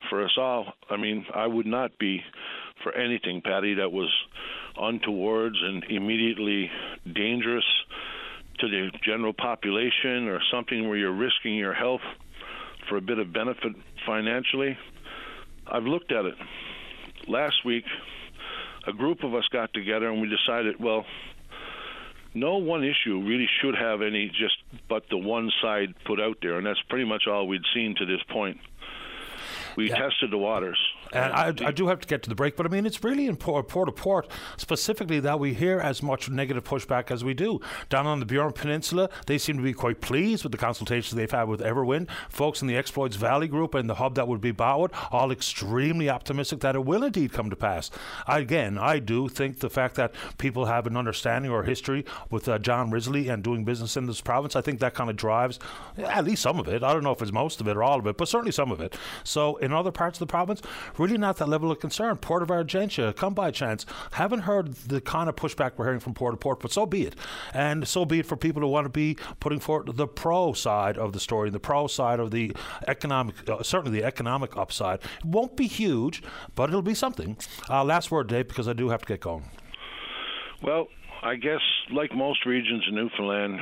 for 0.08 0.24
us 0.24 0.32
all. 0.36 0.72
I 0.88 0.96
mean, 0.96 1.26
I 1.34 1.46
would 1.46 1.66
not 1.66 1.98
be 1.98 2.20
for 2.82 2.92
anything, 2.94 3.42
Paddy, 3.42 3.74
that 3.74 3.92
was 3.92 4.11
untowards 4.80 5.56
and 5.62 5.84
immediately 5.84 6.70
dangerous 7.14 7.64
to 8.61 8.68
the 8.68 8.90
general 9.04 9.32
population 9.32 10.28
or 10.28 10.40
something 10.52 10.88
where 10.88 10.96
you're 10.96 11.12
risking 11.12 11.54
your 11.54 11.74
health 11.74 12.00
for 12.88 12.96
a 12.96 13.00
bit 13.00 13.18
of 13.18 13.32
benefit 13.32 13.72
financially. 14.06 14.76
I've 15.66 15.84
looked 15.84 16.12
at 16.12 16.24
it. 16.24 16.34
Last 17.28 17.64
week, 17.64 17.84
a 18.86 18.92
group 18.92 19.22
of 19.24 19.34
us 19.34 19.44
got 19.52 19.72
together 19.74 20.11
and 20.11 20.20
we 20.20 20.28
decided, 20.28 20.80
well, 20.80 21.04
no 22.35 22.57
one 22.57 22.85
issue 22.85 23.20
really 23.20 23.49
should 23.61 23.74
have 23.74 24.03
any 24.03 24.28
just 24.28 24.57
but 24.89 25.05
the 25.11 25.18
one 25.18 25.51
side 25.62 25.95
put 26.05 26.20
out 26.20 26.39
there, 26.43 26.59
and 26.59 26.66
that's 26.66 26.81
pretty 26.89 27.05
much 27.05 27.24
all 27.26 27.47
we'd 27.47 27.62
seen 27.74 27.95
to 27.97 28.07
this 28.07 28.22
point. 28.28 28.59
We 29.76 29.89
yeah. 29.89 29.97
tested 29.97 30.31
the 30.31 30.39
waters. 30.39 30.78
And 31.12 31.32
I, 31.32 31.48
I, 31.66 31.72
do 31.72 31.88
have 31.88 32.00
to 32.00 32.08
get 32.08 32.22
to 32.22 32.28
the 32.28 32.34
break, 32.34 32.56
but 32.56 32.66
I 32.66 32.68
mean, 32.68 32.86
it's 32.86 33.02
really 33.02 33.26
in 33.26 33.36
Port 33.36 33.74
au 33.74 33.90
Port 33.90 34.30
specifically 34.56 35.18
that 35.20 35.40
we 35.40 35.54
hear 35.54 35.80
as 35.80 36.02
much 36.02 36.30
negative 36.30 36.64
pushback 36.64 37.11
as 37.11 37.24
we 37.24 37.34
do. 37.34 37.61
Down 37.88 38.06
on 38.06 38.20
the 38.20 38.26
Burin 38.26 38.54
Peninsula, 38.54 39.11
they 39.26 39.38
seem 39.38 39.56
to 39.56 39.62
be 39.62 39.72
quite 39.72 40.00
pleased 40.00 40.44
with 40.44 40.52
the 40.52 40.58
consultations 40.58 41.16
they've 41.16 41.30
had 41.30 41.48
with 41.48 41.61
Everwind. 41.61 42.08
Folks 42.28 42.62
in 42.62 42.68
the 42.68 42.76
Exploits 42.76 43.16
Valley 43.16 43.48
Group 43.48 43.74
and 43.74 43.88
the 43.88 43.96
hub 43.96 44.14
that 44.14 44.28
would 44.28 44.40
be 44.40 44.52
Botwood, 44.52 44.92
all 45.11 45.32
extremely 45.32 46.08
optimistic 46.08 46.61
that 46.61 46.76
it 46.76 46.84
will 46.84 47.02
indeed 47.02 47.32
come 47.32 47.50
to 47.50 47.56
pass. 47.56 47.90
Again, 48.28 48.78
I 48.78 48.98
do 48.98 49.28
think 49.28 49.58
the 49.58 49.70
fact 49.70 49.96
that 49.96 50.14
people 50.38 50.66
have 50.66 50.86
an 50.86 50.96
understanding 50.96 51.50
or 51.50 51.64
history 51.64 52.04
with 52.30 52.48
uh, 52.48 52.58
John 52.58 52.90
Risley 52.90 53.28
and 53.28 53.42
doing 53.42 53.64
business 53.64 53.96
in 53.96 54.06
this 54.06 54.20
province, 54.20 54.54
I 54.54 54.61
think 54.61 54.80
that 54.80 54.94
kind 54.94 55.11
of 55.11 55.16
drives 55.16 55.58
at 55.98 56.24
least 56.24 56.42
some 56.42 56.61
of 56.61 56.68
it. 56.68 56.82
I 56.82 56.92
don't 56.92 57.02
know 57.02 57.12
if 57.12 57.22
it's 57.22 57.32
most 57.32 57.61
of 57.61 57.68
it 57.68 57.76
or 57.76 57.82
all 57.82 57.98
of 57.98 58.06
it, 58.06 58.16
but 58.16 58.28
certainly 58.28 58.52
some 58.52 58.70
of 58.70 58.80
it. 58.80 58.96
So 59.24 59.56
in 59.56 59.72
other 59.72 59.90
parts 59.90 60.16
of 60.16 60.20
the 60.20 60.30
province, 60.30 60.62
really 61.01 61.18
not 61.18 61.38
that 61.38 61.48
level 61.48 61.72
of 61.72 61.80
concern. 61.80 62.16
Port 62.16 62.42
of 62.42 62.48
Argentia, 62.48 63.16
Come 63.16 63.34
By 63.34 63.51
Chance. 63.51 63.86
Haven't 64.12 64.40
heard 64.40 64.74
the 64.74 65.01
kind 65.01 65.28
of 65.28 65.36
pushback 65.36 65.72
we're 65.76 65.86
hearing 65.86 66.01
from 66.01 66.14
Port 66.14 66.34
au 66.34 66.36
Port, 66.36 66.61
but 66.61 66.70
so 66.70 66.84
be 66.86 67.07
it. 67.07 67.16
And 67.55 67.88
so 67.88 68.05
be 68.05 68.20
it 68.20 68.26
for 68.26 68.36
people 68.36 68.61
who 68.61 68.68
want 68.68 68.84
to 68.84 68.90
be 68.90 69.16
putting 69.40 69.61
forward 69.61 69.96
the 69.96 70.07
pro 70.07 70.53
side 70.53 70.98
of 70.98 71.12
the 71.12 71.20
story, 71.20 71.51
the 71.51 71.59
pro 71.59 71.86
side 71.86 72.20
of 72.20 72.30
the 72.30 72.55
economic, 72.86 73.48
uh, 73.48 73.62
certainly 73.62 73.98
the 73.98 74.07
economic 74.07 74.57
upside. 74.57 75.01
It 75.01 75.24
won't 75.24 75.57
be 75.57 75.66
huge, 75.66 76.22
but 76.55 76.68
it'll 76.68 76.82
be 76.82 76.94
something. 76.94 77.38
Uh, 77.68 77.83
last 77.83 78.11
word, 78.11 78.29
Dave, 78.29 78.49
because 78.49 78.68
I 78.68 78.75
do 78.75 78.91
have 78.91 79.00
to 79.00 79.07
get 79.07 79.20
going. 79.20 79.49
Well, 80.62 80.88
I 81.22 81.37
guess 81.37 81.61
like 81.91 82.14
most 82.14 82.45
regions 82.45 82.84
in 82.88 82.95
Newfoundland, 82.95 83.58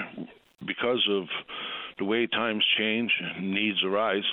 because 0.67 1.07
of 1.11 1.29
the 1.99 2.05
way 2.05 2.27
times 2.27 2.65
change, 2.77 3.13
needs 3.41 3.83
arise 3.85 4.25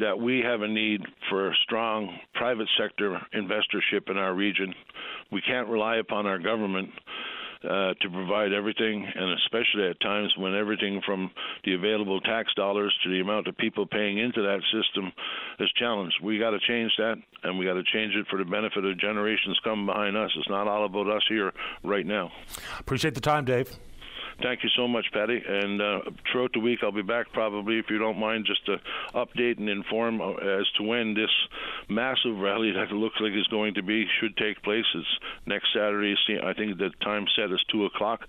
that 0.00 0.18
we 0.18 0.40
have 0.40 0.62
a 0.62 0.68
need 0.68 1.00
for 1.28 1.54
strong 1.64 2.18
private 2.34 2.68
sector 2.78 3.20
investorship 3.32 4.08
in 4.08 4.16
our 4.16 4.34
region. 4.34 4.74
We 5.32 5.42
can't 5.42 5.68
rely 5.68 5.96
upon 5.96 6.26
our 6.26 6.38
government 6.38 6.90
uh, 7.64 7.92
to 8.00 8.10
provide 8.12 8.52
everything, 8.52 9.04
and 9.14 9.32
especially 9.40 9.88
at 9.90 10.00
times 10.00 10.32
when 10.38 10.54
everything 10.54 11.00
from 11.04 11.30
the 11.64 11.74
available 11.74 12.20
tax 12.20 12.52
dollars 12.54 12.96
to 13.02 13.10
the 13.10 13.20
amount 13.20 13.48
of 13.48 13.56
people 13.56 13.84
paying 13.84 14.18
into 14.18 14.42
that 14.42 14.60
system 14.72 15.10
is 15.58 15.68
challenged. 15.76 16.14
We 16.22 16.38
got 16.38 16.50
to 16.50 16.60
change 16.68 16.92
that, 16.98 17.16
and 17.42 17.58
we 17.58 17.64
got 17.64 17.74
to 17.74 17.82
change 17.82 18.14
it 18.14 18.26
for 18.30 18.38
the 18.38 18.44
benefit 18.44 18.84
of 18.84 18.98
generations 19.00 19.58
coming 19.64 19.86
behind 19.86 20.16
us. 20.16 20.30
It's 20.36 20.48
not 20.48 20.68
all 20.68 20.86
about 20.86 21.08
us 21.08 21.22
here 21.28 21.52
right 21.82 22.06
now. 22.06 22.30
Appreciate 22.78 23.14
the 23.14 23.20
time, 23.20 23.44
Dave. 23.44 23.76
Thank 24.40 24.62
you 24.62 24.70
so 24.76 24.86
much, 24.86 25.06
Paddy. 25.12 25.42
And 25.46 25.82
uh, 25.82 26.00
throughout 26.30 26.52
the 26.52 26.60
week, 26.60 26.80
I'll 26.82 26.92
be 26.92 27.02
back 27.02 27.32
probably, 27.32 27.78
if 27.78 27.86
you 27.90 27.98
don't 27.98 28.18
mind, 28.18 28.46
just 28.46 28.64
to 28.66 28.76
update 29.14 29.58
and 29.58 29.68
inform 29.68 30.20
uh, 30.20 30.34
as 30.34 30.66
to 30.76 30.84
when 30.84 31.14
this 31.14 31.30
massive 31.88 32.38
rally 32.38 32.70
that 32.70 32.90
it 32.90 32.94
looks 32.94 33.16
like 33.20 33.32
is 33.32 33.46
going 33.48 33.74
to 33.74 33.82
be 33.82 34.06
should 34.20 34.36
take 34.36 34.62
place. 34.62 34.84
It's 34.94 35.06
next 35.46 35.68
Saturday. 35.74 36.14
I 36.42 36.52
think 36.52 36.78
the 36.78 36.90
time 37.02 37.26
set 37.34 37.50
is 37.50 37.60
2 37.72 37.86
o'clock. 37.86 38.20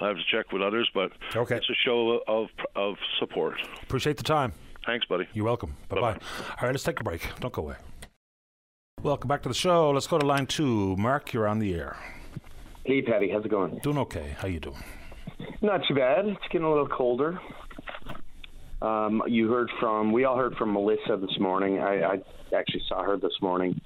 I'll 0.00 0.08
have 0.08 0.16
to 0.16 0.22
check 0.30 0.52
with 0.52 0.62
others, 0.62 0.90
but 0.94 1.12
okay. 1.36 1.56
it's 1.56 1.70
a 1.70 1.78
show 1.84 2.20
of, 2.26 2.48
of 2.74 2.96
support. 3.20 3.54
Appreciate 3.82 4.16
the 4.16 4.24
time. 4.24 4.52
Thanks, 4.84 5.06
buddy. 5.06 5.28
You're 5.32 5.44
welcome. 5.44 5.76
Bye 5.88 6.00
bye. 6.00 6.08
All 6.08 6.16
right, 6.62 6.72
let's 6.72 6.82
take 6.82 6.98
a 6.98 7.04
break. 7.04 7.28
Don't 7.38 7.52
go 7.52 7.62
away. 7.62 7.76
Welcome 9.00 9.28
back 9.28 9.42
to 9.42 9.48
the 9.48 9.54
show. 9.54 9.90
Let's 9.90 10.08
go 10.08 10.18
to 10.18 10.26
line 10.26 10.46
two. 10.46 10.96
Mark, 10.96 11.32
you're 11.32 11.46
on 11.46 11.60
the 11.60 11.74
air. 11.74 11.96
Hey, 12.84 13.00
Paddy. 13.00 13.30
How's 13.30 13.44
it 13.44 13.48
going? 13.48 13.78
Doing 13.78 13.98
okay. 13.98 14.34
How 14.38 14.48
you 14.48 14.58
doing? 14.58 14.82
Not 15.62 15.82
too 15.86 15.94
bad. 15.94 16.26
It's 16.26 16.40
getting 16.50 16.66
a 16.66 16.68
little 16.68 16.88
colder. 16.88 17.40
Um, 18.82 19.22
you 19.28 19.48
heard 19.48 19.70
from, 19.78 20.10
we 20.10 20.24
all 20.24 20.36
heard 20.36 20.56
from 20.56 20.72
Melissa 20.72 21.16
this 21.20 21.38
morning. 21.38 21.78
I, 21.78 22.02
I 22.02 22.22
actually 22.56 22.82
saw 22.88 23.04
her 23.04 23.16
this 23.16 23.34
morning. 23.40 23.80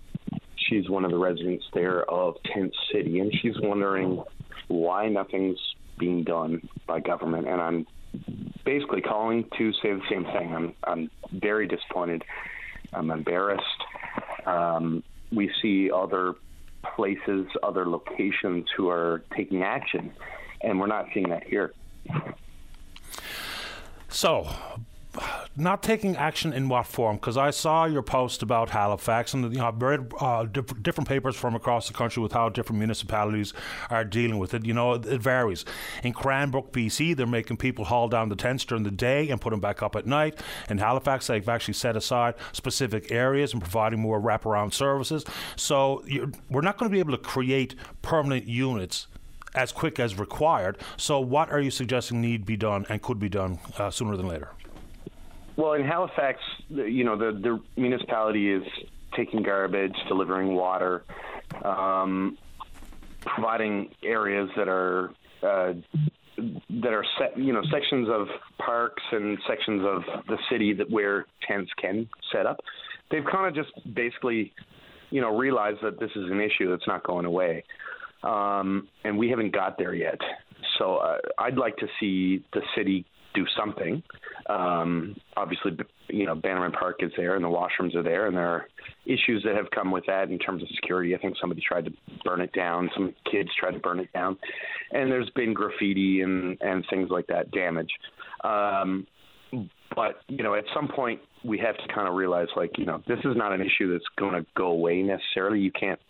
She's 0.56 0.88
one 0.88 1.04
of 1.04 1.10
the 1.10 1.18
residents 1.18 1.66
there 1.74 2.10
of 2.10 2.36
Tent 2.54 2.74
City, 2.90 3.20
and 3.20 3.30
she's 3.42 3.52
wondering 3.60 4.22
why 4.68 5.10
nothing's 5.10 5.58
being 5.98 6.24
done 6.24 6.66
by 6.86 7.00
government. 7.00 7.46
And 7.46 7.60
I'm 7.60 7.86
basically 8.64 9.02
calling 9.02 9.44
to 9.58 9.72
say 9.74 9.92
the 9.92 10.00
same 10.10 10.24
thing. 10.24 10.54
I'm, 10.54 10.74
I'm 10.84 11.10
very 11.30 11.68
disappointed. 11.68 12.24
I'm 12.94 13.10
embarrassed. 13.10 13.62
Um, 14.46 15.04
we 15.30 15.50
see 15.60 15.90
other 15.94 16.32
places, 16.96 17.46
other 17.62 17.86
locations 17.86 18.64
who 18.74 18.88
are 18.88 19.24
taking 19.36 19.62
action 19.62 20.14
and 20.60 20.78
we're 20.80 20.86
not 20.86 21.06
seeing 21.12 21.28
that 21.30 21.44
here. 21.44 21.72
So, 24.08 24.48
not 25.56 25.82
taking 25.82 26.16
action 26.16 26.52
in 26.52 26.68
what 26.68 26.86
form? 26.86 27.16
Because 27.16 27.36
I 27.36 27.50
saw 27.50 27.86
your 27.86 28.02
post 28.02 28.42
about 28.42 28.70
Halifax, 28.70 29.34
and 29.34 29.52
you 29.52 29.58
know, 29.58 29.68
I've 29.68 29.80
read 29.80 30.12
uh, 30.20 30.44
diff- 30.44 30.82
different 30.82 31.08
papers 31.08 31.36
from 31.36 31.54
across 31.54 31.88
the 31.88 31.94
country 31.94 32.22
with 32.22 32.32
how 32.32 32.48
different 32.48 32.78
municipalities 32.78 33.52
are 33.90 34.04
dealing 34.04 34.38
with 34.38 34.54
it. 34.54 34.64
You 34.64 34.74
know, 34.74 34.94
it, 34.94 35.06
it, 35.06 35.22
varies. 35.22 35.64
In 36.02 36.12
Cranbrook, 36.12 36.72
BC, 36.72 37.16
they're 37.16 37.26
making 37.26 37.56
people 37.56 37.86
haul 37.86 38.08
down 38.08 38.28
the 38.28 38.36
tents 38.36 38.64
during 38.64 38.84
the 38.84 38.90
day 38.90 39.28
and 39.30 39.40
put 39.40 39.50
them 39.50 39.60
back 39.60 39.82
up 39.82 39.96
at 39.96 40.06
night. 40.06 40.40
In 40.68 40.78
Halifax, 40.78 41.26
they've 41.26 41.48
actually 41.48 41.74
set 41.74 41.96
aside 41.96 42.34
specific 42.52 43.10
areas 43.10 43.52
and 43.52 43.62
providing 43.62 44.00
more 44.00 44.20
wraparound 44.20 44.74
services. 44.74 45.24
So 45.56 46.04
we're 46.50 46.60
not 46.60 46.78
going 46.78 46.90
to 46.90 46.92
be 46.92 47.00
able 47.00 47.12
to 47.12 47.22
create 47.22 47.74
permanent 48.02 48.46
units 48.46 49.06
as 49.56 49.72
quick 49.72 49.98
as 49.98 50.18
required. 50.18 50.78
So, 50.96 51.18
what 51.18 51.50
are 51.50 51.60
you 51.60 51.70
suggesting 51.70 52.20
need 52.20 52.46
be 52.46 52.56
done 52.56 52.86
and 52.88 53.02
could 53.02 53.18
be 53.18 53.28
done 53.28 53.58
uh, 53.78 53.90
sooner 53.90 54.16
than 54.16 54.28
later? 54.28 54.50
Well, 55.56 55.72
in 55.72 55.84
Halifax, 55.84 56.38
you 56.68 57.02
know, 57.02 57.16
the, 57.16 57.32
the 57.32 57.80
municipality 57.80 58.52
is 58.52 58.62
taking 59.16 59.42
garbage, 59.42 59.96
delivering 60.06 60.54
water, 60.54 61.04
um, 61.64 62.36
providing 63.24 63.94
areas 64.02 64.50
that 64.56 64.68
are 64.68 65.10
uh, 65.42 65.72
that 66.36 66.92
are 66.92 67.04
set, 67.18 67.38
you 67.38 67.52
know, 67.54 67.62
sections 67.72 68.08
of 68.10 68.28
parks 68.58 69.02
and 69.10 69.38
sections 69.48 69.82
of 69.82 70.26
the 70.26 70.36
city 70.50 70.74
that 70.74 70.90
where 70.90 71.24
tents 71.48 71.70
can 71.80 72.06
set 72.30 72.44
up. 72.44 72.60
They've 73.10 73.24
kind 73.24 73.46
of 73.46 73.54
just 73.54 73.94
basically, 73.94 74.52
you 75.10 75.22
know, 75.22 75.34
realized 75.34 75.78
that 75.82 75.98
this 75.98 76.10
is 76.14 76.30
an 76.30 76.40
issue 76.40 76.68
that's 76.68 76.86
not 76.86 77.04
going 77.04 77.24
away 77.24 77.64
um, 78.26 78.88
and 79.04 79.16
we 79.16 79.30
haven't 79.30 79.52
got 79.52 79.78
there 79.78 79.94
yet. 79.94 80.18
So 80.78 80.96
uh, 80.96 81.18
I'd 81.38 81.56
like 81.56 81.76
to 81.78 81.86
see 82.00 82.44
the 82.52 82.62
city 82.76 83.04
do 83.34 83.44
something. 83.56 84.02
Um, 84.48 85.14
obviously, 85.36 85.72
you 86.08 86.24
know, 86.26 86.34
Bannerman 86.34 86.72
Park 86.72 86.96
is 87.00 87.12
there 87.16 87.36
and 87.36 87.44
the 87.44 87.48
washrooms 87.48 87.94
are 87.94 88.02
there, 88.02 88.26
and 88.26 88.36
there 88.36 88.48
are 88.48 88.66
issues 89.04 89.42
that 89.44 89.54
have 89.54 89.70
come 89.70 89.90
with 89.90 90.04
that 90.06 90.30
in 90.30 90.38
terms 90.38 90.62
of 90.62 90.68
security. 90.74 91.14
I 91.14 91.18
think 91.18 91.36
somebody 91.40 91.62
tried 91.66 91.84
to 91.84 91.92
burn 92.24 92.40
it 92.40 92.52
down, 92.52 92.90
some 92.94 93.14
kids 93.30 93.50
tried 93.58 93.72
to 93.72 93.78
burn 93.78 94.00
it 94.00 94.12
down, 94.12 94.38
and 94.92 95.10
there's 95.10 95.30
been 95.30 95.52
graffiti 95.52 96.22
and 96.22 96.56
and 96.60 96.84
things 96.90 97.10
like 97.10 97.26
that 97.28 97.50
damage. 97.50 97.90
Um, 98.42 99.06
but 99.94 100.20
you 100.28 100.42
know, 100.42 100.54
at 100.54 100.64
some 100.74 100.88
point, 100.88 101.20
we 101.44 101.58
have 101.58 101.76
to 101.76 101.94
kind 101.94 102.08
of 102.08 102.14
realize, 102.14 102.48
like, 102.56 102.70
you 102.78 102.86
know, 102.86 103.02
this 103.06 103.18
is 103.20 103.36
not 103.36 103.52
an 103.52 103.60
issue 103.60 103.92
that's 103.92 104.04
going 104.18 104.32
to 104.32 104.46
go 104.56 104.66
away 104.66 105.02
necessarily. 105.02 105.60
You 105.60 105.72
can't 105.72 106.00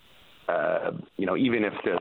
uh, 0.48 0.92
you 1.16 1.26
know, 1.26 1.36
even 1.36 1.64
if 1.64 1.72
the 1.84 1.98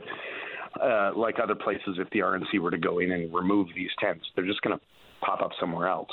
uh, 0.82 1.12
like 1.16 1.40
other 1.42 1.56
places, 1.56 1.98
if 1.98 2.10
the 2.12 2.20
RNC 2.20 2.60
were 2.60 2.72
to 2.72 2.78
go 2.78 3.00
in 3.00 3.12
and 3.12 3.34
remove 3.34 3.68
these 3.76 3.90
tents, 4.00 4.26
they're 4.36 4.46
just 4.46 4.62
going 4.62 4.78
to 4.78 4.84
pop 5.22 5.42
up 5.42 5.52
somewhere 5.60 5.88
else, 5.88 6.12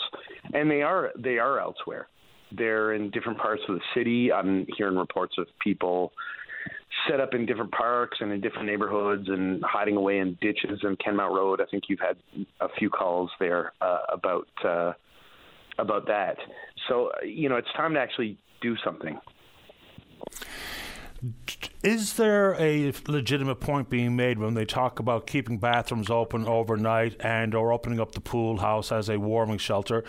and 0.54 0.70
they 0.70 0.82
are 0.82 1.10
they 1.18 1.38
are 1.38 1.60
elsewhere. 1.60 2.08
They're 2.52 2.92
in 2.92 3.10
different 3.10 3.38
parts 3.38 3.62
of 3.68 3.76
the 3.76 3.80
city. 3.94 4.32
I'm 4.32 4.66
hearing 4.76 4.96
reports 4.96 5.34
of 5.38 5.46
people 5.62 6.12
set 7.08 7.20
up 7.20 7.34
in 7.34 7.46
different 7.46 7.72
parks 7.72 8.18
and 8.20 8.30
in 8.30 8.40
different 8.40 8.66
neighborhoods 8.66 9.28
and 9.28 9.62
hiding 9.64 9.96
away 9.96 10.18
in 10.18 10.38
ditches 10.40 10.80
in 10.82 10.96
Kenmount 10.96 11.34
Road. 11.34 11.60
I 11.60 11.64
think 11.70 11.84
you've 11.88 12.00
had 12.00 12.16
a 12.60 12.68
few 12.78 12.90
calls 12.90 13.30
there 13.40 13.72
uh, 13.80 14.00
about 14.12 14.48
uh, 14.64 14.92
about 15.78 16.06
that. 16.06 16.36
So 16.88 17.10
you 17.24 17.48
know, 17.48 17.56
it's 17.56 17.72
time 17.76 17.94
to 17.94 18.00
actually 18.00 18.38
do 18.60 18.76
something. 18.84 19.18
Is 21.84 22.14
there 22.14 22.56
a 22.58 22.92
legitimate 23.06 23.60
point 23.60 23.88
being 23.88 24.16
made 24.16 24.40
when 24.40 24.54
they 24.54 24.64
talk 24.64 24.98
about 24.98 25.26
keeping 25.26 25.58
bathrooms 25.58 26.10
open 26.10 26.46
overnight 26.46 27.14
and 27.20 27.54
or 27.54 27.72
opening 27.72 28.00
up 28.00 28.12
the 28.12 28.20
pool 28.20 28.58
house 28.58 28.90
as 28.90 29.08
a 29.08 29.18
warming 29.18 29.58
shelter? 29.58 30.02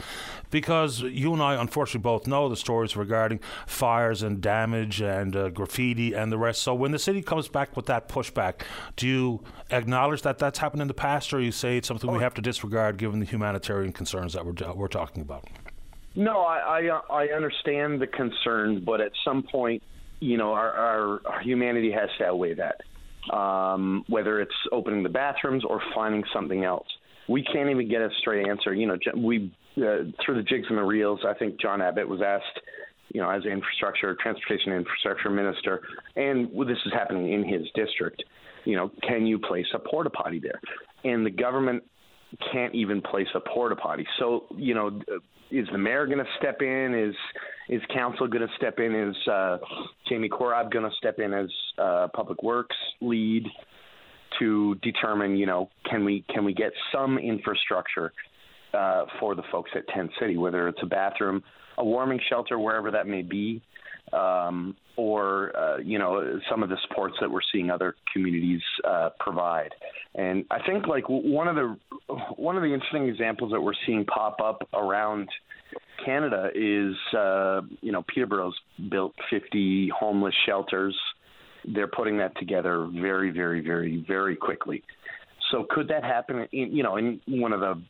Because 0.49 1.01
you 1.01 1.31
and 1.33 1.41
I 1.41 1.59
unfortunately 1.61 2.01
both 2.01 2.25
know 2.25 2.49
the 2.49 2.55
stories 2.55 2.95
regarding 2.95 3.41
fires 3.67 4.23
and 4.23 4.41
damage 4.41 5.01
and 5.01 5.35
uh, 5.35 5.49
graffiti 5.49 6.13
and 6.13 6.31
the 6.31 6.37
rest. 6.39 6.63
So 6.63 6.73
when 6.73 6.91
the 6.91 6.99
city 6.99 7.21
comes 7.21 7.47
back 7.47 7.75
with 7.75 7.85
that 7.85 8.09
pushback, 8.09 8.61
do 8.95 9.07
you 9.07 9.43
acknowledge 9.69 10.23
that 10.23 10.39
that's 10.39 10.57
happened 10.57 10.81
in 10.81 10.87
the 10.87 10.95
past 10.95 11.31
or 11.31 11.39
you 11.39 11.51
say 11.51 11.77
it's 11.77 11.87
something 11.87 12.11
we 12.11 12.19
have 12.19 12.33
to 12.35 12.41
disregard 12.41 12.97
given 12.97 13.19
the 13.19 13.25
humanitarian 13.27 13.93
concerns 13.93 14.33
that 14.33 14.45
we're, 14.45 14.73
we're 14.73 14.87
talking 14.87 15.21
about? 15.21 15.45
No, 16.15 16.41
I, 16.41 16.79
I 16.79 17.01
I 17.09 17.27
understand 17.29 17.99
the 17.99 18.05
concern, 18.05 18.83
but 18.83 19.01
at 19.01 19.11
some 19.23 19.41
point 19.41 19.81
you 20.23 20.37
know, 20.37 20.53
our, 20.53 21.19
our, 21.25 21.41
humanity 21.41 21.91
has 21.91 22.09
to 22.17 22.25
outweigh 22.25 22.55
that. 22.55 23.35
Um, 23.35 24.03
whether 24.07 24.41
it's 24.41 24.53
opening 24.71 25.03
the 25.03 25.09
bathrooms 25.09 25.63
or 25.65 25.81
finding 25.93 26.23
something 26.33 26.63
else, 26.63 26.87
we 27.27 27.43
can't 27.43 27.69
even 27.69 27.89
get 27.89 28.01
a 28.01 28.09
straight 28.19 28.47
answer. 28.47 28.73
You 28.73 28.87
know, 28.87 28.97
we 29.17 29.53
uh, 29.77 30.11
through 30.23 30.35
the 30.35 30.43
jigs 30.43 30.67
and 30.69 30.77
the 30.77 30.83
reels. 30.83 31.19
I 31.27 31.33
think 31.33 31.59
John 31.59 31.81
Abbott 31.81 32.07
was 32.07 32.21
asked, 32.21 32.59
you 33.13 33.21
know, 33.21 33.29
as 33.29 33.45
infrastructure, 33.45 34.15
transportation 34.21 34.73
infrastructure 34.73 35.29
minister, 35.29 35.81
and 36.15 36.49
this 36.67 36.77
is 36.85 36.93
happening 36.93 37.31
in 37.31 37.47
his 37.47 37.63
district. 37.75 38.23
You 38.65 38.75
know, 38.77 38.91
can 39.07 39.25
you 39.25 39.39
place 39.39 39.65
a 39.73 39.79
porta 39.79 40.09
potty 40.09 40.39
there? 40.39 40.59
And 41.03 41.25
the 41.25 41.31
government 41.31 41.83
can't 42.51 42.73
even 42.75 43.01
place 43.01 43.27
a 43.35 43.39
porta 43.39 43.75
potty. 43.75 44.05
So, 44.19 44.45
you 44.55 44.73
know, 44.73 45.01
is 45.51 45.67
the 45.71 45.77
mayor 45.77 46.05
going 46.05 46.19
to 46.19 46.25
step 46.39 46.61
in? 46.61 46.93
Is 46.95 47.15
is 47.69 47.81
council 47.93 48.27
going 48.27 48.47
to 48.47 48.53
step 48.57 48.79
in? 48.79 48.95
Is 48.95 49.27
uh, 49.27 49.57
Jamie 50.09 50.29
Korab 50.29 50.71
going 50.71 50.89
to 50.89 50.95
step 50.97 51.19
in 51.19 51.33
as 51.33 51.49
uh, 51.77 52.07
public 52.13 52.41
works 52.43 52.75
lead 53.01 53.45
to 54.39 54.75
determine, 54.81 55.37
you 55.37 55.45
know, 55.45 55.69
can 55.89 56.03
we 56.03 56.25
can 56.33 56.43
we 56.43 56.53
get 56.53 56.71
some 56.91 57.17
infrastructure 57.17 58.11
uh, 58.73 59.05
for 59.19 59.35
the 59.35 59.43
folks 59.51 59.71
at 59.75 59.87
Tent 59.89 60.09
City, 60.19 60.37
whether 60.37 60.67
it's 60.67 60.79
a 60.81 60.87
bathroom, 60.87 61.43
a 61.77 61.85
warming 61.85 62.19
shelter, 62.29 62.57
wherever 62.57 62.91
that 62.91 63.07
may 63.07 63.21
be, 63.21 63.61
um, 64.13 64.75
or 64.95 65.55
uh, 65.57 65.77
you 65.77 65.97
know 65.97 66.39
some 66.49 66.63
of 66.63 66.69
the 66.69 66.77
supports 66.87 67.15
that 67.21 67.29
we're 67.29 67.41
seeing 67.51 67.69
other 67.69 67.95
communities 68.13 68.61
uh, 68.87 69.09
provide. 69.19 69.71
And 70.15 70.45
I 70.51 70.59
think 70.65 70.87
like 70.87 71.05
one 71.07 71.47
of 71.47 71.55
the 71.55 71.75
one 72.35 72.55
of 72.55 72.63
the 72.63 72.73
interesting 72.73 73.07
examples 73.07 73.51
that 73.51 73.61
we're 73.61 73.73
seeing 73.85 74.05
pop 74.05 74.39
up 74.41 74.67
around 74.73 75.29
Canada 76.05 76.49
is 76.53 76.95
uh, 77.17 77.61
you 77.81 77.91
know 77.91 78.03
Peterborough's 78.03 78.55
built 78.89 79.13
50 79.29 79.89
homeless 79.97 80.35
shelters. 80.45 80.95
They're 81.65 81.87
putting 81.87 82.17
that 82.17 82.37
together 82.37 82.87
very, 82.93 83.31
very, 83.31 83.61
very, 83.61 84.03
very 84.07 84.35
quickly. 84.35 84.83
So 85.51 85.65
could 85.69 85.87
that 85.87 86.03
happen 86.03 86.47
in 86.51 86.75
you 86.75 86.83
know 86.83 86.97
in 86.97 87.19
one 87.27 87.53
of 87.53 87.61
the 87.61 87.81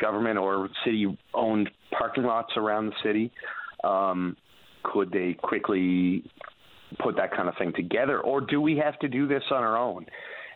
government 0.00 0.38
or 0.38 0.68
city 0.84 1.18
owned 1.34 1.70
parking 1.96 2.24
lots 2.24 2.52
around 2.56 2.86
the 2.86 2.94
city? 3.02 3.32
Um, 3.84 4.36
could 4.82 5.10
they 5.10 5.36
quickly 5.42 6.24
put 7.02 7.16
that 7.16 7.34
kind 7.34 7.48
of 7.48 7.54
thing 7.56 7.72
together, 7.74 8.20
or 8.20 8.40
do 8.40 8.60
we 8.60 8.76
have 8.76 8.98
to 9.00 9.08
do 9.08 9.26
this 9.26 9.42
on 9.50 9.62
our 9.62 9.76
own? 9.76 10.06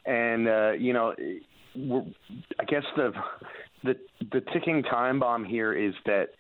And 0.04 0.48
uh, 0.48 0.72
you 0.72 0.92
know, 0.92 1.14
I 2.58 2.64
guess 2.64 2.84
the 2.96 3.12
the 3.84 3.94
the 4.32 4.40
ticking 4.52 4.82
time 4.82 5.20
bomb 5.20 5.44
here 5.44 5.72
is 5.72 5.94
that 6.06 6.30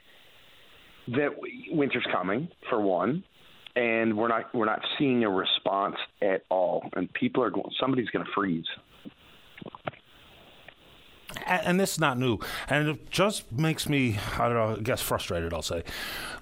that 1.08 1.30
winter's 1.70 2.06
coming 2.12 2.48
for 2.68 2.80
one, 2.80 3.24
and 3.74 4.16
we're 4.16 4.28
not 4.28 4.54
we're 4.54 4.66
not 4.66 4.80
seeing 4.98 5.24
a 5.24 5.30
response 5.30 5.96
at 6.22 6.42
all, 6.50 6.88
and 6.94 7.12
people 7.12 7.42
are 7.42 7.50
going. 7.50 7.70
Somebody's 7.80 8.08
going 8.10 8.24
to 8.24 8.30
freeze 8.34 8.66
and 11.46 11.78
this 11.78 11.92
is 11.92 12.00
not 12.00 12.18
new, 12.18 12.38
and 12.68 12.88
it 12.88 13.10
just 13.10 13.50
makes 13.52 13.88
me, 13.88 14.18
I 14.38 14.48
don't 14.48 14.54
know, 14.54 14.76
I 14.76 14.80
guess 14.80 15.02
frustrated. 15.02 15.52
I'll 15.52 15.62
say, 15.62 15.82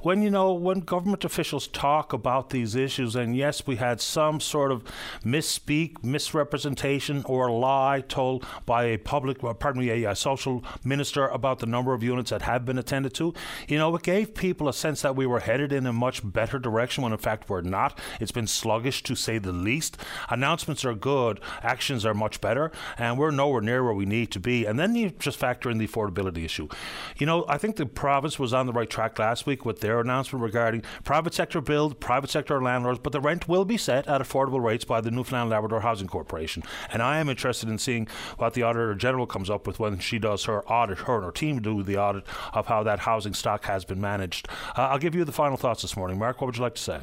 when 0.00 0.22
you 0.22 0.30
know 0.30 0.52
when 0.52 0.80
government 0.80 1.24
officials 1.24 1.66
talk 1.68 2.12
about 2.12 2.50
these 2.50 2.74
issues, 2.74 3.16
and 3.16 3.34
yes, 3.34 3.66
we 3.66 3.76
had 3.76 4.00
some 4.00 4.38
sort 4.40 4.70
of 4.70 4.84
misspeak, 5.24 6.04
misrepresentation, 6.04 7.24
or 7.24 7.50
lie 7.50 8.02
told 8.06 8.46
by 8.66 8.84
a 8.84 8.98
public, 8.98 9.38
pardon 9.58 9.80
me, 9.80 10.04
a, 10.04 10.10
a 10.10 10.14
social 10.14 10.62
minister 10.84 11.26
about 11.28 11.58
the 11.58 11.66
number 11.66 11.94
of 11.94 12.02
units 12.02 12.30
that 12.30 12.42
have 12.42 12.64
been 12.64 12.78
attended 12.78 13.14
to. 13.14 13.32
You 13.66 13.78
know, 13.78 13.94
it 13.96 14.02
gave 14.02 14.34
people 14.34 14.68
a 14.68 14.74
sense 14.74 15.00
that 15.02 15.16
we 15.16 15.26
were 15.26 15.40
headed 15.40 15.72
in 15.72 15.86
a 15.86 15.92
much 15.92 16.20
better 16.22 16.58
direction 16.58 17.02
when 17.02 17.12
in 17.12 17.18
fact 17.18 17.48
we're 17.48 17.62
not. 17.62 17.98
It's 18.20 18.32
been 18.32 18.46
sluggish 18.46 19.02
to 19.04 19.14
say 19.14 19.38
the 19.38 19.52
least. 19.52 19.96
Announcements 20.28 20.84
are 20.84 20.94
good, 20.94 21.40
actions 21.62 22.04
are 22.04 22.14
much 22.14 22.40
better, 22.40 22.70
and 22.98 23.18
we're 23.18 23.30
nowhere 23.30 23.62
near 23.62 23.82
where 23.82 23.94
we 23.94 24.06
need 24.06 24.30
to 24.32 24.40
be. 24.40 24.66
And 24.66 24.78
then 24.78 24.84
you 24.93 25.11
just 25.11 25.39
factor 25.39 25.70
in 25.70 25.78
the 25.78 25.86
affordability 25.86 26.44
issue. 26.44 26.69
You 27.16 27.27
know, 27.27 27.44
I 27.48 27.59
think 27.59 27.77
the 27.77 27.86
province 27.86 28.39
was 28.39 28.52
on 28.52 28.66
the 28.66 28.73
right 28.73 28.90
track 28.90 29.19
last 29.19 29.47
week 29.47 29.65
with 29.65 29.81
their 29.81 30.01
announcement 30.01 30.43
regarding 30.43 30.82
private 31.05 31.32
sector 31.35 31.61
build, 31.61 32.01
private 32.01 32.31
sector 32.31 32.61
landlords, 32.61 32.98
but 32.98 33.12
the 33.12 33.20
rent 33.20 33.48
will 33.48 33.65
be 33.65 33.77
set 33.77 34.09
at 34.09 34.20
affordable 34.20 34.62
rates 34.62 34.85
by 34.85 35.01
the 35.01 35.11
Newfoundland 35.11 35.51
Labrador 35.51 35.81
Housing 35.81 36.09
Corporation. 36.09 36.62
And 36.90 37.02
I 37.02 37.19
am 37.19 37.28
interested 37.28 37.69
in 37.69 37.78
seeing 37.78 38.09
what 38.39 38.55
the 38.55 38.62
Auditor 38.62 38.94
General 38.94 39.27
comes 39.27 39.48
up 39.48 39.66
with 39.66 39.78
when 39.78 39.98
she 39.98 40.19
does 40.19 40.44
her 40.44 40.65
audit, 40.65 40.98
her 40.98 41.16
and 41.16 41.24
her 41.24 41.31
team 41.31 41.61
do 41.61 41.82
the 41.82 41.97
audit 41.97 42.24
of 42.52 42.66
how 42.66 42.82
that 42.82 43.01
housing 43.01 43.35
stock 43.35 43.65
has 43.66 43.85
been 43.85 44.01
managed. 44.01 44.48
Uh, 44.77 44.89
I'll 44.89 44.98
give 44.98 45.15
you 45.15 45.24
the 45.24 45.32
final 45.32 45.56
thoughts 45.56 45.82
this 45.82 45.97
morning. 45.97 46.19
Mark, 46.19 46.40
what 46.40 46.47
would 46.47 46.56
you 46.56 46.62
like 46.62 46.74
to 46.74 46.82
say? 46.82 47.01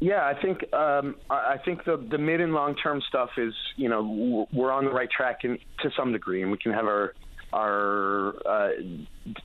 Yeah, 0.00 0.24
I 0.24 0.40
think 0.40 0.72
um, 0.72 1.16
I 1.28 1.56
think 1.62 1.84
the 1.84 2.02
the 2.10 2.16
mid 2.16 2.40
and 2.40 2.54
long 2.54 2.74
term 2.74 3.02
stuff 3.08 3.30
is 3.36 3.52
you 3.76 3.90
know 3.90 4.46
we're 4.50 4.72
on 4.72 4.86
the 4.86 4.90
right 4.90 5.10
track 5.10 5.40
in, 5.44 5.58
to 5.82 5.90
some 5.94 6.12
degree, 6.12 6.42
and 6.42 6.50
we 6.50 6.56
can 6.56 6.72
have 6.72 6.86
our 6.86 7.12
our 7.52 8.34
uh, 8.48 8.70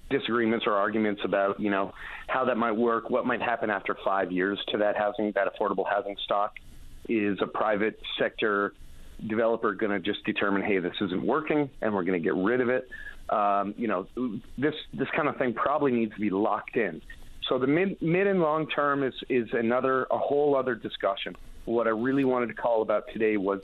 disagreements 0.09 0.65
or 0.65 0.73
arguments 0.73 1.21
about 1.25 1.59
you 1.59 1.69
know 1.69 1.91
how 2.27 2.45
that 2.45 2.55
might 2.55 2.71
work, 2.71 3.09
what 3.09 3.25
might 3.25 3.41
happen 3.41 3.69
after 3.69 3.97
five 4.05 4.31
years 4.31 4.57
to 4.69 4.77
that 4.77 4.95
housing, 4.95 5.33
that 5.35 5.47
affordable 5.53 5.85
housing 5.89 6.15
stock. 6.23 6.53
Is 7.07 7.37
a 7.41 7.47
private 7.47 7.99
sector 8.17 8.73
developer 9.27 9.73
going 9.73 9.91
to 9.91 9.99
just 9.99 10.25
determine, 10.25 10.63
hey, 10.63 10.79
this 10.79 10.95
isn't 11.01 11.23
working, 11.23 11.69
and 11.81 11.93
we're 11.93 12.03
going 12.03 12.19
to 12.19 12.23
get 12.23 12.33
rid 12.33 12.61
of 12.61 12.69
it? 12.69 12.87
Um, 13.29 13.75
you 13.77 13.87
know, 13.87 14.07
this 14.57 14.73
this 14.93 15.07
kind 15.15 15.27
of 15.27 15.37
thing 15.37 15.53
probably 15.53 15.91
needs 15.91 16.13
to 16.13 16.19
be 16.21 16.29
locked 16.29 16.77
in. 16.77 17.01
So 17.49 17.59
the 17.59 17.67
mid 17.67 18.01
mid 18.01 18.27
and 18.27 18.41
long 18.41 18.67
term 18.67 19.03
is 19.03 19.13
is 19.29 19.47
another 19.53 20.07
a 20.11 20.17
whole 20.17 20.55
other 20.55 20.75
discussion. 20.75 21.35
What 21.65 21.87
I 21.87 21.91
really 21.91 22.25
wanted 22.25 22.47
to 22.47 22.53
call 22.53 22.81
about 22.81 23.05
today 23.13 23.37
was 23.37 23.61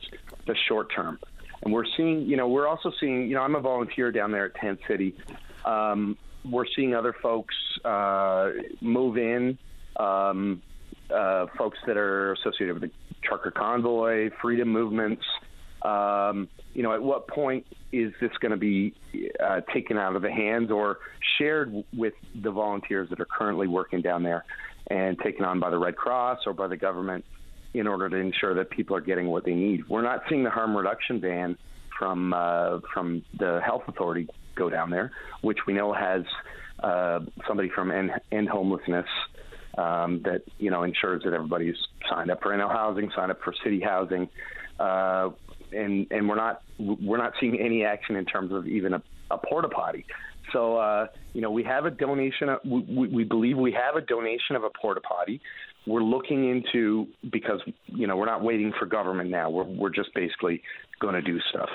the 0.47 0.55
short 0.67 0.93
term. 0.93 1.19
And 1.63 1.71
we're 1.71 1.85
seeing, 1.95 2.21
you 2.21 2.37
know, 2.37 2.47
we're 2.47 2.67
also 2.67 2.91
seeing, 2.99 3.27
you 3.27 3.35
know, 3.35 3.41
I'm 3.41 3.53
a 3.53 3.59
volunteer 3.59 4.11
down 4.11 4.31
there 4.31 4.45
at 4.45 4.55
Tent 4.55 4.79
City. 4.87 5.15
Um, 5.63 6.17
we're 6.43 6.65
seeing 6.75 6.95
other 6.95 7.15
folks 7.21 7.53
uh, 7.85 8.49
move 8.81 9.17
in, 9.17 9.59
um, 9.97 10.63
uh, 11.13 11.45
folks 11.55 11.77
that 11.85 11.97
are 11.97 12.33
associated 12.33 12.81
with 12.81 12.89
the 12.89 12.91
Trucker 13.23 13.51
Convoy, 13.51 14.31
freedom 14.41 14.69
movements. 14.69 15.23
Um, 15.83 16.49
you 16.73 16.83
know, 16.83 16.93
at 16.93 17.01
what 17.01 17.27
point 17.27 17.65
is 17.91 18.13
this 18.21 18.31
going 18.39 18.51
to 18.51 18.57
be 18.57 18.93
uh, 19.43 19.61
taken 19.73 19.97
out 19.97 20.15
of 20.15 20.21
the 20.21 20.31
hands 20.31 20.71
or 20.71 20.99
shared 21.37 21.83
with 21.95 22.13
the 22.41 22.51
volunteers 22.51 23.09
that 23.09 23.19
are 23.19 23.25
currently 23.25 23.67
working 23.67 24.01
down 24.01 24.23
there 24.23 24.45
and 24.87 25.17
taken 25.19 25.43
on 25.45 25.59
by 25.59 25.69
the 25.69 25.77
Red 25.77 25.95
Cross 25.95 26.39
or 26.45 26.53
by 26.53 26.67
the 26.67 26.77
government? 26.77 27.25
in 27.73 27.87
order 27.87 28.09
to 28.09 28.15
ensure 28.17 28.53
that 28.55 28.69
people 28.69 28.95
are 28.95 29.01
getting 29.01 29.27
what 29.27 29.45
they 29.45 29.53
need. 29.53 29.87
We're 29.87 30.01
not 30.01 30.23
seeing 30.29 30.43
the 30.43 30.49
harm 30.49 30.75
reduction 30.75 31.19
ban 31.19 31.57
from 31.97 32.33
uh, 32.33 32.79
from 32.93 33.23
the 33.37 33.61
health 33.63 33.83
authority 33.87 34.27
go 34.55 34.69
down 34.69 34.89
there, 34.89 35.11
which 35.41 35.59
we 35.67 35.73
know 35.73 35.93
has 35.93 36.23
uh, 36.83 37.19
somebody 37.47 37.69
from 37.69 37.91
end, 37.91 38.11
end 38.31 38.49
homelessness 38.49 39.05
um, 39.77 40.21
that 40.23 40.41
you 40.57 40.69
know 40.69 40.83
ensures 40.83 41.23
that 41.23 41.33
everybody's 41.33 41.75
signed 42.09 42.31
up 42.31 42.41
for 42.41 42.49
NL 42.49 42.71
housing, 42.71 43.11
signed 43.15 43.31
up 43.31 43.39
for 43.43 43.53
city 43.63 43.79
housing, 43.79 44.29
uh, 44.79 45.29
and 45.73 46.07
and 46.11 46.27
we're 46.27 46.35
not 46.35 46.61
we're 46.79 47.17
not 47.17 47.33
seeing 47.39 47.59
any 47.59 47.83
action 47.83 48.15
in 48.15 48.25
terms 48.25 48.51
of 48.51 48.67
even 48.67 48.93
a, 48.93 49.03
a 49.29 49.37
porta 49.37 49.69
potty. 49.69 50.05
So 50.51 50.77
uh, 50.77 51.07
you 51.33 51.41
know 51.41 51.51
we 51.51 51.63
have 51.63 51.85
a 51.85 51.91
donation. 51.91 52.49
We, 52.65 53.07
we 53.07 53.23
believe 53.23 53.57
we 53.57 53.71
have 53.73 53.95
a 53.95 54.05
donation 54.05 54.55
of 54.55 54.63
a 54.63 54.69
porta 54.69 55.01
potty 55.01 55.41
we're 55.87 56.03
looking 56.03 56.49
into 56.49 57.07
because 57.31 57.59
you 57.87 58.07
know 58.07 58.15
we're 58.15 58.25
not 58.25 58.43
waiting 58.43 58.71
for 58.77 58.85
government 58.85 59.29
now. 59.29 59.49
We're 59.49 59.63
we're 59.63 59.89
just 59.89 60.13
basically 60.13 60.61
going 60.99 61.15
to 61.15 61.21
do 61.21 61.39
stuff. 61.49 61.69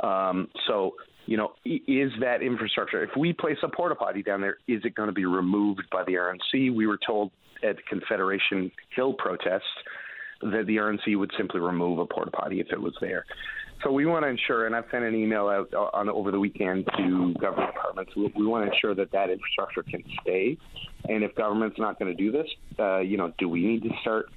Um, 0.00 0.48
so 0.66 0.94
you 1.26 1.36
know, 1.36 1.52
is 1.64 2.12
that 2.20 2.42
infrastructure? 2.42 3.02
If 3.02 3.10
we 3.16 3.32
place 3.32 3.56
a 3.62 3.68
porta 3.68 3.94
potty 3.94 4.22
down 4.22 4.40
there, 4.40 4.58
is 4.68 4.82
it 4.84 4.94
going 4.94 5.08
to 5.08 5.14
be 5.14 5.24
removed 5.24 5.84
by 5.90 6.04
the 6.04 6.14
RNC? 6.14 6.74
We 6.74 6.86
were 6.86 6.98
told 6.98 7.30
at 7.62 7.76
the 7.76 7.82
Confederation 7.88 8.70
Hill 8.94 9.14
protest 9.14 9.64
that 10.42 10.66
the 10.66 10.76
RNC 10.76 11.18
would 11.18 11.32
simply 11.36 11.60
remove 11.60 11.98
a 11.98 12.06
porta 12.06 12.30
potty 12.30 12.60
if 12.60 12.70
it 12.70 12.80
was 12.80 12.94
there. 13.00 13.24
So 13.82 13.92
we 13.92 14.06
want 14.06 14.24
to 14.24 14.28
ensure, 14.28 14.66
and 14.66 14.74
I've 14.74 14.84
sent 14.90 15.04
an 15.04 15.14
email 15.14 15.48
out 15.48 15.72
on 15.74 16.08
over 16.08 16.30
the 16.30 16.38
weekend 16.40 16.88
to 16.96 17.34
government 17.34 17.74
departments. 17.74 18.16
We, 18.16 18.32
we 18.36 18.46
want 18.46 18.66
to 18.66 18.72
ensure 18.72 18.94
that 18.94 19.12
that 19.12 19.30
infrastructure 19.30 19.82
can 19.82 20.02
stay. 20.22 20.56
And 21.08 21.22
if 21.22 21.34
government's 21.34 21.78
not 21.78 21.98
going 21.98 22.14
to 22.14 22.22
do 22.22 22.32
this, 22.32 22.46
uh, 22.78 23.00
you 23.00 23.16
know, 23.16 23.32
do 23.38 23.48
we 23.48 23.66
need 23.66 23.82
to 23.82 23.90
start 24.00 24.30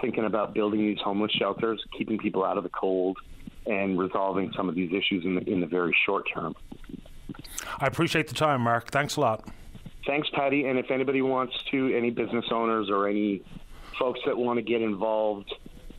thinking 0.00 0.24
about 0.24 0.54
building 0.54 0.80
these 0.80 0.98
homeless 1.04 1.32
shelters, 1.32 1.82
keeping 1.96 2.18
people 2.18 2.44
out 2.44 2.56
of 2.56 2.64
the 2.64 2.70
cold, 2.70 3.16
and 3.66 3.98
resolving 3.98 4.52
some 4.56 4.68
of 4.68 4.74
these 4.74 4.90
issues 4.90 5.24
in 5.24 5.34
the 5.34 5.42
in 5.42 5.60
the 5.60 5.66
very 5.66 5.94
short 6.06 6.24
term? 6.34 6.54
I 7.78 7.86
appreciate 7.86 8.28
the 8.28 8.34
time, 8.34 8.62
Mark. 8.62 8.90
Thanks 8.90 9.16
a 9.16 9.20
lot. 9.20 9.46
Thanks, 10.06 10.28
Paddy. 10.32 10.64
And 10.64 10.78
if 10.78 10.90
anybody 10.90 11.22
wants 11.22 11.54
to, 11.70 11.94
any 11.94 12.10
business 12.10 12.46
owners 12.50 12.88
or 12.90 13.08
any 13.08 13.42
folks 13.98 14.20
that 14.26 14.36
want 14.36 14.58
to 14.58 14.62
get 14.62 14.82
involved 14.82 15.52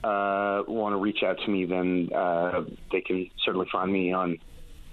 uh, 0.04 0.64
want 0.68 0.94
to 0.94 0.98
reach 0.98 1.24
out 1.24 1.38
to 1.46 1.52
me, 1.52 1.66
then 1.66 2.10
uh, 2.16 2.64
they 2.92 3.02
can 3.02 3.30
certainly 3.44 3.68
find 3.72 3.92
me 3.92 4.14
on 4.14 4.38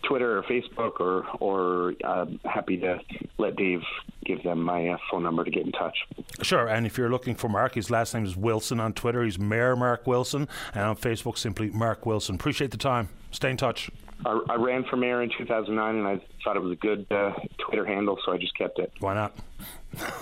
Twitter 0.03 0.39
or 0.39 0.43
Facebook, 0.43 1.01
or 1.01 1.27
or 1.41 1.95
uh, 2.05 2.27
happy 2.45 2.77
to 2.79 2.99
let 3.39 3.57
Dave 3.57 3.83
give 4.25 4.43
them 4.43 4.63
my 4.63 4.89
uh, 4.89 4.99
phone 5.11 5.23
number 5.23 5.45
to 5.45 5.51
get 5.51 5.65
in 5.65 5.73
touch. 5.73 5.97
Sure, 6.43 6.67
and 6.67 6.87
if 6.87 6.99
you're 6.99 7.11
looking 7.11 7.35
for 7.35 7.49
Mark, 7.49 7.75
his 7.75 7.91
last 7.91 8.15
name 8.15 8.25
is 8.25 8.37
Wilson 8.37 8.81
on 8.81 8.93
Twitter. 8.93 9.23
He's 9.25 9.39
Mayor 9.39 9.77
Mark 9.77 10.07
Wilson, 10.07 10.49
and 10.75 10.85
on 10.85 10.97
Facebook, 10.97 11.39
simply 11.39 11.71
Mark 11.71 12.05
Wilson. 12.05 12.35
Appreciate 12.35 12.71
the 12.71 12.77
time. 12.77 13.09
Stay 13.31 13.51
in 13.51 13.57
touch. 13.57 13.91
I, 14.25 14.41
I 14.51 14.55
ran 14.57 14.85
for 14.85 14.97
mayor 14.97 15.23
in 15.23 15.31
2009, 15.37 15.97
and 15.97 16.07
I 16.07 16.21
thought 16.43 16.57
it 16.57 16.63
was 16.63 16.73
a 16.73 16.77
good 16.77 17.07
uh, 17.11 17.33
Twitter 17.59 17.85
handle, 17.85 18.19
so 18.25 18.33
I 18.33 18.39
just 18.39 18.57
kept 18.57 18.79
it. 18.79 18.91
Why 19.01 19.15
not? 19.15 19.37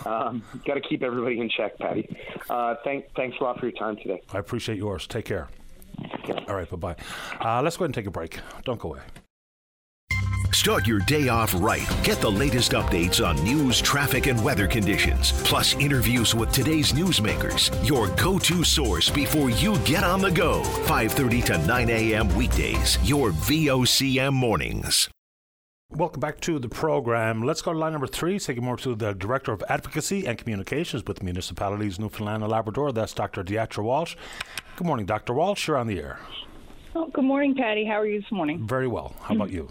um, 0.06 0.42
Got 0.64 0.74
to 0.74 0.80
keep 0.80 1.02
everybody 1.02 1.40
in 1.40 1.48
check, 1.48 1.78
Paddy. 1.78 2.08
Uh, 2.50 2.74
thank, 2.84 3.06
thanks 3.14 3.36
a 3.40 3.44
lot 3.44 3.58
for 3.60 3.66
your 3.66 3.78
time 3.78 3.96
today. 3.96 4.20
I 4.32 4.38
appreciate 4.38 4.78
yours. 4.78 5.06
Take 5.06 5.24
care. 5.26 5.48
All 6.48 6.54
right, 6.56 6.68
bye 6.68 6.76
bye. 6.76 6.96
Uh, 7.40 7.62
let's 7.62 7.76
go 7.76 7.84
ahead 7.84 7.88
and 7.90 7.94
take 7.94 8.06
a 8.06 8.10
break. 8.10 8.40
Don't 8.64 8.80
go 8.80 8.90
away. 8.92 9.00
Start 10.54 10.86
your 10.86 11.00
day 11.00 11.26
off 11.26 11.52
right. 11.58 11.84
Get 12.04 12.20
the 12.20 12.30
latest 12.30 12.70
updates 12.72 13.26
on 13.26 13.42
news, 13.42 13.82
traffic, 13.82 14.28
and 14.28 14.42
weather 14.42 14.68
conditions, 14.68 15.32
plus 15.42 15.74
interviews 15.74 16.32
with 16.32 16.52
today's 16.52 16.92
newsmakers. 16.92 17.74
Your 17.86 18.06
go-to 18.10 18.62
source 18.62 19.10
before 19.10 19.50
you 19.50 19.76
get 19.78 20.04
on 20.04 20.20
the 20.20 20.30
go. 20.30 20.62
5:30 20.86 21.42
to 21.46 21.58
9 21.66 21.90
a.m. 21.90 22.28
weekdays. 22.36 22.98
Your 23.02 23.30
VOCM 23.30 24.32
mornings. 24.32 25.08
Welcome 25.90 26.20
back 26.20 26.38
to 26.42 26.60
the 26.60 26.68
program. 26.68 27.42
Let's 27.42 27.60
go 27.60 27.72
to 27.72 27.78
line 27.78 27.90
number 27.90 28.06
three. 28.06 28.38
Say 28.38 28.54
good 28.54 28.62
morning 28.62 28.84
to 28.84 28.94
the 28.94 29.12
Director 29.12 29.52
of 29.52 29.64
Advocacy 29.68 30.24
and 30.24 30.38
Communications 30.38 31.02
with 31.04 31.20
Municipalities 31.20 31.98
Newfoundland 31.98 32.44
and 32.44 32.52
Labrador. 32.52 32.92
That's 32.92 33.12
Dr. 33.12 33.42
Deatra 33.42 33.82
Walsh. 33.82 34.14
Good 34.76 34.86
morning, 34.86 35.04
Dr. 35.04 35.34
Walsh. 35.34 35.66
You're 35.66 35.78
on 35.78 35.88
the 35.88 35.98
air. 35.98 36.20
Oh, 36.94 37.08
good 37.12 37.24
morning, 37.24 37.56
Paddy. 37.56 37.84
How 37.84 37.94
are 37.94 38.06
you 38.06 38.20
this 38.20 38.30
morning? 38.30 38.64
Very 38.64 38.86
well. 38.86 39.16
How 39.20 39.34
hmm. 39.34 39.40
about 39.40 39.50
you? 39.50 39.68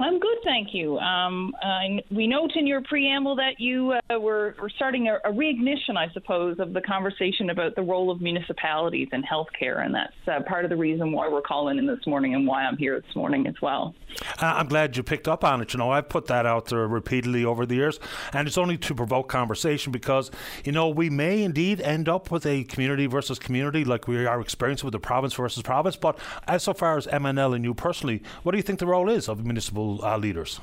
I'm 0.00 0.20
good, 0.20 0.38
thank 0.44 0.68
you. 0.74 0.96
Um, 0.98 1.52
uh, 1.60 2.00
we 2.12 2.28
note 2.28 2.52
in 2.54 2.68
your 2.68 2.82
preamble 2.82 3.34
that 3.36 3.58
you 3.58 3.92
uh, 3.92 4.20
were, 4.20 4.54
were, 4.60 4.70
starting 4.70 5.08
a, 5.08 5.14
a, 5.24 5.32
reignition, 5.32 5.96
I 5.96 6.08
suppose, 6.12 6.60
of 6.60 6.72
the 6.72 6.80
conversation 6.80 7.50
about 7.50 7.74
the 7.74 7.82
role 7.82 8.08
of 8.08 8.20
municipalities 8.20 9.08
in 9.12 9.24
healthcare, 9.24 9.84
and 9.84 9.92
that's 9.92 10.12
uh, 10.28 10.40
part 10.48 10.64
of 10.64 10.70
the 10.70 10.76
reason 10.76 11.10
why 11.10 11.28
we're 11.28 11.42
calling 11.42 11.78
in 11.78 11.86
this 11.86 12.06
morning 12.06 12.34
and 12.36 12.46
why 12.46 12.62
I'm 12.62 12.76
here 12.76 13.00
this 13.00 13.16
morning 13.16 13.48
as 13.48 13.56
well. 13.60 13.96
Uh, 14.40 14.46
I'm 14.46 14.68
glad 14.68 14.96
you 14.96 15.02
picked 15.02 15.26
up 15.26 15.42
on 15.42 15.60
it. 15.62 15.72
You 15.72 15.78
know, 15.78 15.90
I've 15.90 16.08
put 16.08 16.26
that 16.26 16.46
out 16.46 16.66
there 16.66 16.86
repeatedly 16.86 17.44
over 17.44 17.66
the 17.66 17.74
years, 17.74 17.98
and 18.32 18.46
it's 18.46 18.58
only 18.58 18.78
to 18.78 18.94
provoke 18.94 19.28
conversation 19.28 19.90
because, 19.90 20.30
you 20.64 20.70
know, 20.70 20.88
we 20.88 21.10
may 21.10 21.42
indeed 21.42 21.80
end 21.80 22.08
up 22.08 22.30
with 22.30 22.46
a 22.46 22.62
community 22.64 23.06
versus 23.06 23.40
community 23.40 23.84
like 23.84 24.06
we 24.06 24.26
are 24.26 24.40
experiencing 24.40 24.86
with 24.86 24.92
the 24.92 25.00
province 25.00 25.34
versus 25.34 25.64
province. 25.64 25.96
But 25.96 26.20
as 26.46 26.62
so 26.62 26.72
far 26.72 26.96
as 26.96 27.08
MNL 27.08 27.56
and 27.56 27.64
you 27.64 27.74
personally, 27.74 28.22
what 28.44 28.52
do 28.52 28.58
you 28.58 28.62
think 28.62 28.78
the 28.78 28.86
role 28.86 29.08
is 29.08 29.28
of 29.28 29.44
municipal 29.44 29.87
uh, 30.02 30.18
leaders. 30.18 30.60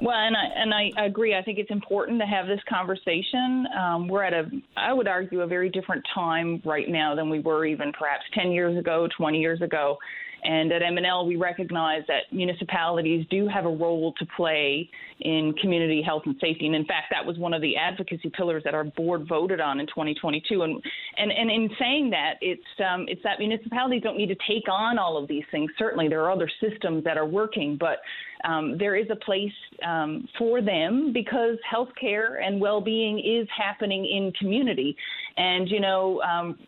Well, 0.00 0.16
and 0.16 0.36
I, 0.36 0.44
and 0.56 0.74
I 0.74 1.04
agree. 1.04 1.34
I 1.36 1.42
think 1.42 1.58
it's 1.58 1.70
important 1.70 2.20
to 2.20 2.26
have 2.26 2.46
this 2.46 2.60
conversation. 2.68 3.66
Um, 3.78 4.08
we're 4.08 4.24
at 4.24 4.32
a, 4.32 4.50
I 4.76 4.92
would 4.92 5.06
argue, 5.06 5.42
a 5.42 5.46
very 5.46 5.68
different 5.68 6.02
time 6.12 6.60
right 6.64 6.88
now 6.88 7.14
than 7.14 7.30
we 7.30 7.40
were 7.40 7.64
even 7.66 7.92
perhaps 7.92 8.24
10 8.34 8.50
years 8.50 8.76
ago, 8.76 9.08
20 9.16 9.38
years 9.38 9.60
ago. 9.62 9.98
And 10.44 10.72
at 10.72 10.82
MNL, 10.82 11.26
we 11.26 11.36
recognize 11.36 12.02
that 12.08 12.32
municipalities 12.32 13.24
do 13.30 13.46
have 13.46 13.64
a 13.64 13.68
role 13.68 14.12
to 14.18 14.26
play 14.36 14.90
in 15.20 15.54
community 15.60 16.02
health 16.02 16.22
and 16.26 16.34
safety. 16.40 16.66
And 16.66 16.74
in 16.74 16.84
fact, 16.84 17.06
that 17.12 17.24
was 17.24 17.38
one 17.38 17.54
of 17.54 17.62
the 17.62 17.76
advocacy 17.76 18.28
pillars 18.36 18.64
that 18.64 18.74
our 18.74 18.82
board 18.82 19.28
voted 19.28 19.60
on 19.60 19.78
in 19.78 19.86
2022. 19.86 20.62
And 20.62 20.82
and, 21.16 21.30
and 21.30 21.48
in 21.48 21.70
saying 21.78 22.10
that, 22.10 22.34
it's 22.40 22.62
um, 22.80 23.06
it's 23.08 23.22
that 23.22 23.38
municipalities 23.38 24.02
don't 24.02 24.16
need 24.16 24.28
to 24.28 24.36
take 24.48 24.68
on 24.68 24.98
all 24.98 25.16
of 25.16 25.28
these 25.28 25.44
things. 25.52 25.70
Certainly, 25.78 26.08
there 26.08 26.22
are 26.24 26.32
other 26.32 26.50
systems 26.60 27.04
that 27.04 27.16
are 27.16 27.26
working, 27.26 27.76
but 27.78 27.98
um, 28.44 28.76
there 28.78 28.96
is 28.96 29.06
a 29.10 29.16
place 29.16 29.52
um, 29.86 30.28
for 30.38 30.60
them 30.60 31.12
because 31.12 31.56
healthcare 31.70 32.44
and 32.44 32.60
well-being 32.60 33.18
is 33.18 33.48
happening 33.56 34.04
in 34.04 34.32
community. 34.38 34.96
And 35.36 35.68
you 35.68 35.80
know, 35.80 36.20
um, 36.22 36.58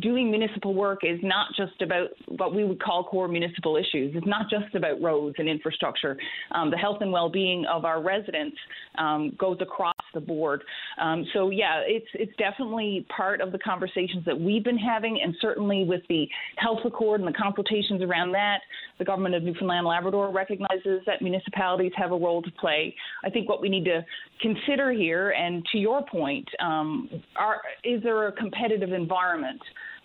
doing 0.00 0.30
municipal 0.30 0.74
work 0.74 1.00
is 1.02 1.18
not 1.22 1.48
just 1.56 1.80
about 1.82 2.08
what 2.28 2.54
we 2.54 2.64
would 2.64 2.80
call 2.80 3.04
core 3.04 3.28
municipal 3.28 3.76
issues. 3.76 4.14
It's 4.14 4.26
not 4.26 4.48
just 4.48 4.74
about 4.74 5.02
roads 5.02 5.36
and 5.38 5.48
infrastructure. 5.48 6.16
Um, 6.52 6.70
the 6.70 6.76
health 6.76 6.98
and 7.00 7.12
well-being 7.12 7.64
of 7.66 7.84
our 7.84 8.02
residents 8.02 8.56
um, 8.98 9.34
goes 9.38 9.58
across 9.60 9.94
the 10.14 10.20
board. 10.20 10.62
Um, 11.00 11.26
so 11.32 11.50
yeah, 11.50 11.80
it's 11.84 12.06
it's 12.14 12.32
definitely 12.36 13.06
part 13.14 13.40
of 13.40 13.52
the 13.52 13.58
conversations 13.58 14.24
that 14.26 14.38
we've 14.38 14.64
been 14.64 14.78
having, 14.78 15.20
and 15.22 15.34
certainly 15.40 15.84
with 15.84 16.02
the 16.08 16.28
health 16.56 16.80
accord 16.84 17.20
and 17.20 17.28
the 17.28 17.36
consultations 17.36 18.02
around 18.02 18.32
that, 18.32 18.58
the 18.98 19.04
government 19.04 19.34
of 19.34 19.42
Newfoundland 19.42 19.86
Labrador 19.86 20.30
recognizes 20.30 21.02
that 21.06 21.21
municipalities 21.22 21.92
have 21.96 22.12
a 22.12 22.16
role 22.16 22.42
to 22.42 22.50
play. 22.52 22.94
I 23.24 23.30
think 23.30 23.48
what 23.48 23.60
we 23.60 23.68
need 23.68 23.84
to 23.84 24.04
consider 24.40 24.92
here, 24.92 25.30
and 25.30 25.64
to 25.72 25.78
your 25.78 26.04
point, 26.06 26.48
um, 26.60 27.08
are, 27.36 27.60
is 27.84 28.02
there 28.02 28.28
a 28.28 28.32
competitive 28.32 28.92
environment? 28.92 29.60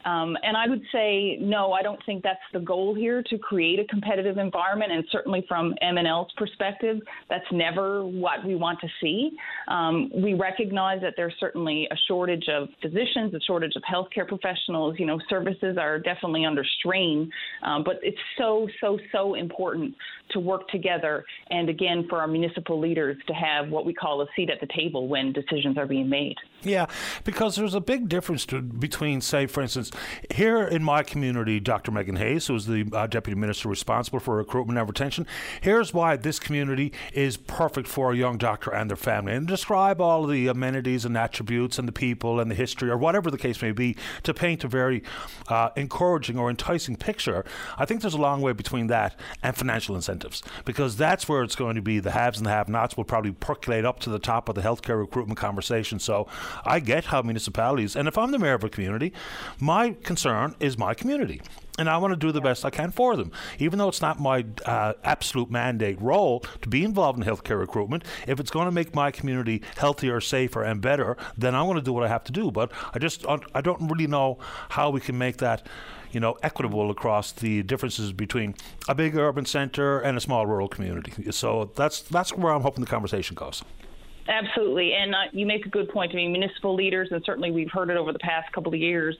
Um, 0.07 0.37
and 0.41 0.55
I 0.55 0.67
would 0.67 0.81
say, 0.93 1.37
no, 1.41 1.73
I 1.73 1.81
don't 1.81 1.99
think 2.05 2.23
that's 2.23 2.39
the 2.53 2.59
goal 2.59 2.95
here 2.95 3.21
to 3.23 3.37
create 3.37 3.79
a 3.79 3.85
competitive 3.85 4.37
environment. 4.37 4.91
And 4.93 5.03
certainly 5.11 5.43
from 5.49 5.75
MNL's 5.83 6.31
perspective, 6.37 6.99
that's 7.29 7.45
never 7.51 8.05
what 8.05 8.45
we 8.45 8.55
want 8.55 8.79
to 8.79 8.87
see. 9.01 9.31
Um, 9.67 10.09
we 10.15 10.33
recognize 10.33 11.01
that 11.01 11.15
there's 11.17 11.33
certainly 11.41 11.89
a 11.91 11.95
shortage 12.07 12.45
of 12.47 12.69
physicians, 12.81 13.33
a 13.33 13.39
shortage 13.41 13.73
of 13.75 13.83
healthcare 13.83 14.25
professionals. 14.25 14.95
You 14.97 15.07
know, 15.07 15.19
services 15.29 15.77
are 15.77 15.99
definitely 15.99 16.45
under 16.45 16.63
strain. 16.79 17.29
Um, 17.63 17.83
but 17.83 17.99
it's 18.01 18.17
so, 18.37 18.69
so, 18.79 18.97
so 19.11 19.33
important 19.33 19.93
to 20.31 20.39
work 20.39 20.69
together. 20.69 21.25
And 21.49 21.69
again, 21.69 22.05
for 22.09 22.19
our 22.19 22.27
municipal 22.27 22.79
leaders 22.79 23.17
to 23.27 23.33
have 23.33 23.69
what 23.69 23.85
we 23.85 23.93
call 23.93 24.21
a 24.21 24.27
seat 24.35 24.49
at 24.49 24.61
the 24.61 24.67
table 24.73 25.09
when 25.09 25.33
decisions 25.33 25.77
are 25.77 25.85
being 25.85 26.09
made. 26.09 26.35
Yeah, 26.63 26.85
because 27.23 27.55
there's 27.55 27.73
a 27.73 27.81
big 27.81 28.09
difference 28.09 28.45
to, 28.47 28.61
between, 28.61 29.21
say, 29.21 29.45
for 29.47 29.61
instance, 29.61 29.91
here 30.33 30.63
in 30.63 30.83
my 30.83 31.03
community, 31.03 31.59
Dr. 31.59 31.91
Megan 31.91 32.15
Hayes, 32.17 32.47
who 32.47 32.55
is 32.55 32.65
the 32.65 32.85
uh, 32.93 33.07
deputy 33.07 33.39
minister 33.39 33.69
responsible 33.69 34.19
for 34.19 34.35
recruitment 34.35 34.77
and 34.77 34.87
retention, 34.87 35.27
here's 35.61 35.93
why 35.93 36.15
this 36.15 36.39
community 36.39 36.91
is 37.13 37.37
perfect 37.37 37.87
for 37.87 38.11
a 38.11 38.15
young 38.15 38.37
doctor 38.37 38.73
and 38.73 38.89
their 38.89 38.97
family. 38.97 39.33
And 39.33 39.47
describe 39.47 40.01
all 40.01 40.25
the 40.25 40.47
amenities 40.47 41.05
and 41.05 41.17
attributes 41.17 41.79
and 41.79 41.87
the 41.87 41.91
people 41.91 42.39
and 42.39 42.49
the 42.49 42.55
history, 42.55 42.89
or 42.89 42.97
whatever 42.97 43.31
the 43.31 43.37
case 43.37 43.61
may 43.61 43.71
be, 43.71 43.95
to 44.23 44.33
paint 44.33 44.63
a 44.63 44.67
very 44.67 45.03
uh, 45.47 45.69
encouraging 45.75 46.37
or 46.37 46.49
enticing 46.49 46.95
picture. 46.95 47.45
I 47.77 47.85
think 47.85 48.01
there's 48.01 48.13
a 48.13 48.17
long 48.17 48.41
way 48.41 48.53
between 48.53 48.87
that 48.87 49.19
and 49.43 49.55
financial 49.55 49.95
incentives, 49.95 50.43
because 50.65 50.97
that's 50.97 51.27
where 51.27 51.43
it's 51.43 51.55
going 51.55 51.75
to 51.75 51.81
be 51.81 51.99
the 51.99 52.11
haves 52.11 52.37
and 52.37 52.45
the 52.45 52.51
have-nots 52.51 52.97
will 52.97 53.03
probably 53.03 53.31
percolate 53.31 53.85
up 53.85 53.99
to 54.01 54.09
the 54.09 54.19
top 54.19 54.49
of 54.49 54.55
the 54.55 54.61
healthcare 54.61 54.99
recruitment 54.99 55.39
conversation. 55.39 55.99
So 55.99 56.27
I 56.65 56.79
get 56.79 57.05
how 57.05 57.21
municipalities, 57.21 57.95
and 57.95 58.07
if 58.07 58.17
I'm 58.17 58.31
the 58.31 58.39
mayor 58.39 58.53
of 58.53 58.63
a 58.63 58.69
community, 58.69 59.13
my 59.59 59.86
concern 59.95 60.55
is 60.59 60.77
my 60.77 60.93
community. 60.93 61.41
And 61.79 61.87
I 61.87 61.97
want 61.97 62.11
to 62.11 62.15
do 62.15 62.31
the 62.31 62.41
best 62.41 62.65
I 62.65 62.71
can 62.71 62.91
for 62.91 63.15
them. 63.15 63.31
Even 63.59 63.77
though 63.77 63.87
it's 63.87 64.01
not 64.01 64.19
my 64.19 64.45
uh, 64.65 64.93
absolute 65.03 65.51
mandate 65.51 66.01
role 66.01 66.39
to 66.61 66.69
be 66.69 66.83
involved 66.83 67.19
in 67.19 67.25
healthcare 67.25 67.59
recruitment, 67.59 68.03
if 68.25 68.39
it's 68.39 68.49
going 68.49 68.65
to 68.65 68.71
make 68.71 68.95
my 68.95 69.11
community 69.11 69.61
healthier, 69.75 70.19
safer, 70.19 70.63
and 70.63 70.81
better, 70.81 71.17
then 71.37 71.53
I 71.53 71.61
want 71.61 71.77
to 71.77 71.83
do 71.83 71.93
what 71.93 72.03
I 72.03 72.07
have 72.07 72.23
to 72.25 72.31
do. 72.31 72.49
But 72.51 72.71
I 72.93 72.99
just 72.99 73.25
I 73.27 73.61
don't 73.61 73.87
really 73.87 74.07
know 74.07 74.39
how 74.69 74.89
we 74.89 74.99
can 74.99 75.17
make 75.17 75.37
that 75.37 75.67
you 76.11 76.21
know, 76.21 76.37
equitable 76.41 76.89
across 76.89 77.33
the 77.33 77.63
differences 77.63 78.13
between 78.13 78.55
a 78.87 78.95
big 78.95 79.15
urban 79.15 79.45
center 79.45 79.99
and 79.99 80.17
a 80.17 80.21
small 80.21 80.47
rural 80.47 80.67
community. 80.67 81.31
So 81.31 81.71
that's 81.75 82.01
that's 82.01 82.33
where 82.33 82.53
I'm 82.53 82.61
hoping 82.61 82.83
the 82.83 82.89
conversation 82.89 83.35
goes. 83.35 83.61
Absolutely, 84.27 84.91
and 84.93 85.15
uh, 85.15 85.17
you 85.31 85.45
make 85.45 85.65
a 85.65 85.69
good 85.69 85.89
point. 85.89 86.11
I 86.11 86.15
mean, 86.15 86.33
municipal 86.33 86.75
leaders, 86.75 87.07
and 87.11 87.21
certainly 87.25 87.49
we've 87.49 87.71
heard 87.71 87.89
it 87.89 87.95
over 87.95 88.11
the 88.11 88.19
past 88.19 88.51
couple 88.51 88.73
of 88.73 88.79
years. 88.79 89.15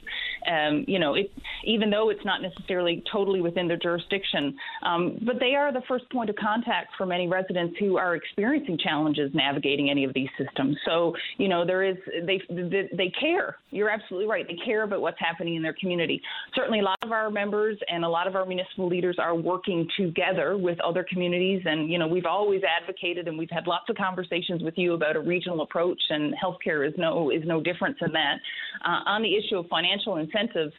Um, 0.52 0.84
you 0.86 1.00
know, 1.00 1.14
it, 1.14 1.32
even 1.64 1.90
though 1.90 2.10
it's 2.10 2.26
not 2.26 2.42
necessarily 2.42 3.04
totally 3.12 3.40
within 3.40 3.70
their 3.70 3.78
jurisdiction, 3.78 4.58
um, 4.84 5.18
but 5.26 5.36
they 5.40 5.56
are 5.56 5.72
the 5.72 5.82
first 5.88 6.10
point 6.12 6.30
of 6.30 6.36
contact 6.36 6.90
for 6.98 7.06
many 7.06 7.28
residents 7.28 7.76
who 7.80 7.98
are 7.98 8.16
experiencing 8.16 8.78
challenges 8.78 9.32
navigating 9.34 9.90
any 9.90 10.04
of 10.04 10.14
these 10.14 10.28
systems. 10.38 10.76
So, 10.86 11.14
you 11.38 11.48
know, 11.48 11.66
there 11.66 11.84
is 11.84 11.96
they 12.26 12.42
they, 12.50 12.90
they 12.96 13.14
care. 13.18 13.56
You're 13.72 13.90
absolutely 13.90 14.28
right. 14.28 14.46
They 14.46 14.58
care 14.66 14.84
about 14.84 15.00
what's 15.00 15.20
happening 15.20 15.56
in 15.56 15.64
their 15.64 15.76
community. 15.80 16.22
Certainly, 16.54 16.82
a 16.82 16.84
lot 16.84 16.98
of 17.02 17.14
our 17.14 17.30
members 17.30 17.78
and 17.88 18.04
a 18.04 18.10
lot 18.10 18.28
of 18.28 18.36
our 18.36 18.46
municipal 18.46 18.88
leaders 18.88 19.16
are 19.20 19.36
working 19.36 19.88
together 19.98 20.58
with 20.58 20.80
other 20.82 21.06
communities, 21.10 21.62
and 21.64 21.90
you 21.90 21.98
know, 21.98 22.08
we've 22.08 22.26
always 22.26 22.62
advocated 22.82 23.30
and 23.30 23.38
we've 23.38 23.50
had 23.50 23.68
lots 23.68 23.90
of 23.90 23.96
conversations 23.96 24.62
with 24.62 24.78
you 24.78 24.97
about 24.98 25.16
a 25.16 25.20
regional 25.20 25.62
approach, 25.62 26.02
and 26.10 26.34
healthcare 26.44 26.88
is 26.88 26.94
no 26.98 27.30
is 27.30 27.44
no 27.46 27.62
different 27.62 27.96
than 28.02 28.12
that. 28.14 28.38
Uh, 28.86 29.02
on 29.06 29.22
the 29.22 29.36
issue 29.36 29.58
of 29.58 29.66
financial 29.68 30.18
incentives, 30.18 30.74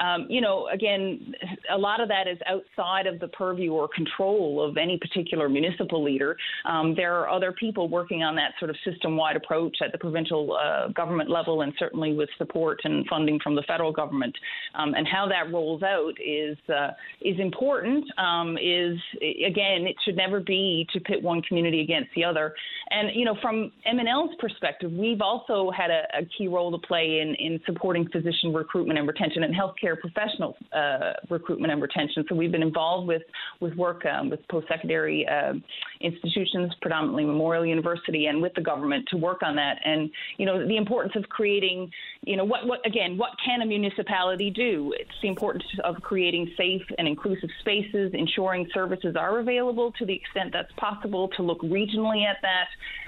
um, 0.00 0.26
you 0.28 0.40
know, 0.40 0.68
again, 0.72 1.34
a 1.72 1.78
lot 1.78 2.00
of 2.00 2.08
that 2.08 2.26
is 2.26 2.38
outside 2.46 3.06
of 3.06 3.20
the 3.20 3.28
purview 3.28 3.72
or 3.72 3.88
control 3.88 4.66
of 4.66 4.76
any 4.76 4.98
particular 4.98 5.48
municipal 5.48 6.02
leader. 6.02 6.36
Um, 6.64 6.94
there 6.96 7.14
are 7.14 7.28
other 7.28 7.52
people 7.52 7.88
working 7.88 8.22
on 8.22 8.34
that 8.36 8.52
sort 8.58 8.70
of 8.70 8.76
system-wide 8.84 9.36
approach 9.36 9.76
at 9.84 9.92
the 9.92 9.98
provincial 9.98 10.56
uh, 10.56 10.88
government 10.88 11.30
level, 11.30 11.62
and 11.62 11.72
certainly 11.78 12.12
with 12.12 12.28
support 12.38 12.80
and 12.84 13.06
funding 13.06 13.38
from 13.42 13.54
the 13.54 13.62
federal 13.68 13.92
government. 13.92 14.34
Um, 14.74 14.94
and 14.94 15.06
how 15.06 15.28
that 15.28 15.52
rolls 15.52 15.82
out 15.82 16.14
is 16.24 16.56
uh, 16.68 16.90
is 17.20 17.38
important. 17.38 18.04
Um, 18.18 18.56
is 18.60 18.98
again, 19.22 19.86
it 19.86 19.96
should 20.04 20.16
never 20.16 20.40
be 20.40 20.86
to 20.92 21.00
pit 21.00 21.22
one 21.22 21.42
community 21.42 21.80
against 21.80 22.10
the 22.16 22.24
other. 22.24 22.54
And 22.90 23.10
you 23.14 23.24
know, 23.24 23.36
from 23.40 23.63
MNL's 23.86 24.34
perspective, 24.38 24.90
we've 24.92 25.20
also 25.20 25.70
had 25.70 25.90
a, 25.90 26.02
a 26.18 26.24
key 26.36 26.48
role 26.48 26.70
to 26.72 26.86
play 26.86 27.20
in 27.20 27.34
in 27.36 27.60
supporting 27.66 28.08
physician 28.08 28.52
recruitment 28.52 28.98
and 28.98 29.06
retention 29.06 29.42
and 29.42 29.54
healthcare 29.54 29.74
healthcare 29.74 29.98
professional 29.98 30.56
uh, 30.72 31.12
recruitment 31.30 31.72
and 31.72 31.80
retention. 31.80 32.24
So 32.28 32.34
we've 32.34 32.52
been 32.52 32.62
involved 32.62 33.08
with 33.08 33.22
with 33.60 33.74
work 33.74 34.04
um, 34.06 34.30
with 34.30 34.40
post-secondary 34.48 35.26
uh, 35.26 35.54
institutions, 36.00 36.72
predominantly 36.80 37.24
Memorial 37.24 37.64
University, 37.64 38.26
and 38.26 38.40
with 38.40 38.54
the 38.54 38.60
government 38.60 39.06
to 39.10 39.16
work 39.16 39.42
on 39.42 39.56
that. 39.56 39.78
And 39.84 40.10
you 40.38 40.46
know 40.46 40.66
the 40.66 40.76
importance 40.76 41.14
of 41.16 41.28
creating, 41.28 41.90
you 42.22 42.36
know, 42.36 42.44
what 42.44 42.66
what 42.66 42.86
again, 42.86 43.16
what 43.16 43.30
can 43.44 43.62
a 43.62 43.66
municipality 43.66 44.50
do? 44.50 44.94
It's 44.98 45.10
the 45.22 45.28
importance 45.28 45.64
of 45.84 45.96
creating 46.02 46.52
safe 46.56 46.82
and 46.98 47.06
inclusive 47.06 47.50
spaces, 47.60 48.12
ensuring 48.14 48.68
services 48.72 49.16
are 49.18 49.40
available 49.40 49.92
to 49.98 50.06
the 50.06 50.14
extent 50.14 50.50
that's 50.52 50.72
possible, 50.76 51.28
to 51.36 51.42
look 51.42 51.60
regionally 51.62 52.24
at 52.26 52.36
that 52.42 52.66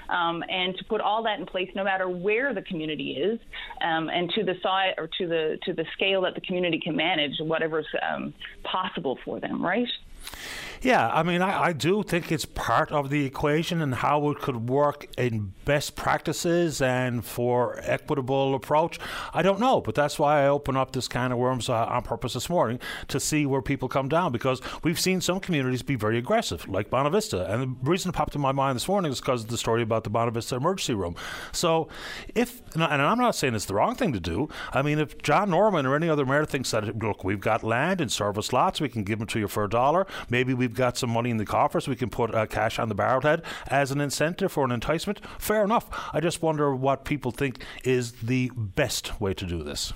um, 0.09 0.43
and 0.49 0.75
to 0.77 0.83
put 0.85 1.01
all 1.01 1.23
that 1.23 1.39
in 1.39 1.45
place, 1.45 1.69
no 1.75 1.83
matter 1.83 2.09
where 2.09 2.53
the 2.53 2.61
community 2.61 3.11
is, 3.11 3.39
um, 3.81 4.09
and 4.09 4.29
to 4.31 4.43
the 4.43 4.55
size 4.61 4.93
or 4.97 5.09
to 5.17 5.27
the 5.27 5.57
to 5.63 5.73
the 5.73 5.85
scale 5.93 6.21
that 6.21 6.35
the 6.35 6.41
community 6.41 6.79
can 6.79 6.95
manage, 6.95 7.33
whatever's 7.39 7.87
um, 8.09 8.33
possible 8.63 9.17
for 9.23 9.39
them, 9.39 9.63
right? 9.63 9.87
Yeah, 10.81 11.09
I 11.09 11.23
mean, 11.23 11.41
I, 11.41 11.65
I, 11.65 11.73
do 11.73 12.03
think 12.03 12.31
it's 12.31 12.45
part 12.45 12.91
of 12.91 13.09
the 13.09 13.25
equation 13.25 13.81
and 13.81 13.95
how 13.95 14.29
it 14.29 14.39
could 14.39 14.69
work 14.69 15.07
in 15.17 15.53
best 15.65 15.95
practices 15.95 16.81
and 16.81 17.25
for 17.25 17.79
equitable 17.81 18.53
approach. 18.53 18.99
I 19.33 19.41
don't 19.41 19.59
know, 19.59 19.81
but 19.81 19.95
that's 19.95 20.19
why 20.19 20.43
I 20.43 20.47
open 20.47 20.77
up 20.77 20.91
this 20.91 21.07
can 21.07 21.31
of 21.31 21.39
worms 21.39 21.67
uh, 21.67 21.85
on 21.85 22.03
purpose 22.03 22.33
this 22.33 22.49
morning 22.49 22.79
to 23.07 23.19
see 23.19 23.45
where 23.45 23.61
people 23.61 23.89
come 23.89 24.07
down 24.07 24.31
because 24.31 24.61
we've 24.83 24.99
seen 24.99 25.19
some 25.19 25.39
communities 25.39 25.81
be 25.81 25.95
very 25.95 26.17
aggressive, 26.17 26.67
like 26.69 26.89
Bonavista. 26.89 27.51
And 27.51 27.77
the 27.83 27.89
reason 27.89 28.09
it 28.09 28.13
popped 28.13 28.35
in 28.35 28.41
my 28.41 28.51
mind 28.51 28.75
this 28.75 28.87
morning 28.87 29.11
is 29.11 29.19
because 29.19 29.43
of 29.43 29.49
the 29.49 29.57
story 29.57 29.81
about 29.81 30.03
the 30.03 30.11
Bonavista 30.11 30.57
emergency 30.57 30.93
room. 30.93 31.15
So, 31.51 31.87
if, 32.35 32.61
and 32.75 32.83
I'm 32.83 33.17
not 33.17 33.35
saying 33.35 33.55
it's 33.55 33.65
the 33.65 33.73
wrong 33.73 33.95
thing 33.95 34.13
to 34.13 34.19
do, 34.19 34.47
I 34.73 34.83
mean, 34.83 34.99
if 34.99 35.21
John 35.23 35.49
Norman 35.49 35.85
or 35.85 35.95
any 35.95 36.07
other 36.07 36.25
mayor 36.25 36.45
thinks 36.45 36.71
that, 36.71 36.97
look, 36.99 37.23
we've 37.23 37.39
got 37.39 37.63
land 37.63 37.99
and 37.99 38.11
service 38.11 38.53
lots, 38.53 38.79
we 38.79 38.89
can 38.89 39.03
give 39.03 39.17
them 39.19 39.27
to 39.29 39.39
you 39.39 39.47
for 39.47 39.63
a 39.63 39.69
dollar, 39.69 40.05
maybe 40.29 40.53
we've 40.53 40.73
got 40.73 40.97
some 40.97 41.09
money 41.09 41.29
in 41.29 41.37
the 41.37 41.45
coffers, 41.45 41.87
we 41.87 41.95
can 41.95 42.09
put 42.09 42.33
uh, 42.33 42.45
cash 42.45 42.79
on 42.79 42.89
the 42.89 42.95
barrelhead 42.95 43.43
as 43.67 43.91
an 43.91 44.01
incentive 44.01 44.57
or 44.57 44.65
an 44.65 44.71
enticement. 44.71 45.21
Fair 45.39 45.63
enough. 45.63 45.89
I 46.13 46.19
just 46.19 46.41
wonder 46.41 46.75
what 46.75 47.05
people 47.05 47.31
think 47.31 47.63
is 47.83 48.13
the 48.13 48.51
best 48.55 49.19
way 49.19 49.33
to 49.33 49.45
do 49.45 49.63
this. 49.63 49.93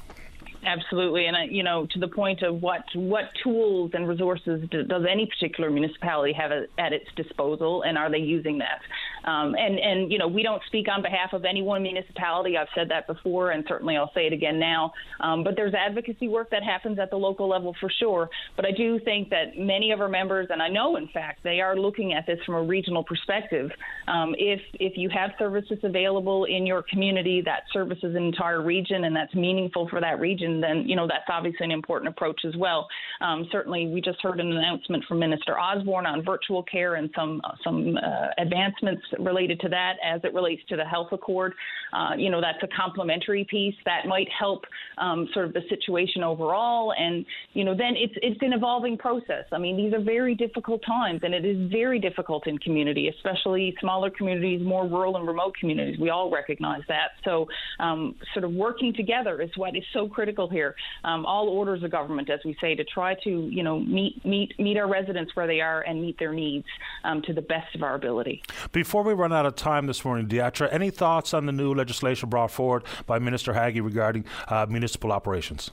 Absolutely, 0.63 1.25
and 1.25 1.35
uh, 1.35 1.39
you 1.49 1.63
know, 1.63 1.87
to 1.91 1.99
the 1.99 2.07
point 2.07 2.43
of 2.43 2.61
what 2.61 2.83
what 2.93 3.25
tools 3.43 3.91
and 3.95 4.07
resources 4.07 4.61
do, 4.69 4.83
does 4.83 5.03
any 5.09 5.25
particular 5.25 5.71
municipality 5.71 6.33
have 6.33 6.51
a, 6.51 6.65
at 6.79 6.93
its 6.93 7.07
disposal, 7.15 7.81
and 7.81 7.97
are 7.97 8.11
they 8.11 8.19
using 8.19 8.59
that? 8.59 8.79
Um, 9.27 9.55
and 9.55 9.79
and 9.79 10.11
you 10.11 10.19
know, 10.19 10.27
we 10.27 10.43
don't 10.43 10.61
speak 10.67 10.87
on 10.87 11.01
behalf 11.01 11.33
of 11.33 11.45
any 11.45 11.63
one 11.63 11.81
municipality. 11.81 12.57
I've 12.57 12.67
said 12.75 12.89
that 12.89 13.07
before, 13.07 13.51
and 13.51 13.63
certainly 13.67 13.97
I'll 13.97 14.11
say 14.13 14.27
it 14.27 14.33
again 14.33 14.59
now. 14.59 14.93
Um, 15.19 15.43
but 15.43 15.55
there's 15.55 15.73
advocacy 15.73 16.27
work 16.27 16.51
that 16.51 16.61
happens 16.61 16.99
at 16.99 17.09
the 17.09 17.17
local 17.17 17.49
level 17.49 17.75
for 17.79 17.89
sure. 17.99 18.29
But 18.55 18.65
I 18.65 18.71
do 18.71 18.99
think 18.99 19.29
that 19.29 19.57
many 19.57 19.91
of 19.91 19.99
our 19.99 20.09
members, 20.09 20.47
and 20.51 20.61
I 20.61 20.67
know 20.67 20.95
in 20.95 21.07
fact, 21.07 21.39
they 21.43 21.59
are 21.59 21.75
looking 21.75 22.13
at 22.13 22.27
this 22.27 22.37
from 22.45 22.53
a 22.53 22.63
regional 22.63 23.03
perspective. 23.03 23.71
Um, 24.07 24.35
if 24.37 24.61
if 24.79 24.93
you 24.95 25.09
have 25.09 25.31
services 25.39 25.79
available 25.81 26.45
in 26.45 26.67
your 26.67 26.83
community 26.83 27.41
that 27.45 27.63
services 27.73 28.15
an 28.15 28.23
entire 28.23 28.61
region 28.61 29.05
and 29.05 29.15
that's 29.15 29.33
meaningful 29.33 29.87
for 29.89 29.99
that 30.01 30.19
region, 30.19 30.50
then 30.59 30.83
you 30.87 30.95
know 30.95 31.07
that's 31.07 31.29
obviously 31.29 31.65
an 31.65 31.71
important 31.71 32.09
approach 32.09 32.41
as 32.45 32.55
well. 32.57 32.87
Um, 33.21 33.47
certainly, 33.51 33.87
we 33.87 34.01
just 34.01 34.19
heard 34.21 34.39
an 34.39 34.51
announcement 34.51 35.03
from 35.05 35.19
Minister 35.19 35.59
Osborne 35.59 36.07
on 36.07 36.25
virtual 36.25 36.63
care 36.63 36.95
and 36.95 37.09
some 37.15 37.41
uh, 37.43 37.51
some 37.63 37.95
uh, 37.97 38.27
advancements 38.39 39.03
related 39.19 39.59
to 39.59 39.69
that 39.69 39.93
as 40.03 40.21
it 40.23 40.33
relates 40.33 40.63
to 40.69 40.75
the 40.75 40.85
health 40.85 41.09
accord. 41.11 41.53
Uh, 41.93 42.15
you 42.17 42.29
know, 42.29 42.39
that's 42.39 42.61
a 42.63 42.67
complementary 42.75 43.45
piece 43.49 43.75
that 43.85 44.05
might 44.07 44.27
help 44.37 44.63
um, 44.97 45.27
sort 45.33 45.45
of 45.45 45.53
the 45.53 45.61
situation 45.69 46.23
overall. 46.23 46.93
And, 46.97 47.25
you 47.53 47.63
know, 47.63 47.75
then 47.75 47.93
it's, 47.97 48.13
it's 48.21 48.39
an 48.41 48.53
evolving 48.53 48.97
process. 48.97 49.45
I 49.51 49.57
mean, 49.57 49.75
these 49.75 49.93
are 49.93 50.01
very 50.01 50.35
difficult 50.35 50.81
times, 50.85 51.21
and 51.23 51.33
it 51.33 51.45
is 51.45 51.69
very 51.69 51.99
difficult 51.99 52.47
in 52.47 52.57
community, 52.59 53.09
especially 53.09 53.75
smaller 53.79 54.09
communities, 54.09 54.61
more 54.63 54.87
rural 54.87 55.17
and 55.17 55.27
remote 55.27 55.53
communities. 55.59 55.99
We 55.99 56.09
all 56.09 56.31
recognize 56.31 56.81
that. 56.87 57.09
So, 57.25 57.47
um, 57.79 58.15
sort 58.33 58.45
of 58.45 58.51
working 58.51 58.93
together 58.93 59.41
is 59.41 59.49
what 59.55 59.75
is 59.75 59.83
so 59.93 60.07
critical 60.07 60.40
here. 60.47 60.75
Um, 61.03 61.25
all 61.25 61.49
orders 61.49 61.83
of 61.83 61.91
government, 61.91 62.29
as 62.29 62.39
we 62.45 62.55
say, 62.61 62.75
to 62.75 62.83
try 62.83 63.15
to, 63.23 63.29
you 63.29 63.63
know, 63.63 63.79
meet 63.79 64.23
meet 64.25 64.57
meet 64.59 64.77
our 64.77 64.87
residents 64.87 65.35
where 65.35 65.47
they 65.47 65.61
are 65.61 65.81
and 65.81 66.01
meet 66.01 66.17
their 66.19 66.33
needs 66.33 66.67
um, 67.03 67.21
to 67.23 67.33
the 67.33 67.41
best 67.41 67.73
of 67.75 67.83
our 67.83 67.95
ability. 67.95 68.43
Before 68.71 69.03
we 69.03 69.13
run 69.13 69.33
out 69.33 69.45
of 69.45 69.55
time 69.55 69.87
this 69.87 70.03
morning, 70.05 70.27
Deatra, 70.27 70.71
any 70.71 70.89
thoughts 70.89 71.33
on 71.33 71.45
the 71.45 71.51
new 71.51 71.73
legislation 71.73 72.29
brought 72.29 72.51
forward 72.51 72.83
by 73.05 73.19
Minister 73.19 73.53
Haggie 73.53 73.81
regarding 73.81 74.25
uh, 74.47 74.65
municipal 74.69 75.11
operations? 75.11 75.71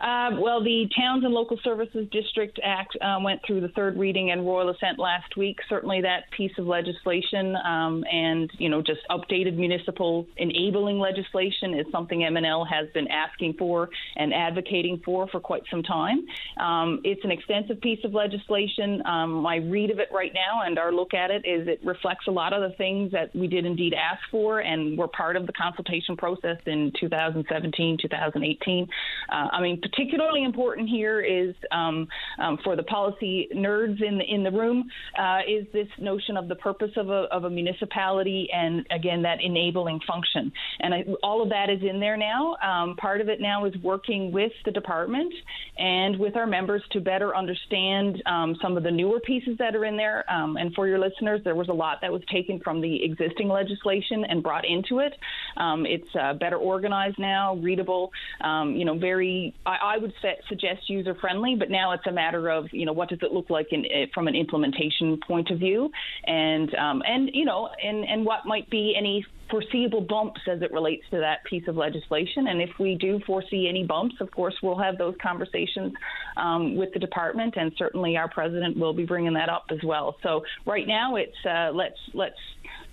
Uh, 0.00 0.30
well, 0.40 0.62
the 0.62 0.88
Towns 0.96 1.24
and 1.24 1.32
Local 1.32 1.58
Services 1.62 2.08
District 2.10 2.58
Act 2.64 2.96
uh, 3.00 3.18
went 3.22 3.40
through 3.46 3.60
the 3.60 3.68
third 3.68 3.96
reading 3.96 4.30
and 4.32 4.44
royal 4.44 4.70
assent 4.70 4.98
last 4.98 5.36
week. 5.36 5.58
Certainly, 5.68 6.02
that 6.02 6.30
piece 6.36 6.52
of 6.58 6.66
legislation 6.66 7.54
um, 7.64 8.04
and 8.10 8.50
you 8.58 8.68
know 8.68 8.82
just 8.82 9.00
updated 9.08 9.56
municipal 9.56 10.26
enabling 10.36 10.98
legislation 10.98 11.74
is 11.74 11.86
something 11.92 12.20
MNL 12.20 12.66
has 12.68 12.88
been 12.92 13.06
asking 13.08 13.54
for 13.54 13.88
and 14.16 14.34
advocating 14.34 15.00
for 15.04 15.28
for 15.28 15.38
quite 15.38 15.62
some 15.70 15.82
time. 15.82 16.26
Um, 16.58 17.00
it's 17.04 17.24
an 17.24 17.30
extensive 17.30 17.80
piece 17.80 18.04
of 18.04 18.14
legislation. 18.14 19.00
Um, 19.06 19.30
my 19.34 19.56
read 19.56 19.90
of 19.90 20.00
it 20.00 20.08
right 20.12 20.32
now 20.34 20.62
and 20.64 20.78
our 20.78 20.92
look 20.92 21.14
at 21.14 21.30
it 21.30 21.46
is 21.46 21.68
it 21.68 21.80
reflects 21.84 22.26
a 22.26 22.32
lot 22.32 22.52
of 22.52 22.68
the 22.68 22.76
things 22.76 23.12
that 23.12 23.34
we 23.34 23.46
did 23.46 23.64
indeed 23.64 23.94
ask 23.94 24.22
for 24.30 24.60
and 24.60 24.98
were 24.98 25.08
part 25.08 25.36
of 25.36 25.46
the 25.46 25.52
consultation 25.52 26.16
process 26.16 26.56
in 26.66 26.92
2017, 26.98 27.98
2018. 28.00 28.88
Uh, 29.28 29.34
I 29.52 29.60
mean 29.60 29.80
particularly 29.84 30.44
important 30.44 30.88
here 30.88 31.20
is 31.20 31.54
um, 31.70 32.08
um, 32.38 32.58
for 32.64 32.74
the 32.74 32.82
policy 32.84 33.48
nerds 33.54 34.02
in 34.02 34.18
the 34.18 34.24
in 34.24 34.42
the 34.42 34.50
room 34.50 34.88
uh, 35.18 35.40
is 35.46 35.66
this 35.72 35.88
notion 35.98 36.36
of 36.36 36.48
the 36.48 36.54
purpose 36.54 36.92
of 36.96 37.10
a, 37.10 37.26
of 37.30 37.44
a 37.44 37.50
municipality 37.50 38.48
and 38.52 38.86
again 38.90 39.22
that 39.22 39.42
enabling 39.42 40.00
function. 40.06 40.50
And 40.80 40.94
I, 40.94 41.04
all 41.22 41.42
of 41.42 41.50
that 41.50 41.68
is 41.68 41.82
in 41.82 42.00
there 42.00 42.16
now. 42.16 42.56
Um, 42.62 42.96
part 42.96 43.20
of 43.20 43.28
it 43.28 43.40
now 43.40 43.66
is 43.66 43.74
working 43.82 44.32
with 44.32 44.52
the 44.64 44.70
department 44.70 45.32
and 45.76 46.18
with 46.18 46.36
our 46.36 46.46
members 46.46 46.82
to 46.92 47.00
better 47.00 47.36
understand 47.36 48.22
um, 48.24 48.56
some 48.62 48.76
of 48.76 48.82
the 48.82 48.90
newer 48.90 49.20
pieces 49.20 49.58
that 49.58 49.76
are 49.76 49.84
in 49.84 49.96
there. 49.96 50.24
Um, 50.32 50.56
and 50.56 50.72
for 50.74 50.88
your 50.88 50.98
listeners, 50.98 51.42
there 51.44 51.54
was 51.54 51.68
a 51.68 51.72
lot 51.72 52.00
that 52.00 52.10
was 52.10 52.22
taken 52.32 52.58
from 52.60 52.80
the 52.80 53.04
existing 53.04 53.48
legislation 53.48 54.24
and 54.24 54.42
brought 54.42 54.64
into 54.64 55.00
it. 55.00 55.14
Um, 55.58 55.84
it's 55.84 56.08
uh, 56.18 56.32
better 56.34 56.56
organized 56.56 57.18
now, 57.18 57.56
readable, 57.56 58.12
you 58.42 58.84
know, 58.86 58.96
very. 58.98 59.54
I, 59.82 59.94
I 59.94 59.98
would 59.98 60.12
suggest 60.48 60.88
user 60.88 61.14
friendly, 61.14 61.56
but 61.58 61.70
now 61.70 61.92
it's 61.92 62.06
a 62.06 62.12
matter 62.12 62.48
of 62.50 62.66
you 62.72 62.86
know 62.86 62.92
what 62.92 63.08
does 63.08 63.20
it 63.22 63.32
look 63.32 63.50
like 63.50 63.68
in, 63.72 63.84
eh, 63.86 64.06
from 64.14 64.28
an 64.28 64.34
implementation 64.34 65.18
point 65.26 65.50
of 65.50 65.58
view, 65.58 65.90
and 66.26 66.74
um, 66.74 67.02
and 67.06 67.30
you 67.32 67.44
know 67.44 67.68
and 67.82 68.04
and 68.04 68.24
what 68.24 68.46
might 68.46 68.68
be 68.70 68.94
any 68.96 69.24
foreseeable 69.50 70.00
bumps 70.00 70.40
as 70.50 70.62
it 70.62 70.72
relates 70.72 71.04
to 71.10 71.18
that 71.18 71.44
piece 71.44 71.64
of 71.68 71.76
legislation. 71.76 72.48
And 72.48 72.62
if 72.62 72.70
we 72.80 72.96
do 72.96 73.20
foresee 73.26 73.68
any 73.68 73.84
bumps, 73.84 74.16
of 74.20 74.30
course, 74.30 74.54
we'll 74.62 74.78
have 74.78 74.96
those 74.98 75.14
conversations 75.22 75.92
um, 76.36 76.76
with 76.76 76.92
the 76.92 76.98
department, 76.98 77.54
and 77.56 77.72
certainly 77.76 78.16
our 78.16 78.28
president 78.28 78.76
will 78.78 78.94
be 78.94 79.04
bringing 79.04 79.34
that 79.34 79.48
up 79.48 79.66
as 79.70 79.78
well. 79.84 80.16
So 80.22 80.42
right 80.66 80.86
now, 80.86 81.16
it's 81.16 81.36
uh, 81.48 81.70
let's 81.72 81.98
let's 82.14 82.38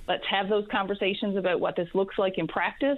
let's 0.08 0.24
have 0.30 0.50
those 0.50 0.66
conversations 0.72 1.38
about 1.38 1.60
what 1.60 1.76
this 1.76 1.88
looks 1.94 2.18
like 2.18 2.38
in 2.38 2.48
practice 2.48 2.98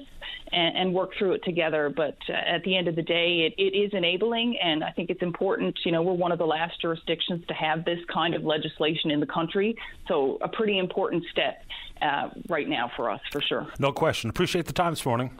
and, 0.51 0.77
and 0.77 0.93
work 0.93 1.11
through 1.17 1.34
it 1.34 1.43
together. 1.43 1.91
But 1.95 2.17
uh, 2.30 2.34
at 2.34 2.63
the 2.63 2.75
end 2.75 2.88
of 2.88 2.95
the 2.95 3.01
day, 3.01 3.51
it, 3.51 3.61
it 3.61 3.77
is 3.77 3.91
enabling, 3.93 4.57
and 4.61 4.84
I 4.84 4.91
think 4.91 5.09
it's 5.09 5.21
important. 5.21 5.77
You 5.85 5.91
know, 5.91 6.01
we're 6.01 6.13
one 6.13 6.31
of 6.31 6.39
the 6.39 6.45
last 6.45 6.81
jurisdictions 6.81 7.45
to 7.47 7.53
have 7.53 7.85
this 7.85 7.99
kind 8.11 8.34
of 8.34 8.43
legislation 8.43 9.11
in 9.11 9.19
the 9.19 9.27
country, 9.27 9.75
so 10.07 10.38
a 10.41 10.47
pretty 10.47 10.77
important 10.77 11.23
step 11.31 11.63
uh, 12.01 12.30
right 12.49 12.67
now 12.67 12.91
for 12.95 13.09
us, 13.09 13.21
for 13.31 13.41
sure. 13.41 13.67
No 13.80 13.91
question. 13.91 14.30
Appreciate 14.30 14.65
the 14.65 14.73
time 14.73 14.93
this 14.93 15.05
morning. 15.05 15.31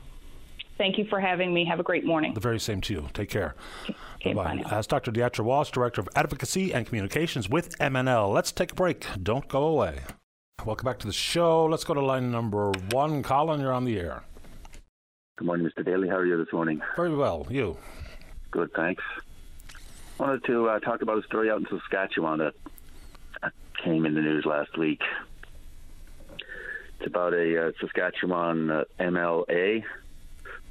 Thank 0.78 0.98
you 0.98 1.06
for 1.06 1.20
having 1.20 1.54
me. 1.54 1.66
Have 1.66 1.80
a 1.80 1.84
great 1.84 2.04
morning. 2.04 2.34
The 2.34 2.40
very 2.40 2.60
same 2.60 2.82
to 2.82 2.94
you. 2.94 3.08
Take 3.14 3.30
care. 3.30 3.56
Okay, 4.16 4.34
bye. 4.34 4.62
bye 4.64 4.70
As 4.72 4.88
Dr. 4.88 5.12
Deatra 5.12 5.42
Walsh, 5.42 5.70
Director 5.70 6.02
of 6.02 6.10
Advocacy 6.16 6.74
and 6.74 6.86
Communications 6.86 7.48
with 7.48 7.78
MNL. 7.78 8.34
Let's 8.34 8.52
take 8.52 8.72
a 8.72 8.76
break. 8.76 9.06
Don't 9.22 9.48
go 9.48 9.64
away. 9.64 10.00
Welcome 10.66 10.86
back 10.86 11.00
to 11.00 11.08
the 11.08 11.14
show. 11.14 11.66
Let's 11.66 11.84
go 11.84 11.94
to 11.94 12.00
line 12.00 12.32
number 12.32 12.72
one. 12.92 13.22
Colin, 13.22 13.60
you're 13.60 13.74
on 13.74 13.84
the 13.84 14.00
air. 14.00 14.24
Good 15.36 15.46
morning, 15.46 15.70
Mr. 15.70 15.84
Daly. 15.84 16.08
How 16.08 16.16
are 16.16 16.26
you 16.26 16.38
this 16.38 16.54
morning? 16.54 16.82
Very 16.96 17.14
well. 17.14 17.46
You? 17.50 17.76
Good, 18.50 18.72
thanks. 18.74 19.04
Wanted 20.20 20.46
to 20.46 20.70
uh, 20.70 20.80
talk 20.80 21.02
about 21.02 21.18
a 21.18 21.24
story 21.24 21.52
out 21.52 21.60
in 21.60 21.68
Saskatchewan 21.68 22.40
that 22.40 22.54
came 23.84 24.06
in 24.06 24.14
the 24.14 24.22
news 24.22 24.46
last 24.46 24.78
week. 24.78 25.02
It's 26.40 27.08
about 27.08 27.34
a 27.34 27.68
uh, 27.68 27.72
Saskatchewan 27.82 28.72
uh, 28.72 28.84
MLA, 29.02 29.84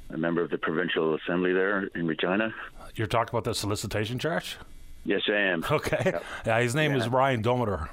a 0.09 0.17
member 0.17 0.41
of 0.41 0.49
the 0.49 0.57
provincial 0.57 1.13
assembly 1.13 1.53
there 1.53 1.83
in 1.93 2.07
Regina. 2.07 2.51
You're 2.95 3.05
talking 3.05 3.29
about 3.29 3.43
the 3.43 3.53
solicitation 3.53 4.17
charge? 4.17 4.57
Yes, 5.03 5.21
I 5.29 5.33
am. 5.33 5.63
Okay. 5.69 6.01
Yep. 6.03 6.23
Yeah, 6.47 6.59
his 6.61 6.73
name 6.73 6.93
yeah. 6.93 6.97
is 6.97 7.09
Ryan 7.09 7.43
Domotor. 7.43 7.89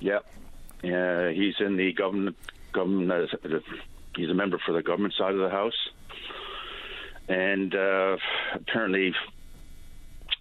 Yep. 0.00 0.24
Uh, 0.84 1.28
he's 1.28 1.54
in 1.60 1.76
the 1.76 1.92
government. 1.92 2.36
Government. 2.72 3.10
Uh, 3.10 3.58
he's 4.14 4.28
a 4.28 4.34
member 4.34 4.58
for 4.64 4.72
the 4.72 4.82
government 4.82 5.14
side 5.14 5.32
of 5.32 5.40
the 5.40 5.48
house, 5.48 5.88
and 7.28 7.74
uh, 7.74 8.16
apparently, 8.54 9.14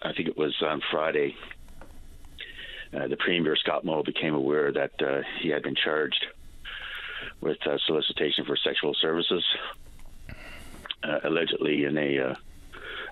I 0.02 0.14
think 0.14 0.28
it 0.28 0.38
was 0.38 0.56
on 0.62 0.82
Friday. 0.92 1.36
Uh, 2.94 3.08
the 3.08 3.18
premier 3.18 3.56
Scott 3.56 3.84
Moe 3.84 4.04
became 4.04 4.34
aware 4.34 4.72
that 4.72 4.92
uh, 5.02 5.22
he 5.42 5.50
had 5.50 5.64
been 5.64 5.76
charged 5.76 6.26
with 7.42 7.58
uh, 7.66 7.78
solicitation 7.86 8.46
for 8.46 8.56
sexual 8.56 8.94
services, 9.02 9.44
allegedly 11.24 11.86
in 11.86 11.98
a 11.98 12.36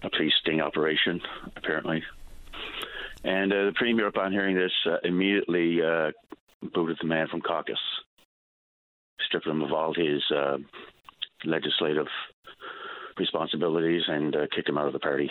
a 0.04 0.10
police 0.10 0.34
sting 0.42 0.60
operation, 0.60 1.22
apparently. 1.56 2.04
And 3.24 3.52
the 3.52 3.72
premier, 3.76 4.08
upon 4.08 4.34
hearing 4.34 4.56
this, 4.56 4.74
immediately 5.04 5.80
booted 6.74 6.98
the 7.02 7.08
man 7.08 7.28
from 7.28 7.42
caucus, 7.42 7.80
stripped 9.26 9.48
him 9.48 9.62
of 9.62 9.72
all 9.72 9.94
his 9.94 10.22
uh, 10.36 10.58
legislative 11.46 12.08
responsibilities, 13.18 14.04
and 14.08 14.36
uh, 14.36 14.48
kicked 14.56 14.70
him 14.70 14.78
out 14.78 14.88
of 14.88 14.94
the 14.94 15.00
party. 15.00 15.30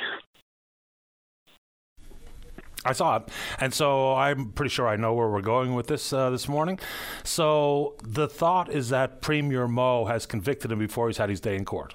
I 2.85 2.93
saw 2.93 3.19
it, 3.19 3.29
and 3.61 3.73
so 3.73 4.15
I'm 4.15 4.51
pretty 4.51 4.71
sure 4.71 4.89
I 4.89 4.97
know 4.97 5.15
where 5.15 5.29
we're 5.29 5.41
going 5.41 5.75
with 5.75 5.87
this 5.87 6.13
uh, 6.13 6.31
this 6.31 6.49
morning. 6.49 6.81
So 7.23 7.95
the 8.03 8.27
thought 8.27 8.69
is 8.71 8.89
that 8.89 9.21
Premier 9.21 9.69
Moe 9.69 10.07
has 10.07 10.27
convicted 10.27 10.73
him 10.73 10.81
before 10.81 11.07
he's 11.07 11.19
had 11.19 11.31
his 11.31 11.41
day 11.41 11.55
in 11.55 11.65
court. 11.65 11.95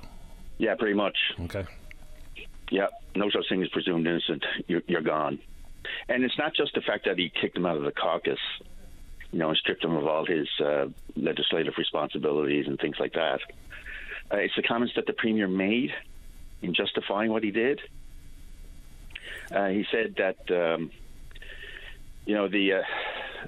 Yeah, 0.58 0.76
pretty 0.76 0.96
much. 0.96 1.18
Okay. 1.42 1.66
Yeah, 2.72 2.88
no 3.16 3.30
such 3.30 3.50
thing 3.50 3.62
as 3.62 3.70
presumed 3.70 4.08
innocent. 4.08 4.46
You're, 4.68 4.82
you're 4.88 5.02
gone. 5.02 5.40
And 6.10 6.24
it's 6.24 6.38
not 6.38 6.54
just 6.56 6.74
the 6.74 6.82
fact 6.82 7.06
that 7.06 7.18
he 7.18 7.32
kicked 7.42 7.58
him 7.58 7.66
out 7.66 7.78
of 7.78 7.84
the 7.84 7.92
caucus, 7.92 8.40
you 9.32 9.40
know, 9.40 9.50
and 9.50 9.58
stripped 9.58 9.84
him 9.84 9.96
of 9.96 10.06
all 10.06 10.26
his 10.26 10.48
uh, 10.64 10.88
legislative 11.16 11.74
responsibilities 11.78 12.68
and 12.68 12.80
things 12.80 12.98
like 13.00 13.14
that. 13.14 13.40
Uh, 14.32 14.38
it's 14.38 14.56
the 14.56 14.64
comments 14.64 14.94
that 14.96 15.06
the 15.06 15.14
premier 15.14 15.48
made 15.48 15.94
in 16.62 16.74
justifying 16.74 17.32
what 17.32 17.44
he 17.44 17.52
did. 17.52 17.82
Uh, 19.52 19.68
he 19.68 19.86
said 19.92 20.16
that 20.18 20.38
um, 20.52 20.92
you 22.26 22.36
know 22.36 22.48
the 22.48 22.74
uh, 22.74 22.84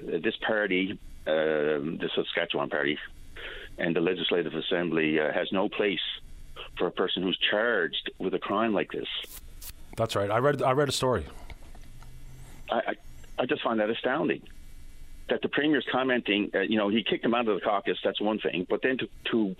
this 0.02 0.36
party, 0.36 0.98
uh, 1.26 1.32
the 1.32 2.10
Saskatchewan 2.14 2.70
party, 2.70 2.98
and 3.78 3.94
the 3.94 4.00
Legislative 4.00 4.54
Assembly 4.54 5.20
uh, 5.20 5.32
has 5.32 5.52
no 5.52 5.68
place 5.68 6.00
for 6.78 6.86
a 6.86 6.90
person 6.90 7.22
who's 7.22 7.38
charged 7.50 8.10
with 8.18 8.32
a 8.34 8.38
crime 8.38 8.72
like 8.72 8.92
this. 8.92 9.08
That's 9.96 10.16
right. 10.16 10.30
I 10.30 10.38
read 10.38 10.62
I 10.62 10.72
read 10.72 10.88
a 10.88 10.92
story. 10.92 11.26
I 12.70 12.76
I, 12.76 12.94
I 13.40 13.46
just 13.46 13.62
find 13.62 13.80
that 13.80 13.90
astounding. 13.90 14.42
That 15.30 15.42
the 15.42 15.48
premier's 15.48 15.86
commenting, 15.90 16.50
uh, 16.54 16.60
you 16.60 16.76
know, 16.76 16.88
he 16.88 17.02
kicked 17.02 17.24
him 17.24 17.34
out 17.34 17.48
of 17.48 17.54
the 17.54 17.60
caucus. 17.60 17.98
That's 18.04 18.20
one 18.20 18.38
thing, 18.38 18.66
but 18.68 18.82
then 18.82 18.98
to 18.98 19.08
to 19.30 19.56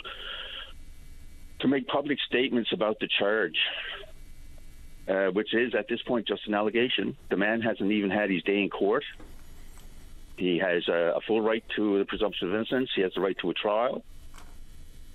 to 1.60 1.68
make 1.68 1.86
public 1.86 2.18
statements 2.26 2.72
about 2.72 2.98
the 3.00 3.08
charge 3.18 3.56
uh, 5.10 5.26
which 5.30 5.54
is 5.54 5.74
at 5.74 5.88
this 5.88 6.00
point 6.02 6.26
just 6.26 6.46
an 6.46 6.54
allegation. 6.54 7.16
The 7.30 7.36
man 7.36 7.60
hasn't 7.60 7.90
even 7.90 8.10
had 8.10 8.30
his 8.30 8.42
day 8.42 8.62
in 8.62 8.70
court. 8.70 9.04
He 10.36 10.58
has 10.58 10.86
a, 10.88 11.14
a 11.16 11.20
full 11.26 11.40
right 11.40 11.64
to 11.76 11.98
the 11.98 12.04
presumption 12.04 12.48
of 12.48 12.54
innocence. 12.54 12.90
He 12.94 13.02
has 13.02 13.12
the 13.14 13.20
right 13.20 13.36
to 13.38 13.50
a 13.50 13.54
trial. 13.54 14.04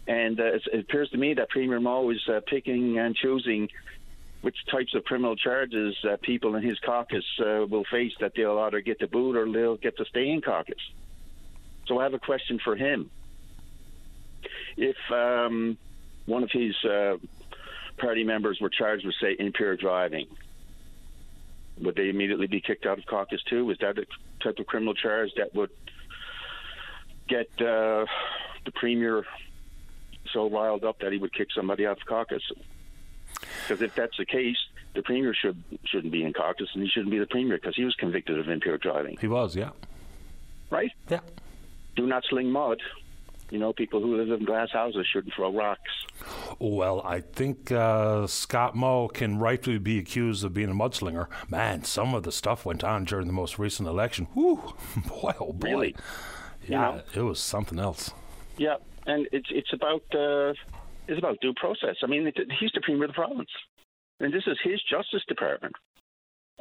And 0.08 0.40
uh, 0.40 0.60
it 0.72 0.80
appears 0.82 1.10
to 1.12 1.18
me 1.18 1.34
that 1.36 1.50
Premier 1.50 1.80
Moe 1.80 2.10
is 2.12 2.22
uh, 2.28 2.42
picking 2.46 3.00
and 3.00 3.16
choosing 3.16 3.70
which 4.46 4.58
types 4.70 4.94
of 4.94 5.04
criminal 5.06 5.36
charges 5.36 5.96
uh, 6.04 6.18
people 6.22 6.56
in 6.56 6.62
his 6.62 6.78
caucus 6.82 7.26
uh, 7.40 7.66
will 7.68 7.84
face 7.90 8.12
that 8.20 8.34
they'll 8.36 8.60
either 8.60 8.80
get 8.80 9.00
the 9.00 9.08
boot 9.08 9.36
or 9.36 9.52
they'll 9.52 9.76
get 9.76 9.98
to 9.98 10.06
stay 10.06 10.30
in 10.30 10.40
caucus. 10.40 10.78
So 11.88 11.98
I 11.98 12.04
have 12.04 12.14
a 12.14 12.20
question 12.20 12.60
for 12.64 12.76
him. 12.76 13.10
If 14.78 14.98
um, 15.12 15.80
one 16.28 16.44
of 16.44 16.52
his 16.52 16.76
uh, 16.86 17.18
party 17.98 18.24
members 18.24 18.60
were 18.62 18.70
charged 18.70 19.04
with, 19.04 19.16
say, 19.20 19.36
impaired 19.40 19.80
driving, 19.80 20.28
would 21.82 21.96
they 21.96 22.10
immediately 22.10 22.46
be 22.46 22.62
kicked 22.62 22.86
out 22.86 23.00
of 23.00 23.06
caucus 23.08 23.42
too? 23.50 23.72
Is 23.72 23.80
that 23.80 23.98
a 23.98 24.06
type 24.44 24.60
of 24.60 24.68
criminal 24.68 24.94
charge 24.94 25.32
that 25.38 25.56
would 25.56 25.72
get 27.28 27.48
uh, 27.60 28.06
the 28.64 28.72
premier 28.76 29.24
so 30.32 30.48
riled 30.52 30.84
up 30.84 31.00
that 31.00 31.12
he 31.12 31.18
would 31.18 31.34
kick 31.34 31.48
somebody 31.52 31.88
out 31.88 31.98
of 32.00 32.06
caucus? 32.06 32.44
Because 33.68 33.82
if 33.82 33.96
that's 33.96 34.18
the 34.18 34.26
case, 34.26 34.58
the 34.94 35.02
premier 35.02 35.34
should 35.34 35.62
shouldn't 35.86 36.12
be 36.12 36.24
in 36.24 36.34
caucus, 36.34 36.70
and 36.74 36.84
he 36.84 36.90
shouldn't 36.90 37.12
be 37.12 37.20
the 37.20 37.26
premier 37.28 37.58
because 37.58 37.76
he 37.76 37.84
was 37.84 37.96
convicted 37.96 38.40
of 38.40 38.48
impaired 38.50 38.82
driving. 38.82 39.18
He 39.20 39.28
was, 39.28 39.56
yeah. 39.56 39.72
Right? 40.70 40.92
Yeah. 41.10 41.20
Do 41.96 42.06
not 42.08 42.24
sling 42.30 42.52
mud. 42.52 42.82
You 43.52 43.60
know, 43.60 43.74
people 43.74 44.02
who 44.02 44.18
live 44.18 44.32
in 44.32 44.44
glass 44.44 44.72
houses 44.72 45.06
shouldn't 45.12 45.36
throw 45.36 45.54
rocks. 45.54 45.92
Well, 46.58 47.02
I 47.06 47.22
think 47.22 47.72
uh, 47.72 48.26
Scott 48.26 48.76
Moe 48.76 49.08
can 49.08 49.38
rightfully 49.38 49.78
be 49.78 50.00
accused 50.00 50.44
of 50.44 50.54
being 50.56 50.70
a 50.70 50.74
mudslinger. 50.74 51.28
Man, 51.48 51.84
some 51.84 52.16
of 52.16 52.24
the 52.24 52.32
stuff 52.32 52.66
went 52.66 52.84
on 52.84 53.04
during 53.06 53.28
the 53.28 53.34
most 53.34 53.60
recent 53.60 53.88
election. 53.88 54.26
Whew, 54.34 54.74
boy, 55.08 55.34
oh 55.40 55.54
boy. 55.54 55.68
Really? 55.70 55.96
Yeah, 56.68 56.90
You 56.90 56.96
know? 56.98 57.02
it 57.14 57.22
was 57.22 57.40
something 57.40 57.78
else. 57.78 58.10
Yeah, 58.58 58.78
and 59.06 59.28
it's 59.32 59.50
it's 59.52 59.72
about 59.74 60.04
uh, 60.16 60.54
it's 61.08 61.20
about 61.20 61.40
due 61.42 61.54
process. 61.56 61.96
I 62.04 62.08
mean, 62.08 62.32
he's 62.60 62.72
the 62.74 62.82
premier 62.82 63.06
of 63.06 63.12
the 63.12 63.14
province, 63.14 63.50
and 64.20 64.34
this 64.34 64.44
is 64.48 64.58
his 64.64 64.82
justice 64.90 65.24
department, 65.28 65.74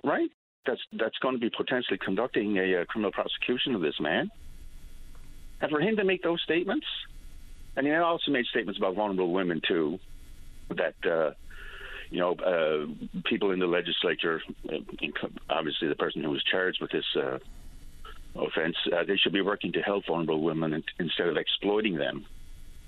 right? 0.02 0.30
That's 0.66 0.80
that's 0.98 1.18
going 1.18 1.34
to 1.34 1.40
be 1.40 1.50
potentially 1.50 1.98
conducting 1.98 2.56
a, 2.58 2.82
uh 2.82 2.84
criminal 2.86 3.12
prosecution 3.12 3.74
of 3.74 3.80
this 3.80 3.98
man, 4.00 4.30
and 5.60 5.70
for 5.70 5.80
him 5.80 5.96
to 5.96 6.04
make 6.04 6.22
those 6.22 6.42
statements, 6.42 6.86
and 7.76 7.86
he 7.86 7.92
also 7.92 8.30
made 8.30 8.46
statements 8.46 8.78
about 8.78 8.94
vulnerable 8.94 9.32
women 9.32 9.60
too, 9.66 9.98
that. 10.70 10.94
Uh, 11.04 11.32
you 12.10 12.20
know, 12.20 12.34
uh, 12.34 12.86
people 13.24 13.50
in 13.50 13.58
the 13.58 13.66
legislature, 13.66 14.40
uh, 14.72 14.76
obviously 15.50 15.88
the 15.88 15.96
person 15.96 16.22
who 16.22 16.30
was 16.30 16.44
charged 16.44 16.80
with 16.80 16.92
this 16.92 17.04
uh, 17.16 17.38
offense, 18.36 18.76
uh, 18.92 19.02
they 19.04 19.16
should 19.16 19.32
be 19.32 19.40
working 19.40 19.72
to 19.72 19.80
help 19.80 20.06
vulnerable 20.06 20.40
women 20.40 20.84
instead 21.00 21.26
of 21.26 21.36
exploiting 21.36 21.96
them. 21.96 22.24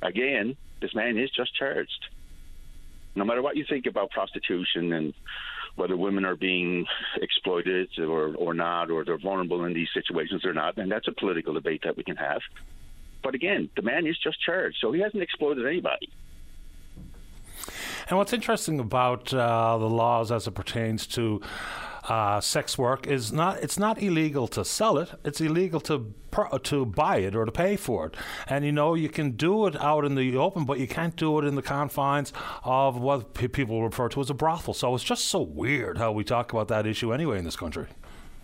Again, 0.02 0.56
this 0.80 0.94
man 0.94 1.18
is 1.18 1.30
just 1.30 1.54
charged. 1.54 2.06
No 3.14 3.24
matter 3.24 3.42
what 3.42 3.56
you 3.56 3.64
think 3.68 3.86
about 3.86 4.10
prostitution 4.10 4.92
and 4.92 5.14
whether 5.76 5.96
women 5.96 6.24
are 6.24 6.36
being 6.36 6.86
exploited 7.16 7.88
or, 7.98 8.34
or 8.34 8.54
not, 8.54 8.90
or 8.90 9.04
they're 9.04 9.18
vulnerable 9.18 9.64
in 9.64 9.74
these 9.74 9.88
situations 9.92 10.44
or 10.44 10.54
not, 10.54 10.76
and 10.78 10.90
that's 10.90 11.06
a 11.06 11.12
political 11.12 11.54
debate 11.54 11.82
that 11.84 11.96
we 11.96 12.02
can 12.02 12.16
have. 12.16 12.40
But 13.22 13.34
again, 13.34 13.68
the 13.76 13.82
man 13.82 14.06
is 14.06 14.16
just 14.18 14.40
charged, 14.40 14.78
so 14.80 14.92
he 14.92 15.00
hasn't 15.00 15.22
exploited 15.22 15.66
anybody. 15.66 16.10
And 18.08 18.16
what's 18.18 18.32
interesting 18.32 18.78
about 18.78 19.34
uh, 19.34 19.78
the 19.78 19.90
laws 19.90 20.30
as 20.30 20.46
it 20.46 20.52
pertains 20.52 21.06
to 21.08 21.40
uh, 22.08 22.40
sex 22.40 22.78
work 22.78 23.06
is 23.06 23.32
not 23.32 23.62
it's 23.62 23.78
not 23.78 24.00
illegal 24.02 24.46
to 24.48 24.64
sell 24.64 24.98
it; 24.98 25.10
it's 25.24 25.40
illegal 25.40 25.80
to 25.80 26.14
pr- 26.30 26.56
to 26.58 26.86
buy 26.86 27.18
it 27.18 27.34
or 27.34 27.44
to 27.44 27.52
pay 27.52 27.76
for 27.76 28.06
it. 28.06 28.14
And 28.48 28.64
you 28.64 28.72
know 28.72 28.94
you 28.94 29.08
can 29.08 29.32
do 29.32 29.66
it 29.66 29.76
out 29.80 30.04
in 30.04 30.14
the 30.14 30.36
open, 30.36 30.64
but 30.64 30.78
you 30.78 30.86
can't 30.86 31.16
do 31.16 31.38
it 31.38 31.44
in 31.44 31.54
the 31.54 31.62
confines 31.62 32.32
of 32.64 32.98
what 32.98 33.34
p- 33.34 33.48
people 33.48 33.82
refer 33.82 34.08
to 34.10 34.20
as 34.20 34.30
a 34.30 34.34
brothel. 34.34 34.74
So 34.74 34.94
it's 34.94 35.04
just 35.04 35.26
so 35.26 35.40
weird 35.42 35.98
how 35.98 36.12
we 36.12 36.24
talk 36.24 36.52
about 36.52 36.68
that 36.68 36.86
issue 36.86 37.12
anyway 37.12 37.38
in 37.38 37.44
this 37.44 37.56
country. 37.56 37.86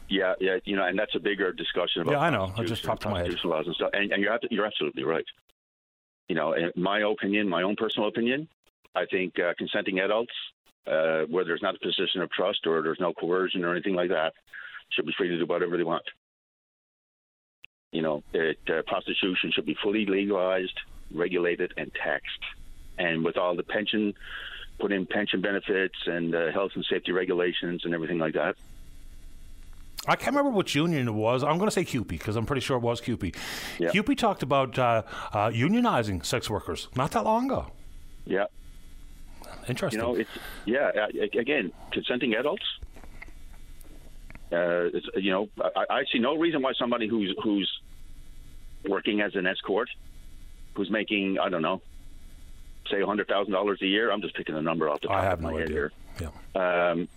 Yeah, 0.08 0.34
yeah, 0.40 0.58
you 0.64 0.76
know, 0.76 0.84
and 0.86 0.98
that's 0.98 1.14
a 1.14 1.20
bigger 1.20 1.52
discussion 1.52 2.02
about 2.02 2.12
Yeah, 2.12 2.18
I 2.20 2.30
know. 2.30 2.52
I 2.56 2.64
just 2.64 2.84
popped 2.84 3.04
my 3.06 3.20
head. 3.22 3.34
laws 3.44 3.66
and 3.66 3.74
stuff. 3.74 3.90
And, 3.94 4.12
and 4.12 4.22
you're 4.22 4.38
you're 4.50 4.66
absolutely 4.66 5.04
right. 5.04 5.24
You 6.28 6.34
know, 6.34 6.52
in 6.52 6.70
my 6.76 7.00
opinion, 7.00 7.48
my 7.48 7.62
own 7.62 7.76
personal 7.76 8.08
opinion, 8.08 8.48
I 8.94 9.06
think 9.06 9.38
uh, 9.38 9.54
consenting 9.56 10.00
adults, 10.00 10.32
uh, 10.86 11.22
where 11.28 11.44
there's 11.44 11.62
not 11.62 11.74
a 11.74 11.78
position 11.78 12.20
of 12.22 12.30
trust 12.30 12.66
or 12.66 12.82
there's 12.82 13.00
no 13.00 13.12
coercion 13.12 13.64
or 13.64 13.72
anything 13.72 13.94
like 13.94 14.10
that, 14.10 14.34
should 14.90 15.06
be 15.06 15.14
free 15.16 15.28
to 15.28 15.38
do 15.38 15.46
whatever 15.46 15.76
they 15.76 15.84
want. 15.84 16.04
You 17.92 18.02
know, 18.02 18.22
it, 18.32 18.58
uh, 18.68 18.82
prostitution 18.86 19.52
should 19.52 19.66
be 19.66 19.76
fully 19.82 20.06
legalized, 20.06 20.78
regulated, 21.14 21.74
and 21.76 21.92
taxed. 21.94 22.40
And 22.98 23.24
with 23.24 23.36
all 23.36 23.54
the 23.54 23.62
pension, 23.62 24.14
put 24.78 24.92
in 24.92 25.06
pension 25.06 25.40
benefits 25.40 25.94
and 26.06 26.34
uh, 26.34 26.52
health 26.52 26.72
and 26.74 26.84
safety 26.84 27.12
regulations 27.12 27.82
and 27.84 27.94
everything 27.94 28.18
like 28.18 28.34
that. 28.34 28.56
I 30.06 30.16
can't 30.16 30.34
remember 30.34 30.56
which 30.56 30.74
union 30.74 31.06
it 31.06 31.12
was. 31.12 31.44
I'm 31.44 31.58
going 31.58 31.68
to 31.68 31.74
say 31.74 31.84
CUPE 31.84 32.08
because 32.08 32.34
I'm 32.34 32.44
pretty 32.44 32.60
sure 32.60 32.76
it 32.76 32.82
was 32.82 33.00
CUPE. 33.00 33.36
CUPE 33.92 34.16
talked 34.16 34.42
about 34.42 34.76
uh, 34.76 35.02
uh, 35.32 35.50
unionizing 35.50 36.24
sex 36.26 36.50
workers 36.50 36.88
not 36.96 37.12
that 37.12 37.24
long 37.24 37.46
ago. 37.46 37.66
Yeah. 38.24 38.46
Interesting. 39.68 40.00
You 40.00 40.06
know, 40.06 40.14
it's 40.14 40.30
yeah. 40.64 41.06
Again, 41.38 41.72
consenting 41.92 42.34
adults. 42.34 42.64
Uh, 44.52 44.90
it's, 44.92 45.06
you 45.16 45.30
know, 45.30 45.48
I, 45.76 45.84
I 45.88 46.04
see 46.12 46.18
no 46.18 46.36
reason 46.36 46.60
why 46.62 46.72
somebody 46.78 47.08
who's 47.08 47.34
who's 47.42 47.70
working 48.86 49.20
as 49.20 49.34
an 49.34 49.46
escort, 49.46 49.88
who's 50.74 50.90
making 50.90 51.38
I 51.38 51.48
don't 51.48 51.62
know, 51.62 51.80
say 52.90 53.00
hundred 53.02 53.28
thousand 53.28 53.52
dollars 53.52 53.80
a 53.82 53.86
year. 53.86 54.10
I'm 54.10 54.20
just 54.20 54.34
picking 54.34 54.54
a 54.54 54.62
number 54.62 54.88
off 54.90 55.00
the 55.00 55.08
top 55.08 55.16
I 55.16 55.24
have 55.24 55.38
of 55.38 55.40
my 55.40 55.50
no 55.52 55.56
head 55.56 55.68
idea. 55.68 55.90
here. 56.14 56.62
Um, 56.62 57.08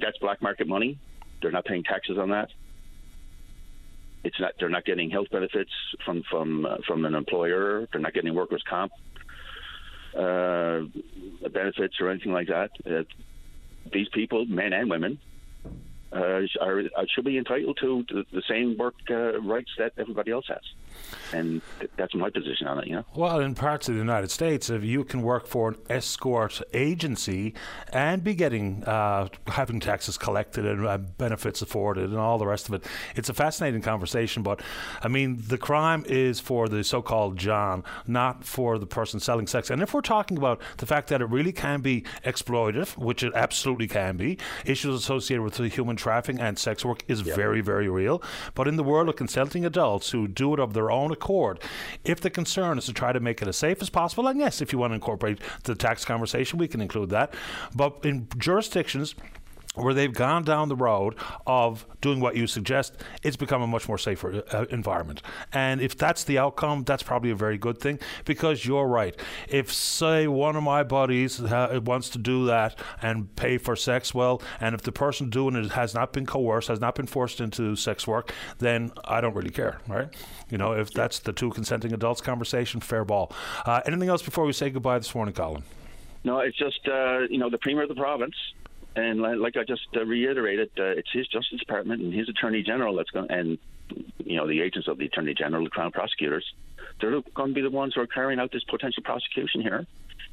that's 0.00 0.16
black 0.18 0.40
market 0.40 0.68
money. 0.68 0.98
They're 1.42 1.50
not 1.50 1.64
paying 1.64 1.82
taxes 1.82 2.16
on 2.16 2.30
that. 2.30 2.50
It's 4.24 4.38
not. 4.40 4.52
They're 4.58 4.68
not 4.68 4.84
getting 4.84 5.10
health 5.10 5.28
benefits 5.30 5.70
from 6.04 6.22
from 6.30 6.64
uh, 6.66 6.76
from 6.86 7.04
an 7.04 7.14
employer. 7.14 7.86
They're 7.92 8.00
not 8.00 8.14
getting 8.14 8.34
workers' 8.34 8.62
comp 8.68 8.92
benefits 11.52 12.00
or 12.00 12.10
anything 12.10 12.32
like 12.32 12.48
that. 12.48 12.70
Uh, 12.84 13.04
these 13.92 14.08
people, 14.12 14.44
men 14.46 14.72
and 14.72 14.90
women, 14.90 15.18
uh, 16.12 16.40
are, 16.60 16.82
are 16.96 17.06
should 17.14 17.24
be 17.24 17.38
entitled 17.38 17.78
to 17.80 18.04
the, 18.08 18.24
the 18.32 18.42
same 18.48 18.76
work 18.76 18.94
uh, 19.10 19.40
rights 19.40 19.70
that 19.78 19.92
everybody 19.98 20.30
else 20.30 20.46
has. 20.48 20.62
and 21.32 21.60
th- 21.78 21.90
that's 21.96 22.14
my 22.14 22.30
position 22.30 22.66
on 22.66 22.78
it. 22.78 22.86
You 22.86 22.96
know. 22.96 23.04
Well, 23.14 23.40
in 23.40 23.54
parts 23.54 23.88
of 23.88 23.94
the 23.94 24.00
United 24.00 24.30
States, 24.30 24.70
if 24.70 24.84
you 24.84 25.04
can 25.04 25.22
work 25.22 25.46
for 25.46 25.70
an 25.70 25.76
escort 25.90 26.60
agency 26.72 27.54
and 27.92 28.22
be 28.22 28.34
getting 28.34 28.84
uh, 28.84 29.28
having 29.48 29.80
taxes 29.80 30.18
collected 30.18 30.64
and 30.64 30.86
uh, 30.86 30.98
benefits 30.98 31.62
afforded 31.62 32.10
and 32.10 32.18
all 32.18 32.38
the 32.38 32.46
rest 32.46 32.68
of 32.68 32.74
it, 32.74 32.84
it's 33.14 33.28
a 33.28 33.34
fascinating 33.34 33.82
conversation. 33.82 34.42
But 34.42 34.62
I 35.02 35.08
mean, 35.08 35.42
the 35.46 35.58
crime 35.58 36.04
is 36.06 36.40
for 36.40 36.68
the 36.68 36.84
so-called 36.84 37.36
John, 37.36 37.84
not 38.06 38.44
for 38.44 38.78
the 38.78 38.86
person 38.86 39.20
selling 39.20 39.46
sex. 39.46 39.70
And 39.70 39.82
if 39.82 39.94
we're 39.94 40.00
talking 40.00 40.36
about 40.36 40.60
the 40.78 40.86
fact 40.86 41.08
that 41.08 41.20
it 41.20 41.26
really 41.26 41.52
can 41.52 41.80
be 41.80 42.04
exploitative, 42.24 42.96
which 42.96 43.22
it 43.22 43.32
absolutely 43.34 43.88
can 43.88 44.16
be, 44.16 44.38
issues 44.64 44.94
associated 44.94 45.42
with 45.42 45.54
the 45.54 45.68
human 45.68 45.95
trafficking 45.96 46.40
and 46.40 46.58
sex 46.58 46.84
work 46.84 47.02
is 47.08 47.20
very, 47.20 47.60
very 47.60 47.88
real. 47.88 48.22
But 48.54 48.68
in 48.68 48.76
the 48.76 48.84
world 48.84 49.08
of 49.08 49.16
consenting 49.16 49.64
adults 49.64 50.10
who 50.10 50.28
do 50.28 50.54
it 50.54 50.60
of 50.60 50.72
their 50.72 50.90
own 50.90 51.12
accord, 51.12 51.60
if 52.04 52.20
the 52.20 52.30
concern 52.30 52.78
is 52.78 52.86
to 52.86 52.92
try 52.92 53.12
to 53.12 53.20
make 53.20 53.42
it 53.42 53.48
as 53.48 53.56
safe 53.56 53.82
as 53.82 53.90
possible, 53.90 54.26
and 54.26 54.38
yes, 54.38 54.60
if 54.60 54.72
you 54.72 54.78
want 54.78 54.92
to 54.92 54.94
incorporate 54.94 55.40
the 55.64 55.74
tax 55.74 56.04
conversation, 56.04 56.58
we 56.58 56.68
can 56.68 56.80
include 56.80 57.10
that. 57.10 57.34
But 57.74 57.98
in 58.04 58.28
jurisdictions 58.38 59.14
where 59.76 59.94
they've 59.94 60.12
gone 60.12 60.42
down 60.42 60.68
the 60.68 60.76
road 60.76 61.14
of 61.46 61.86
doing 62.00 62.20
what 62.20 62.36
you 62.36 62.46
suggest, 62.46 62.94
it's 63.22 63.36
become 63.36 63.62
a 63.62 63.66
much 63.66 63.88
more 63.88 63.98
safer 63.98 64.42
uh, 64.52 64.64
environment. 64.70 65.22
And 65.52 65.80
if 65.80 65.96
that's 65.96 66.24
the 66.24 66.38
outcome, 66.38 66.84
that's 66.84 67.02
probably 67.02 67.30
a 67.30 67.34
very 67.34 67.58
good 67.58 67.78
thing 67.78 67.98
because 68.24 68.66
you're 68.66 68.86
right. 68.86 69.18
If, 69.48 69.72
say, 69.72 70.26
one 70.26 70.56
of 70.56 70.62
my 70.62 70.82
buddies 70.82 71.40
uh, 71.40 71.80
wants 71.84 72.08
to 72.10 72.18
do 72.18 72.46
that 72.46 72.78
and 73.02 73.34
pay 73.36 73.58
for 73.58 73.76
sex, 73.76 74.14
well, 74.14 74.42
and 74.60 74.74
if 74.74 74.82
the 74.82 74.92
person 74.92 75.30
doing 75.30 75.56
it 75.56 75.72
has 75.72 75.94
not 75.94 76.12
been 76.12 76.26
coerced, 76.26 76.68
has 76.68 76.80
not 76.80 76.94
been 76.94 77.06
forced 77.06 77.40
into 77.40 77.76
sex 77.76 78.06
work, 78.06 78.32
then 78.58 78.92
I 79.04 79.20
don't 79.20 79.34
really 79.34 79.50
care, 79.50 79.80
right? 79.86 80.08
You 80.50 80.58
know, 80.58 80.72
if 80.72 80.92
that's 80.92 81.18
the 81.18 81.32
two 81.32 81.50
consenting 81.50 81.92
adults 81.92 82.20
conversation, 82.20 82.80
fair 82.80 83.04
ball. 83.04 83.32
Uh, 83.64 83.80
anything 83.86 84.08
else 84.08 84.22
before 84.22 84.44
we 84.44 84.52
say 84.52 84.70
goodbye 84.70 84.98
this 84.98 85.14
morning, 85.14 85.34
Colin? 85.34 85.62
No, 86.24 86.40
it's 86.40 86.56
just 86.56 86.80
uh, 86.88 87.20
you 87.30 87.38
know 87.38 87.48
the 87.50 87.58
premier 87.58 87.84
of 87.84 87.88
the 87.88 87.94
province 87.94 88.34
and 88.96 89.20
like 89.20 89.56
I 89.56 89.64
just 89.64 89.86
uh, 89.94 90.04
reiterated, 90.04 90.70
uh, 90.78 90.84
it's 90.84 91.12
his 91.12 91.28
Justice 91.28 91.60
Department 91.60 92.02
and 92.02 92.14
his 92.14 92.28
Attorney 92.28 92.62
General 92.62 92.96
that's 92.96 93.10
going, 93.10 93.30
and 93.30 93.58
you 94.24 94.36
know 94.36 94.46
the 94.46 94.62
agents 94.62 94.88
of 94.88 94.96
the 94.96 95.04
Attorney 95.04 95.34
General, 95.34 95.64
the 95.64 95.70
Crown 95.70 95.92
prosecutors, 95.92 96.44
they're 97.00 97.20
going 97.34 97.50
to 97.50 97.54
be 97.54 97.60
the 97.60 97.70
ones 97.70 97.94
who 97.94 98.00
are 98.00 98.06
carrying 98.06 98.40
out 98.40 98.50
this 98.52 98.64
potential 98.64 99.02
prosecution 99.02 99.60
here. 99.60 99.86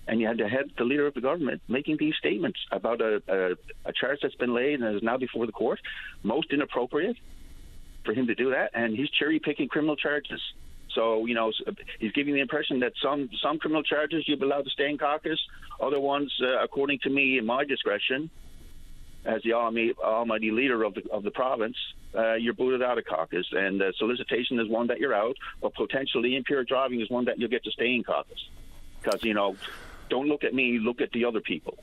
And 0.07 0.19
you 0.19 0.27
had 0.27 0.37
the 0.37 0.49
head, 0.49 0.71
the 0.77 0.83
leader 0.83 1.07
of 1.07 1.13
the 1.13 1.21
government, 1.21 1.61
making 1.69 1.95
these 1.97 2.15
statements 2.17 2.59
about 2.71 2.99
a, 2.99 3.21
a, 3.27 3.51
a 3.85 3.93
charge 3.93 4.19
that's 4.21 4.35
been 4.35 4.53
laid 4.53 4.81
and 4.81 4.97
is 4.97 5.03
now 5.03 5.17
before 5.17 5.45
the 5.45 5.53
court, 5.53 5.79
most 6.23 6.51
inappropriate 6.51 7.15
for 8.03 8.13
him 8.13 8.27
to 8.27 8.35
do 8.35 8.49
that, 8.51 8.71
and 8.73 8.95
he's 8.95 9.09
cherry 9.09 9.39
picking 9.39 9.67
criminal 9.67 9.95
charges. 9.95 10.41
So 10.95 11.25
you 11.25 11.35
know 11.35 11.51
he's 11.99 12.11
giving 12.13 12.33
the 12.33 12.39
impression 12.39 12.79
that 12.79 12.93
some 13.01 13.29
some 13.41 13.59
criminal 13.59 13.83
charges 13.83 14.23
you'll 14.25 14.39
be 14.39 14.45
allowed 14.45 14.65
to 14.65 14.69
stay 14.69 14.89
in 14.89 14.97
caucus, 14.97 15.39
other 15.81 15.99
ones, 15.99 16.33
uh, 16.41 16.63
according 16.63 16.99
to 16.99 17.09
me, 17.09 17.37
in 17.37 17.45
my 17.45 17.65
discretion, 17.65 18.29
as 19.25 19.41
the 19.43 19.53
almighty, 19.53 19.93
almighty 20.03 20.51
leader 20.51 20.83
of 20.83 20.93
the 20.93 21.03
of 21.11 21.23
the 21.23 21.31
province, 21.31 21.77
uh, 22.15 22.33
you're 22.33 22.53
booted 22.53 22.83
out 22.83 22.97
of 22.97 23.05
caucus. 23.05 23.47
And 23.51 23.81
uh, 23.81 23.91
solicitation 23.97 24.59
is 24.59 24.67
one 24.67 24.87
that 24.87 24.99
you're 24.99 25.13
out, 25.13 25.35
or 25.61 25.71
potentially 25.71 26.35
impure 26.35 26.63
driving 26.63 27.01
is 27.01 27.09
one 27.09 27.25
that 27.25 27.39
you'll 27.39 27.49
get 27.49 27.63
to 27.63 27.71
stay 27.71 27.93
in 27.93 28.03
caucus. 28.03 28.49
Because 29.01 29.23
you 29.23 29.33
know, 29.33 29.55
don't 30.09 30.27
look 30.27 30.43
at 30.43 30.53
me, 30.53 30.79
look 30.79 31.01
at 31.01 31.11
the 31.11 31.25
other 31.25 31.41
people. 31.41 31.77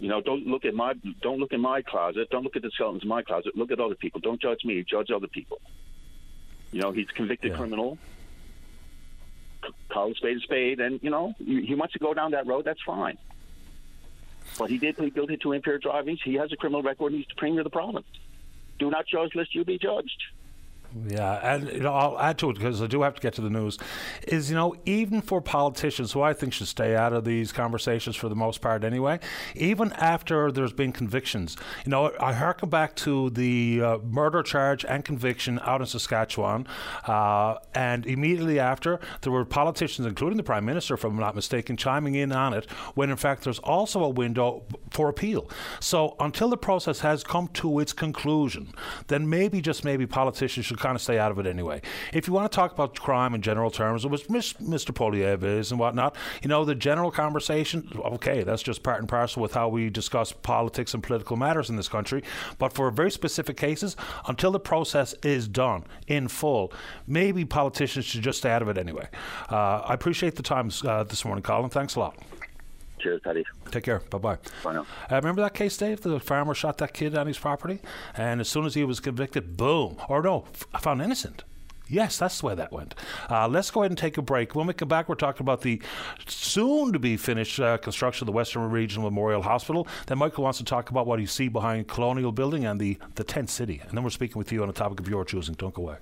You 0.00 0.08
know, 0.08 0.20
don't 0.20 0.46
look 0.46 0.64
at 0.64 0.74
my 0.74 0.94
don't 1.22 1.38
look 1.38 1.52
in 1.52 1.60
my 1.60 1.82
closet, 1.82 2.28
don't 2.30 2.44
look 2.44 2.56
at 2.56 2.62
the 2.62 2.70
skeletons 2.70 3.02
in 3.02 3.08
my 3.08 3.22
closet. 3.22 3.56
Look 3.56 3.70
at 3.70 3.80
other 3.80 3.96
people. 3.96 4.20
Don't 4.20 4.40
judge 4.40 4.64
me, 4.64 4.84
judge 4.88 5.10
other 5.10 5.26
people. 5.26 5.60
You 6.72 6.82
know, 6.82 6.92
he's 6.92 7.08
a 7.10 7.14
convicted 7.14 7.52
yeah. 7.52 7.56
criminal. 7.56 7.98
Call 9.90 10.12
a 10.12 10.14
spade 10.14 10.36
a 10.36 10.40
spade, 10.40 10.80
and 10.80 11.00
you 11.02 11.10
know, 11.10 11.34
he 11.38 11.74
wants 11.74 11.92
to 11.94 11.98
go 11.98 12.14
down 12.14 12.30
that 12.32 12.46
road. 12.46 12.64
That's 12.64 12.80
fine. 12.86 13.18
But 14.58 14.70
he 14.70 14.78
did 14.78 14.96
plead 14.96 15.14
guilty 15.14 15.36
to 15.38 15.52
impaired 15.52 15.82
driving. 15.82 16.18
He 16.22 16.34
has 16.34 16.52
a 16.52 16.56
criminal 16.56 16.82
record. 16.82 17.12
He's 17.12 17.26
the 17.28 17.36
premier 17.36 17.60
of 17.60 17.64
the 17.64 17.70
province. 17.70 18.06
Do 18.78 18.90
not 18.90 19.06
judge 19.06 19.34
lest 19.34 19.54
you 19.54 19.64
be 19.64 19.78
judged. 19.78 20.22
Yeah, 21.06 21.54
and 21.54 21.68
you 21.68 21.80
know, 21.80 21.92
I'll 21.92 22.18
add 22.18 22.38
to 22.38 22.50
it 22.50 22.54
because 22.54 22.80
I 22.80 22.86
do 22.86 23.02
have 23.02 23.14
to 23.14 23.20
get 23.20 23.34
to 23.34 23.42
the 23.42 23.50
news. 23.50 23.76
Is 24.26 24.48
you 24.48 24.56
know, 24.56 24.74
even 24.86 25.20
for 25.20 25.42
politicians 25.42 26.12
who 26.12 26.22
I 26.22 26.32
think 26.32 26.54
should 26.54 26.66
stay 26.66 26.96
out 26.96 27.12
of 27.12 27.24
these 27.24 27.52
conversations 27.52 28.16
for 28.16 28.30
the 28.30 28.34
most 28.34 28.62
part 28.62 28.84
anyway, 28.84 29.20
even 29.54 29.92
after 29.92 30.50
there's 30.50 30.72
been 30.72 30.92
convictions, 30.92 31.58
you 31.84 31.90
know, 31.90 32.12
I 32.18 32.32
harken 32.32 32.70
back 32.70 32.96
to 32.96 33.28
the 33.30 33.82
uh, 33.82 33.98
murder 33.98 34.42
charge 34.42 34.84
and 34.86 35.04
conviction 35.04 35.60
out 35.62 35.82
in 35.82 35.86
Saskatchewan, 35.86 36.66
uh, 37.06 37.56
and 37.74 38.06
immediately 38.06 38.58
after 38.58 38.98
there 39.20 39.32
were 39.32 39.44
politicians, 39.44 40.06
including 40.06 40.38
the 40.38 40.42
prime 40.42 40.64
minister, 40.64 40.94
if 40.94 41.04
I'm 41.04 41.16
not 41.16 41.34
mistaken, 41.34 41.76
chiming 41.76 42.14
in 42.14 42.32
on 42.32 42.54
it. 42.54 42.70
When 42.94 43.10
in 43.10 43.16
fact 43.16 43.44
there's 43.44 43.58
also 43.58 44.02
a 44.02 44.08
window 44.08 44.64
for 44.90 45.10
appeal. 45.10 45.50
So 45.80 46.16
until 46.18 46.48
the 46.48 46.56
process 46.56 47.00
has 47.00 47.22
come 47.22 47.48
to 47.48 47.78
its 47.78 47.92
conclusion, 47.92 48.72
then 49.08 49.28
maybe 49.28 49.60
just 49.60 49.84
maybe 49.84 50.06
politicians 50.06 50.64
should 50.64 50.77
kind 50.78 50.94
of 50.94 51.02
stay 51.02 51.18
out 51.18 51.30
of 51.30 51.38
it 51.38 51.46
anyway. 51.46 51.80
If 52.12 52.26
you 52.26 52.32
want 52.32 52.50
to 52.50 52.54
talk 52.54 52.72
about 52.72 52.98
crime 52.98 53.34
in 53.34 53.42
general 53.42 53.70
terms, 53.70 54.06
was 54.06 54.24
Mr. 54.24 54.92
Poilievre 54.92 55.58
is 55.58 55.70
and 55.70 55.80
whatnot, 55.80 56.16
you 56.42 56.48
know, 56.48 56.64
the 56.64 56.74
general 56.74 57.10
conversation, 57.10 57.88
okay, 57.96 58.42
that's 58.42 58.62
just 58.62 58.82
part 58.82 59.00
and 59.00 59.08
parcel 59.08 59.42
with 59.42 59.54
how 59.54 59.68
we 59.68 59.90
discuss 59.90 60.32
politics 60.32 60.94
and 60.94 61.02
political 61.02 61.36
matters 61.36 61.70
in 61.70 61.76
this 61.76 61.88
country. 61.88 62.22
But 62.58 62.72
for 62.72 62.90
very 62.90 63.10
specific 63.10 63.56
cases, 63.56 63.96
until 64.26 64.50
the 64.50 64.60
process 64.60 65.14
is 65.22 65.48
done 65.48 65.84
in 66.06 66.28
full, 66.28 66.72
maybe 67.06 67.44
politicians 67.44 68.04
should 68.04 68.22
just 68.22 68.38
stay 68.38 68.50
out 68.50 68.62
of 68.62 68.68
it 68.68 68.78
anyway. 68.78 69.08
Uh, 69.50 69.82
I 69.84 69.94
appreciate 69.94 70.36
the 70.36 70.42
time 70.42 70.70
uh, 70.84 71.04
this 71.04 71.24
morning, 71.24 71.42
Colin. 71.42 71.70
Thanks 71.70 71.94
a 71.94 72.00
lot. 72.00 72.16
Cheers, 72.98 73.20
Paddy. 73.22 73.44
Take 73.70 73.84
care. 73.84 74.00
Bye 74.10 74.18
bye. 74.18 74.38
Bye 74.64 74.74
now. 74.74 74.86
Uh, 75.10 75.16
remember 75.16 75.42
that 75.42 75.54
case, 75.54 75.76
Dave? 75.76 76.00
The 76.00 76.20
farmer 76.20 76.54
shot 76.54 76.78
that 76.78 76.92
kid 76.92 77.16
on 77.16 77.26
his 77.26 77.38
property, 77.38 77.80
and 78.16 78.40
as 78.40 78.48
soon 78.48 78.64
as 78.66 78.74
he 78.74 78.84
was 78.84 79.00
convicted, 79.00 79.56
boom. 79.56 79.96
Or 80.08 80.22
no, 80.22 80.44
f- 80.52 80.82
found 80.82 81.02
innocent. 81.02 81.44
Yes, 81.90 82.18
that's 82.18 82.40
the 82.40 82.46
way 82.46 82.54
that 82.54 82.70
went. 82.70 82.94
Uh, 83.30 83.48
let's 83.48 83.70
go 83.70 83.80
ahead 83.80 83.90
and 83.90 83.96
take 83.96 84.18
a 84.18 84.22
break. 84.22 84.54
When 84.54 84.66
we 84.66 84.74
come 84.74 84.88
back, 84.88 85.08
we're 85.08 85.14
talking 85.14 85.40
about 85.42 85.62
the 85.62 85.80
soon 86.26 86.92
to 86.92 86.98
be 86.98 87.16
finished 87.16 87.58
uh, 87.58 87.78
construction 87.78 88.24
of 88.24 88.26
the 88.26 88.32
Western 88.36 88.70
Regional 88.70 89.08
Memorial 89.08 89.40
Hospital. 89.40 89.88
Then 90.06 90.18
Michael 90.18 90.44
wants 90.44 90.58
to 90.58 90.64
talk 90.64 90.90
about 90.90 91.06
what 91.06 91.18
you 91.18 91.26
see 91.26 91.48
behind 91.48 91.88
Colonial 91.88 92.30
Building 92.30 92.66
and 92.66 92.78
the, 92.78 92.98
the 93.14 93.24
tent 93.24 93.48
city. 93.48 93.80
And 93.88 93.92
then 93.96 94.04
we're 94.04 94.10
speaking 94.10 94.36
with 94.38 94.52
you 94.52 94.62
on 94.62 94.68
a 94.68 94.72
topic 94.74 95.00
of 95.00 95.08
your 95.08 95.24
choosing. 95.24 95.54
Don't 95.54 95.72
go 95.72 95.84
away. 95.84 95.96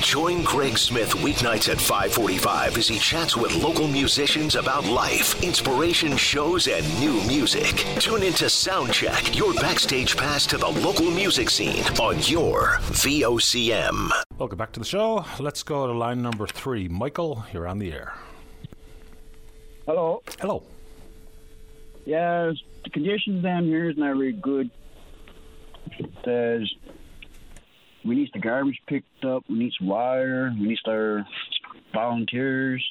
Join 0.00 0.42
Greg 0.42 0.76
Smith 0.78 1.12
weeknights 1.14 1.68
at 1.70 1.80
545 1.80 2.76
as 2.76 2.88
he 2.88 2.98
chats 2.98 3.36
with 3.36 3.54
local 3.56 3.88
musicians 3.88 4.54
about 4.54 4.84
life, 4.84 5.42
inspiration 5.42 6.16
shows, 6.16 6.68
and 6.68 6.84
new 7.00 7.14
music. 7.24 7.72
Tune 7.98 8.22
into 8.22 8.44
Soundcheck, 8.44 9.36
your 9.36 9.54
backstage 9.54 10.16
pass 10.16 10.46
to 10.46 10.58
the 10.58 10.68
local 10.68 11.10
music 11.10 11.50
scene 11.50 11.82
on 12.00 12.16
your 12.20 12.78
VOCM. 12.92 14.10
Welcome 14.38 14.58
back 14.58 14.72
to 14.72 14.80
the 14.80 14.86
show. 14.86 15.24
Let's 15.40 15.62
go 15.62 15.86
to 15.86 15.92
line 15.92 16.22
number 16.22 16.46
three. 16.46 16.88
Michael, 16.88 17.44
you're 17.52 17.66
on 17.66 17.78
the 17.78 17.92
air. 17.92 18.14
Hello. 19.86 20.22
Hello. 20.40 20.62
Yeah, 22.04 22.52
the 22.84 22.90
conditions 22.90 23.42
down 23.42 23.64
here 23.64 23.90
is 23.90 23.96
not 23.96 24.16
very 24.16 24.32
good. 24.32 24.70
There's 26.24 26.74
we 28.06 28.14
need 28.14 28.30
the 28.32 28.38
garbage 28.38 28.80
picked 28.86 29.24
up. 29.24 29.44
We 29.48 29.58
need 29.58 29.72
some 29.78 29.88
water. 29.88 30.52
We 30.58 30.68
need 30.68 30.78
our 30.86 31.26
volunteers. 31.92 32.84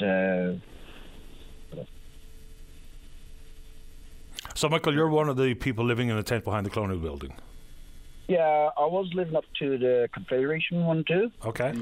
Uh, 0.00 0.54
so, 4.54 4.68
Michael, 4.68 4.94
you're 4.94 5.08
one 5.08 5.28
of 5.28 5.36
the 5.36 5.54
people 5.54 5.84
living 5.84 6.08
in 6.08 6.16
a 6.16 6.22
tent 6.22 6.44
behind 6.44 6.64
the 6.66 6.70
Colonial 6.70 6.98
Building. 6.98 7.34
Yeah, 8.28 8.70
I 8.76 8.86
was 8.86 9.10
living 9.14 9.36
up 9.36 9.44
to 9.58 9.78
the 9.78 10.08
Confederation 10.12 10.84
one 10.84 11.04
too. 11.06 11.30
Okay. 11.44 11.74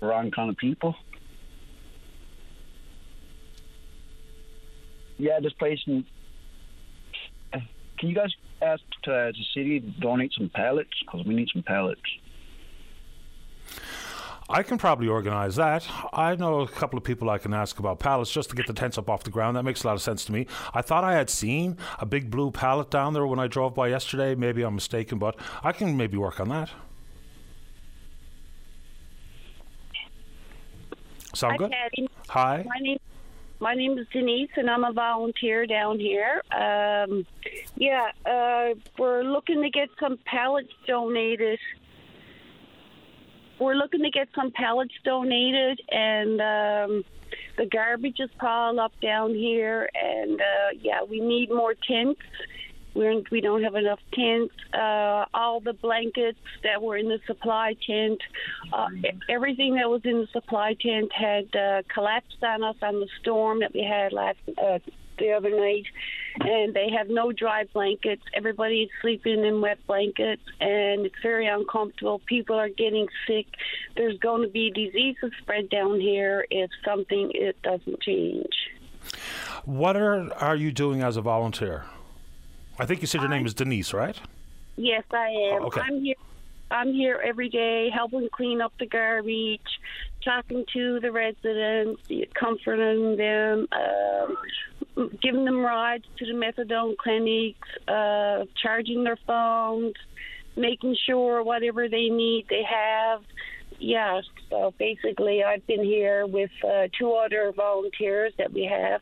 Wrong 0.00 0.30
kind 0.30 0.50
of 0.50 0.56
people. 0.56 0.94
Yeah, 5.16 5.40
this 5.40 5.52
place. 5.54 5.80
In, 5.86 6.04
can 7.52 8.08
you 8.08 8.14
guys 8.14 8.30
ask 8.64 8.82
to, 9.04 9.12
uh, 9.12 9.26
the 9.32 9.44
city 9.54 9.80
to 9.80 9.86
donate 10.00 10.32
some 10.36 10.50
pallets 10.54 10.90
because 11.00 11.24
we 11.26 11.34
need 11.34 11.48
some 11.52 11.62
pallets. 11.62 12.00
I 14.48 14.62
can 14.62 14.76
probably 14.76 15.08
organise 15.08 15.56
that. 15.56 15.86
I 16.12 16.36
know 16.36 16.60
a 16.60 16.68
couple 16.68 16.98
of 16.98 17.04
people 17.04 17.30
I 17.30 17.38
can 17.38 17.54
ask 17.54 17.78
about 17.78 17.98
pallets 17.98 18.30
just 18.30 18.50
to 18.50 18.56
get 18.56 18.66
the 18.66 18.74
tents 18.74 18.98
up 18.98 19.08
off 19.08 19.24
the 19.24 19.30
ground. 19.30 19.56
That 19.56 19.62
makes 19.62 19.84
a 19.84 19.86
lot 19.86 19.94
of 19.94 20.02
sense 20.02 20.24
to 20.26 20.32
me. 20.32 20.46
I 20.74 20.82
thought 20.82 21.02
I 21.02 21.14
had 21.14 21.30
seen 21.30 21.78
a 21.98 22.04
big 22.04 22.30
blue 22.30 22.50
pallet 22.50 22.90
down 22.90 23.14
there 23.14 23.26
when 23.26 23.38
I 23.38 23.46
drove 23.46 23.74
by 23.74 23.88
yesterday. 23.88 24.34
Maybe 24.34 24.62
I'm 24.62 24.74
mistaken, 24.74 25.18
but 25.18 25.36
I 25.62 25.72
can 25.72 25.96
maybe 25.96 26.18
work 26.18 26.40
on 26.40 26.50
that. 26.50 26.70
Sound 31.34 31.52
Hi, 31.52 31.56
good? 31.56 31.70
Paddy. 31.70 32.08
Hi. 32.28 32.64
My 32.68 32.80
name 32.80 32.98
my 33.64 33.74
name 33.74 33.96
is 33.96 34.06
Denise, 34.12 34.50
and 34.56 34.68
I'm 34.68 34.84
a 34.84 34.92
volunteer 34.92 35.64
down 35.66 35.98
here. 35.98 36.42
Um, 36.52 37.24
yeah, 37.76 38.10
uh, 38.26 38.74
we're 38.98 39.22
looking 39.22 39.62
to 39.62 39.70
get 39.70 39.88
some 39.98 40.18
pallets 40.26 40.68
donated. 40.86 41.58
We're 43.58 43.76
looking 43.76 44.02
to 44.02 44.10
get 44.10 44.28
some 44.34 44.50
pallets 44.50 44.92
donated, 45.02 45.80
and 45.90 46.40
um, 46.42 47.04
the 47.56 47.64
garbage 47.64 48.20
is 48.20 48.28
piled 48.38 48.78
up 48.78 48.92
down 49.00 49.30
here. 49.30 49.88
And 49.94 50.38
uh, 50.38 50.76
yeah, 50.78 51.02
we 51.02 51.20
need 51.20 51.48
more 51.48 51.72
tents. 51.72 52.20
We're, 52.94 53.22
we 53.30 53.40
don't 53.40 53.62
have 53.62 53.74
enough 53.74 54.00
tents. 54.12 54.54
Uh, 54.72 55.26
all 55.34 55.60
the 55.60 55.72
blankets 55.72 56.38
that 56.62 56.80
were 56.82 56.96
in 56.96 57.08
the 57.08 57.18
supply 57.26 57.74
tent, 57.86 58.20
uh, 58.72 58.88
everything 59.28 59.74
that 59.76 59.88
was 59.90 60.02
in 60.04 60.20
the 60.20 60.28
supply 60.32 60.74
tent 60.80 61.12
had 61.12 61.54
uh, 61.56 61.82
collapsed 61.92 62.42
on 62.42 62.62
us 62.62 62.76
on 62.82 63.00
the 63.00 63.08
storm 63.20 63.60
that 63.60 63.74
we 63.74 63.82
had 63.82 64.12
last 64.12 64.38
uh, 64.58 64.78
the 65.18 65.32
other 65.32 65.50
night, 65.50 65.84
and 66.40 66.74
they 66.74 66.90
have 66.90 67.08
no 67.08 67.32
dry 67.32 67.64
blankets. 67.72 68.22
Everybody's 68.34 68.88
sleeping 69.00 69.44
in 69.44 69.60
wet 69.60 69.78
blankets, 69.86 70.42
and 70.60 71.06
it's 71.06 71.14
very 71.22 71.46
uncomfortable. 71.46 72.20
People 72.26 72.56
are 72.56 72.68
getting 72.68 73.06
sick. 73.26 73.46
There's 73.96 74.18
going 74.18 74.42
to 74.42 74.48
be 74.48 74.70
diseases 74.70 75.32
spread 75.40 75.70
down 75.70 76.00
here 76.00 76.46
if 76.50 76.70
something 76.84 77.30
it 77.34 77.60
doesn't 77.62 78.00
change. 78.02 78.54
What 79.64 79.96
are 79.96 80.32
are 80.34 80.56
you 80.56 80.72
doing 80.72 81.02
as 81.02 81.16
a 81.16 81.22
volunteer? 81.22 81.84
I 82.78 82.86
think 82.86 83.00
you 83.00 83.06
said 83.06 83.20
your 83.20 83.30
name 83.30 83.46
is 83.46 83.54
Denise, 83.54 83.92
right? 83.92 84.16
Yes, 84.76 85.04
I 85.12 85.28
am. 85.28 85.62
Oh, 85.62 85.66
okay. 85.66 85.80
I'm 85.80 86.02
here. 86.02 86.16
I'm 86.70 86.92
here 86.92 87.20
every 87.22 87.48
day, 87.48 87.88
helping 87.94 88.28
clean 88.32 88.60
up 88.60 88.72
the 88.80 88.86
garbage, 88.86 89.60
talking 90.24 90.64
to 90.72 90.98
the 90.98 91.12
residents, 91.12 92.02
comforting 92.34 93.16
them, 93.16 93.68
um, 93.70 95.08
giving 95.22 95.44
them 95.44 95.60
rides 95.60 96.04
to 96.18 96.26
the 96.26 96.32
methadone 96.32 96.96
clinics, 96.96 97.68
uh, 97.86 98.46
charging 98.60 99.04
their 99.04 99.18
phones, 99.26 99.94
making 100.56 100.96
sure 101.06 101.44
whatever 101.44 101.88
they 101.88 102.08
need 102.08 102.46
they 102.48 102.64
have. 102.64 103.22
Yeah, 103.78 104.22
so 104.50 104.72
basically, 104.78 105.44
I've 105.44 105.66
been 105.66 105.84
here 105.84 106.26
with 106.26 106.50
uh, 106.64 106.88
two 106.98 107.12
other 107.12 107.52
volunteers 107.52 108.32
that 108.38 108.52
we 108.52 108.64
have. 108.64 109.00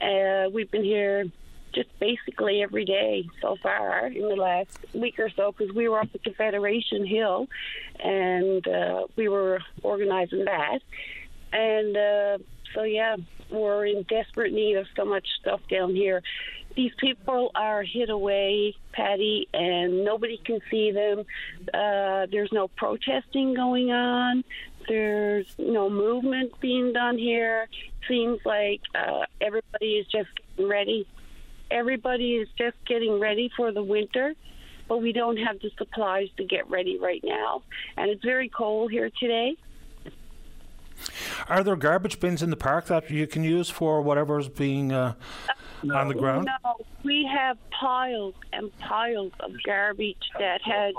Uh, 0.00 0.50
we've 0.50 0.70
been 0.70 0.84
here 0.84 1.24
just 1.72 1.88
basically 1.98 2.62
every 2.62 2.84
day 2.84 3.28
so 3.40 3.56
far 3.62 4.06
in 4.06 4.28
the 4.28 4.36
last 4.36 4.78
week 4.94 5.18
or 5.18 5.30
so 5.30 5.52
because 5.52 5.74
we 5.74 5.88
were 5.88 6.00
up 6.00 6.08
at 6.14 6.22
Confederation 6.22 7.06
Hill 7.06 7.48
and 8.02 8.66
uh, 8.66 9.06
we 9.16 9.28
were 9.28 9.60
organizing 9.82 10.44
that. 10.44 10.80
And 11.52 11.96
uh, 11.96 12.38
so, 12.74 12.82
yeah, 12.82 13.16
we're 13.50 13.86
in 13.86 14.02
desperate 14.04 14.52
need 14.52 14.76
of 14.76 14.86
so 14.96 15.04
much 15.04 15.26
stuff 15.40 15.60
down 15.68 15.94
here. 15.94 16.22
These 16.76 16.92
people 16.98 17.50
are 17.54 17.82
hid 17.82 18.10
away, 18.10 18.76
Paddy, 18.92 19.48
and 19.52 20.04
nobody 20.04 20.40
can 20.44 20.60
see 20.70 20.92
them. 20.92 21.24
Uh, 21.74 22.26
there's 22.30 22.52
no 22.52 22.68
protesting 22.68 23.54
going 23.54 23.90
on. 23.90 24.44
There's 24.88 25.46
no 25.58 25.90
movement 25.90 26.58
being 26.60 26.92
done 26.92 27.18
here. 27.18 27.68
Seems 28.08 28.38
like 28.44 28.80
uh, 28.94 29.26
everybody 29.40 29.96
is 29.96 30.06
just 30.06 30.28
getting 30.56 30.70
ready 30.70 31.06
everybody 31.70 32.36
is 32.36 32.48
just 32.56 32.76
getting 32.86 33.18
ready 33.18 33.50
for 33.56 33.72
the 33.72 33.82
winter, 33.82 34.34
but 34.88 34.98
we 34.98 35.12
don't 35.12 35.36
have 35.36 35.60
the 35.60 35.70
supplies 35.78 36.28
to 36.36 36.44
get 36.44 36.68
ready 36.68 36.98
right 36.98 37.22
now. 37.24 37.62
And 37.96 38.10
it's 38.10 38.24
very 38.24 38.48
cold 38.48 38.90
here 38.90 39.10
today. 39.18 39.56
Are 41.48 41.64
there 41.64 41.76
garbage 41.76 42.20
bins 42.20 42.42
in 42.42 42.50
the 42.50 42.56
park 42.56 42.86
that 42.86 43.10
you 43.10 43.26
can 43.26 43.42
use 43.42 43.70
for 43.70 44.02
whatever's 44.02 44.48
being 44.48 44.92
uh, 44.92 45.14
on 45.92 46.08
the 46.08 46.14
ground? 46.14 46.48
No, 46.64 46.76
we 47.04 47.28
have 47.32 47.56
piles 47.70 48.34
and 48.52 48.76
piles 48.78 49.32
of 49.40 49.52
garbage 49.64 50.30
that 50.38 50.60
had 50.62 50.92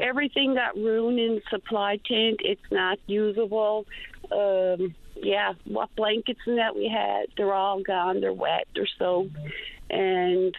everything 0.00 0.54
got 0.54 0.76
ruined 0.76 1.18
in 1.18 1.34
the 1.36 1.42
supply 1.50 1.98
tent. 2.06 2.40
It's 2.44 2.60
not 2.70 2.98
usable. 3.06 3.86
Um, 4.30 4.94
yeah, 5.16 5.54
what 5.64 5.94
blankets 5.96 6.40
and 6.46 6.58
that 6.58 6.74
we 6.74 6.88
had, 6.88 7.26
they're 7.36 7.52
all 7.52 7.82
gone. 7.82 8.20
They're 8.20 8.32
wet. 8.32 8.66
They're 8.74 8.88
soaked, 8.98 9.36
and 9.92 10.54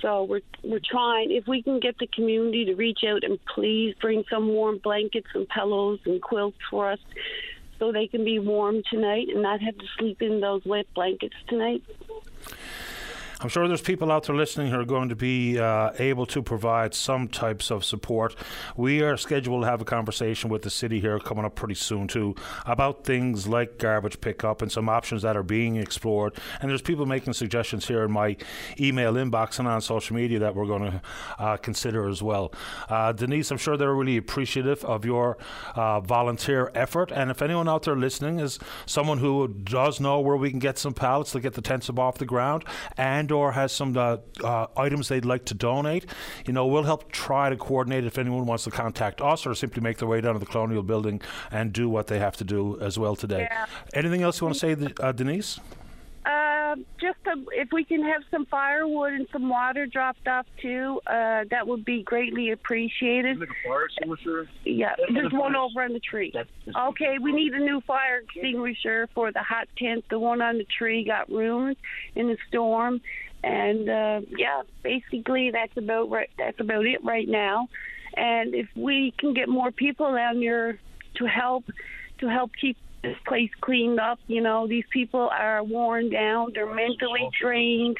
so 0.00 0.24
we're 0.24 0.40
we're 0.62 0.80
trying. 0.84 1.30
If 1.30 1.46
we 1.46 1.62
can 1.62 1.80
get 1.80 1.96
the 1.98 2.08
community 2.08 2.64
to 2.66 2.74
reach 2.74 3.00
out 3.06 3.22
and 3.24 3.38
please 3.54 3.94
bring 4.00 4.24
some 4.28 4.48
warm 4.48 4.78
blankets 4.82 5.28
and 5.34 5.48
pillows 5.48 6.00
and 6.04 6.20
quilts 6.20 6.58
for 6.68 6.90
us, 6.90 6.98
so 7.78 7.92
they 7.92 8.08
can 8.08 8.24
be 8.24 8.38
warm 8.38 8.82
tonight 8.90 9.28
and 9.28 9.42
not 9.42 9.60
have 9.60 9.78
to 9.78 9.86
sleep 9.98 10.20
in 10.20 10.40
those 10.40 10.64
wet 10.64 10.86
blankets 10.94 11.36
tonight. 11.48 11.82
I'm 13.42 13.48
sure 13.48 13.66
there's 13.66 13.82
people 13.82 14.12
out 14.12 14.22
there 14.24 14.36
listening 14.36 14.70
who 14.70 14.78
are 14.78 14.84
going 14.84 15.08
to 15.08 15.16
be 15.16 15.58
uh, 15.58 15.90
able 15.98 16.26
to 16.26 16.42
provide 16.42 16.94
some 16.94 17.26
types 17.26 17.72
of 17.72 17.84
support. 17.84 18.36
We 18.76 19.02
are 19.02 19.16
scheduled 19.16 19.62
to 19.62 19.68
have 19.68 19.80
a 19.80 19.84
conversation 19.84 20.48
with 20.48 20.62
the 20.62 20.70
city 20.70 21.00
here 21.00 21.18
coming 21.18 21.44
up 21.44 21.56
pretty 21.56 21.74
soon 21.74 22.06
too 22.06 22.36
about 22.66 23.02
things 23.02 23.48
like 23.48 23.78
garbage 23.78 24.20
pickup 24.20 24.62
and 24.62 24.70
some 24.70 24.88
options 24.88 25.22
that 25.22 25.36
are 25.36 25.42
being 25.42 25.74
explored. 25.74 26.34
And 26.60 26.70
there's 26.70 26.82
people 26.82 27.04
making 27.04 27.32
suggestions 27.32 27.88
here 27.88 28.04
in 28.04 28.12
my 28.12 28.36
email 28.78 29.14
inbox 29.14 29.58
and 29.58 29.66
on 29.66 29.80
social 29.80 30.14
media 30.14 30.38
that 30.38 30.54
we're 30.54 30.66
going 30.66 30.92
to 30.92 31.02
uh, 31.40 31.56
consider 31.56 32.08
as 32.08 32.22
well. 32.22 32.52
Uh, 32.88 33.10
Denise, 33.10 33.50
I'm 33.50 33.58
sure 33.58 33.76
they're 33.76 33.92
really 33.92 34.18
appreciative 34.18 34.84
of 34.84 35.04
your 35.04 35.36
uh, 35.74 35.98
volunteer 35.98 36.70
effort. 36.76 37.10
And 37.10 37.28
if 37.28 37.42
anyone 37.42 37.68
out 37.68 37.82
there 37.82 37.96
listening 37.96 38.38
is 38.38 38.60
someone 38.86 39.18
who 39.18 39.48
does 39.48 39.98
know 39.98 40.20
where 40.20 40.36
we 40.36 40.50
can 40.50 40.60
get 40.60 40.78
some 40.78 40.94
pallets 40.94 41.32
to 41.32 41.40
get 41.40 41.54
the 41.54 41.62
tents 41.62 41.90
up 41.90 41.98
off 41.98 42.18
the 42.18 42.24
ground 42.24 42.64
and 42.96 43.31
or 43.32 43.52
has 43.52 43.72
some 43.72 43.96
uh, 43.96 44.18
uh, 44.44 44.66
items 44.76 45.08
they'd 45.08 45.24
like 45.24 45.44
to 45.46 45.54
donate, 45.54 46.06
you 46.46 46.52
know, 46.52 46.66
we'll 46.66 46.84
help 46.84 47.10
try 47.10 47.50
to 47.50 47.56
coordinate 47.56 48.04
if 48.04 48.18
anyone 48.18 48.46
wants 48.46 48.64
to 48.64 48.70
contact 48.70 49.20
us 49.20 49.46
or 49.46 49.54
simply 49.54 49.82
make 49.82 49.98
their 49.98 50.08
way 50.08 50.20
down 50.20 50.34
to 50.34 50.38
the 50.38 50.46
Colonial 50.46 50.82
Building 50.82 51.20
and 51.50 51.72
do 51.72 51.88
what 51.88 52.06
they 52.06 52.18
have 52.18 52.36
to 52.36 52.44
do 52.44 52.78
as 52.80 52.98
well 52.98 53.16
today. 53.16 53.48
Yeah. 53.50 53.66
Anything 53.94 54.22
else 54.22 54.40
you 54.40 54.46
want 54.46 54.58
to 54.58 54.60
say, 54.60 54.92
uh, 55.00 55.12
Denise? 55.12 55.58
Uh, 56.24 56.76
just 57.00 57.18
a, 57.26 57.34
if 57.50 57.68
we 57.72 57.84
can 57.84 58.00
have 58.00 58.22
some 58.30 58.46
firewood 58.46 59.12
and 59.12 59.26
some 59.32 59.48
water 59.48 59.86
dropped 59.86 60.28
off 60.28 60.46
too, 60.60 61.00
uh, 61.08 61.42
that 61.50 61.66
would 61.66 61.84
be 61.84 62.04
greatly 62.04 62.52
appreciated. 62.52 63.40
Like 63.40 63.48
a 63.48 63.68
fire 63.68 63.84
extinguisher? 63.86 64.48
Yeah, 64.64 64.94
there's 65.12 65.32
one 65.32 65.56
over 65.56 65.82
on 65.82 65.92
the 65.92 66.00
tree. 66.00 66.32
Okay, 66.78 67.16
we 67.20 67.32
need 67.32 67.54
a 67.54 67.58
new 67.58 67.80
fire 67.80 68.22
extinguisher 68.22 69.08
for 69.14 69.32
the 69.32 69.42
hot 69.42 69.66
tent. 69.76 70.04
The 70.10 70.18
one 70.18 70.40
on 70.40 70.58
the 70.58 70.66
tree 70.78 71.04
got 71.04 71.28
ruined 71.28 71.76
in 72.14 72.28
the 72.28 72.36
storm, 72.48 73.00
and 73.42 73.88
uh, 73.88 74.20
yeah, 74.38 74.62
basically 74.84 75.50
that's 75.50 75.76
about 75.76 76.08
right. 76.08 76.30
That's 76.38 76.60
about 76.60 76.86
it 76.86 77.02
right 77.02 77.28
now. 77.28 77.66
And 78.16 78.54
if 78.54 78.68
we 78.76 79.12
can 79.18 79.34
get 79.34 79.48
more 79.48 79.72
people 79.72 80.14
down 80.14 80.36
here 80.36 80.78
to 81.16 81.24
help, 81.26 81.64
to 82.20 82.28
help 82.28 82.52
keep 82.60 82.76
this 83.02 83.16
place 83.26 83.50
cleaned 83.60 83.98
up, 83.98 84.18
you 84.26 84.40
know, 84.40 84.66
these 84.66 84.84
people 84.90 85.28
are 85.32 85.62
worn 85.62 86.08
down. 86.10 86.52
They're 86.54 86.72
mentally 86.72 87.28
drained. 87.40 87.96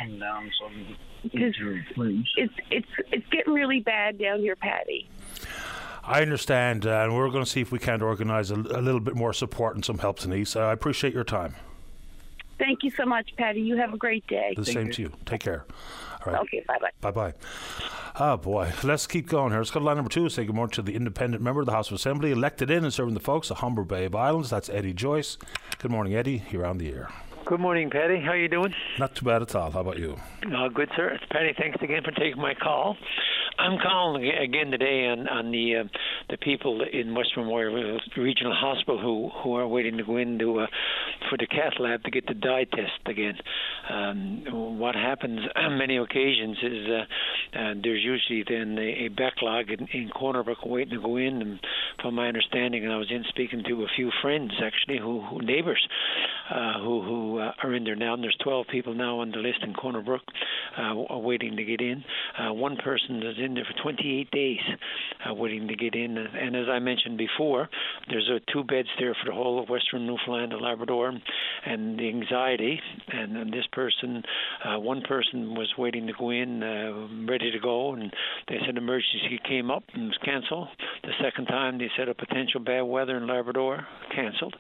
Because 1.23 1.55
it's 2.37 2.55
it's 2.71 2.89
it's 3.13 3.27
getting 3.31 3.53
really 3.53 3.81
bad 3.81 4.19
down 4.19 4.41
here, 4.41 4.57
Paddy. 4.57 5.09
I 6.05 6.21
understand, 6.21 6.85
uh, 6.85 7.05
and 7.05 7.17
we're 7.17 7.31
going 7.31 7.45
to 7.45 7.51
see 7.51 7.61
if 7.61 7.71
we 7.71 7.79
can't 7.79 8.03
organise 8.03 8.51
a, 8.51 8.55
a 8.55 8.83
little 8.83 9.01
bit 9.01 9.15
more 9.15 9.33
support 9.33 9.77
and 9.77 9.85
some 9.85 9.99
help, 9.99 10.19
Denise. 10.19 10.57
Uh, 10.57 10.63
I 10.63 10.73
appreciate 10.73 11.15
your 11.15 11.23
time. 11.23 11.55
Thank 12.59 12.83
you 12.83 12.91
so 12.91 13.05
much, 13.05 13.31
Paddy. 13.37 13.61
You 13.61 13.77
have 13.77 13.95
a 13.95 13.97
great 13.97 14.27
day. 14.27 14.55
The 14.57 14.65
same 14.65 14.91
to 14.93 15.03
you. 15.03 15.13
Take 15.27 15.41
care. 15.43 15.65
All 16.27 16.33
right. 16.33 16.43
Okay, 16.43 16.65
bye 16.67 16.79
bye. 16.81 16.91
Bye 17.01 17.11
bye. 17.11 17.35
Oh 18.15 18.25
ah, 18.25 18.37
boy, 18.37 18.73
let's 18.85 19.07
keep 19.07 19.27
going 19.27 19.53
here. 19.53 19.61
Let's 19.61 19.71
go 19.71 19.81
to 19.81 19.87
line 19.87 19.97
number 19.97 20.11
two. 20.11 20.29
Say 20.29 20.45
good 20.45 20.55
morning 20.55 20.73
to 20.75 20.83
the 20.83 20.95
independent 20.95 21.43
member 21.43 21.61
of 21.61 21.67
the 21.67 21.73
House 21.73 21.89
of 21.89 21.95
Assembly, 21.95 22.31
elected 22.31 22.71
in 22.71 22.85
and 22.85 22.93
serving 22.93 23.15
the 23.15 23.21
folks 23.21 23.51
of 23.51 23.59
Humber 23.59 23.85
Bay 23.85 24.05
of 24.05 24.15
Islands. 24.15 24.51
That's 24.51 24.69
Eddie 24.69 24.93
Joyce. 24.93 25.39
Good 25.79 25.91
morning, 25.91 26.15
Eddie. 26.15 26.43
You're 26.51 26.67
on 26.67 26.79
the 26.79 26.93
air. 26.93 27.09
Good 27.45 27.59
morning, 27.59 27.91
Paddy. 27.91 28.21
How 28.21 28.31
are 28.31 28.37
you 28.37 28.49
doing? 28.49 28.73
Not 29.01 29.17
too 29.17 29.27
bad 29.27 29.43
at 29.43 29.55
all. 29.57 29.73
How 29.73 29.81
about 29.81 29.99
you? 29.99 30.17
Uh, 30.47 30.69
good, 30.69 30.89
sir. 30.95 31.09
It's 31.09 31.25
Paddy. 31.31 31.53
Thanks 31.59 31.83
again 31.83 32.03
for 32.05 32.13
taking 32.13 32.41
my 32.41 32.55
call. 32.55 32.97
I'm 33.59 33.79
calling 33.79 34.25
again 34.29 34.71
today 34.71 35.07
on 35.07 35.29
on 35.29 35.51
the 35.51 35.77
uh, 35.77 35.85
the 36.31 36.37
people 36.39 36.83
in 36.83 37.15
West 37.15 37.33
Memorial 37.37 38.01
Regional 38.17 38.55
Hospital 38.55 38.99
who 39.01 39.31
who 39.43 39.55
are 39.57 39.67
waiting 39.67 39.99
to 39.99 40.05
go 40.05 40.17
into 40.17 40.61
uh, 40.61 40.67
for 41.29 41.37
the 41.37 41.47
cath 41.47 41.75
lab 41.79 42.03
to 42.05 42.11
get 42.11 42.27
the 42.27 42.35
dye 42.35 42.65
test 42.65 43.01
again. 43.07 43.35
Um, 43.91 44.79
what 44.79 44.95
happens 44.95 45.41
on 45.55 45.79
many 45.79 45.97
occasions 45.97 46.57
is 46.63 46.89
uh, 46.89 47.59
uh, 47.59 47.75
there's 47.83 48.03
usually 48.03 48.45
then 48.49 48.79
a, 48.79 49.07
a 49.07 49.09
backlog 49.09 49.71
in, 49.71 49.87
in 49.89 50.09
Corner 50.11 50.43
Brook 50.43 50.65
waiting 50.65 50.95
to 50.95 51.03
go 51.03 51.17
in. 51.17 51.43
And 51.43 51.61
from 52.01 52.15
my 52.15 52.29
understanding, 52.29 52.85
and 52.85 52.93
I 52.93 52.97
was 52.97 53.11
in 53.11 53.25
speaking 53.29 53.63
to 53.69 53.83
a 53.85 53.89
few 53.95 54.11
friends 54.23 54.53
actually 54.63 54.99
who, 54.99 55.21
who 55.23 55.41
neighbors 55.41 55.87
uh, 56.51 56.81
who 56.81 57.03
who 57.03 57.32
uh, 57.39 57.53
are 57.63 57.75
in 57.75 57.85
there 57.85 57.97
now. 57.97 58.15
And 58.15 58.23
there's 58.23 58.37
12 58.43 58.67
people 58.71 58.95
now 58.95 59.21
on 59.21 59.31
the 59.31 59.39
list 59.39 59.59
in 59.63 59.75
Corner 59.75 60.03
Brook 60.03 60.23
uh, 60.79 61.19
waiting 61.19 61.57
to 61.57 61.65
get 61.65 61.81
in. 61.81 62.05
Uh, 62.39 62.53
one 62.53 62.77
person 62.77 63.23
is 63.23 63.37
in 63.43 63.55
there 63.55 63.65
for 63.65 63.83
28 63.83 64.31
days 64.31 64.59
uh, 65.29 65.35
waiting 65.35 65.69
to 65.69 65.77
get 65.77 65.95
in. 65.95 66.17
And 66.17 66.57
as 66.57 66.67
I 66.71 66.79
mentioned 66.79 67.19
before, 67.19 67.69
there's 68.09 68.31
uh, 68.33 68.39
two 68.53 68.65
beds 68.65 68.89
there 68.99 69.15
for 69.15 69.31
the 69.31 69.35
whole 69.35 69.63
of 69.63 69.69
Western 69.69 70.07
Newfoundland 70.07 70.53
and 70.53 70.63
Labrador. 70.63 71.13
And 71.65 71.99
the 71.99 72.09
anxiety, 72.09 72.81
and, 73.09 73.37
and 73.37 73.53
this 73.53 73.67
person, 73.73 74.23
uh, 74.65 74.79
one 74.79 75.03
person 75.03 75.55
was 75.55 75.73
waiting 75.79 76.07
to 76.07 76.13
go 76.19 76.31
in, 76.31 76.63
uh, 76.63 77.31
ready 77.31 77.51
to 77.51 77.59
go, 77.59 77.95
and 77.95 78.13
they 78.49 78.57
said 78.67 78.77
emergency 78.77 79.39
came 79.49 79.71
up 79.71 79.85
and 79.95 80.07
was 80.07 80.19
canceled. 80.25 80.69
The 81.03 81.13
second 81.23 81.47
time 81.47 81.79
they 81.79 81.91
said 81.97 82.09
a 82.09 82.15
potential 82.15 82.61
bad 82.61 82.83
weather 82.83 83.17
in 83.17 83.27
Labrador, 83.27 83.87
canceled. 84.15 84.55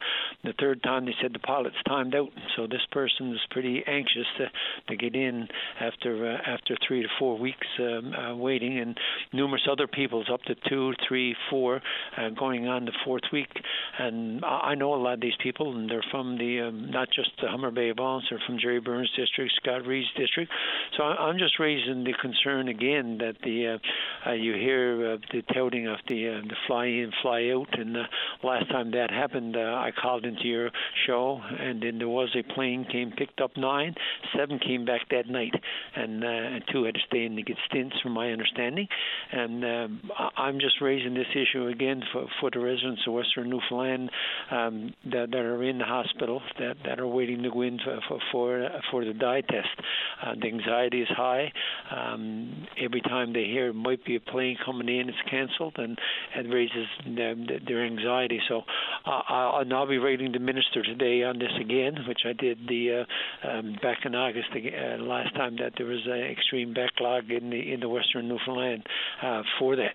The 0.44 0.54
third 0.58 0.82
time 0.82 1.06
they 1.06 1.14
said 1.20 1.32
the 1.32 1.38
pilot's 1.38 1.76
timed 1.86 2.14
out. 2.14 2.30
So 2.56 2.61
this 2.66 2.84
person 2.90 3.30
was 3.30 3.40
pretty 3.50 3.82
anxious 3.86 4.26
to 4.38 4.50
to 4.88 4.96
get 4.96 5.14
in 5.14 5.48
after 5.80 6.32
uh, 6.32 6.50
after 6.50 6.76
three 6.86 7.02
to 7.02 7.08
four 7.18 7.38
weeks 7.38 7.66
um, 7.78 8.12
uh, 8.12 8.34
waiting, 8.36 8.78
and 8.78 8.98
numerous 9.32 9.62
other 9.70 9.86
people's 9.86 10.28
up 10.32 10.42
to 10.42 10.54
two, 10.68 10.92
three, 11.06 11.34
four, 11.50 11.80
uh, 12.16 12.30
going 12.30 12.68
on 12.68 12.84
the 12.84 12.92
fourth 13.04 13.24
week. 13.32 13.50
And 13.98 14.44
I 14.44 14.74
know 14.74 14.94
a 14.94 14.96
lot 14.96 15.14
of 15.14 15.20
these 15.20 15.36
people, 15.42 15.76
and 15.76 15.88
they're 15.88 16.04
from 16.10 16.38
the 16.38 16.68
um, 16.68 16.90
not 16.90 17.08
just 17.14 17.30
the 17.40 17.48
Humber 17.48 17.70
Bay 17.70 17.90
of 17.90 17.98
Islands, 17.98 18.26
they're 18.30 18.40
from 18.46 18.58
Gerry 18.58 18.80
Byrne's 18.80 19.10
district, 19.16 19.52
Scott 19.56 19.86
Reid's 19.86 20.08
district. 20.16 20.50
So 20.96 21.04
I'm 21.04 21.38
just 21.38 21.58
raising 21.58 22.04
the 22.04 22.14
concern 22.20 22.68
again 22.68 23.18
that 23.18 23.36
the 23.42 23.78
uh, 24.26 24.30
uh, 24.30 24.32
you 24.32 24.54
hear 24.54 25.14
uh, 25.14 25.16
the 25.32 25.42
touting 25.54 25.86
of 25.86 25.98
the 26.08 26.28
uh, 26.28 26.40
the 26.48 26.56
fly 26.66 26.86
in, 26.86 27.12
fly 27.22 27.50
out, 27.54 27.78
and 27.78 27.96
uh, 27.96 28.02
last 28.42 28.68
time 28.70 28.90
that 28.92 29.10
happened, 29.10 29.56
uh, 29.56 29.60
I 29.60 29.90
called 29.90 30.24
into 30.24 30.44
your 30.44 30.70
show, 31.06 31.40
and 31.58 31.82
then 31.82 31.98
there 31.98 32.08
was 32.08 32.34
a 32.36 32.51
plane 32.54 32.86
came 32.90 33.12
picked 33.12 33.40
up 33.40 33.56
nine, 33.56 33.94
seven 34.36 34.58
came 34.58 34.84
back 34.84 35.02
that 35.10 35.28
night, 35.28 35.54
and 35.96 36.24
uh, 36.24 36.64
two 36.72 36.84
had 36.84 36.94
to 36.94 37.00
stay 37.06 37.24
in 37.24 37.36
to 37.36 37.42
get 37.42 37.56
stents, 37.70 38.00
from 38.02 38.12
my 38.12 38.30
understanding. 38.32 38.88
And 39.32 39.64
um, 39.64 40.10
I'm 40.36 40.58
just 40.58 40.80
raising 40.80 41.14
this 41.14 41.26
issue 41.34 41.68
again 41.68 42.02
for 42.12 42.26
for 42.40 42.50
the 42.50 42.60
residents 42.60 43.02
of 43.06 43.14
Western 43.14 43.50
Newfoundland 43.50 44.10
um, 44.50 44.94
that 45.06 45.30
that 45.30 45.40
are 45.40 45.62
in 45.62 45.78
the 45.78 45.84
hospital 45.84 46.42
that 46.58 46.76
that 46.84 47.00
are 47.00 47.06
waiting 47.06 47.42
to 47.42 47.50
go 47.50 47.62
in 47.62 47.78
for 47.84 48.00
for 48.08 48.18
for, 48.30 48.68
for 48.90 49.04
the 49.04 49.12
dye 49.12 49.42
test. 49.42 49.68
Uh, 50.24 50.34
the 50.40 50.46
anxiety 50.48 51.02
is 51.02 51.08
high. 51.08 51.52
Um, 51.90 52.66
every 52.82 53.00
time 53.00 53.32
they 53.32 53.44
hear 53.44 53.68
it 53.68 53.74
might 53.74 54.04
be 54.04 54.16
a 54.16 54.20
plane 54.20 54.56
coming 54.64 54.88
in, 54.88 55.08
it's 55.08 55.18
cancelled, 55.30 55.74
and 55.76 55.98
it 56.36 56.52
raises 56.52 56.86
their, 57.16 57.34
their 57.66 57.84
anxiety. 57.84 58.40
So 58.48 58.62
uh, 59.06 59.22
I'll, 59.28 59.64
I'll 59.72 59.88
be 59.88 59.98
writing 59.98 60.32
the 60.32 60.38
minister 60.38 60.82
today 60.82 61.22
on 61.24 61.38
this 61.38 61.52
again, 61.60 61.96
which 62.06 62.20
I 62.24 62.32
did 62.42 62.58
the 62.68 63.06
uh, 63.44 63.48
um, 63.48 63.76
back 63.80 63.98
in 64.04 64.14
August 64.14 64.48
uh, 64.52 65.02
last 65.02 65.34
time 65.36 65.56
that 65.56 65.72
there 65.78 65.86
was 65.86 66.00
an 66.06 66.20
extreme 66.30 66.74
backlog 66.74 67.30
in 67.30 67.50
the 67.50 67.72
in 67.72 67.80
the 67.80 67.88
Western 67.88 68.28
Newfoundland 68.28 68.82
uh, 69.22 69.42
for 69.58 69.76
that. 69.76 69.94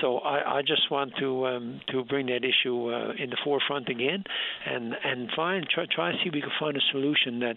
So 0.00 0.18
I, 0.18 0.58
I 0.58 0.62
just 0.62 0.90
want 0.90 1.12
to 1.20 1.46
um, 1.46 1.80
to 1.90 2.04
bring 2.04 2.26
that 2.26 2.44
issue 2.44 2.92
uh, 2.92 3.12
in 3.12 3.30
the 3.30 3.36
forefront 3.44 3.88
again, 3.88 4.24
and 4.66 4.94
and 5.04 5.30
find 5.36 5.66
try 5.68 5.86
try 5.90 6.10
and 6.10 6.18
see 6.22 6.28
if 6.28 6.34
we 6.34 6.40
can 6.40 6.50
find 6.58 6.76
a 6.76 6.80
solution 6.90 7.40
that 7.40 7.56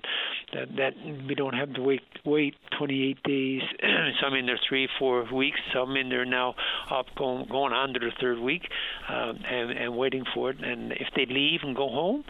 that 0.53 0.76
that 0.76 0.94
we 1.28 1.34
don't 1.34 1.56
have 1.56 1.74
to 1.74 1.82
wait 1.82 2.02
wait 2.26 2.56
28 2.78 3.24
days. 3.24 3.62
some 4.22 4.34
in 4.34 4.45
there 4.45 4.60
three 4.68 4.88
four 4.99 5.26
weeks. 5.34 5.60
Some 5.74 5.95
in 5.95 6.10
there 6.10 6.26
now 6.26 6.56
up 6.91 7.07
going 7.18 7.48
going 7.49 7.74
on 7.74 7.94
to 7.94 7.99
the 7.99 8.12
third 8.20 8.40
week, 8.40 8.64
um, 9.07 9.40
and 9.49 9.72
and 9.72 9.98
waiting 9.98 10.26
for 10.34 10.49
it. 10.52 10.64
And 10.64 10.91
if 10.91 11.07
they 11.16 11.26
leave 11.26 11.62
and 11.64 11.76
go 11.76 11.88
home, 11.90 12.24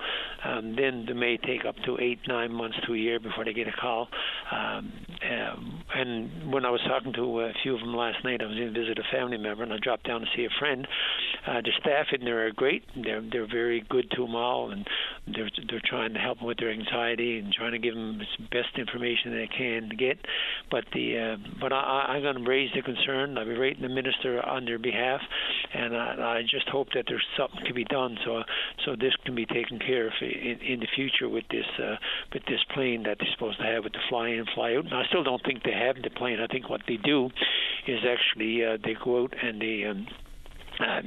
um, 0.43 0.75
then 0.75 1.05
they 1.07 1.13
may 1.13 1.37
take 1.37 1.65
up 1.65 1.75
to 1.85 1.94
eight 1.99 2.19
nine 2.27 2.51
months 2.51 2.77
to 2.85 2.93
a 2.93 2.97
year 2.97 3.19
before 3.19 3.45
they 3.45 3.53
get 3.53 3.67
a 3.67 3.71
call. 3.73 4.07
Um, 4.51 4.91
um, 5.29 5.83
and 5.95 6.51
when 6.51 6.65
I 6.65 6.69
was 6.69 6.81
talking 6.87 7.13
to 7.13 7.41
a 7.41 7.53
few 7.63 7.73
of 7.73 7.79
them 7.79 7.95
last 7.95 8.23
night, 8.23 8.41
I 8.41 8.45
was 8.45 8.57
in 8.57 8.73
to 8.73 8.79
visit 8.79 8.99
a 8.99 9.15
family 9.15 9.37
member, 9.37 9.63
and 9.63 9.71
I 9.71 9.77
dropped 9.81 10.05
down 10.05 10.21
to 10.21 10.27
see 10.35 10.43
a 10.43 10.59
friend. 10.59 10.85
Uh, 11.47 11.61
the 11.61 11.71
staff 11.79 12.07
in 12.11 12.25
there 12.25 12.45
are 12.45 12.51
great. 12.51 12.83
They're 13.01 13.23
they're 13.31 13.47
very 13.47 13.85
good 13.89 14.11
to 14.11 14.25
them 14.25 14.35
all, 14.35 14.71
and 14.71 14.85
they're 15.27 15.49
they're 15.69 15.81
trying 15.85 16.13
to 16.13 16.19
help 16.19 16.39
them 16.39 16.47
with 16.47 16.57
their 16.57 16.71
anxiety 16.71 17.39
and 17.39 17.53
trying 17.53 17.71
to 17.71 17.79
give 17.79 17.93
them 17.93 18.19
the 18.19 18.43
best 18.51 18.77
information 18.77 19.31
they 19.31 19.47
can 19.47 19.89
get. 19.97 20.17
But 20.69 20.83
the 20.93 21.17
uh, 21.17 21.49
but 21.61 21.71
I, 21.71 22.05
I'm 22.09 22.21
going 22.21 22.43
to 22.43 22.49
raise 22.49 22.71
the 22.75 22.81
concern. 22.81 23.37
I'll 23.37 23.45
be 23.45 23.53
writing 23.53 23.81
the 23.81 23.89
minister 23.89 24.45
on 24.45 24.65
their 24.65 24.79
behalf, 24.79 25.21
and 25.73 25.95
I, 25.95 26.39
I 26.39 26.41
just 26.41 26.67
hope 26.67 26.89
that 26.93 27.05
there's 27.07 27.25
something 27.37 27.63
can 27.65 27.75
be 27.75 27.85
done 27.85 28.17
so 28.25 28.43
so 28.85 28.95
this 28.95 29.13
can 29.23 29.35
be 29.35 29.45
taken 29.45 29.79
care 29.79 30.07
of 30.07 30.13
in, 30.21 30.59
in 30.59 30.79
the 30.81 30.87
future 30.95 31.29
with 31.29 31.45
this 31.49 31.65
uh, 31.79 31.95
with 32.33 32.43
this 32.47 32.59
plane 32.73 33.03
that 33.03 33.17
they're 33.19 33.31
supposed 33.33 33.59
to 33.59 33.65
have 33.65 33.83
with 33.83 33.93
the 33.93 34.03
fly 34.09 34.29
in 34.29 34.45
fly 34.53 34.75
out. 34.75 34.85
And 34.85 34.93
I 34.93 35.05
still 35.07 35.23
don't 35.23 35.41
think 35.45 35.63
they 35.63 35.71
have 35.71 35.84
the 35.93 36.09
plane. 36.09 36.39
I 36.39 36.47
think 36.47 36.69
what 36.69 36.81
they 36.87 36.97
do 36.97 37.29
is 37.87 37.99
actually 38.05 38.65
uh, 38.65 38.77
they 38.83 38.95
go 39.03 39.23
out 39.23 39.33
and 39.41 39.61
they 39.61 39.83
um, 39.85 40.07
uh, 40.79 41.01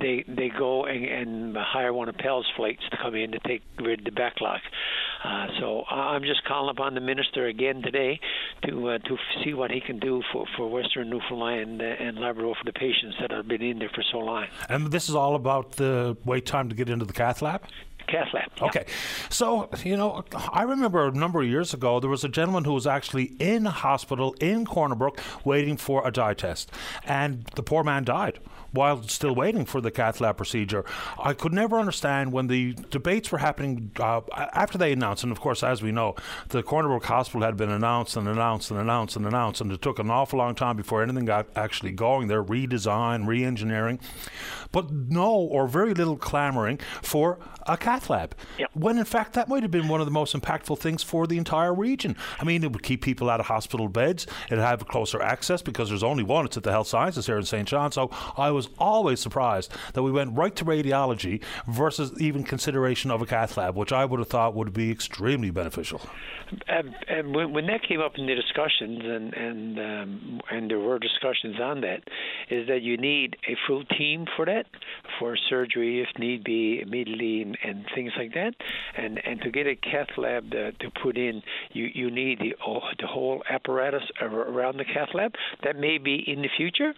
they 0.00 0.24
they 0.26 0.48
go 0.48 0.84
and, 0.84 1.04
and 1.04 1.56
hire 1.56 1.92
one 1.92 2.08
of 2.08 2.16
PAL's 2.16 2.46
flights 2.56 2.82
to 2.90 2.96
come 2.96 3.14
in 3.14 3.32
to 3.32 3.38
take 3.40 3.62
rid 3.78 4.00
of 4.00 4.04
the 4.06 4.12
backlog. 4.12 4.60
Uh, 5.22 5.46
so 5.58 5.84
I'm 5.84 6.22
just 6.22 6.44
calling 6.44 6.70
upon 6.70 6.94
the 6.94 7.00
minister 7.00 7.46
again 7.46 7.82
today 7.82 8.20
to 8.66 8.90
uh, 8.90 8.98
to 8.98 9.18
see 9.44 9.52
what 9.52 9.70
he 9.70 9.80
can 9.80 9.98
do 9.98 10.22
for, 10.32 10.46
for 10.56 10.70
Western 10.70 11.10
Newfoundland 11.10 11.82
and 11.82 12.18
Labrador 12.18 12.54
for 12.54 12.64
the 12.64 12.72
patients 12.72 13.16
that 13.20 13.30
have 13.30 13.46
been 13.46 13.62
in 13.62 13.78
there 13.78 13.90
for 13.94 14.02
so 14.10 14.18
long. 14.18 14.46
And 14.68 14.90
this 14.90 15.08
is 15.08 15.14
all 15.14 15.34
about 15.34 15.72
the 15.72 16.16
wait 16.24 16.46
time 16.46 16.70
to 16.70 16.74
get 16.74 16.88
into 16.88 17.04
the 17.04 17.12
cath 17.12 17.42
lab. 17.42 17.62
Yeah. 18.12 18.24
Okay. 18.62 18.84
So, 19.28 19.68
you 19.84 19.96
know, 19.96 20.24
I 20.52 20.62
remember 20.62 21.06
a 21.08 21.12
number 21.12 21.40
of 21.40 21.48
years 21.48 21.74
ago, 21.74 22.00
there 22.00 22.10
was 22.10 22.24
a 22.24 22.28
gentleman 22.28 22.64
who 22.64 22.72
was 22.72 22.86
actually 22.86 23.32
in 23.38 23.66
a 23.66 23.70
hospital 23.70 24.34
in 24.40 24.66
Corner 24.66 24.94
Brook 24.94 25.20
waiting 25.44 25.76
for 25.76 26.06
a 26.06 26.10
dye 26.10 26.34
test, 26.34 26.70
and 27.04 27.44
the 27.54 27.62
poor 27.62 27.84
man 27.84 28.04
died 28.04 28.38
while 28.72 29.02
still 29.02 29.34
waiting 29.34 29.64
for 29.64 29.80
the 29.80 29.90
cath 29.90 30.20
lab 30.20 30.36
procedure. 30.36 30.84
I 31.18 31.32
could 31.32 31.52
never 31.52 31.78
understand 31.78 32.32
when 32.32 32.46
the 32.46 32.74
debates 32.90 33.30
were 33.32 33.38
happening 33.38 33.90
uh, 33.98 34.20
after 34.32 34.78
they 34.78 34.92
announced, 34.92 35.22
and 35.22 35.32
of 35.32 35.40
course, 35.40 35.62
as 35.62 35.82
we 35.82 35.92
know, 35.92 36.14
the 36.48 36.62
Corner 36.62 36.88
Brook 36.88 37.04
Hospital 37.04 37.42
had 37.42 37.56
been 37.56 37.70
announced 37.70 38.16
and 38.16 38.28
announced 38.28 38.70
and 38.70 38.80
announced 38.80 39.16
and 39.16 39.26
announced, 39.26 39.60
and 39.60 39.72
it 39.72 39.82
took 39.82 39.98
an 39.98 40.10
awful 40.10 40.38
long 40.38 40.54
time 40.54 40.76
before 40.76 41.02
anything 41.02 41.24
got 41.24 41.46
actually 41.56 41.92
going 41.92 42.28
there, 42.28 42.42
redesign, 42.42 43.26
re 43.26 43.44
engineering. 43.44 43.98
But 44.72 44.90
no, 44.90 45.30
or 45.30 45.66
very 45.66 45.94
little 45.94 46.16
clamoring 46.16 46.78
for 47.02 47.38
a 47.66 47.76
cath 47.76 48.08
lab. 48.08 48.34
Yep. 48.58 48.70
When 48.74 48.98
in 48.98 49.04
fact, 49.04 49.32
that 49.34 49.48
might 49.48 49.62
have 49.62 49.70
been 49.70 49.88
one 49.88 50.00
of 50.00 50.06
the 50.06 50.12
most 50.12 50.34
impactful 50.34 50.78
things 50.78 51.02
for 51.02 51.26
the 51.26 51.38
entire 51.38 51.74
region. 51.74 52.16
I 52.38 52.44
mean, 52.44 52.62
it 52.62 52.72
would 52.72 52.82
keep 52.82 53.02
people 53.02 53.28
out 53.30 53.40
of 53.40 53.46
hospital 53.46 53.88
beds, 53.88 54.26
it'd 54.46 54.58
have 54.58 54.86
closer 54.86 55.20
access 55.20 55.62
because 55.62 55.88
there's 55.88 56.02
only 56.02 56.22
one, 56.22 56.44
it's 56.44 56.56
at 56.56 56.62
the 56.62 56.70
Health 56.70 56.88
Sciences 56.88 57.26
here 57.26 57.38
in 57.38 57.44
St. 57.44 57.66
John. 57.66 57.92
So 57.92 58.10
I 58.36 58.50
was 58.50 58.59
always 58.78 59.20
surprised 59.20 59.72
that 59.94 60.02
we 60.02 60.10
went 60.10 60.36
right 60.36 60.54
to 60.56 60.64
radiology 60.64 61.42
versus 61.66 62.12
even 62.20 62.44
consideration 62.44 63.10
of 63.10 63.22
a 63.22 63.26
cath 63.26 63.56
lab, 63.56 63.76
which 63.76 63.92
I 63.92 64.04
would 64.04 64.20
have 64.20 64.28
thought 64.28 64.54
would 64.54 64.72
be 64.72 64.90
extremely 64.90 65.50
beneficial. 65.50 66.00
And, 66.66 66.94
and 67.08 67.34
when, 67.34 67.52
when 67.52 67.66
that 67.66 67.82
came 67.86 68.00
up 68.00 68.12
in 68.16 68.26
the 68.26 68.34
discussions, 68.34 69.02
and 69.04 69.32
and 69.34 69.78
um, 69.78 70.40
and 70.50 70.70
there 70.70 70.80
were 70.80 70.98
discussions 70.98 71.60
on 71.60 71.80
that, 71.82 72.00
is 72.50 72.66
that 72.66 72.82
you 72.82 72.96
need 72.96 73.36
a 73.48 73.56
full 73.68 73.84
team 73.84 74.26
for 74.36 74.46
that, 74.46 74.66
for 75.18 75.36
surgery 75.48 76.00
if 76.00 76.08
need 76.18 76.42
be 76.42 76.80
immediately, 76.80 77.42
and, 77.42 77.56
and 77.62 77.86
things 77.94 78.12
like 78.18 78.34
that, 78.34 78.54
and 78.96 79.20
and 79.24 79.40
to 79.42 79.50
get 79.50 79.68
a 79.68 79.76
cath 79.76 80.08
lab 80.16 80.50
to, 80.50 80.72
to 80.72 80.90
put 81.02 81.16
in, 81.16 81.40
you 81.72 81.88
you 81.94 82.10
need 82.10 82.40
the 82.40 82.54
the 82.98 83.06
whole 83.06 83.44
apparatus 83.48 84.02
around 84.20 84.78
the 84.78 84.84
cath 84.84 85.10
lab. 85.14 85.34
That 85.62 85.76
may 85.76 85.98
be 85.98 86.24
in 86.26 86.42
the 86.42 86.50
future, 86.56 86.94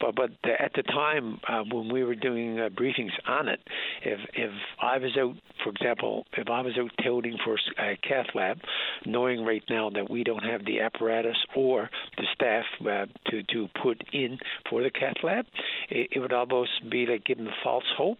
but 0.00 0.14
but 0.14 0.30
at 0.58 0.72
the 0.74 0.82
time 0.82 1.03
uh, 1.12 1.62
when 1.70 1.92
we 1.92 2.04
were 2.04 2.14
doing 2.14 2.58
uh, 2.58 2.68
briefings 2.68 3.12
on 3.26 3.48
it, 3.48 3.60
if 4.02 4.18
if 4.34 4.50
I 4.80 4.98
was 4.98 5.16
out, 5.18 5.34
for 5.62 5.70
example, 5.70 6.24
if 6.36 6.48
I 6.48 6.60
was 6.60 6.72
out 6.78 6.90
touting 7.02 7.36
for 7.44 7.56
a 7.78 7.96
cath 7.96 8.26
lab, 8.34 8.58
knowing 9.06 9.44
right 9.44 9.62
now 9.68 9.90
that 9.90 10.10
we 10.10 10.24
don't 10.24 10.44
have 10.44 10.64
the 10.64 10.80
apparatus 10.80 11.36
or 11.56 11.90
the 12.16 12.24
staff 12.34 12.64
uh, 12.80 13.06
to 13.30 13.42
to 13.42 13.68
put 13.82 14.02
in 14.12 14.38
for 14.68 14.82
the 14.82 14.90
cath 14.90 15.16
lab, 15.22 15.46
it, 15.90 16.08
it 16.12 16.20
would 16.20 16.32
almost 16.32 16.88
be 16.90 17.06
like 17.06 17.24
giving 17.24 17.48
false 17.62 17.84
hope. 17.96 18.18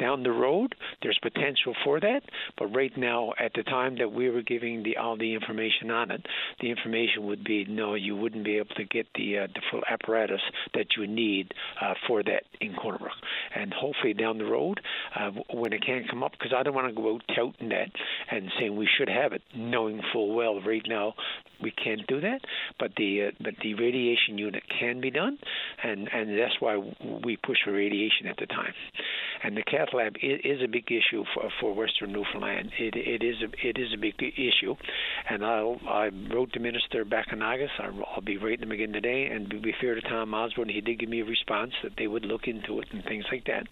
Down 0.00 0.22
the 0.22 0.30
road, 0.30 0.74
there's 1.02 1.18
potential 1.22 1.74
for 1.84 2.00
that, 2.00 2.20
but 2.56 2.66
right 2.66 2.96
now, 2.96 3.32
at 3.38 3.52
the 3.54 3.62
time 3.62 3.96
that 3.98 4.12
we 4.12 4.30
were 4.30 4.42
giving 4.42 4.82
the 4.82 4.96
all 4.96 5.16
the 5.16 5.34
information 5.34 5.90
on 5.90 6.10
it, 6.10 6.24
the 6.60 6.70
information 6.70 7.26
would 7.26 7.44
be 7.44 7.64
no, 7.64 7.94
you 7.94 8.16
wouldn't 8.16 8.44
be 8.44 8.56
able 8.56 8.74
to 8.76 8.84
get 8.84 9.06
the 9.14 9.38
uh, 9.38 9.46
the 9.54 9.60
full 9.70 9.82
apparatus 9.90 10.40
that 10.74 10.86
you 10.96 11.06
need 11.06 11.52
uh, 11.80 11.94
for 12.18 12.30
that 12.30 12.44
in 12.60 12.74
Corner 12.74 12.98
Brook. 12.98 13.12
And 13.54 13.72
hopefully 13.72 14.14
down 14.14 14.38
the 14.38 14.44
road, 14.44 14.80
uh, 15.18 15.30
when 15.52 15.72
it 15.72 15.84
can 15.84 16.04
come 16.08 16.22
up, 16.22 16.32
because 16.32 16.52
I 16.56 16.62
don't 16.62 16.74
want 16.74 16.88
to 16.88 17.00
go 17.00 17.14
out 17.14 17.22
touting 17.34 17.68
that 17.70 17.90
and 18.30 18.50
saying 18.58 18.76
we 18.76 18.88
should 18.98 19.08
have 19.08 19.32
it, 19.32 19.42
knowing 19.54 20.00
full 20.12 20.34
well 20.34 20.60
right 20.60 20.82
now 20.86 21.14
we 21.62 21.70
can't 21.72 22.06
do 22.06 22.20
that. 22.20 22.40
But 22.78 22.92
the 22.96 23.28
uh, 23.28 23.30
but 23.40 23.54
the 23.62 23.74
radiation 23.74 24.38
unit 24.38 24.62
can 24.78 25.00
be 25.00 25.10
done, 25.10 25.38
and 25.82 26.08
and 26.12 26.38
that's 26.38 26.60
why 26.60 26.76
we 27.24 27.36
push 27.36 27.58
for 27.64 27.72
radiation 27.72 28.26
at 28.28 28.36
the 28.36 28.46
time. 28.46 28.74
and 29.42 29.56
the 29.56 29.62
cath 29.62 29.88
lab 29.92 30.16
is, 30.22 30.40
is 30.44 30.62
a 30.62 30.68
big 30.68 30.86
issue 30.90 31.24
for 31.34 31.50
for 31.60 31.74
Western 31.74 32.12
Newfoundland. 32.12 32.70
It 32.78 32.94
it 32.96 33.24
is 33.24 33.36
a 33.42 33.66
it 33.66 33.78
is 33.78 33.92
a 33.94 33.98
big 33.98 34.14
issue, 34.20 34.74
and 35.28 35.44
I 35.44 35.58
I 35.88 36.10
wrote 36.32 36.52
the 36.52 36.60
minister 36.60 37.04
back 37.04 37.26
in 37.32 37.42
August. 37.42 37.72
I'll, 37.78 38.04
I'll 38.14 38.22
be 38.22 38.36
writing 38.36 38.64
him 38.64 38.72
again 38.72 38.92
today, 38.92 39.26
and 39.26 39.48
be 39.48 39.74
fair 39.80 39.94
to 39.94 40.00
Tom 40.02 40.34
Osborne, 40.34 40.68
he 40.68 40.80
did 40.80 40.98
give 40.98 41.08
me 41.08 41.20
a 41.20 41.24
response 41.24 41.72
that 41.82 41.92
they 41.98 42.06
would 42.08 42.24
look 42.24 42.46
into 42.46 42.80
it 42.80 42.88
and 42.92 43.04
things 43.04 43.24
like 43.30 43.44
that. 43.46 43.66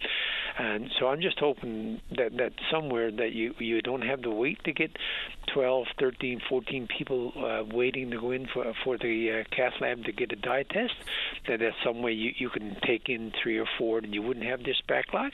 And 0.57 0.89
so 0.99 1.07
I'm 1.07 1.21
just 1.21 1.39
hoping 1.39 2.01
that 2.17 2.35
that 2.37 2.53
somewhere 2.71 3.11
that 3.11 3.33
you 3.33 3.53
you 3.59 3.81
don't 3.81 4.01
have 4.01 4.21
to 4.23 4.29
wait 4.29 4.63
to 4.63 4.73
get 4.73 4.91
12, 5.53 5.87
13, 5.99 6.41
14 6.49 6.87
people 6.97 7.31
uh, 7.37 7.63
waiting 7.75 8.11
to 8.11 8.19
go 8.19 8.31
in 8.31 8.47
for 8.47 8.73
for 8.83 8.97
the 8.97 9.41
uh, 9.41 9.55
cath 9.55 9.73
lab 9.81 10.03
to 10.05 10.11
get 10.11 10.31
a 10.31 10.35
dye 10.35 10.63
test. 10.63 10.93
That 11.47 11.59
there's 11.59 11.75
some 11.83 12.01
way 12.01 12.11
you 12.11 12.31
you 12.37 12.49
can 12.49 12.77
take 12.85 13.09
in 13.09 13.31
three 13.41 13.57
or 13.57 13.67
four, 13.77 13.99
and 13.99 14.13
you 14.13 14.21
wouldn't 14.21 14.45
have 14.45 14.63
this 14.63 14.81
backlog. 14.87 15.31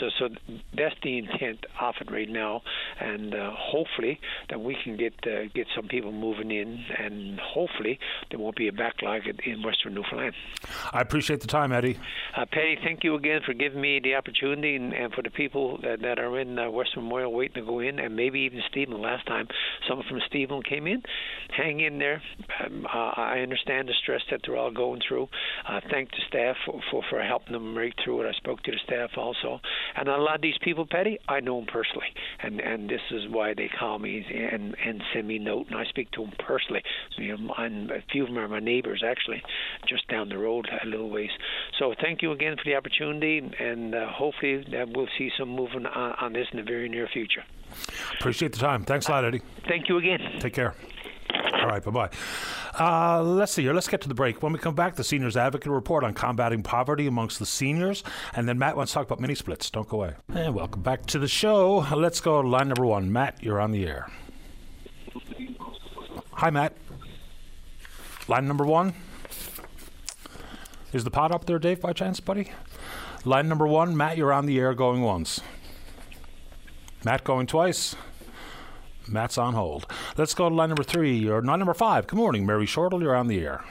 So 0.00 0.10
so 0.18 0.28
that's 0.76 0.94
the 1.02 1.18
intent 1.18 1.66
of 1.80 1.94
it 2.00 2.10
right 2.10 2.28
now, 2.28 2.62
and 3.00 3.34
uh, 3.34 3.52
hopefully 3.56 4.20
that 4.48 4.60
we 4.60 4.76
can 4.82 4.96
get 4.96 5.14
uh, 5.26 5.48
get 5.54 5.66
some 5.74 5.88
people 5.88 6.12
moving 6.12 6.50
in, 6.50 6.84
and 6.98 7.38
hopefully 7.40 7.98
there 8.30 8.38
won't 8.38 8.56
be 8.56 8.68
a 8.68 8.72
backlog 8.72 9.22
in 9.44 9.62
Western 9.62 9.94
Newfoundland. 9.94 10.34
I 10.92 11.00
appreciate 11.00 11.40
the 11.40 11.46
time, 11.46 11.72
Eddie. 11.72 11.98
Uh, 12.36 12.44
Paddy, 12.52 12.76
thank 12.84 13.02
you 13.02 13.14
again 13.14 13.40
for 13.46 13.54
giving 13.54 13.80
me 13.80 13.98
the 13.98 14.14
opportunity, 14.14 14.76
and, 14.76 14.92
and 14.92 15.10
for 15.14 15.22
the 15.22 15.30
people 15.30 15.78
that, 15.82 16.02
that 16.02 16.18
are 16.18 16.38
in 16.38 16.58
uh, 16.58 16.70
Western 16.70 17.02
Memorial 17.04 17.32
waiting 17.32 17.54
to 17.54 17.66
go 17.66 17.80
in, 17.80 17.98
and 17.98 18.14
maybe 18.14 18.40
even 18.40 18.60
Stephen. 18.70 19.00
Last 19.00 19.26
time, 19.26 19.48
someone 19.88 20.06
from 20.06 20.20
Stephen 20.26 20.62
came 20.62 20.86
in. 20.86 21.02
Hang 21.56 21.80
in 21.80 21.98
there. 21.98 22.20
Um, 22.62 22.84
uh, 22.84 23.12
I 23.16 23.38
understand 23.38 23.88
the 23.88 23.94
stress 24.02 24.20
that 24.30 24.40
they're 24.44 24.56
all 24.56 24.70
going 24.70 25.00
through. 25.08 25.28
Uh, 25.66 25.80
thank 25.90 26.10
the 26.10 26.18
staff 26.28 26.56
for, 26.66 26.78
for, 26.90 27.02
for 27.08 27.22
helping 27.22 27.54
them 27.54 27.76
right 27.76 27.94
through 28.04 28.20
it. 28.20 28.28
I 28.28 28.32
spoke 28.36 28.62
to 28.64 28.70
the 28.70 28.78
staff 28.84 29.10
also, 29.16 29.58
and 29.96 30.06
a 30.06 30.18
lot 30.18 30.34
of 30.34 30.42
these 30.42 30.58
people, 30.60 30.86
Paddy, 30.86 31.18
I 31.28 31.40
know 31.40 31.56
them 31.60 31.66
personally, 31.72 32.08
and 32.42 32.60
and 32.60 32.90
this 32.90 33.00
is 33.12 33.22
why 33.30 33.54
they 33.54 33.70
call 33.78 33.98
me 33.98 34.26
and 34.28 34.76
and 34.84 35.02
send 35.14 35.26
me 35.26 35.38
note, 35.38 35.68
and 35.70 35.78
I 35.78 35.84
speak 35.86 36.10
to 36.12 36.22
them 36.24 36.32
personally. 36.38 36.82
So, 37.16 37.22
you 37.22 37.38
know, 37.38 37.54
a 37.58 38.02
few 38.12 38.24
of 38.24 38.28
them 38.28 38.38
are 38.38 38.48
my 38.48 38.60
neighbors 38.60 39.02
actually, 39.06 39.42
just 39.88 40.06
down 40.08 40.28
the 40.28 40.36
road 40.36 40.68
a 40.82 40.86
little 40.86 41.08
ways. 41.08 41.30
So 41.78 41.94
thank 41.98 42.20
you 42.20 42.25
again 42.32 42.56
for 42.56 42.64
the 42.64 42.74
opportunity, 42.74 43.38
and 43.58 43.94
uh, 43.94 44.08
hopefully 44.08 44.64
that 44.72 44.88
we'll 44.90 45.08
see 45.18 45.30
some 45.38 45.48
movement 45.48 45.86
on, 45.86 46.12
on 46.20 46.32
this 46.32 46.46
in 46.52 46.58
the 46.58 46.62
very 46.64 46.88
near 46.88 47.08
future. 47.12 47.44
Appreciate 48.18 48.52
the 48.52 48.58
time. 48.58 48.84
Thanks 48.84 49.08
a 49.08 49.10
lot, 49.10 49.24
Eddie. 49.24 49.42
Thank 49.68 49.88
you 49.88 49.98
again. 49.98 50.20
Take 50.40 50.54
care. 50.54 50.74
All 51.52 51.66
right, 51.66 51.82
bye 51.82 51.90
bye. 51.90 52.10
Uh, 52.78 53.22
let's 53.22 53.52
see 53.52 53.62
here. 53.62 53.74
Let's 53.74 53.88
get 53.88 54.00
to 54.02 54.08
the 54.08 54.14
break. 54.14 54.42
When 54.42 54.52
we 54.52 54.58
come 54.58 54.74
back, 54.74 54.94
the 54.94 55.04
Seniors 55.04 55.36
Advocate 55.36 55.72
report 55.72 56.04
on 56.04 56.14
combating 56.14 56.62
poverty 56.62 57.06
amongst 57.06 57.38
the 57.38 57.46
seniors. 57.46 58.04
And 58.34 58.48
then 58.48 58.58
Matt 58.58 58.76
wants 58.76 58.92
to 58.92 58.98
talk 58.98 59.06
about 59.06 59.20
mini 59.20 59.34
splits. 59.34 59.68
Don't 59.70 59.88
go 59.88 59.98
away. 60.02 60.14
And 60.32 60.54
welcome 60.54 60.82
back 60.82 61.06
to 61.06 61.18
the 61.18 61.28
show. 61.28 61.86
Let's 61.94 62.20
go 62.20 62.40
to 62.42 62.48
line 62.48 62.68
number 62.68 62.86
one. 62.86 63.12
Matt, 63.12 63.42
you're 63.42 63.60
on 63.60 63.72
the 63.72 63.86
air. 63.86 64.08
Hi, 66.32 66.50
Matt. 66.50 66.76
Line 68.28 68.46
number 68.46 68.64
one. 68.64 68.94
Is 70.96 71.04
the 71.04 71.10
pot 71.10 71.30
up 71.30 71.44
there, 71.44 71.58
Dave, 71.58 71.82
by 71.82 71.92
chance, 71.92 72.20
buddy? 72.20 72.50
Line 73.26 73.50
number 73.50 73.66
one, 73.66 73.94
Matt, 73.94 74.16
you're 74.16 74.32
on 74.32 74.46
the 74.46 74.58
air 74.58 74.72
going 74.72 75.02
once. 75.02 75.42
Matt 77.04 77.22
going 77.22 77.46
twice. 77.46 77.94
Matt's 79.06 79.36
on 79.36 79.52
hold. 79.52 79.84
Let's 80.16 80.32
go 80.32 80.48
to 80.48 80.54
line 80.54 80.70
number 80.70 80.82
three, 80.82 81.28
or 81.28 81.42
line 81.42 81.58
number 81.58 81.74
five. 81.74 82.06
Good 82.06 82.16
morning, 82.16 82.46
Mary 82.46 82.64
Shortall. 82.64 83.02
You're 83.02 83.14
on 83.14 83.26
the 83.26 83.38
air. 83.40 83.62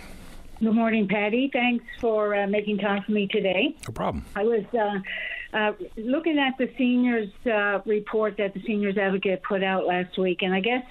Good 0.59 0.75
morning, 0.75 1.07
Paddy. 1.07 1.49
Thanks 1.51 1.83
for 1.99 2.35
uh, 2.35 2.45
making 2.45 2.77
time 2.77 3.01
for 3.01 3.11
me 3.11 3.25
today. 3.25 3.75
No 3.87 3.91
problem. 3.91 4.23
I 4.35 4.43
was 4.43 4.63
uh, 4.75 5.57
uh, 5.57 5.73
looking 5.97 6.37
at 6.37 6.59
the 6.59 6.69
seniors 6.77 7.31
uh, 7.47 7.79
report 7.87 8.37
that 8.37 8.53
the 8.53 8.61
Seniors 8.67 8.99
Advocate 8.99 9.41
put 9.41 9.63
out 9.63 9.87
last 9.87 10.15
week, 10.19 10.43
and 10.43 10.53
I 10.53 10.59
guess 10.59 10.83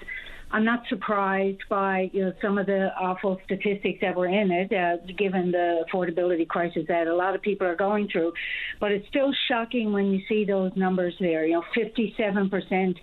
I'm 0.51 0.65
not 0.65 0.83
surprised 0.89 1.63
by 1.69 2.11
you 2.13 2.27
know 2.27 2.33
some 2.41 2.59
of 2.59 2.67
the 2.67 2.91
awful 2.99 3.41
statistics 3.45 3.99
that 4.03 4.15
were 4.15 4.27
in 4.27 4.51
it, 4.53 4.73
uh, 4.73 5.05
given 5.19 5.51
the 5.51 5.85
affordability 5.93 6.47
crisis 6.47 6.85
that 6.89 7.07
a 7.07 7.15
lot 7.15 7.35
of 7.35 7.43
people 7.43 7.67
are 7.67 7.77
going 7.77 8.09
through. 8.09 8.33
But 8.79 8.93
it's 8.93 9.07
still 9.09 9.33
shocking 9.49 9.93
when 9.93 10.07
you 10.07 10.21
see 10.29 10.45
those 10.45 10.71
numbers 10.77 11.15
there. 11.19 11.45
You 11.45 11.55
know, 11.55 11.65
57 11.75 12.51
percent 12.51 12.97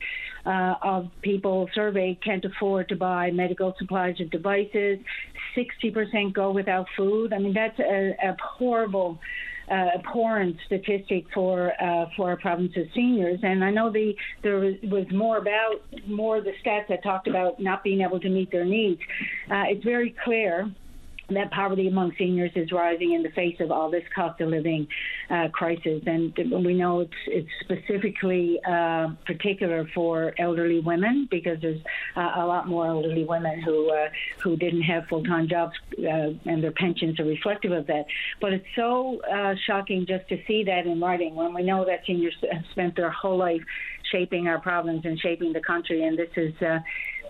uh, 0.45 0.75
of 0.81 1.07
people 1.21 1.69
surveyed 1.73 2.23
can't 2.23 2.43
afford 2.45 2.89
to 2.89 2.95
buy 2.95 3.31
medical 3.31 3.73
supplies 3.77 4.19
or 4.19 4.25
devices. 4.25 4.99
60% 5.55 6.33
go 6.33 6.51
without 6.51 6.87
food. 6.95 7.33
I 7.33 7.39
mean, 7.39 7.53
that's 7.53 7.77
a, 7.79 8.15
a 8.23 8.37
horrible 8.57 9.19
uh, 9.71 9.97
abhorrent 9.99 10.57
statistic 10.65 11.25
for 11.33 11.71
uh, 11.81 12.05
for 12.15 12.29
our 12.29 12.37
province's 12.37 12.87
seniors. 12.93 13.39
And 13.41 13.63
I 13.63 13.71
know 13.71 13.89
the 13.89 14.13
there 14.43 14.59
was, 14.59 15.05
more 15.11 15.37
about 15.37 15.81
more 16.07 16.41
the 16.41 16.51
stats 16.63 16.87
that 16.89 17.03
talked 17.03 17.27
about 17.27 17.59
not 17.59 17.83
being 17.83 18.01
able 18.01 18.19
to 18.19 18.29
meet 18.29 18.51
their 18.51 18.65
needs. 18.65 19.01
Uh, 19.49 19.63
it's 19.67 19.83
very 19.83 20.15
clear 20.23 20.69
that 21.35 21.51
poverty 21.51 21.87
among 21.87 22.13
seniors 22.17 22.51
is 22.55 22.71
rising 22.71 23.13
in 23.13 23.23
the 23.23 23.29
face 23.31 23.57
of 23.59 23.71
all 23.71 23.89
this 23.89 24.03
cost 24.13 24.41
of 24.41 24.49
living 24.49 24.87
uh, 25.29 25.47
crisis, 25.49 26.01
and 26.05 26.33
we 26.65 26.73
know 26.73 27.01
it's 27.01 27.11
it's 27.27 27.49
specifically 27.61 28.59
uh, 28.67 29.09
particular 29.25 29.87
for 29.93 30.33
elderly 30.37 30.79
women 30.79 31.27
because 31.31 31.59
there's 31.61 31.81
uh, 32.15 32.31
a 32.37 32.45
lot 32.45 32.67
more 32.67 32.87
elderly 32.87 33.23
women 33.23 33.61
who 33.61 33.89
uh, 33.91 34.09
who 34.43 34.55
didn't 34.57 34.81
have 34.81 35.05
full 35.07 35.23
time 35.23 35.47
jobs, 35.47 35.73
uh, 35.99 36.29
and 36.45 36.63
their 36.63 36.71
pensions 36.71 37.19
are 37.19 37.25
reflective 37.25 37.71
of 37.71 37.87
that. 37.87 38.05
But 38.39 38.53
it's 38.53 38.67
so 38.75 39.21
uh, 39.21 39.55
shocking 39.67 40.05
just 40.07 40.27
to 40.29 40.37
see 40.47 40.63
that 40.65 40.85
in 40.85 40.99
writing 40.99 41.35
when 41.35 41.53
we 41.53 41.63
know 41.63 41.85
that 41.85 42.01
seniors 42.05 42.35
have 42.51 42.63
spent 42.71 42.95
their 42.95 43.11
whole 43.11 43.37
life 43.37 43.61
shaping 44.11 44.47
our 44.47 44.59
province 44.59 45.01
and 45.05 45.19
shaping 45.19 45.53
the 45.53 45.61
country, 45.61 46.03
and 46.03 46.17
this 46.17 46.29
is 46.35 46.53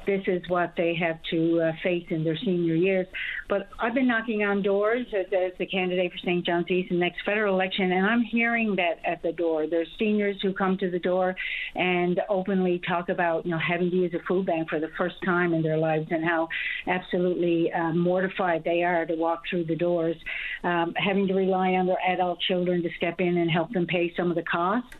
this 0.06 0.22
is 0.28 0.41
what 0.48 0.73
they 0.78 0.95
have 0.95 1.19
to 1.32 1.61
uh, 1.61 1.72
face 1.84 2.06
in 2.10 2.23
their 2.23 2.38
senior 2.38 2.76
years. 2.76 3.07
But 3.49 3.69
I've 3.80 3.94
been 3.94 4.07
knocking 4.07 4.44
on 4.44 4.61
doors 4.61 5.06
as, 5.18 5.26
as 5.34 5.52
the 5.57 5.65
candidate 5.65 6.11
for 6.11 6.18
St. 6.19 6.45
John's 6.45 6.69
East 6.69 6.91
in 6.91 6.98
the 6.98 7.06
next 7.06 7.23
federal 7.26 7.53
election, 7.53 7.91
and 7.91 8.06
I'm 8.06 8.22
hearing 8.22 8.76
that 8.76 8.99
at 9.06 9.22
the 9.22 9.32
door. 9.32 9.68
There's 9.68 9.88
seniors 9.99 10.38
who 10.41 10.53
come 10.53 10.78
to 10.78 10.90
the 10.90 10.99
door 10.99 11.36
and 11.76 12.19
openly 12.30 12.82
talk 12.88 13.10
about, 13.10 13.45
you 13.45 13.52
know, 13.52 13.60
having 13.60 13.90
to 13.91 13.95
use 13.95 14.14
a 14.14 14.23
food 14.28 14.45
bank 14.45 14.69
for 14.69 14.80
the 14.80 14.90
first 14.98 15.15
time 15.26 15.53
in 15.53 15.61
their 15.61 15.78
lives 15.78 16.07
and 16.11 16.23
how 16.23 16.48
absolutely 16.88 17.72
uh, 17.72 17.94
mortified 17.94 18.64
they 18.64 18.84
are 18.84 19.06
to 19.06 19.15
walk 19.15 19.44
through 19.49 19.65
the 19.65 19.76
doors, 19.76 20.15
um, 20.64 20.94
having 20.95 21.28
to 21.28 21.34
rely 21.34 21.72
on 21.72 21.86
their 21.86 21.99
adult 22.07 22.40
children 22.41 22.82
to 22.84 22.90
step 22.98 23.19
in 23.19 23.38
and 23.38 23.49
help 23.49 23.72
them 23.72 23.86
pay 23.86 24.14
some 24.15 24.30
of 24.30 24.36
the 24.36 24.44
costs 24.44 24.95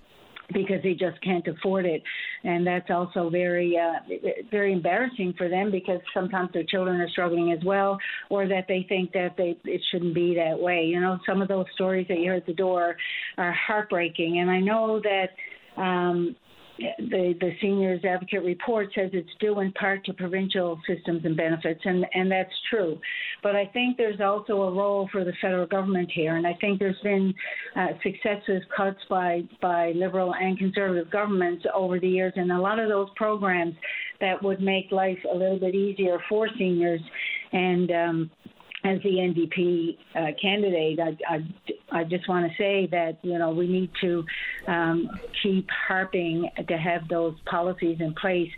because 0.54 0.82
they 0.84 0.94
just 0.94 1.22
can't 1.22 1.48
afford 1.48 1.86
it, 1.86 2.02
and 2.44 2.66
that's 2.66 2.90
also 2.90 3.30
very 3.30 3.78
uh, 3.78 4.00
very 4.50 4.74
embarrassing 4.74 5.34
for 5.38 5.50
them 5.50 5.72
because 5.72 6.00
sometimes 6.14 6.50
their 6.54 6.64
children 6.64 7.00
are 7.00 7.10
struggling 7.10 7.52
as 7.52 7.64
well, 7.66 7.98
or 8.30 8.48
that 8.48 8.66
they 8.68 8.86
think 8.90 9.12
that 9.14 9.36
they 9.38 9.58
it 9.66 9.82
shouldn't 9.92 10.16
be 10.16 10.36
that 10.36 10.60
way. 10.60 10.86
You 10.86 11.00
know, 11.00 11.20
some 11.26 11.42
of 11.42 11.48
those 11.48 11.66
stories 11.74 12.08
that 12.10 12.18
you 12.18 12.24
hear 12.24 12.34
at 12.36 12.46
the 12.46 12.54
door 12.54 12.96
are 13.38 13.54
heartbreaking, 13.54 14.40
and 14.40 14.50
I 14.50 14.60
know 14.60 15.02
that. 15.02 15.30
Um, 15.82 16.36
the, 16.98 17.36
the 17.40 17.52
seniors 17.62 18.04
advocate 18.04 18.44
report 18.44 18.90
says 18.96 19.10
it's 19.14 19.30
due 19.40 19.60
in 19.60 19.72
part 19.74 20.06
to 20.06 20.14
provincial 20.14 20.80
systems 20.88 21.22
and 21.26 21.38
benefits, 21.38 21.82
and, 21.84 22.06
and 22.14 22.32
that's 22.32 22.54
true. 22.70 23.00
But 23.44 23.56
I 23.56 23.66
think 23.68 23.98
there's 23.98 24.22
also 24.22 24.54
a 24.64 24.72
role 24.72 25.10
for 25.12 25.24
the 25.24 25.34
federal 25.42 25.68
government 25.68 26.10
here, 26.14 26.36
and 26.36 26.46
I 26.46 26.54
think 26.62 26.80
there's 26.80 27.00
been 27.04 27.34
uh, 27.76 27.88
successive 28.04 28.62
cuts 28.76 29.00
by, 29.10 29.44
by 29.62 29.92
liberal 29.96 30.34
and 30.36 30.58
conservative 30.58 31.12
governments 31.12 31.66
over 31.74 32.00
the 32.00 32.10
years, 32.10 32.34
and 32.36 32.52
a 32.52 32.60
lot 32.60 32.80
of 32.80 32.90
those 32.90 33.10
programs 33.16 33.76
that 34.20 34.42
would 34.44 34.62
make 34.62 34.92
life 34.92 35.18
a 35.32 35.36
little 35.36 35.60
bit 35.60 35.76
easier 35.76 36.20
for 36.30 36.48
seniors 36.58 37.02
and 37.54 37.92
um, 37.92 38.32
as 38.84 39.00
the 39.04 39.10
NDP 39.10 39.98
uh, 40.16 40.32
candidate, 40.42 41.00
I, 41.00 41.18
I, 41.28 42.00
I 42.00 42.04
just 42.04 42.28
want 42.28 42.50
to 42.50 42.58
say 42.58 42.88
that 42.92 43.20
you 43.22 43.38
know 43.38 43.52
we 43.52 43.68
need 43.68 43.92
to 44.02 44.24
um, 44.68 45.10
keep 45.44 45.68
harping 45.88 46.50
to 46.68 46.78
have 46.78 47.08
those 47.08 47.36
policies 47.46 47.98
in 48.00 48.14
place 48.16 48.50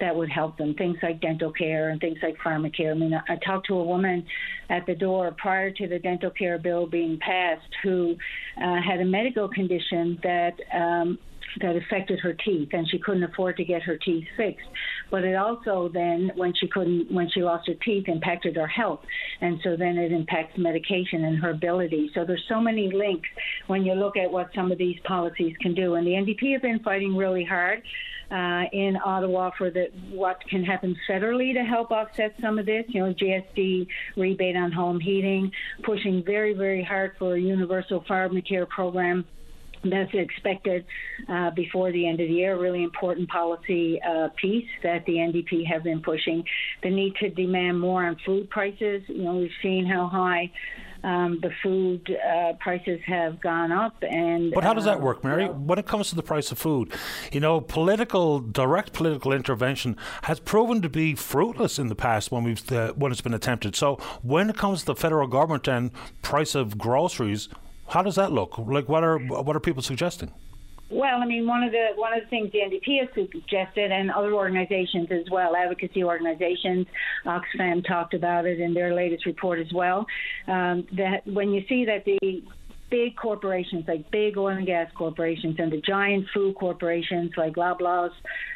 that 0.00 0.14
would 0.14 0.30
help 0.30 0.56
them. 0.58 0.74
Things 0.74 0.96
like 1.02 1.20
dental 1.20 1.52
care 1.52 1.90
and 1.90 2.00
things 2.00 2.18
like 2.22 2.36
pharmacare. 2.44 2.90
I 2.90 2.94
mean, 2.94 3.14
I 3.14 3.36
talked 3.46 3.68
to 3.68 3.74
a 3.74 3.84
woman 3.84 4.26
at 4.68 4.84
the 4.86 4.94
door 4.94 5.34
prior 5.38 5.70
to 5.70 5.88
the 5.88 5.98
dental 5.98 6.30
care 6.30 6.58
bill 6.58 6.86
being 6.86 7.18
passed 7.18 7.68
who 7.82 8.16
uh, 8.60 8.80
had 8.82 9.00
a 9.00 9.04
medical 9.04 9.48
condition 9.48 10.18
that 10.22 10.54
um, 10.74 11.18
that 11.60 11.76
affected 11.76 12.18
her 12.20 12.32
teeth 12.32 12.68
and 12.72 12.88
she 12.88 12.98
couldn't 12.98 13.24
afford 13.24 13.56
to 13.56 13.64
get 13.64 13.82
her 13.82 13.96
teeth 13.96 14.26
fixed. 14.36 14.66
But 15.10 15.24
it 15.24 15.34
also 15.34 15.90
then 15.92 16.30
when 16.36 16.52
she 16.54 16.68
couldn't 16.68 17.12
when 17.12 17.28
she 17.30 17.42
lost 17.42 17.68
her 17.68 17.74
teeth 17.84 18.08
impacted 18.08 18.56
her 18.56 18.66
health. 18.66 19.00
And 19.40 19.58
so 19.62 19.76
then 19.76 19.98
it 19.98 20.12
impacts 20.12 20.58
medication 20.58 21.24
and 21.24 21.38
her 21.42 21.50
ability. 21.50 22.10
So 22.14 22.24
there's 22.24 22.44
so 22.48 22.60
many 22.60 22.90
links 22.92 23.28
when 23.66 23.84
you 23.84 23.94
look 23.94 24.16
at 24.16 24.30
what 24.30 24.50
some 24.54 24.72
of 24.72 24.78
these 24.78 24.98
policies 25.04 25.54
can 25.60 25.74
do. 25.74 25.94
And 25.94 26.06
the 26.06 26.12
NDP 26.12 26.52
have 26.52 26.62
been 26.62 26.80
fighting 26.80 27.16
really 27.16 27.44
hard 27.44 27.82
uh, 28.30 28.64
in 28.72 28.96
Ottawa 29.04 29.50
for 29.58 29.70
the 29.70 29.88
what 30.10 30.38
can 30.48 30.64
happen 30.64 30.96
federally 31.08 31.52
to 31.52 31.62
help 31.62 31.90
offset 31.90 32.34
some 32.40 32.58
of 32.58 32.66
this. 32.66 32.84
You 32.88 33.06
know, 33.06 33.14
GST 33.14 33.86
rebate 34.16 34.56
on 34.56 34.72
home 34.72 34.98
heating, 34.98 35.50
pushing 35.84 36.22
very 36.24 36.54
very 36.54 36.82
hard 36.82 37.12
for 37.18 37.34
a 37.34 37.40
universal 37.40 38.02
pharmacare 38.08 38.66
program 38.68 39.26
that's 39.84 40.12
expected 40.14 40.84
uh, 41.28 41.50
before 41.50 41.92
the 41.92 42.06
end 42.06 42.20
of 42.20 42.28
the 42.28 42.34
year. 42.34 42.54
A 42.54 42.58
really 42.58 42.82
important 42.82 43.28
policy 43.28 44.00
uh, 44.02 44.28
piece 44.36 44.68
that 44.82 45.04
the 45.06 45.14
NDP 45.14 45.66
have 45.66 45.82
been 45.82 46.00
pushing. 46.00 46.44
The 46.82 46.90
need 46.90 47.14
to 47.16 47.30
demand 47.30 47.80
more 47.80 48.04
on 48.04 48.16
food 48.24 48.50
prices. 48.50 49.02
You 49.08 49.22
know, 49.22 49.34
we've 49.36 49.50
seen 49.62 49.86
how 49.86 50.06
high 50.06 50.50
um, 51.04 51.40
the 51.42 51.50
food 51.62 52.08
uh, 52.10 52.52
prices 52.60 53.00
have 53.06 53.40
gone 53.40 53.72
up. 53.72 53.96
And 54.02 54.52
but 54.52 54.64
how 54.64 54.74
does 54.74 54.84
that 54.84 54.98
uh, 54.98 55.00
work, 55.00 55.24
Mary? 55.24 55.46
When 55.46 55.78
it 55.78 55.86
comes 55.86 56.10
to 56.10 56.14
the 56.14 56.22
price 56.22 56.52
of 56.52 56.58
food, 56.58 56.92
you 57.32 57.40
know, 57.40 57.60
political 57.60 58.40
direct 58.40 58.92
political 58.92 59.32
intervention 59.32 59.96
has 60.22 60.40
proven 60.40 60.82
to 60.82 60.88
be 60.88 61.14
fruitless 61.14 61.78
in 61.78 61.88
the 61.88 61.94
past 61.94 62.30
when 62.30 62.44
we've 62.44 62.72
uh, 62.72 62.92
when 62.92 63.12
it's 63.12 63.20
been 63.20 63.34
attempted. 63.34 63.76
So 63.76 63.96
when 64.22 64.50
it 64.50 64.56
comes 64.56 64.80
to 64.80 64.86
the 64.86 64.96
federal 64.96 65.26
government 65.26 65.68
and 65.68 65.90
price 66.22 66.54
of 66.54 66.78
groceries, 66.78 67.48
how 67.88 68.02
does 68.02 68.16
that 68.16 68.32
look? 68.32 68.58
Like, 68.58 68.88
what 68.88 69.04
are 69.04 69.18
what 69.18 69.56
are 69.56 69.60
people 69.60 69.82
suggesting? 69.82 70.32
Well, 70.92 71.22
I 71.22 71.24
mean, 71.24 71.46
one 71.46 71.62
of 71.62 71.72
the 71.72 71.88
one 71.96 72.12
of 72.12 72.22
the 72.22 72.28
things 72.28 72.52
the 72.52 72.58
NDP 72.58 73.00
has 73.00 73.08
suggested, 73.14 73.90
and 73.90 74.10
other 74.10 74.34
organisations 74.34 75.08
as 75.10 75.24
well, 75.30 75.56
advocacy 75.56 76.04
organisations, 76.04 76.86
Oxfam 77.24 77.86
talked 77.86 78.12
about 78.12 78.44
it 78.44 78.60
in 78.60 78.74
their 78.74 78.94
latest 78.94 79.24
report 79.24 79.58
as 79.58 79.72
well. 79.72 80.06
Um, 80.46 80.86
that 80.92 81.26
when 81.26 81.52
you 81.52 81.64
see 81.66 81.86
that 81.86 82.04
the 82.04 82.42
big 82.92 83.16
corporations 83.16 83.84
like 83.88 84.08
big 84.10 84.36
oil 84.36 84.48
and 84.48 84.66
gas 84.66 84.86
corporations 84.94 85.56
and 85.58 85.72
the 85.72 85.80
giant 85.80 86.26
food 86.34 86.54
corporations 86.56 87.30
like 87.38 87.54
Loblaws, 87.54 88.10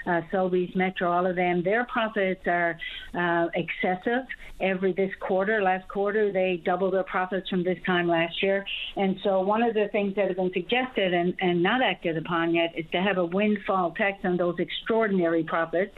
uh, 0.07 0.21
Sobeys, 0.31 0.77
Metro, 0.77 1.11
all 1.11 1.27
of 1.27 1.37
them, 1.37 1.63
their 1.65 1.87
profits 1.87 2.43
are 2.47 2.79
uh, 3.15 3.47
excessive. 3.55 4.27
Every 4.61 4.93
this 4.93 5.11
quarter, 5.21 5.63
last 5.63 5.89
quarter, 5.89 6.33
they 6.33 6.63
doubled 6.65 6.93
their 6.93 7.05
profits 7.05 7.49
from 7.49 7.65
this 7.65 7.79
time 7.87 8.09
last 8.09 8.43
year. 8.43 8.65
And 8.97 9.17
so, 9.25 9.41
one 9.41 9.63
of 9.63 9.73
the 9.75 9.89
things 9.91 10.15
that 10.17 10.29
have 10.29 10.37
been 10.37 10.53
suggested 10.53 11.15
and, 11.15 11.35
and 11.41 11.63
not 11.63 11.83
acted 11.83 12.19
upon 12.19 12.55
yet 12.55 12.73
is 12.77 12.85
to 12.93 12.99
have 12.99 13.17
a 13.17 13.25
windfall 13.25 13.93
tax 13.93 14.19
on 14.25 14.37
those 14.37 14.57
extraordinary 14.59 15.45
profits 15.45 15.95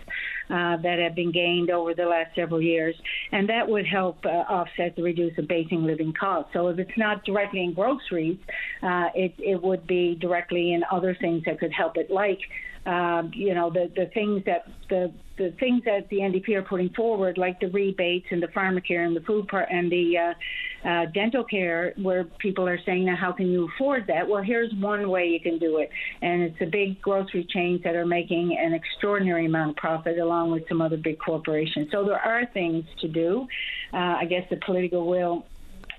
uh, 0.51 0.77
that 0.79 0.99
have 0.99 1.15
been 1.15 1.33
gained 1.33 1.71
over 1.71 1.95
the 1.95 2.07
last 2.07 2.35
several 2.35 2.61
years, 2.61 2.95
and 3.33 3.49
that 3.49 3.69
would 3.69 3.87
help 3.87 4.25
uh, 4.25 4.29
offset 4.29 4.97
the 4.97 5.03
reduce 5.03 5.37
of 5.39 5.47
basic 5.49 5.79
living 5.79 6.13
costs. 6.19 6.51
So 6.53 6.69
if 6.69 6.79
it's 6.79 6.97
not 6.97 7.25
directly 7.25 7.63
in 7.63 7.75
groceries, 7.75 8.39
uh, 8.83 9.09
it 9.15 9.35
it 9.39 9.63
would 9.63 9.87
be 9.87 10.15
directly 10.15 10.73
in 10.73 10.83
other 10.91 11.17
things 11.21 11.45
that 11.47 11.59
could 11.59 11.73
help 11.73 11.97
it, 11.97 12.11
like 12.11 12.41
um, 12.87 13.31
you 13.35 13.55
know 13.55 13.71
the 13.71 13.91
the 13.97 14.07
things 14.15 14.43
that 14.47 14.67
the 14.89 15.13
the 15.39 15.55
things 15.61 15.83
that 15.85 16.09
the 16.11 16.17
NDP 16.17 16.55
are 16.57 16.63
putting 16.63 16.91
forward, 16.91 17.39
like 17.39 17.61
the 17.61 17.69
rebates 17.69 18.27
and 18.31 18.43
the 18.43 18.49
pharmacare 18.49 19.07
and 19.07 19.17
the 19.17 19.21
food 19.21 19.47
part 19.49 19.69
and 19.71 19.91
the 19.91 20.19
uh, 20.19 20.89
uh, 20.89 21.07
dental 21.15 21.45
care, 21.45 21.95
where 21.97 22.25
people 22.25 22.69
are 22.69 22.79
saying, 22.85 23.07
now 23.07 23.17
how 23.17 23.33
can 23.33 23.47
you 23.47 23.69
afford 23.75 24.07
that? 24.09 24.29
Well, 24.29 24.43
here's 24.43 24.73
one 24.75 25.09
way 25.09 25.29
you 25.29 25.41
can 25.41 25.59
do 25.59 25.79
it, 25.79 25.91
and 26.23 26.43
it's 26.43 26.59
the 26.59 26.67
big 26.67 27.01
grocery 27.01 27.47
chains 27.49 27.83
that 27.85 27.95
are 27.95 28.07
making 28.07 28.59
an 28.61 28.75
extraordinary 28.75 29.47
amount 29.47 29.71
of 29.71 29.77
profit, 29.77 30.19
along 30.19 30.51
with 30.51 30.65
some 30.69 30.83
other 30.83 30.97
big 30.97 31.19
corporations. 31.19 31.89
So 31.93 32.05
there 32.05 32.19
are 32.19 32.45
things 32.53 32.85
to 33.01 33.09
do. 33.09 33.47
Uh, 33.93 34.17
I 34.19 34.25
guess 34.25 34.45
the 34.51 34.57
political 34.67 35.07
will 35.07 35.47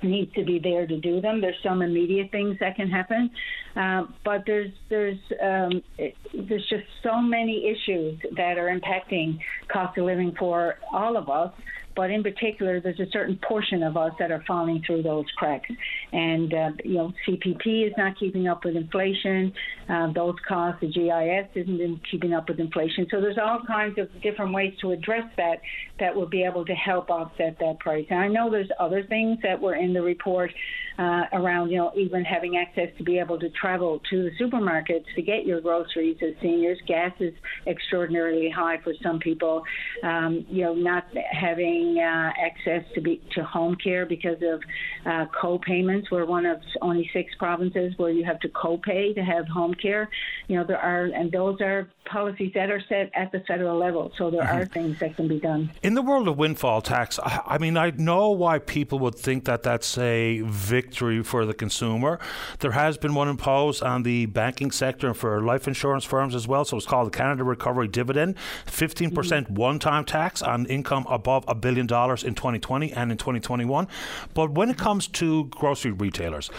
needs 0.07 0.33
to 0.33 0.43
be 0.43 0.59
there 0.59 0.87
to 0.87 0.97
do 0.97 1.21
them. 1.21 1.41
There's 1.41 1.61
some 1.63 1.81
immediate 1.81 2.31
things 2.31 2.57
that 2.59 2.75
can 2.75 2.89
happen, 2.89 3.29
uh, 3.75 4.05
but 4.23 4.43
there's 4.45 4.71
there's 4.89 5.19
um, 5.41 5.83
there's 5.97 6.67
just 6.69 6.85
so 7.03 7.21
many 7.21 7.67
issues 7.67 8.19
that 8.35 8.57
are 8.57 8.67
impacting 8.67 9.39
cost 9.67 9.97
of 9.97 10.05
living 10.05 10.35
for 10.37 10.79
all 10.91 11.17
of 11.17 11.29
us 11.29 11.51
but 11.99 12.11
in 12.11 12.23
particular, 12.23 12.79
there's 12.79 13.01
a 13.01 13.11
certain 13.11 13.37
portion 13.45 13.83
of 13.83 13.97
us 13.97 14.13
that 14.19 14.31
are 14.31 14.41
falling 14.47 14.81
through 14.87 15.03
those 15.03 15.25
cracks. 15.35 15.69
And, 16.13 16.53
uh, 16.53 16.69
you 16.85 16.93
know, 16.93 17.11
CPP 17.27 17.87
is 17.87 17.93
not 17.97 18.17
keeping 18.17 18.47
up 18.47 18.63
with 18.63 18.77
inflation. 18.77 19.51
Uh, 19.89 20.13
those 20.13 20.35
costs, 20.47 20.79
the 20.79 20.87
GIS 20.87 21.49
isn't 21.55 21.99
keeping 22.09 22.33
up 22.33 22.47
with 22.47 22.61
inflation. 22.61 23.05
So 23.11 23.19
there's 23.19 23.37
all 23.37 23.59
kinds 23.67 23.99
of 23.99 24.07
different 24.21 24.53
ways 24.53 24.73
to 24.79 24.91
address 24.91 25.25
that 25.35 25.59
that 25.99 26.15
will 26.15 26.29
be 26.29 26.41
able 26.41 26.63
to 26.67 26.73
help 26.73 27.09
offset 27.09 27.57
that 27.59 27.81
price. 27.81 28.05
And 28.09 28.19
I 28.19 28.29
know 28.29 28.49
there's 28.49 28.71
other 28.79 29.03
things 29.03 29.37
that 29.43 29.59
were 29.59 29.75
in 29.75 29.93
the 29.93 30.01
report 30.01 30.51
uh, 30.99 31.23
around, 31.33 31.69
you 31.69 31.77
know, 31.77 31.91
even 31.97 32.23
having 32.25 32.57
access 32.57 32.89
to 32.97 33.03
be 33.03 33.19
able 33.19 33.39
to 33.39 33.49
travel 33.51 34.01
to 34.09 34.23
the 34.23 34.31
supermarkets 34.41 35.05
to 35.15 35.21
get 35.21 35.45
your 35.45 35.61
groceries 35.61 36.17
as 36.21 36.33
seniors. 36.41 36.77
Gas 36.87 37.11
is 37.19 37.33
extraordinarily 37.67 38.49
high 38.49 38.77
for 38.83 38.93
some 39.01 39.19
people. 39.19 39.63
Um, 40.03 40.45
you 40.49 40.63
know, 40.63 40.73
not 40.73 41.05
having 41.31 41.88
uh, 41.97 42.31
access 42.37 42.83
to 42.93 43.01
be 43.01 43.21
to 43.35 43.43
home 43.43 43.75
care 43.81 44.05
because 44.05 44.37
of 44.41 44.61
uh, 45.05 45.25
co-payments. 45.39 46.11
We're 46.11 46.25
one 46.25 46.45
of 46.45 46.59
only 46.81 47.09
six 47.13 47.33
provinces 47.35 47.93
where 47.97 48.09
you 48.09 48.25
have 48.25 48.39
to 48.41 48.49
co-pay 48.49 49.13
to 49.13 49.23
have 49.23 49.47
home 49.47 49.73
care. 49.73 50.09
You 50.47 50.57
know, 50.57 50.65
there 50.65 50.77
are, 50.77 51.05
and 51.05 51.31
those 51.31 51.61
are 51.61 51.89
policies 52.05 52.51
that 52.55 52.71
are 52.71 52.81
set 52.89 53.11
at 53.13 53.31
the 53.31 53.39
federal 53.41 53.77
level. 53.77 54.11
So 54.17 54.29
there 54.31 54.41
mm-hmm. 54.41 54.57
are 54.57 54.65
things 54.65 54.99
that 54.99 55.15
can 55.15 55.27
be 55.27 55.39
done. 55.39 55.71
In 55.83 55.93
the 55.93 56.01
world 56.01 56.27
of 56.27 56.37
windfall 56.37 56.81
tax, 56.81 57.19
I, 57.19 57.41
I 57.45 57.57
mean, 57.57 57.77
I 57.77 57.91
know 57.91 58.31
why 58.31 58.59
people 58.59 58.99
would 58.99 59.15
think 59.15 59.45
that 59.45 59.63
that's 59.63 59.97
a 59.97 60.41
victory 60.41 61.23
for 61.23 61.45
the 61.45 61.53
consumer. 61.53 62.19
There 62.59 62.71
has 62.71 62.97
been 62.97 63.13
one 63.13 63.29
imposed 63.29 63.83
on 63.83 64.03
the 64.03 64.25
banking 64.25 64.71
sector 64.71 65.07
and 65.07 65.15
for 65.15 65.41
life 65.41 65.67
insurance 65.67 66.03
firms 66.03 66.35
as 66.35 66.47
well. 66.47 66.65
So 66.65 66.77
it's 66.77 66.85
called 66.85 67.07
the 67.07 67.17
Canada 67.17 67.43
Recovery 67.43 67.87
Dividend, 67.87 68.35
15% 68.65 69.11
mm 69.11 69.47
hmm 69.47 69.59
one-time 69.59 70.05
tax 70.05 70.41
on 70.41 70.65
income 70.65 71.05
above 71.09 71.43
a 71.47 71.53
billion 71.53 71.68
dollars 71.87 72.23
in 72.23 72.35
2020 72.35 72.93
and 72.93 73.11
in 73.11 73.17
2021. 73.17 73.87
But 74.33 74.51
when 74.51 74.69
it 74.69 74.77
comes 74.77 75.07
to 75.07 75.45
grocery 75.45 75.91
retailers, 75.91 76.49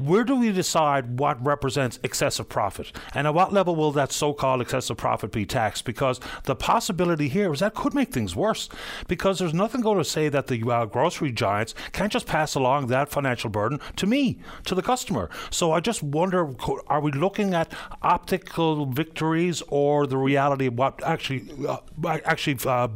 where 0.00 0.24
do 0.24 0.36
we 0.36 0.50
decide 0.50 1.18
what 1.18 1.44
represents 1.44 1.98
excessive 2.02 2.48
profit? 2.48 2.92
And 3.14 3.26
at 3.26 3.34
what 3.34 3.52
level 3.52 3.76
will 3.76 3.92
that 3.92 4.12
so 4.12 4.32
called 4.32 4.60
excessive 4.62 4.96
profit 4.96 5.30
be 5.30 5.44
taxed? 5.44 5.84
Because 5.84 6.20
the 6.44 6.56
possibility 6.56 7.28
here 7.28 7.52
is 7.52 7.60
that 7.60 7.74
could 7.74 7.94
make 7.94 8.12
things 8.12 8.34
worse. 8.34 8.68
Because 9.08 9.38
there's 9.38 9.54
nothing 9.54 9.82
going 9.82 9.98
to 9.98 10.04
say 10.04 10.28
that 10.28 10.46
the 10.46 10.62
uh, 10.70 10.86
grocery 10.86 11.32
giants 11.32 11.74
can't 11.92 12.12
just 12.12 12.26
pass 12.26 12.54
along 12.54 12.86
that 12.86 13.10
financial 13.10 13.50
burden 13.50 13.80
to 13.96 14.06
me, 14.06 14.38
to 14.64 14.74
the 14.74 14.82
customer. 14.82 15.28
So 15.50 15.72
I 15.72 15.80
just 15.80 16.02
wonder 16.02 16.54
are 16.86 17.00
we 17.00 17.12
looking 17.12 17.54
at 17.54 17.72
optical 18.02 18.86
victories 18.86 19.62
or 19.68 20.06
the 20.06 20.16
reality 20.16 20.66
of 20.66 20.78
what 20.78 21.02
actually, 21.04 21.44
uh, 21.66 21.78
actually 22.24 22.58
uh 22.64 22.88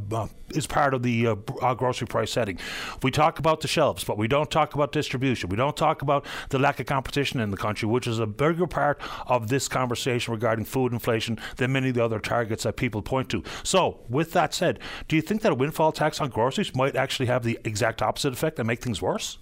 is 0.56 0.66
part 0.66 0.94
of 0.94 1.02
the 1.02 1.26
uh, 1.26 1.36
uh, 1.60 1.74
grocery 1.74 2.06
price 2.06 2.30
setting. 2.30 2.58
We 3.02 3.10
talk 3.10 3.38
about 3.38 3.60
the 3.60 3.68
shelves, 3.68 4.04
but 4.04 4.18
we 4.18 4.28
don't 4.28 4.50
talk 4.50 4.74
about 4.74 4.92
distribution. 4.92 5.50
We 5.50 5.56
don't 5.56 5.76
talk 5.76 6.02
about 6.02 6.26
the 6.50 6.58
lack 6.58 6.80
of 6.80 6.86
competition 6.86 7.40
in 7.40 7.50
the 7.50 7.56
country, 7.56 7.88
which 7.88 8.06
is 8.06 8.18
a 8.18 8.26
bigger 8.26 8.66
part 8.66 9.00
of 9.26 9.48
this 9.48 9.68
conversation 9.68 10.32
regarding 10.32 10.64
food 10.64 10.92
inflation 10.92 11.38
than 11.56 11.72
many 11.72 11.88
of 11.88 11.94
the 11.94 12.04
other 12.04 12.18
targets 12.18 12.64
that 12.64 12.76
people 12.76 13.02
point 13.02 13.28
to. 13.30 13.42
So, 13.62 14.00
with 14.08 14.32
that 14.32 14.54
said, 14.54 14.78
do 15.08 15.16
you 15.16 15.22
think 15.22 15.42
that 15.42 15.52
a 15.52 15.54
windfall 15.54 15.92
tax 15.92 16.20
on 16.20 16.30
groceries 16.30 16.74
might 16.74 16.96
actually 16.96 17.26
have 17.26 17.42
the 17.42 17.58
exact 17.64 18.02
opposite 18.02 18.32
effect 18.32 18.58
and 18.58 18.66
make 18.66 18.82
things 18.82 19.02
worse? 19.02 19.38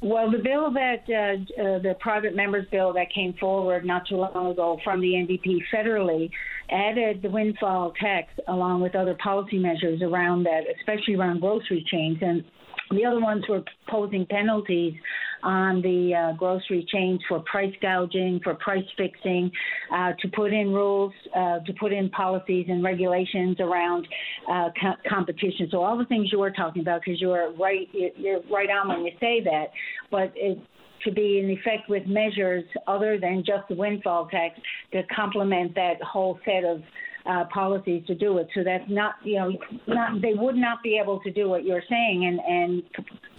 Well, 0.00 0.30
the 0.30 0.38
bill 0.38 0.70
that 0.72 1.02
uh, 1.08 1.60
uh, 1.60 1.78
the 1.80 1.96
private 1.98 2.36
members 2.36 2.66
bill 2.70 2.92
that 2.92 3.12
came 3.12 3.34
forward 3.34 3.84
not 3.84 4.06
too 4.06 4.16
long 4.16 4.52
ago 4.52 4.78
from 4.84 5.00
the 5.00 5.08
NDP 5.08 5.58
federally 5.74 6.30
added 6.70 7.20
the 7.20 7.30
windfall 7.30 7.92
tax 8.00 8.28
along 8.46 8.80
with 8.80 8.94
other 8.94 9.16
policy 9.22 9.58
measures 9.58 10.00
around 10.00 10.44
that, 10.44 10.62
especially 10.78 11.16
around 11.16 11.40
grocery 11.40 11.84
chains. 11.90 12.18
And 12.20 12.44
the 12.92 13.04
other 13.04 13.20
ones 13.20 13.44
were 13.48 13.62
posing 13.88 14.24
penalties 14.26 14.94
on 15.42 15.82
the 15.82 16.14
uh, 16.14 16.36
grocery 16.36 16.86
chains 16.92 17.20
for 17.28 17.40
price 17.40 17.74
gouging, 17.80 18.40
for 18.42 18.54
price 18.54 18.84
fixing, 18.96 19.50
uh, 19.94 20.12
to 20.20 20.28
put 20.28 20.52
in 20.52 20.72
rules, 20.72 21.12
uh, 21.34 21.60
to 21.60 21.72
put 21.78 21.92
in 21.92 22.10
policies 22.10 22.66
and 22.68 22.82
regulations 22.82 23.56
around 23.60 24.06
uh, 24.50 24.68
co- 24.80 25.08
competition. 25.08 25.68
So 25.70 25.82
all 25.82 25.98
the 25.98 26.06
things 26.06 26.30
you 26.32 26.38
were 26.38 26.50
talking 26.50 26.82
about, 26.82 27.02
because 27.04 27.20
you're 27.20 27.52
right, 27.52 27.88
you're 27.92 28.40
right 28.50 28.68
on 28.70 28.88
when 28.88 29.04
you 29.04 29.12
say 29.20 29.42
that. 29.44 29.66
But 30.10 30.32
it, 30.34 30.58
to 31.04 31.12
be 31.12 31.38
in 31.38 31.50
effect 31.50 31.88
with 31.88 32.06
measures 32.06 32.64
other 32.86 33.18
than 33.20 33.44
just 33.46 33.68
the 33.68 33.74
windfall 33.74 34.28
tax 34.28 34.58
to 34.92 35.02
complement 35.14 35.74
that 35.74 36.02
whole 36.02 36.38
set 36.44 36.64
of 36.64 36.82
uh, 37.28 37.44
policies 37.52 38.02
to 38.06 38.14
do 38.14 38.38
it. 38.38 38.48
So 38.54 38.64
that's 38.64 38.84
not, 38.88 39.14
you 39.22 39.36
know, 39.36 39.52
not 39.86 40.20
they 40.22 40.32
would 40.34 40.56
not 40.56 40.82
be 40.82 40.98
able 41.00 41.20
to 41.20 41.30
do 41.30 41.48
what 41.48 41.64
you're 41.64 41.82
saying 41.88 42.24
and 42.26 42.40
and 42.40 42.82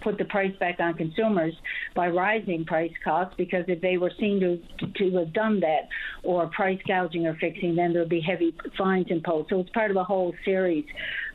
put 0.01 0.17
the 0.17 0.25
price 0.25 0.55
back 0.59 0.79
on 0.79 0.93
consumers 0.95 1.53
by 1.95 2.07
rising 2.07 2.65
price 2.65 2.91
costs 3.03 3.33
because 3.37 3.65
if 3.67 3.81
they 3.81 3.97
were 3.97 4.11
seen 4.19 4.39
to 4.39 4.59
to 4.97 5.17
have 5.17 5.33
done 5.33 5.59
that 5.59 5.87
or 6.23 6.47
price 6.47 6.79
gouging 6.87 7.27
or 7.27 7.35
fixing, 7.35 7.75
then 7.75 7.93
there 7.93 8.01
would 8.01 8.09
be 8.09 8.21
heavy 8.21 8.55
fines 8.77 9.07
imposed. 9.09 9.49
So 9.49 9.59
it's 9.59 9.69
part 9.71 9.91
of 9.91 9.97
a 9.97 10.03
whole 10.03 10.33
series 10.45 10.85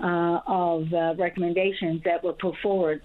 uh, 0.03 0.41
of 0.47 0.93
uh, 0.93 1.15
recommendations 1.16 2.03
that 2.05 2.23
were 2.23 2.35
put 2.35 2.55
forward 2.62 3.01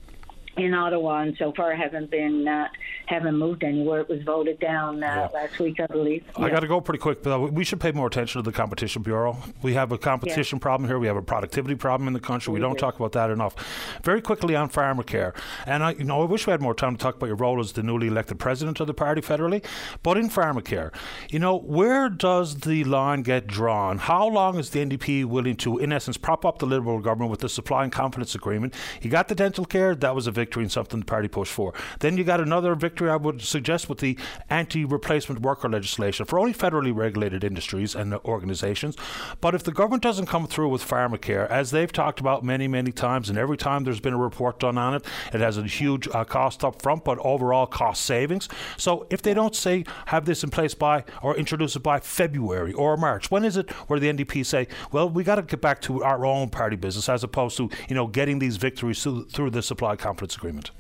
in 0.60 0.74
Ottawa 0.74 1.22
and 1.22 1.36
so 1.38 1.52
far 1.54 1.76
haven't 1.76 2.12
been 2.12 2.48
uh, 2.48 2.68
haven't 3.06 3.38
moved 3.38 3.64
anywhere. 3.64 4.02
It 4.02 4.10
was 4.10 4.22
voted 4.24 4.60
down 4.60 5.04
uh, 5.04 5.30
yeah. 5.34 5.40
last 5.40 5.60
week, 5.60 5.80
I 5.80 5.88
believe. 5.88 6.24
I 6.36 6.44
yeah. 6.44 6.50
got 6.52 6.60
to 6.60 6.68
go 6.68 6.82
pretty 6.82 7.00
quick, 7.00 7.24
but 7.24 7.54
we 7.54 7.64
should 7.64 7.80
pay 7.80 7.92
more 7.92 8.08
attention 8.08 8.42
to 8.44 8.50
the 8.50 8.56
Competition 8.56 9.02
Bureau. 9.02 9.38
We 9.62 9.74
have 9.74 9.92
a 9.92 9.98
competition 9.98 10.58
yeah. 10.58 10.62
problem 10.64 10.88
here. 10.88 11.00
We 11.00 11.08
have 11.08 11.18
a 11.18 11.22
productivity 11.22 11.76
problem 11.76 12.08
in 12.08 12.14
the 12.14 12.20
country. 12.20 12.52
We, 12.52 12.60
we 12.60 12.62
don't 12.62 12.74
do. 12.74 12.80
talk 12.80 12.96
about 13.00 13.14
that 13.14 13.30
enough. 13.30 13.56
Very 14.04 14.22
quickly 14.22 14.56
on 14.56 14.70
pharmacare, 14.70 15.36
and 15.66 15.84
I, 15.84 15.92
you 15.94 16.04
know, 16.04 16.22
I 16.22 16.26
wish 16.26 16.46
we 16.46 16.52
had 16.52 16.62
more 16.62 16.76
time 16.76 16.96
to 16.96 17.02
talk 17.02 17.16
about 17.16 17.28
your 17.28 17.36
role 17.36 17.60
as 17.60 17.72
the 17.72 17.84
newly 17.84 18.08
elected 18.08 18.40
president 18.40 18.80
of 18.80 18.88
the 18.88 18.94
party 18.94 19.22
federally. 19.22 19.64
But 20.04 20.18
in 20.18 20.30
pharmacare, 20.30 20.94
you 21.30 21.40
know, 21.40 21.58
where 21.58 22.10
does 22.10 22.60
the 22.62 22.84
line 22.84 23.24
get 23.24 23.48
drawn? 23.48 23.98
How 23.98 24.28
long 24.28 24.58
is 24.58 24.70
the 24.70 24.86
NDP 24.86 25.26
willing 25.26 25.56
to, 25.58 25.78
in 25.80 25.92
essence, 25.92 26.18
prop 26.18 26.46
up 26.46 26.60
the 26.60 26.66
Liberal 26.66 27.00
government 27.00 27.32
with 27.32 27.40
the 27.40 27.50
supply 27.50 27.84
and 27.84 27.92
confidence 27.92 28.36
agreement? 28.36 28.74
You 29.02 29.10
got 29.10 29.28
the 29.28 29.36
dental 29.36 29.66
care, 29.66 29.96
that 29.96 30.16
was 30.16 30.28
a 30.28 30.32
victory 30.32 30.49
and 30.58 30.72
something 30.72 31.00
the 31.00 31.06
party 31.06 31.28
pushed 31.28 31.52
for. 31.52 31.74
Then 32.00 32.18
you 32.18 32.24
got 32.24 32.40
another 32.40 32.76
victory, 32.76 33.10
I 33.10 33.16
would 33.16 33.42
suggest, 33.42 33.90
with 33.90 34.00
the 34.00 34.18
anti 34.50 34.86
replacement 34.86 35.42
worker 35.42 35.70
legislation 35.70 36.26
for 36.26 36.40
only 36.40 36.54
federally 36.54 36.96
regulated 36.96 37.44
industries 37.44 37.96
and 37.96 38.14
organisations. 38.26 38.96
But 39.42 39.56
if 39.56 39.64
the 39.64 39.72
government 39.72 40.04
doesn't 40.04 40.26
come 40.26 40.48
through 40.48 40.70
with 40.70 40.88
pharmacare, 40.88 41.48
as 41.50 41.72
they've 41.72 41.92
talked 41.92 42.20
about 42.20 42.44
many, 42.44 42.68
many 42.68 42.92
times, 42.92 43.30
and 43.30 43.38
every 43.38 43.58
time 43.58 43.84
there's 43.84 44.00
been 44.00 44.14
a 44.14 44.18
report 44.18 44.60
done 44.60 44.78
on 44.78 44.96
it, 44.96 45.06
it 45.34 45.42
has 45.42 45.58
a 45.58 45.64
huge 45.64 46.08
uh, 46.10 46.24
cost 46.24 46.64
up 46.64 46.82
front, 46.82 47.04
but 47.04 47.18
overall 47.20 47.66
cost 47.66 48.04
savings. 48.06 48.50
So 48.78 49.08
if 49.10 49.22
they 49.22 49.34
don't 49.34 49.56
say 49.56 49.86
have 50.08 50.26
this 50.26 50.44
in 50.44 50.50
place 50.50 50.74
by 50.74 51.04
or 51.22 51.36
introduce 51.36 51.76
it 51.76 51.84
by 51.84 52.00
February 52.00 52.74
or 52.74 52.98
March, 52.98 53.32
when 53.32 53.46
is 53.46 53.58
it 53.58 53.70
where 53.88 54.00
the 54.00 54.12
NDP 54.12 54.46
say, 54.46 54.68
well, 54.92 55.10
we 55.10 55.24
got 55.24 55.36
to 55.36 55.42
get 55.42 55.62
back 55.62 55.82
to 55.82 56.04
our 56.04 56.26
own 56.26 56.50
party 56.50 56.76
business 56.76 57.10
as 57.10 57.24
opposed 57.24 57.58
to 57.58 57.70
you 57.88 57.96
know 57.96 58.08
getting 58.08 58.40
these 58.40 58.58
victories 58.58 59.02
through, 59.02 59.26
through 59.26 59.50
the 59.50 59.62
supply 59.62 59.96
confidence 59.96 60.36
agreement? 60.40 60.72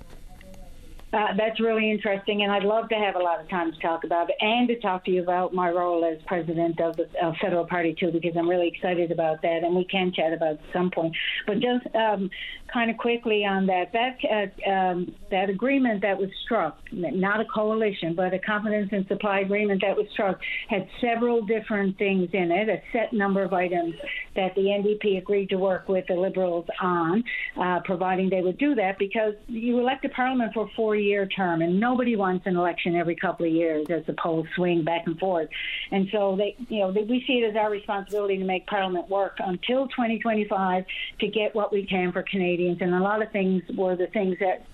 Uh, 1.11 1.33
that's 1.35 1.59
really 1.59 1.89
interesting, 1.89 2.43
and 2.43 2.51
I'd 2.51 2.63
love 2.63 2.87
to 2.89 2.95
have 2.95 3.15
a 3.15 3.19
lot 3.19 3.41
of 3.41 3.49
time 3.49 3.71
to 3.71 3.79
talk 3.79 4.03
about 4.03 4.29
it 4.29 4.35
and 4.41 4.67
to 4.67 4.79
talk 4.79 5.03
to 5.05 5.11
you 5.11 5.23
about 5.23 5.55
my 5.55 5.67
role 5.71 6.05
as 6.05 6.19
president 6.27 6.79
of 6.79 6.97
the 6.97 7.07
uh, 7.19 7.33
federal 7.41 7.65
party 7.65 7.95
too, 7.99 8.11
because 8.11 8.37
I'm 8.37 8.47
really 8.47 8.67
excited 8.67 9.11
about 9.11 9.41
that, 9.41 9.63
and 9.63 9.75
we 9.75 9.85
can 9.85 10.13
chat 10.13 10.33
about 10.33 10.53
it 10.53 10.61
at 10.67 10.73
some 10.73 10.91
point. 10.91 11.15
But 11.47 11.61
just 11.61 11.87
um, 11.95 12.29
kind 12.73 12.91
of 12.91 12.97
quickly 12.97 13.45
on 13.45 13.65
that, 13.67 13.91
that 13.93 14.17
uh, 14.29 14.69
um, 14.69 15.15
that 15.31 15.49
agreement 15.49 16.01
that 16.01 16.17
was 16.17 16.29
struck, 16.45 16.79
not 16.91 17.39
a 17.39 17.45
coalition, 17.45 18.13
but 18.15 18.33
a 18.33 18.39
confidence 18.39 18.89
and 18.91 19.07
supply 19.07 19.39
agreement 19.39 19.81
that 19.81 19.95
was 19.95 20.05
struck, 20.13 20.39
had 20.67 20.87
several 21.01 21.45
different 21.45 21.97
things 21.97 22.29
in 22.33 22.51
it, 22.51 22.69
a 22.69 22.81
set 22.91 23.13
number 23.13 23.43
of 23.43 23.53
items 23.53 23.95
that 24.35 24.53
the 24.55 24.61
NDP 24.61 25.17
agreed 25.17 25.49
to 25.49 25.57
work 25.57 25.87
with 25.87 26.05
the 26.07 26.13
Liberals 26.13 26.65
on, 26.81 27.23
uh, 27.59 27.79
providing 27.85 28.29
they 28.29 28.41
would 28.41 28.57
do 28.57 28.75
that, 28.75 28.97
because 28.99 29.33
you 29.47 29.79
elect 29.79 30.05
a 30.05 30.09
parliament 30.09 30.53
for 30.53 30.65
a 30.65 30.69
four 30.75 30.95
year 30.95 31.25
term, 31.27 31.61
and 31.61 31.79
nobody 31.79 32.15
wants 32.15 32.45
an 32.45 32.55
election 32.55 32.95
every 32.95 33.15
couple 33.15 33.45
of 33.45 33.51
years 33.51 33.87
as 33.89 34.05
the 34.05 34.15
polls 34.21 34.47
swing 34.55 34.83
back 34.83 35.03
and 35.05 35.17
forth. 35.19 35.49
And 35.91 36.07
so 36.11 36.35
they, 36.37 36.55
you 36.69 36.79
know, 36.79 36.91
they, 36.91 37.03
we 37.03 37.23
see 37.27 37.39
it 37.39 37.49
as 37.49 37.55
our 37.55 37.69
responsibility 37.69 38.37
to 38.37 38.45
make 38.45 38.67
Parliament 38.67 39.09
work 39.09 39.37
until 39.39 39.87
2025 39.87 40.85
to 41.19 41.27
get 41.27 41.55
what 41.55 41.71
we 41.71 41.85
can 41.85 42.11
for 42.11 42.23
Canadians. 42.23 42.58
And 42.67 42.93
a 42.93 42.99
lot 42.99 43.21
of 43.21 43.31
things 43.31 43.63
were 43.75 43.95
the 43.95 44.07
things 44.07 44.37
that 44.39 44.65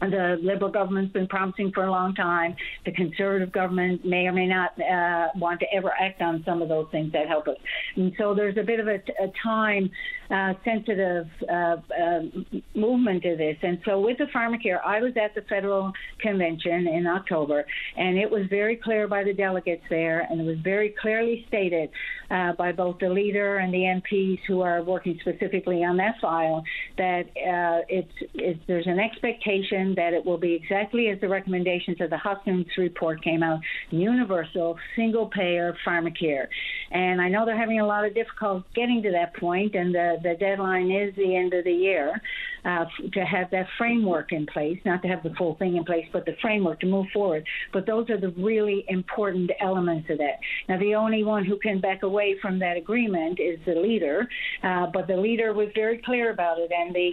the 0.00 0.38
Liberal 0.42 0.70
government's 0.70 1.12
been 1.12 1.26
promising 1.26 1.72
for 1.72 1.84
a 1.84 1.90
long 1.90 2.14
time. 2.14 2.54
The 2.84 2.92
Conservative 2.92 3.52
government 3.52 4.04
may 4.04 4.26
or 4.26 4.32
may 4.32 4.46
not 4.46 4.72
uh, 4.80 5.28
want 5.36 5.60
to 5.60 5.66
ever 5.72 5.92
act 5.98 6.20
on 6.20 6.42
some 6.44 6.62
of 6.62 6.68
those 6.68 6.86
things 6.90 7.12
that 7.12 7.28
help 7.28 7.48
us. 7.48 7.56
And 7.96 8.12
so 8.18 8.34
there's 8.34 8.56
a 8.56 8.62
bit 8.62 8.80
of 8.80 8.88
a, 8.88 8.96
a 8.96 9.32
time 9.42 9.90
uh, 10.30 10.54
sensitive 10.64 11.26
uh, 11.50 11.76
um, 12.02 12.46
movement 12.74 13.22
to 13.22 13.36
this. 13.36 13.56
And 13.62 13.78
so 13.84 14.00
with 14.00 14.18
the 14.18 14.26
pharmacare, 14.34 14.80
I 14.84 15.00
was 15.00 15.12
at 15.22 15.34
the 15.34 15.42
federal 15.48 15.92
convention 16.20 16.86
in 16.86 17.06
October, 17.06 17.64
and 17.96 18.18
it 18.18 18.30
was 18.30 18.46
very 18.48 18.76
clear 18.76 19.06
by 19.08 19.24
the 19.24 19.32
delegates 19.32 19.84
there, 19.90 20.20
and 20.20 20.40
it 20.40 20.44
was 20.44 20.58
very 20.62 20.94
clearly 21.00 21.44
stated 21.48 21.90
uh, 22.30 22.52
by 22.52 22.72
both 22.72 22.98
the 23.00 23.08
leader 23.08 23.58
and 23.58 23.72
the 23.72 23.78
MPs 23.78 24.38
who 24.48 24.60
are 24.60 24.82
working 24.82 25.18
specifically 25.20 25.84
on 25.84 25.96
that 25.98 26.14
file 26.20 26.62
that 26.96 27.24
uh, 27.36 27.84
it's, 27.88 28.12
it's 28.34 28.60
there's 28.66 28.86
an 28.86 28.98
expectation 28.98 29.94
that 29.96 30.12
it 30.12 30.24
will 30.24 30.38
be 30.38 30.54
exactly 30.54 31.08
as 31.08 31.20
the 31.20 31.28
recommendations 31.28 32.00
of 32.00 32.10
the 32.10 32.18
Hoskins 32.18 32.66
report 32.78 33.22
came 33.22 33.42
out, 33.42 33.60
universal 33.90 34.76
single 34.96 35.26
payer 35.26 35.76
pharmacare. 35.86 36.46
And 36.90 37.20
I 37.20 37.28
know 37.28 37.44
they're 37.44 37.58
having 37.58 37.80
a 37.80 37.86
lot 37.86 38.04
of 38.04 38.14
difficulty 38.14 38.64
getting 38.74 39.02
to 39.02 39.10
that 39.12 39.34
point, 39.36 39.74
and 39.74 39.94
the, 39.94 40.13
the 40.22 40.34
deadline 40.38 40.90
is 40.90 41.14
the 41.16 41.36
end 41.36 41.52
of 41.54 41.64
the 41.64 41.72
year 41.72 42.20
uh, 42.64 42.84
to 43.12 43.20
have 43.20 43.50
that 43.50 43.66
framework 43.76 44.32
in 44.32 44.46
place, 44.46 44.78
not 44.84 45.02
to 45.02 45.08
have 45.08 45.22
the 45.22 45.34
full 45.36 45.54
thing 45.56 45.76
in 45.76 45.84
place, 45.84 46.06
but 46.12 46.24
the 46.24 46.36
framework 46.40 46.80
to 46.80 46.86
move 46.86 47.06
forward. 47.12 47.44
But 47.72 47.86
those 47.86 48.08
are 48.10 48.20
the 48.20 48.30
really 48.30 48.84
important 48.88 49.50
elements 49.60 50.08
of 50.10 50.18
that. 50.18 50.38
Now, 50.68 50.78
the 50.78 50.94
only 50.94 51.24
one 51.24 51.44
who 51.44 51.58
can 51.58 51.80
back 51.80 52.02
away 52.02 52.36
from 52.40 52.58
that 52.60 52.76
agreement 52.76 53.38
is 53.40 53.58
the 53.66 53.74
leader, 53.74 54.26
uh, 54.62 54.86
but 54.92 55.06
the 55.06 55.16
leader 55.16 55.52
was 55.52 55.68
very 55.74 55.98
clear 55.98 56.30
about 56.30 56.58
it, 56.58 56.70
and 56.72 56.94
the 56.94 57.10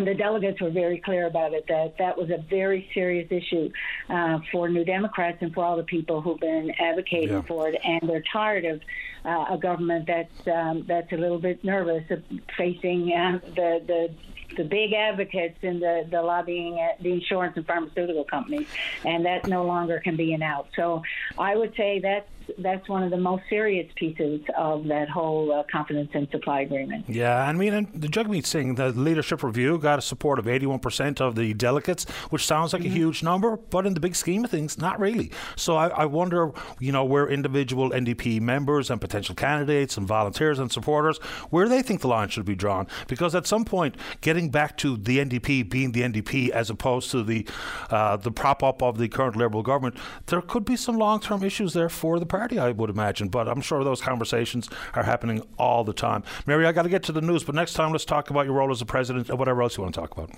and 0.00 0.08
the 0.08 0.14
delegates 0.14 0.58
were 0.62 0.70
very 0.70 0.98
clear 0.98 1.26
about 1.26 1.52
it 1.52 1.66
that 1.68 1.98
that 1.98 2.16
was 2.16 2.30
a 2.30 2.38
very 2.48 2.88
serious 2.94 3.30
issue 3.30 3.70
uh, 4.08 4.38
for 4.50 4.66
New 4.70 4.82
Democrats 4.82 5.36
and 5.42 5.52
for 5.52 5.62
all 5.62 5.76
the 5.76 5.82
people 5.82 6.22
who've 6.22 6.40
been 6.40 6.72
advocating 6.80 7.28
yeah. 7.28 7.42
for 7.42 7.68
it, 7.68 7.78
and 7.84 8.08
they're 8.08 8.24
tired 8.32 8.64
of 8.64 8.80
uh, 9.26 9.54
a 9.54 9.58
government 9.58 10.06
that's 10.06 10.48
um, 10.48 10.84
that's 10.88 11.12
a 11.12 11.16
little 11.16 11.38
bit 11.38 11.62
nervous 11.62 12.10
of 12.10 12.22
facing 12.56 13.12
uh, 13.12 13.40
the 13.54 13.82
the 13.86 14.10
the 14.56 14.64
big 14.64 14.94
advocates 14.94 15.58
in 15.62 15.80
the, 15.80 16.06
the 16.10 16.22
lobbying, 16.22 16.80
at 16.80 17.00
the 17.02 17.12
insurance 17.12 17.56
and 17.56 17.66
pharmaceutical 17.66 18.24
companies, 18.24 18.68
and 19.04 19.26
that 19.26 19.46
no 19.46 19.64
longer 19.66 20.00
can 20.00 20.16
be 20.16 20.32
an 20.32 20.42
out. 20.42 20.66
So 20.74 21.02
I 21.38 21.54
would 21.56 21.74
say 21.76 22.00
that's 22.00 22.28
that's 22.58 22.88
one 22.88 23.02
of 23.02 23.10
the 23.10 23.16
most 23.16 23.44
serious 23.48 23.90
pieces 23.96 24.40
of 24.56 24.86
that 24.88 25.08
whole 25.08 25.52
uh, 25.52 25.62
confidence 25.70 26.10
and 26.14 26.28
supply 26.30 26.62
agreement. 26.62 27.08
Yeah, 27.08 27.48
and 27.48 27.56
I 27.56 27.70
mean, 27.70 27.88
the 27.94 28.08
Jagmeet 28.08 28.46
Singh, 28.46 28.74
the 28.74 28.90
leadership 28.90 29.42
review 29.42 29.78
got 29.78 29.98
a 29.98 30.02
support 30.02 30.38
of 30.38 30.46
81% 30.46 31.20
of 31.20 31.36
the 31.36 31.54
delegates, 31.54 32.04
which 32.30 32.44
sounds 32.44 32.72
like 32.72 32.82
mm-hmm. 32.82 32.92
a 32.92 32.96
huge 32.96 33.22
number, 33.22 33.56
but 33.56 33.86
in 33.86 33.94
the 33.94 34.00
big 34.00 34.16
scheme 34.16 34.44
of 34.44 34.50
things, 34.50 34.78
not 34.78 34.98
really. 34.98 35.30
So 35.54 35.76
I, 35.76 35.88
I 35.88 36.04
wonder, 36.06 36.50
you 36.80 36.90
know, 36.90 37.04
where 37.04 37.28
individual 37.28 37.90
NDP 37.90 38.40
members 38.40 38.90
and 38.90 39.00
potential 39.00 39.34
candidates 39.34 39.96
and 39.96 40.06
volunteers 40.08 40.58
and 40.58 40.72
supporters, 40.72 41.18
where 41.50 41.68
they 41.68 41.82
think 41.82 42.00
the 42.00 42.08
line 42.08 42.30
should 42.30 42.44
be 42.44 42.56
drawn, 42.56 42.88
because 43.06 43.34
at 43.34 43.46
some 43.46 43.64
point, 43.64 43.96
getting 44.20 44.40
getting 44.40 44.50
back 44.50 44.76
to 44.78 44.96
the 44.96 45.18
NDP 45.18 45.68
being 45.68 45.92
the 45.92 46.00
NDP 46.00 46.48
as 46.48 46.70
opposed 46.70 47.10
to 47.10 47.22
the 47.22 47.46
uh, 47.90 48.16
the 48.16 48.30
prop 48.30 48.62
up 48.62 48.82
of 48.82 48.96
the 48.96 49.06
current 49.06 49.36
Liberal 49.36 49.62
government, 49.62 49.96
there 50.26 50.40
could 50.40 50.64
be 50.64 50.76
some 50.76 50.96
long 50.96 51.20
term 51.20 51.42
issues 51.42 51.74
there 51.74 51.90
for 51.90 52.18
the 52.18 52.24
party, 52.24 52.39
I 52.40 52.72
would 52.72 52.90
imagine. 52.90 53.28
But 53.28 53.48
I'm 53.48 53.60
sure 53.60 53.84
those 53.84 54.00
conversations 54.00 54.68
are 54.94 55.02
happening 55.02 55.42
all 55.58 55.84
the 55.84 55.92
time. 55.92 56.24
Mary, 56.46 56.66
I 56.66 56.72
got 56.72 56.82
to 56.82 56.88
get 56.88 57.02
to 57.04 57.12
the 57.12 57.20
news, 57.20 57.44
but 57.44 57.54
next 57.54 57.74
time 57.74 57.92
let's 57.92 58.04
talk 58.04 58.30
about 58.30 58.46
your 58.46 58.54
role 58.54 58.70
as 58.70 58.80
a 58.80 58.86
president 58.86 59.28
and 59.28 59.38
whatever 59.38 59.62
else 59.62 59.76
you 59.76 59.82
want 59.82 59.94
to 59.94 60.00
talk 60.00 60.12
about. 60.12 60.30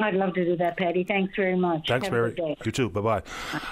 I'd 0.00 0.14
love 0.14 0.34
to 0.34 0.44
do 0.44 0.56
that, 0.56 0.76
Paddy. 0.76 1.04
Thanks 1.04 1.34
very 1.34 1.56
much. 1.56 1.88
Thanks, 1.88 2.06
Have 2.06 2.12
Mary. 2.12 2.36
You 2.64 2.70
too. 2.70 2.88
Bye 2.88 3.00
bye. 3.00 3.22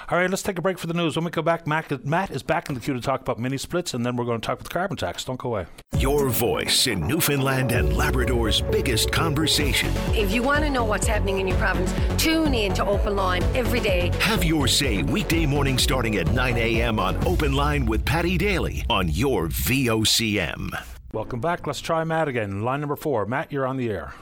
All 0.09 0.17
right, 0.17 0.29
let's 0.29 0.43
take 0.43 0.57
a 0.57 0.61
break 0.61 0.77
for 0.77 0.87
the 0.87 0.93
news. 0.93 1.15
When 1.15 1.23
we 1.23 1.31
come 1.31 1.45
back, 1.45 1.65
Matt, 1.65 2.05
Matt 2.05 2.31
is 2.31 2.43
back 2.43 2.67
in 2.69 2.75
the 2.75 2.81
queue 2.81 2.93
to 2.93 3.01
talk 3.01 3.21
about 3.21 3.39
mini 3.39 3.57
splits, 3.57 3.93
and 3.93 4.05
then 4.05 4.17
we're 4.17 4.25
going 4.25 4.41
to 4.41 4.45
talk 4.45 4.59
about 4.59 4.65
the 4.69 4.73
carbon 4.73 4.97
tax. 4.97 5.23
Don't 5.23 5.39
go 5.39 5.49
away. 5.49 5.67
Your 5.97 6.29
voice 6.29 6.87
in 6.87 7.07
Newfoundland 7.07 7.71
and 7.71 7.95
Labrador's 7.95 8.61
biggest 8.61 9.11
conversation. 9.11 9.91
If 10.09 10.31
you 10.31 10.43
want 10.43 10.63
to 10.63 10.69
know 10.69 10.83
what's 10.83 11.07
happening 11.07 11.39
in 11.39 11.47
your 11.47 11.57
province, 11.57 11.93
tune 12.21 12.53
in 12.53 12.73
to 12.75 12.85
Open 12.85 13.15
Line 13.15 13.43
every 13.55 13.79
day. 13.79 14.11
Have 14.19 14.43
your 14.43 14.67
say 14.67 15.03
weekday 15.03 15.45
morning 15.45 15.77
starting 15.77 16.17
at 16.17 16.31
9 16.31 16.57
a.m. 16.57 16.99
on 16.99 17.15
Open 17.25 17.53
Line 17.53 17.66
with 17.67 18.05
Paddy 18.05 18.37
Daly 18.37 18.85
on 18.89 19.09
your 19.09 19.49
VOCM. 19.49 20.69
Welcome 21.11 21.41
back. 21.41 21.67
Let's 21.67 21.81
try 21.81 22.01
Matt 22.05 22.29
again. 22.29 22.61
Line 22.61 22.79
number 22.79 22.95
four. 22.95 23.25
Matt, 23.25 23.51
you're 23.51 23.67
on 23.67 23.75
the 23.75 23.89
air. 23.89 24.13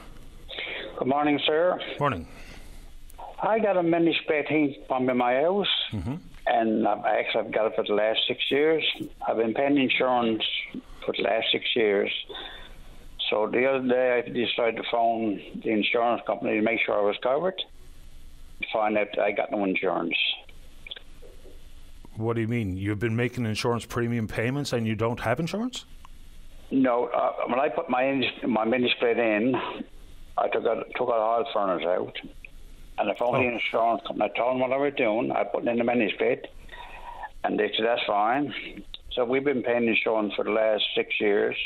Good 0.98 1.06
morning, 1.06 1.38
sir. 1.46 1.78
Morning. 2.00 2.26
I 3.40 3.60
got 3.60 3.76
a 3.76 3.84
mini 3.84 4.18
split 4.24 4.48
heat 4.48 4.88
pump 4.88 5.08
in 5.08 5.16
my 5.16 5.34
house, 5.34 5.68
mm-hmm. 5.92 6.16
and 6.48 6.88
I've 6.88 7.04
actually 7.04 7.44
I've 7.44 7.52
got 7.52 7.66
it 7.66 7.76
for 7.76 7.84
the 7.84 7.94
last 7.94 8.18
six 8.26 8.40
years. 8.50 8.84
I've 9.28 9.36
been 9.36 9.54
paying 9.54 9.78
insurance 9.78 10.42
for 11.04 11.14
the 11.16 11.22
last 11.22 11.46
six 11.52 11.64
years. 11.76 12.10
So 13.30 13.46
the 13.46 13.64
other 13.64 13.86
day, 13.86 14.24
I 14.26 14.28
decided 14.28 14.76
to 14.78 14.90
phone 14.90 15.40
the 15.62 15.70
insurance 15.70 16.22
company 16.26 16.56
to 16.56 16.62
make 16.62 16.80
sure 16.84 16.98
I 16.98 17.02
was 17.02 17.16
covered. 17.22 17.62
To 18.60 18.66
find 18.72 18.98
out 18.98 19.16
I 19.20 19.30
got 19.30 19.52
no 19.52 19.62
insurance. 19.62 20.16
What 22.16 22.36
do 22.36 22.40
you 22.40 22.48
mean? 22.48 22.76
You've 22.76 22.98
been 22.98 23.16
making 23.16 23.44
insurance 23.46 23.84
premium 23.84 24.26
payments 24.26 24.72
and 24.72 24.86
you 24.86 24.94
don't 24.94 25.20
have 25.20 25.38
insurance? 25.38 25.84
No. 26.70 27.06
Uh, 27.06 27.32
when 27.48 27.60
I 27.60 27.68
put 27.68 27.88
my 27.88 28.22
my 28.46 28.64
mini 28.64 28.92
split 28.96 29.18
in, 29.18 29.54
I 30.38 30.48
took 30.48 30.64
out 30.64 30.86
took 30.96 31.08
out 31.08 31.18
all 31.18 31.44
furnace 31.52 31.86
out, 31.86 32.16
and 32.98 33.10
I 33.10 33.14
phoned 33.16 33.36
oh. 33.36 33.40
the 33.40 33.48
insurance 33.48 34.02
company. 34.06 34.30
I 34.32 34.36
told 34.36 34.54
them 34.54 34.60
what 34.60 34.72
I 34.72 34.76
was 34.76 34.94
doing. 34.96 35.30
I 35.30 35.44
put 35.44 35.66
in 35.66 35.78
the 35.78 35.84
mini 35.84 36.10
split, 36.14 36.46
and 37.44 37.58
they 37.58 37.70
said 37.76 37.86
that's 37.86 38.02
fine. 38.06 38.52
So 39.12 39.24
we've 39.24 39.44
been 39.44 39.62
paying 39.62 39.86
insurance 39.86 40.34
for 40.34 40.44
the 40.44 40.50
last 40.50 40.84
six 40.94 41.20
years, 41.20 41.56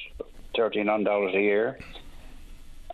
thirteen 0.56 0.88
hundred 0.88 1.04
dollars 1.04 1.34
a 1.34 1.40
year. 1.40 1.78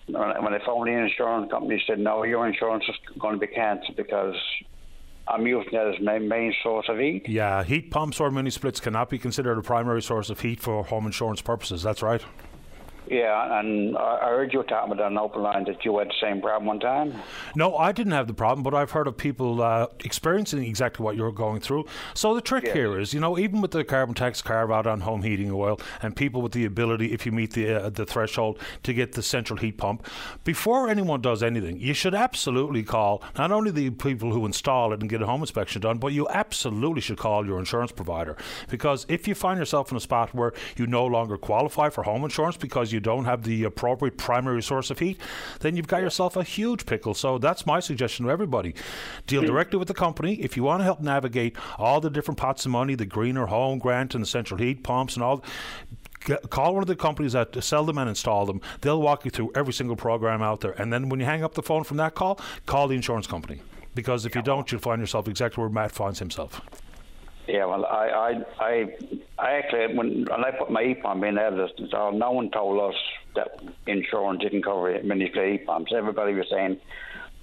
When 0.06 0.20
I 0.20 0.64
phoned 0.64 0.86
the 0.86 0.92
insurance 0.92 1.50
company, 1.50 1.82
said 1.86 1.98
no, 1.98 2.22
your 2.22 2.46
insurance 2.46 2.84
is 2.88 2.94
going 3.18 3.34
to 3.34 3.40
be 3.44 3.52
cancelled 3.52 3.96
because 3.96 4.36
I'm 5.28 5.46
using 5.46 5.70
that 5.72 5.88
as 5.88 6.00
my 6.00 6.18
main 6.18 6.54
source 6.62 6.86
of 6.88 6.98
heat. 6.98 7.28
Yeah, 7.28 7.64
heat 7.64 7.90
pumps 7.90 8.20
or 8.20 8.30
mini 8.30 8.50
splits 8.50 8.80
cannot 8.80 9.10
be 9.10 9.18
considered 9.18 9.58
a 9.58 9.62
primary 9.62 10.02
source 10.02 10.30
of 10.30 10.40
heat 10.40 10.60
for 10.60 10.84
home 10.84 11.06
insurance 11.06 11.42
purposes. 11.42 11.82
That's 11.82 12.02
right. 12.02 12.22
Yeah, 13.08 13.60
and 13.60 13.96
I 13.96 14.28
heard 14.28 14.52
you 14.52 14.62
talking 14.64 14.92
about 14.92 15.10
an 15.10 15.18
open 15.18 15.42
line 15.42 15.64
that 15.64 15.84
you 15.84 15.98
had 15.98 16.08
the 16.08 16.14
same 16.20 16.40
problem 16.40 16.66
one 16.66 16.80
time. 16.80 17.14
No, 17.54 17.76
I 17.76 17.92
didn't 17.92 18.12
have 18.12 18.26
the 18.26 18.34
problem, 18.34 18.62
but 18.62 18.74
I've 18.74 18.90
heard 18.90 19.06
of 19.06 19.16
people 19.16 19.62
uh, 19.62 19.86
experiencing 20.04 20.64
exactly 20.64 21.04
what 21.04 21.16
you're 21.16 21.32
going 21.32 21.60
through. 21.60 21.86
So 22.14 22.34
the 22.34 22.40
trick 22.40 22.68
here 22.68 22.98
is, 22.98 23.14
you 23.14 23.20
know, 23.20 23.38
even 23.38 23.60
with 23.60 23.70
the 23.70 23.84
carbon 23.84 24.14
tax 24.14 24.42
carve 24.42 24.70
out 24.70 24.86
on 24.86 25.02
home 25.02 25.22
heating 25.22 25.50
oil, 25.52 25.80
and 26.02 26.16
people 26.16 26.42
with 26.42 26.52
the 26.52 26.64
ability, 26.64 27.12
if 27.12 27.24
you 27.24 27.32
meet 27.32 27.52
the 27.52 27.86
uh, 27.86 27.90
the 27.90 28.04
threshold, 28.04 28.58
to 28.82 28.92
get 28.92 29.12
the 29.12 29.22
central 29.22 29.58
heat 29.58 29.78
pump, 29.78 30.06
before 30.44 30.88
anyone 30.88 31.20
does 31.20 31.42
anything, 31.42 31.78
you 31.78 31.94
should 31.94 32.14
absolutely 32.14 32.82
call 32.82 33.22
not 33.38 33.52
only 33.52 33.70
the 33.70 33.90
people 33.90 34.32
who 34.32 34.44
install 34.44 34.92
it 34.92 35.00
and 35.00 35.08
get 35.08 35.22
a 35.22 35.26
home 35.26 35.40
inspection 35.40 35.80
done, 35.82 35.98
but 35.98 36.12
you 36.12 36.28
absolutely 36.28 37.00
should 37.00 37.18
call 37.18 37.46
your 37.46 37.58
insurance 37.58 37.92
provider 37.92 38.36
because 38.68 39.06
if 39.08 39.28
you 39.28 39.34
find 39.34 39.58
yourself 39.58 39.90
in 39.90 39.96
a 39.96 40.00
spot 40.00 40.34
where 40.34 40.52
you 40.76 40.86
no 40.86 41.04
longer 41.06 41.36
qualify 41.36 41.88
for 41.88 42.02
home 42.02 42.24
insurance 42.24 42.56
because 42.56 42.92
you 42.92 42.95
don't 43.01 43.24
have 43.24 43.43
the 43.43 43.64
appropriate 43.64 44.16
primary 44.16 44.62
source 44.62 44.90
of 44.90 44.98
heat, 44.98 45.20
then 45.60 45.77
you've 45.77 45.86
got 45.86 46.02
yourself 46.02 46.36
a 46.36 46.43
huge 46.43 46.86
pickle. 46.86 47.14
So 47.14 47.39
that's 47.39 47.66
my 47.66 47.81
suggestion 47.81 48.27
to 48.27 48.32
everybody. 48.32 48.74
Deal 49.27 49.43
directly 49.43 49.78
with 49.78 49.89
the 49.89 49.94
company. 49.94 50.35
If 50.35 50.56
you 50.56 50.62
want 50.62 50.81
to 50.81 50.85
help 50.85 51.01
navigate 51.01 51.56
all 51.78 52.01
the 52.01 52.10
different 52.10 52.39
pots 52.39 52.64
of 52.64 52.73
money, 52.73 52.94
the 52.94 53.06
greener 53.06 53.47
home 53.47 53.78
grant 53.78 54.14
and 54.14 54.23
the 54.23 54.28
central 54.28 54.59
heat 54.59 54.82
pumps 54.82 55.14
and 55.14 55.23
all, 55.23 55.44
get, 56.24 56.51
call 56.51 56.74
one 56.74 56.82
of 56.82 56.89
the 56.89 56.97
companies 56.97 57.32
that 57.32 57.62
sell 57.62 57.85
them 57.85 57.98
and 57.98 58.09
install 58.09 58.47
them. 58.47 58.60
They'll 58.81 59.01
walk 59.01 59.24
you 59.24 59.31
through 59.31 59.52
every 59.55 59.73
single 59.73 59.97
program 59.97 60.43
out 60.43 60.60
there. 60.60 60.73
And 60.73 60.93
then 60.93 61.09
when 61.09 61.20
you 61.20 61.27
hang 61.27 61.44
up 61.44 61.55
the 61.55 61.62
phone 61.62 61.85
from 61.85 61.97
that 61.98 62.14
call, 62.14 62.40
call 62.66 62.89
the 62.89 62.94
insurance 62.94 63.27
company. 63.27 63.60
Because 63.94 64.27
if 64.27 64.35
you 64.35 64.43
don't, 64.43 64.70
you'll 64.70 64.81
find 64.81 65.01
yourself 65.01 65.27
exactly 65.27 65.62
where 65.62 65.70
Matt 65.70 65.93
finds 65.93 66.18
himself. 66.18 66.60
Yeah, 67.47 67.66
well, 67.66 67.86
I, 67.86 68.09
I, 68.09 68.64
I, 68.64 68.97
I 69.39 69.51
actually 69.59 69.97
when, 69.97 70.24
when 70.24 70.44
I 70.44 70.51
put 70.51 70.70
my 70.70 70.97
pump 71.01 71.24
in 71.24 71.36
there, 71.36 71.51
this- 71.51 71.70
this 71.78 71.90
no 71.93 72.31
one 72.32 72.51
told 72.51 72.81
us 72.93 73.01
that 73.36 73.60
insurance 73.86 74.43
didn't 74.43 74.62
cover 74.64 75.01
mini 75.05 75.28
split 75.31 75.52
heat 75.52 75.66
pumps. 75.66 75.93
Everybody 75.94 76.35
was 76.35 76.47
saying 76.51 76.81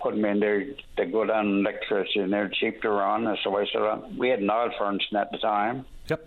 put 0.02 0.16
them 0.16 0.26
in 0.26 0.40
there. 0.42 0.66
They're 0.98 1.06
good 1.06 1.30
on 1.30 1.60
electricity 1.60 2.20
and 2.20 2.34
they're 2.34 2.50
cheap 2.50 2.82
to 2.82 2.90
run. 2.90 3.26
And 3.28 3.38
so 3.44 3.58
I 3.58 3.66
said 3.72 3.82
uh, 3.82 4.00
we 4.18 4.28
had 4.30 4.40
an 4.40 4.50
oil 4.50 4.72
furnace 4.78 5.04
at 5.16 5.32
the 5.32 5.38
time. 5.38 5.86
Yep. 6.10 6.26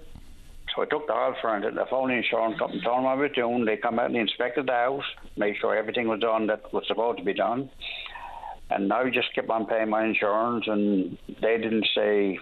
So 0.75 0.83
I 0.83 0.87
took 0.87 1.07
the 1.07 1.13
oil 1.13 1.35
furnace. 1.43 1.75
The 1.75 1.85
phone 1.91 2.11
insurance 2.11 2.59
company 2.59 2.81
told 2.83 2.99
them 3.01 3.07
I 3.07 3.15
was 3.15 3.31
doing. 3.33 3.67
They 3.67 3.77
come 3.77 3.99
out 3.99 4.07
and 4.07 4.17
inspected 4.17 4.67
the 4.67 4.73
house, 4.73 5.05
made 5.37 5.57
sure 5.61 5.77
everything 5.77 6.09
was 6.09 6.21
done 6.21 6.47
that 6.47 6.73
was 6.73 6.85
supposed 6.87 7.19
to 7.19 7.25
be 7.25 7.35
done. 7.35 7.69
And 8.71 8.93
I 8.93 9.09
just 9.11 9.33
kept 9.35 9.49
on 9.51 9.67
paying 9.67 9.91
my 9.91 10.05
insurance, 10.05 10.65
and 10.67 11.17
they 11.41 11.59
didn't 11.59 11.87
say 11.95 12.39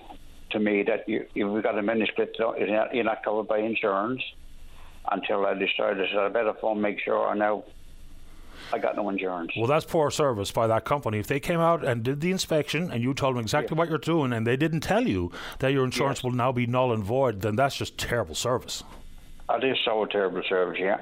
to 0.55 0.60
me 0.60 0.82
that 0.85 1.09
you, 1.09 1.26
you've 1.35 1.62
got 1.62 1.78
a 1.78 1.82
mini 1.82 2.06
split, 2.06 2.35
you're 2.39 2.66
not, 2.66 2.94
you're 2.94 3.05
not 3.05 3.22
covered 3.22 3.48
by 3.48 3.59
insurance 3.59 4.22
until 5.12 5.44
I 5.44 5.55
decided 5.55 6.09
I 6.16 6.28
better 6.31 6.55
phone 6.60 6.81
make 6.81 6.98
sure 7.01 7.28
I 7.28 7.35
know 7.35 7.64
I 8.72 8.78
got 8.78 8.97
no 8.97 9.09
insurance. 9.10 9.52
Well, 9.56 9.66
that's 9.66 9.85
poor 9.85 10.10
service 10.10 10.51
by 10.51 10.66
that 10.68 10.85
company. 10.85 11.18
If 11.18 11.26
they 11.26 11.40
came 11.40 11.60
out 11.60 11.85
and 11.85 12.02
did 12.02 12.20
the 12.20 12.31
inspection 12.31 12.90
and 12.90 13.02
you 13.02 13.12
told 13.12 13.36
them 13.36 13.43
exactly 13.43 13.76
what 13.76 13.90
you're 13.90 13.98
doing 13.98 14.32
and 14.32 14.47
they 14.47 14.56
didn't 14.56 14.81
tell 14.81 15.06
you 15.06 15.31
that 15.59 15.72
your 15.72 15.85
insurance 15.85 16.24
will 16.24 16.32
now 16.32 16.51
be 16.51 16.66
null 16.66 16.93
and 16.93 17.05
void, 17.05 17.43
then 17.43 17.56
that's 17.56 17.76
just 17.76 17.98
terrible 17.98 18.35
service. 18.35 18.82
That 19.48 19.62
is 19.62 19.76
so 19.85 20.06
terrible 20.06 20.43
service, 20.48 20.78
yeah. 20.81 20.98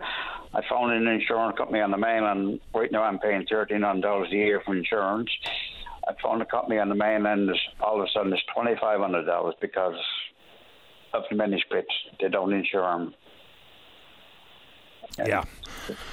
I 0.55 0.61
found 0.69 0.93
an 0.93 1.07
insurance 1.07 1.57
company 1.57 1.81
on 1.81 1.91
the 1.91 1.97
mainland. 1.97 2.61
Right 2.75 2.93
now, 2.93 3.05
I'm 3.05 3.19
paying 3.19 3.47
thirteen 3.47 3.83
hundred 3.83 4.03
dollars 4.03 4.29
a 4.33 4.35
year 4.35 4.61
for 4.61 4.77
insurance. 4.77 5.31
I 6.07 6.13
found 6.23 6.43
a 6.43 6.47
company 6.47 6.79
on 6.79 6.89
the 6.89 6.95
mainland. 6.95 7.51
All 7.81 8.01
of 8.01 8.07
a 8.07 8.11
sudden, 8.13 8.33
it's 8.33 8.43
twenty 8.55 8.75
five 8.81 9.01
hundred 9.01 9.25
dollars 9.25 9.55
because 9.61 9.95
of 11.15 11.23
the 11.31 11.37
many 11.37 11.63
splits. 11.65 11.93
They 12.21 12.29
don't 12.29 12.53
insure 12.53 12.83
them. 12.83 13.15
Yeah. 15.19 15.45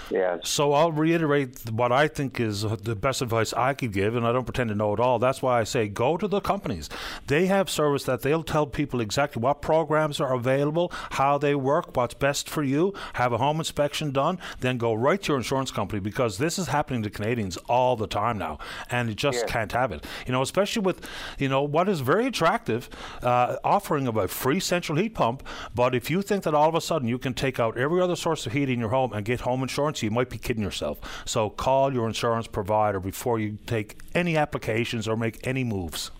Yeah. 0.09 0.38
So 0.43 0.73
I'll 0.73 0.91
reiterate 0.91 1.69
what 1.71 1.91
I 1.91 2.07
think 2.07 2.39
is 2.39 2.61
the 2.61 2.95
best 2.95 3.21
advice 3.21 3.53
I 3.53 3.73
could 3.73 3.93
give, 3.93 4.15
and 4.15 4.26
I 4.26 4.31
don't 4.31 4.45
pretend 4.45 4.69
to 4.69 4.76
know 4.76 4.93
it 4.93 4.99
all. 4.99 5.19
That's 5.19 5.41
why 5.41 5.59
I 5.59 5.63
say 5.63 5.88
go 5.88 6.17
to 6.17 6.27
the 6.27 6.41
companies. 6.41 6.89
They 7.27 7.45
have 7.45 7.69
service 7.69 8.03
that 8.05 8.21
they'll 8.21 8.43
tell 8.43 8.65
people 8.65 9.01
exactly 9.01 9.39
what 9.41 9.61
programs 9.61 10.19
are 10.19 10.34
available, 10.34 10.91
how 11.11 11.38
they 11.38 11.53
work, 11.53 11.95
what's 11.95 12.15
best 12.15 12.49
for 12.49 12.63
you. 12.63 12.93
Have 13.13 13.31
a 13.34 13.38
home 13.38 13.59
inspection 13.59 14.11
done, 14.11 14.39
then 14.59 14.77
go 14.77 14.93
right 14.93 15.21
to 15.21 15.27
your 15.34 15.38
insurance 15.38 15.69
company 15.71 15.99
because 15.99 16.38
this 16.39 16.57
is 16.57 16.67
happening 16.67 17.03
to 17.03 17.09
Canadians 17.09 17.57
all 17.67 17.95
the 17.95 18.07
time 18.07 18.38
now, 18.38 18.57
and 18.89 19.09
you 19.09 19.15
just 19.15 19.45
can't 19.47 19.71
have 19.71 19.91
it. 19.91 20.03
You 20.26 20.31
know, 20.31 20.41
especially 20.41 20.81
with 20.81 21.07
you 21.38 21.49
know 21.49 21.61
what 21.61 21.88
is 21.88 21.99
very 21.99 22.26
attractive, 22.26 22.89
uh, 23.21 23.57
offering 23.63 24.07
of 24.07 24.17
a 24.17 24.27
free 24.27 24.59
central 24.59 24.97
heat 24.97 25.13
pump. 25.13 25.43
But 25.76 25.93
if 25.93 26.09
you 26.09 26.23
think 26.23 26.43
that 26.43 26.55
all 26.55 26.69
of 26.69 26.76
a 26.76 26.81
sudden 26.81 27.07
you 27.07 27.19
can 27.19 27.35
take 27.35 27.59
out 27.59 27.77
every 27.77 28.01
other 28.01 28.15
source 28.15 28.47
of 28.47 28.53
heat 28.53 28.69
in 28.69 28.80
your 28.80 28.89
home 28.90 29.14
and 29.14 29.26
get 29.26 29.41
home 29.41 29.61
insurance, 29.61 30.03
you 30.03 30.11
might 30.11 30.30
be 30.30 30.38
kidding 30.38 30.64
yourself. 30.64 30.99
So 31.26 31.49
call 31.49 31.94
your 31.94 32.07
insurance 32.07 32.48
provider 32.48 32.99
before 32.99 33.40
you 33.40 33.57
take 33.66 33.99
any 34.14 34.38
applications 34.38 35.07
or 35.07 35.16
make 35.16 35.45
any 35.48 35.64
moves. 35.64 36.11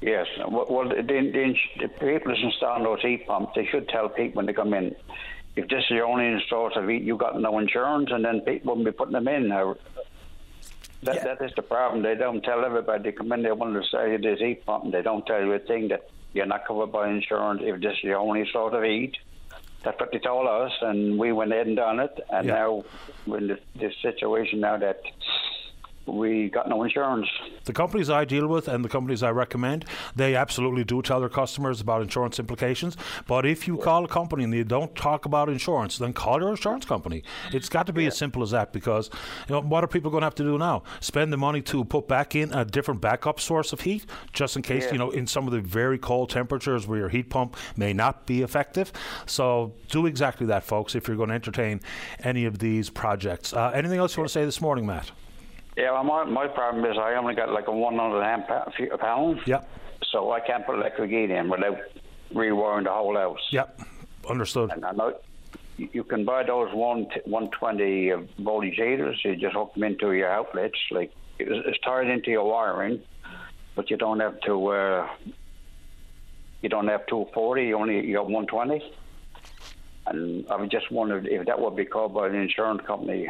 Yes. 0.00 0.26
Well, 0.48 0.66
well 0.68 0.88
the, 0.88 0.96
the, 0.96 1.02
the, 1.02 1.54
the 1.80 1.88
people 1.88 2.32
that's 2.32 2.42
installing 2.42 2.84
those 2.84 3.00
heat 3.02 3.26
pumps, 3.26 3.52
they 3.54 3.66
should 3.66 3.88
tell 3.88 4.08
people 4.08 4.38
when 4.38 4.46
they 4.46 4.52
come 4.52 4.74
in, 4.74 4.94
if 5.54 5.68
this 5.68 5.84
is 5.84 5.90
your 5.90 6.06
only 6.06 6.42
source 6.48 6.74
of 6.76 6.88
heat, 6.88 7.02
you 7.02 7.16
got 7.16 7.38
no 7.40 7.58
insurance, 7.58 8.08
and 8.10 8.24
then 8.24 8.40
people 8.40 8.74
wouldn't 8.74 8.86
be 8.86 8.92
putting 8.92 9.12
them 9.12 9.28
in. 9.28 9.48
Now, 9.48 9.76
that, 11.02 11.24
that 11.24 11.44
is 11.44 11.52
the 11.56 11.62
problem. 11.62 12.02
They 12.02 12.14
don't 12.14 12.42
tell 12.42 12.64
everybody. 12.64 13.02
They 13.02 13.12
come 13.12 13.32
in, 13.32 13.42
they 13.42 13.52
want 13.52 13.74
to 13.74 13.88
sell 13.90 14.08
you 14.08 14.18
this 14.18 14.38
heat 14.38 14.64
pump, 14.64 14.84
and 14.84 14.94
they 14.94 15.02
don't 15.02 15.26
tell 15.26 15.40
you 15.40 15.52
a 15.52 15.58
thing 15.58 15.88
that 15.88 16.08
you're 16.32 16.46
not 16.46 16.66
covered 16.66 16.92
by 16.92 17.10
insurance 17.10 17.60
if 17.62 17.80
this 17.80 17.92
is 17.92 18.04
your 18.04 18.18
only 18.18 18.48
source 18.52 18.74
of 18.74 18.82
heat. 18.82 19.16
That's 19.84 19.98
what 19.98 20.12
they 20.12 20.18
told 20.18 20.46
us, 20.46 20.72
and 20.80 21.18
we 21.18 21.32
went 21.32 21.52
ahead 21.52 21.66
and 21.66 21.76
done 21.76 21.98
it. 22.00 22.18
And 22.30 22.46
now 22.46 22.84
we're 23.26 23.38
in 23.38 23.48
this, 23.48 23.58
this 23.74 23.92
situation 24.00 24.60
now 24.60 24.76
that 24.78 25.00
we 26.06 26.48
got 26.50 26.68
no 26.68 26.82
insurance. 26.82 27.28
The 27.64 27.72
companies 27.72 28.10
I 28.10 28.24
deal 28.24 28.48
with 28.48 28.66
and 28.68 28.84
the 28.84 28.88
companies 28.88 29.22
I 29.22 29.30
recommend, 29.30 29.84
they 30.16 30.34
absolutely 30.34 30.84
do 30.84 31.00
tell 31.00 31.20
their 31.20 31.28
customers 31.28 31.80
about 31.80 32.02
insurance 32.02 32.38
implications. 32.38 32.96
But 33.26 33.46
if 33.46 33.68
you 33.68 33.76
call 33.76 34.04
a 34.04 34.08
company 34.08 34.44
and 34.44 34.52
they 34.52 34.64
don't 34.64 34.94
talk 34.96 35.24
about 35.26 35.48
insurance, 35.48 35.98
then 35.98 36.12
call 36.12 36.40
your 36.40 36.50
insurance 36.50 36.84
company. 36.84 37.22
It's 37.52 37.68
got 37.68 37.86
to 37.86 37.92
be 37.92 38.06
as 38.06 38.16
simple 38.16 38.42
as 38.42 38.50
that 38.50 38.72
because 38.72 39.10
you 39.48 39.54
know 39.54 39.60
what 39.60 39.84
are 39.84 39.88
people 39.88 40.10
going 40.10 40.22
to 40.22 40.26
have 40.26 40.34
to 40.36 40.42
do 40.42 40.58
now? 40.58 40.82
Spend 41.00 41.32
the 41.32 41.36
money 41.36 41.62
to 41.62 41.84
put 41.84 42.08
back 42.08 42.34
in 42.34 42.52
a 42.52 42.64
different 42.64 43.00
backup 43.00 43.38
source 43.38 43.72
of 43.72 43.82
heat, 43.82 44.04
just 44.32 44.56
in 44.56 44.62
case 44.62 44.84
Yeah. 44.86 44.92
you 44.92 44.98
know 44.98 45.10
in 45.10 45.26
some 45.26 45.46
of 45.46 45.52
the 45.52 45.60
very 45.60 45.98
cold 45.98 46.30
temperatures 46.30 46.86
where 46.86 46.98
your 46.98 47.08
heat 47.10 47.30
pump 47.30 47.56
may 47.76 47.92
not 47.92 48.26
be 48.26 48.42
effective. 48.42 48.92
So 49.26 49.72
do 49.88 50.06
exactly 50.06 50.46
that, 50.48 50.64
folks. 50.64 50.94
If 50.94 51.06
you're 51.06 51.16
going 51.16 51.28
to 51.28 51.34
entertain 51.34 51.80
any 52.24 52.44
of 52.44 52.58
these 52.58 52.90
projects, 52.90 53.52
uh, 53.52 53.70
anything 53.74 53.98
else 53.98 54.16
you 54.16 54.22
want 54.22 54.28
to 54.30 54.32
say 54.32 54.44
this 54.44 54.60
morning, 54.60 54.84
Matt? 54.86 55.10
Yeah, 55.76 55.92
well, 55.92 56.04
my, 56.04 56.24
my 56.24 56.48
problem 56.48 56.84
is 56.84 56.98
I 56.98 57.14
only 57.14 57.34
got 57.34 57.50
like 57.50 57.66
a 57.68 57.72
100 57.72 58.22
amp 58.22 58.46
f- 58.50 59.00
pound. 59.00 59.40
Yeah. 59.46 59.62
So 60.10 60.32
I 60.32 60.40
can't 60.40 60.66
put 60.66 60.76
electric 60.76 61.10
heat 61.10 61.30
in 61.30 61.48
without 61.48 61.78
rewiring 62.34 62.84
the 62.84 62.90
whole 62.90 63.16
house. 63.16 63.40
Yep. 63.50 63.80
Understood. 64.28 64.70
And 64.72 64.84
I 64.84 64.92
know 64.92 65.16
you 65.76 66.04
can 66.04 66.24
buy 66.24 66.42
those 66.42 66.72
one 66.74 67.06
120 67.24 68.12
uh, 68.12 68.18
voltage 68.40 68.74
heaters. 68.74 69.20
You 69.24 69.36
just 69.36 69.54
hook 69.54 69.74
them 69.74 69.84
into 69.84 70.12
your 70.12 70.30
outlets. 70.30 70.78
Like 70.90 71.12
it's, 71.38 71.78
tied 71.80 72.08
into 72.08 72.30
your 72.30 72.44
wiring, 72.44 73.02
but 73.74 73.90
you 73.90 73.96
don't 73.96 74.20
have 74.20 74.40
to. 74.42 74.66
Uh, 74.68 75.08
you 76.60 76.68
don't 76.68 76.88
have 76.88 77.06
240. 77.06 77.66
You 77.66 77.78
only 77.78 78.06
you 78.06 78.18
have 78.18 78.26
120. 78.26 78.92
And 80.06 80.46
I 80.50 80.56
was 80.56 80.68
just 80.68 80.90
wondered 80.92 81.26
if 81.26 81.46
that 81.46 81.58
would 81.60 81.76
be 81.76 81.84
covered 81.84 82.14
by 82.14 82.28
an 82.28 82.34
insurance 82.34 82.82
company. 82.86 83.28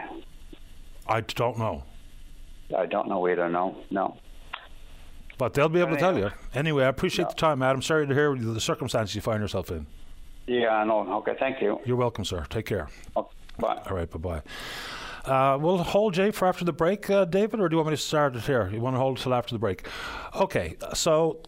I 1.06 1.20
don't 1.20 1.58
know. 1.58 1.84
I 2.76 2.86
don't 2.86 3.08
know 3.08 3.20
We 3.20 3.34
don't 3.34 3.52
know. 3.52 3.76
no. 3.90 4.16
But 5.38 5.54
they'll 5.54 5.68
be 5.68 5.80
able 5.80 5.92
to 5.92 5.96
tell 5.96 6.16
you. 6.16 6.30
Anyway, 6.54 6.84
I 6.84 6.88
appreciate 6.88 7.28
the 7.28 7.34
time. 7.34 7.62
I'm 7.62 7.82
sorry 7.82 8.06
to 8.06 8.14
hear 8.14 8.36
the 8.36 8.60
circumstances 8.60 9.14
you 9.14 9.20
find 9.22 9.40
yourself 9.40 9.70
in. 9.70 9.86
Yeah, 10.46 10.68
I 10.68 10.84
know. 10.84 11.00
Okay, 11.18 11.34
thank 11.38 11.60
you. 11.60 11.80
You're 11.84 11.96
welcome, 11.96 12.24
sir. 12.24 12.44
Take 12.48 12.66
care. 12.66 12.88
Bye. 13.14 13.80
All 13.88 13.96
right, 13.96 14.08
bye 14.10 14.18
bye. 14.18 14.42
Uh, 15.24 15.56
we'll 15.58 15.78
hold 15.78 16.14
Jay 16.14 16.30
for 16.30 16.46
after 16.48 16.64
the 16.64 16.72
break, 16.72 17.08
uh, 17.08 17.24
David, 17.24 17.60
or 17.60 17.68
do 17.68 17.74
you 17.74 17.78
want 17.78 17.88
me 17.90 17.96
to 17.96 18.02
start 18.02 18.36
it 18.36 18.42
here? 18.42 18.68
You 18.72 18.80
want 18.80 18.94
to 18.94 19.00
hold 19.00 19.18
till 19.18 19.32
after 19.34 19.54
the 19.54 19.58
break? 19.58 19.86
Okay, 20.34 20.76
so 20.94 21.38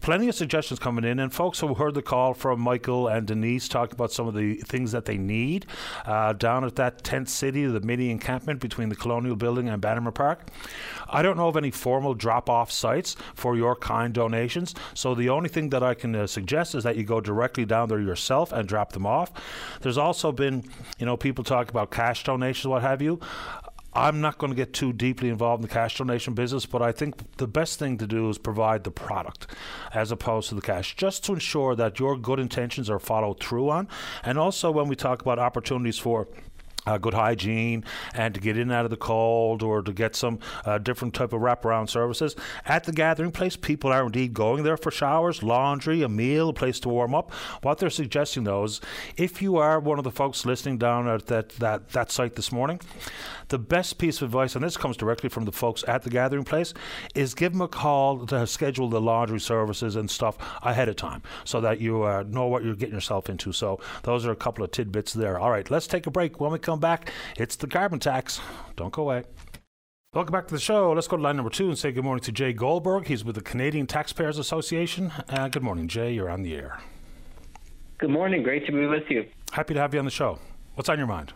plenty 0.00 0.28
of 0.28 0.34
suggestions 0.34 0.78
coming 0.78 1.04
in, 1.04 1.18
and 1.18 1.32
folks 1.32 1.60
who 1.60 1.74
heard 1.74 1.94
the 1.94 2.02
call 2.02 2.34
from 2.34 2.60
Michael 2.60 3.08
and 3.08 3.26
Denise 3.26 3.68
talking 3.68 3.94
about 3.94 4.12
some 4.12 4.26
of 4.26 4.34
the 4.34 4.56
things 4.56 4.92
that 4.92 5.04
they 5.04 5.16
need 5.16 5.66
uh, 6.04 6.32
down 6.32 6.64
at 6.64 6.76
that 6.76 7.02
tent 7.04 7.28
city, 7.28 7.66
the 7.66 7.80
mini 7.80 8.10
encampment 8.10 8.60
between 8.60 8.88
the 8.88 8.96
Colonial 8.96 9.36
Building 9.36 9.68
and 9.68 9.80
Bannerman 9.80 10.12
Park. 10.12 10.48
I 11.08 11.22
don't 11.22 11.36
know 11.36 11.48
of 11.48 11.56
any 11.56 11.70
formal 11.70 12.14
drop 12.14 12.50
off 12.50 12.70
sites 12.70 13.16
for 13.34 13.56
your 13.56 13.76
kind 13.76 14.12
donations, 14.12 14.74
so 14.94 15.14
the 15.14 15.28
only 15.28 15.48
thing 15.48 15.70
that 15.70 15.82
I 15.82 15.94
can 15.94 16.14
uh, 16.14 16.26
suggest 16.26 16.74
is 16.74 16.84
that 16.84 16.96
you 16.96 17.04
go 17.04 17.20
directly 17.20 17.64
down 17.64 17.88
there 17.88 18.00
yourself 18.00 18.52
and 18.52 18.68
drop 18.68 18.92
them 18.92 19.06
off. 19.06 19.30
There's 19.80 19.98
also 19.98 20.32
been, 20.32 20.64
you 20.98 21.06
know, 21.06 21.16
people 21.16 21.44
talk 21.44 21.70
about 21.70 21.90
cash 21.90 22.24
donations, 22.24 22.66
what 22.66 22.82
have 22.82 23.02
you. 23.02 23.20
I'm 23.96 24.20
not 24.20 24.36
going 24.36 24.50
to 24.50 24.56
get 24.56 24.74
too 24.74 24.92
deeply 24.92 25.30
involved 25.30 25.62
in 25.62 25.68
the 25.68 25.72
cash 25.72 25.96
donation 25.96 26.34
business, 26.34 26.66
but 26.66 26.82
I 26.82 26.92
think 26.92 27.36
the 27.38 27.46
best 27.48 27.78
thing 27.78 27.96
to 27.96 28.06
do 28.06 28.28
is 28.28 28.36
provide 28.36 28.84
the 28.84 28.90
product 28.90 29.46
as 29.94 30.12
opposed 30.12 30.50
to 30.50 30.54
the 30.54 30.60
cash, 30.60 30.94
just 30.96 31.24
to 31.24 31.32
ensure 31.32 31.74
that 31.76 31.98
your 31.98 32.18
good 32.18 32.38
intentions 32.38 32.90
are 32.90 32.98
followed 32.98 33.40
through 33.40 33.70
on. 33.70 33.88
And 34.22 34.38
also, 34.38 34.70
when 34.70 34.88
we 34.88 34.96
talk 34.96 35.22
about 35.22 35.38
opportunities 35.38 35.98
for 35.98 36.28
uh, 36.86 36.98
good 36.98 37.14
hygiene 37.14 37.84
and 38.14 38.34
to 38.34 38.40
get 38.40 38.56
in 38.56 38.62
and 38.62 38.72
out 38.72 38.84
of 38.84 38.90
the 38.90 38.96
cold 38.96 39.62
or 39.62 39.82
to 39.82 39.92
get 39.92 40.14
some 40.14 40.38
uh, 40.64 40.78
different 40.78 41.14
type 41.14 41.32
of 41.32 41.40
wraparound 41.40 41.88
services. 41.88 42.36
At 42.64 42.84
the 42.84 42.92
gathering 42.92 43.32
place, 43.32 43.56
people 43.56 43.92
are 43.92 44.06
indeed 44.06 44.34
going 44.34 44.62
there 44.62 44.76
for 44.76 44.90
showers, 44.90 45.42
laundry, 45.42 46.02
a 46.02 46.08
meal, 46.08 46.50
a 46.50 46.52
place 46.52 46.80
to 46.80 46.88
warm 46.88 47.14
up. 47.14 47.32
What 47.62 47.78
they're 47.78 47.90
suggesting 47.90 48.44
though 48.44 48.64
is 48.64 48.80
if 49.16 49.42
you 49.42 49.56
are 49.56 49.80
one 49.80 49.98
of 49.98 50.04
the 50.04 50.10
folks 50.10 50.46
listening 50.46 50.78
down 50.78 51.08
at 51.08 51.26
that, 51.26 51.50
that, 51.50 51.90
that 51.90 52.10
site 52.10 52.36
this 52.36 52.52
morning, 52.52 52.80
the 53.48 53.58
best 53.58 53.98
piece 53.98 54.20
of 54.20 54.26
advice, 54.26 54.54
and 54.54 54.64
this 54.64 54.76
comes 54.76 54.96
directly 54.96 55.28
from 55.28 55.44
the 55.44 55.52
folks 55.52 55.84
at 55.86 56.02
the 56.02 56.10
gathering 56.10 56.44
place, 56.44 56.74
is 57.14 57.34
give 57.34 57.52
them 57.52 57.62
a 57.62 57.68
call 57.68 58.26
to 58.26 58.46
schedule 58.46 58.88
the 58.88 59.00
laundry 59.00 59.40
services 59.40 59.96
and 59.96 60.10
stuff 60.10 60.36
ahead 60.62 60.88
of 60.88 60.96
time 60.96 61.22
so 61.44 61.60
that 61.60 61.80
you 61.80 62.02
uh, 62.02 62.24
know 62.28 62.46
what 62.46 62.64
you're 62.64 62.74
getting 62.74 62.94
yourself 62.94 63.28
into. 63.28 63.52
So 63.52 63.80
those 64.02 64.26
are 64.26 64.32
a 64.32 64.36
couple 64.36 64.64
of 64.64 64.70
tidbits 64.70 65.12
there. 65.12 65.38
All 65.38 65.50
right, 65.50 65.70
let's 65.70 65.86
take 65.86 66.06
a 66.06 66.10
break. 66.10 66.40
When 66.40 66.52
we 66.52 66.58
come 66.58 66.80
back, 66.80 67.12
it's 67.36 67.56
the 67.56 67.66
carbon 67.66 68.00
tax. 68.00 68.40
Don't 68.76 68.92
go 68.92 69.02
away. 69.02 69.24
Welcome 70.14 70.32
back 70.32 70.48
to 70.48 70.54
the 70.54 70.60
show. 70.60 70.92
Let's 70.92 71.08
go 71.08 71.16
to 71.16 71.22
line 71.22 71.36
number 71.36 71.50
two 71.50 71.68
and 71.68 71.76
say 71.76 71.92
good 71.92 72.04
morning 72.04 72.24
to 72.24 72.32
Jay 72.32 72.54
Goldberg. 72.54 73.06
He's 73.06 73.22
with 73.22 73.34
the 73.34 73.42
Canadian 73.42 73.86
Taxpayers 73.86 74.38
Association. 74.38 75.12
Uh, 75.28 75.48
good 75.48 75.62
morning, 75.62 75.88
Jay. 75.88 76.12
You're 76.12 76.30
on 76.30 76.42
the 76.42 76.54
air. 76.54 76.80
Good 77.98 78.10
morning. 78.10 78.42
Great 78.42 78.64
to 78.66 78.72
be 78.72 78.86
with 78.86 79.04
you. 79.10 79.26
Happy 79.52 79.74
to 79.74 79.80
have 79.80 79.92
you 79.92 79.98
on 79.98 80.06
the 80.06 80.10
show. 80.10 80.38
What's 80.74 80.88
on 80.88 80.96
your 80.98 81.06
mind? 81.06 81.32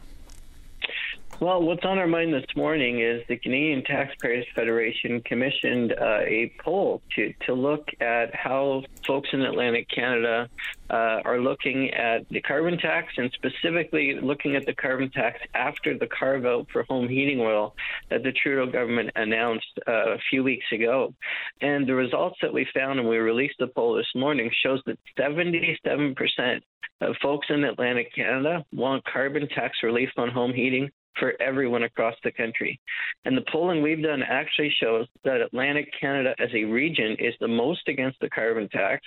Well, 1.40 1.62
what's 1.62 1.86
on 1.86 1.96
our 1.96 2.06
mind 2.06 2.34
this 2.34 2.44
morning 2.54 3.00
is 3.00 3.22
the 3.26 3.38
Canadian 3.38 3.82
Taxpayers 3.82 4.44
Federation 4.54 5.22
commissioned 5.22 5.92
uh, 5.92 6.18
a 6.20 6.52
poll 6.62 7.00
to, 7.16 7.32
to 7.46 7.54
look 7.54 7.88
at 7.98 8.34
how 8.34 8.82
folks 9.06 9.30
in 9.32 9.40
Atlantic 9.40 9.88
Canada 9.88 10.50
uh, 10.90 11.22
are 11.24 11.40
looking 11.40 11.94
at 11.94 12.28
the 12.28 12.42
carbon 12.42 12.76
tax 12.76 13.14
and 13.16 13.32
specifically 13.32 14.18
looking 14.20 14.54
at 14.54 14.66
the 14.66 14.74
carbon 14.74 15.10
tax 15.10 15.38
after 15.54 15.96
the 15.96 16.08
carve 16.08 16.44
out 16.44 16.66
for 16.70 16.82
home 16.82 17.08
heating 17.08 17.40
oil 17.40 17.74
that 18.10 18.22
the 18.22 18.32
Trudeau 18.32 18.70
government 18.70 19.08
announced 19.16 19.78
uh, 19.88 20.12
a 20.12 20.18
few 20.28 20.44
weeks 20.44 20.66
ago. 20.72 21.14
And 21.62 21.86
the 21.86 21.94
results 21.94 22.36
that 22.42 22.52
we 22.52 22.68
found, 22.74 23.00
and 23.00 23.08
we 23.08 23.16
released 23.16 23.56
the 23.58 23.68
poll 23.68 23.94
this 23.94 24.12
morning, 24.14 24.50
shows 24.62 24.82
that 24.84 24.98
77% 25.18 26.60
of 27.00 27.16
folks 27.22 27.46
in 27.48 27.64
Atlantic 27.64 28.14
Canada 28.14 28.62
want 28.74 29.02
carbon 29.10 29.48
tax 29.48 29.78
relief 29.82 30.10
on 30.18 30.28
home 30.28 30.52
heating 30.52 30.90
for 31.18 31.34
everyone 31.40 31.82
across 31.82 32.14
the 32.22 32.32
country. 32.32 32.80
And 33.24 33.36
the 33.36 33.44
polling 33.52 33.82
we've 33.82 34.02
done 34.02 34.22
actually 34.22 34.72
shows 34.80 35.06
that 35.24 35.40
Atlantic 35.40 35.88
Canada 36.00 36.34
as 36.38 36.50
a 36.54 36.64
region 36.64 37.16
is 37.18 37.34
the 37.40 37.48
most 37.48 37.88
against 37.88 38.20
the 38.20 38.30
carbon 38.30 38.68
tax, 38.68 39.02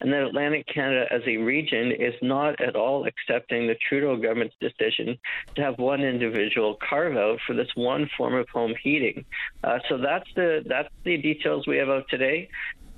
and 0.00 0.12
that 0.12 0.22
Atlantic 0.22 0.66
Canada 0.72 1.06
as 1.10 1.22
a 1.26 1.36
region 1.36 1.92
is 1.92 2.14
not 2.22 2.60
at 2.60 2.76
all 2.76 3.06
accepting 3.06 3.66
the 3.66 3.76
Trudeau 3.88 4.16
government's 4.16 4.56
decision 4.60 5.18
to 5.54 5.62
have 5.62 5.78
one 5.78 6.02
individual 6.02 6.76
carve 6.88 7.16
out 7.16 7.38
for 7.46 7.54
this 7.54 7.68
one 7.74 8.08
form 8.16 8.34
of 8.34 8.48
home 8.48 8.74
heating. 8.82 9.24
Uh, 9.62 9.78
so 9.88 9.98
that's 9.98 10.28
the 10.34 10.62
that's 10.66 10.88
the 11.04 11.16
details 11.16 11.66
we 11.66 11.76
have 11.76 11.88
out 11.88 12.04
today. 12.08 12.48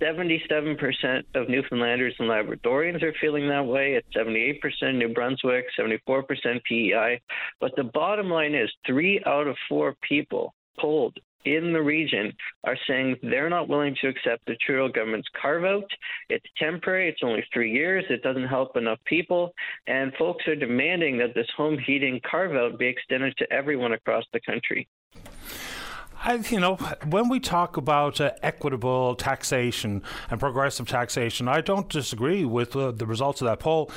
77% 0.01 1.25
of 1.35 1.49
Newfoundlanders 1.49 2.15
and 2.19 2.29
Labradorians 2.29 3.03
are 3.03 3.15
feeling 3.21 3.49
that 3.49 3.65
way. 3.65 3.95
It's 3.95 4.09
78% 4.17 4.97
New 4.97 5.09
Brunswick, 5.09 5.67
74% 5.79 6.63
PEI. 6.69 7.21
But 7.61 7.73
the 7.77 7.85
bottom 7.85 8.31
line 8.31 8.55
is 8.55 8.71
three 8.87 9.23
out 9.27 9.47
of 9.47 9.57
four 9.69 9.95
people 10.03 10.55
polled 10.79 11.19
in 11.47 11.73
the 11.73 11.81
region 11.81 12.33
are 12.65 12.77
saying 12.89 13.17
they're 13.23 13.49
not 13.49 13.69
willing 13.69 13.97
to 14.01 14.09
accept 14.09 14.45
the 14.47 14.57
Trudeau 14.57 14.89
government's 14.89 15.29
carve 15.41 15.65
out. 15.65 15.89
It's 16.29 16.45
temporary, 16.59 17.09
it's 17.09 17.21
only 17.23 17.45
three 17.55 17.73
years, 17.73 18.05
it 18.11 18.23
doesn't 18.23 18.49
help 18.49 18.77
enough 18.77 18.99
people, 19.07 19.53
and 19.87 20.13
folks 20.19 20.47
are 20.49 20.57
demanding 20.57 21.17
that 21.19 21.35
this 21.35 21.47
home 21.57 21.79
heating 21.87 22.21
carve 22.29 22.57
out 22.57 22.79
be 22.79 22.87
extended 22.87 23.35
to 23.39 23.53
everyone 23.53 23.93
across 23.93 24.25
the 24.33 24.41
country. 24.41 24.89
I, 26.27 26.35
you 26.51 26.59
know, 26.59 26.75
when 27.09 27.29
we 27.29 27.39
talk 27.39 27.77
about 27.77 28.21
uh, 28.21 28.33
equitable 28.43 29.15
taxation 29.15 30.03
and 30.29 30.41
progressive 30.41 30.89
taxation, 30.89 31.47
I 31.47 31.61
don't 31.61 31.89
disagree 31.89 32.45
with 32.45 32.75
uh, 32.75 32.91
the 32.91 33.07
results 33.07 33.41
of 33.43 33.47
that 33.47 33.61
poll. 33.61 33.93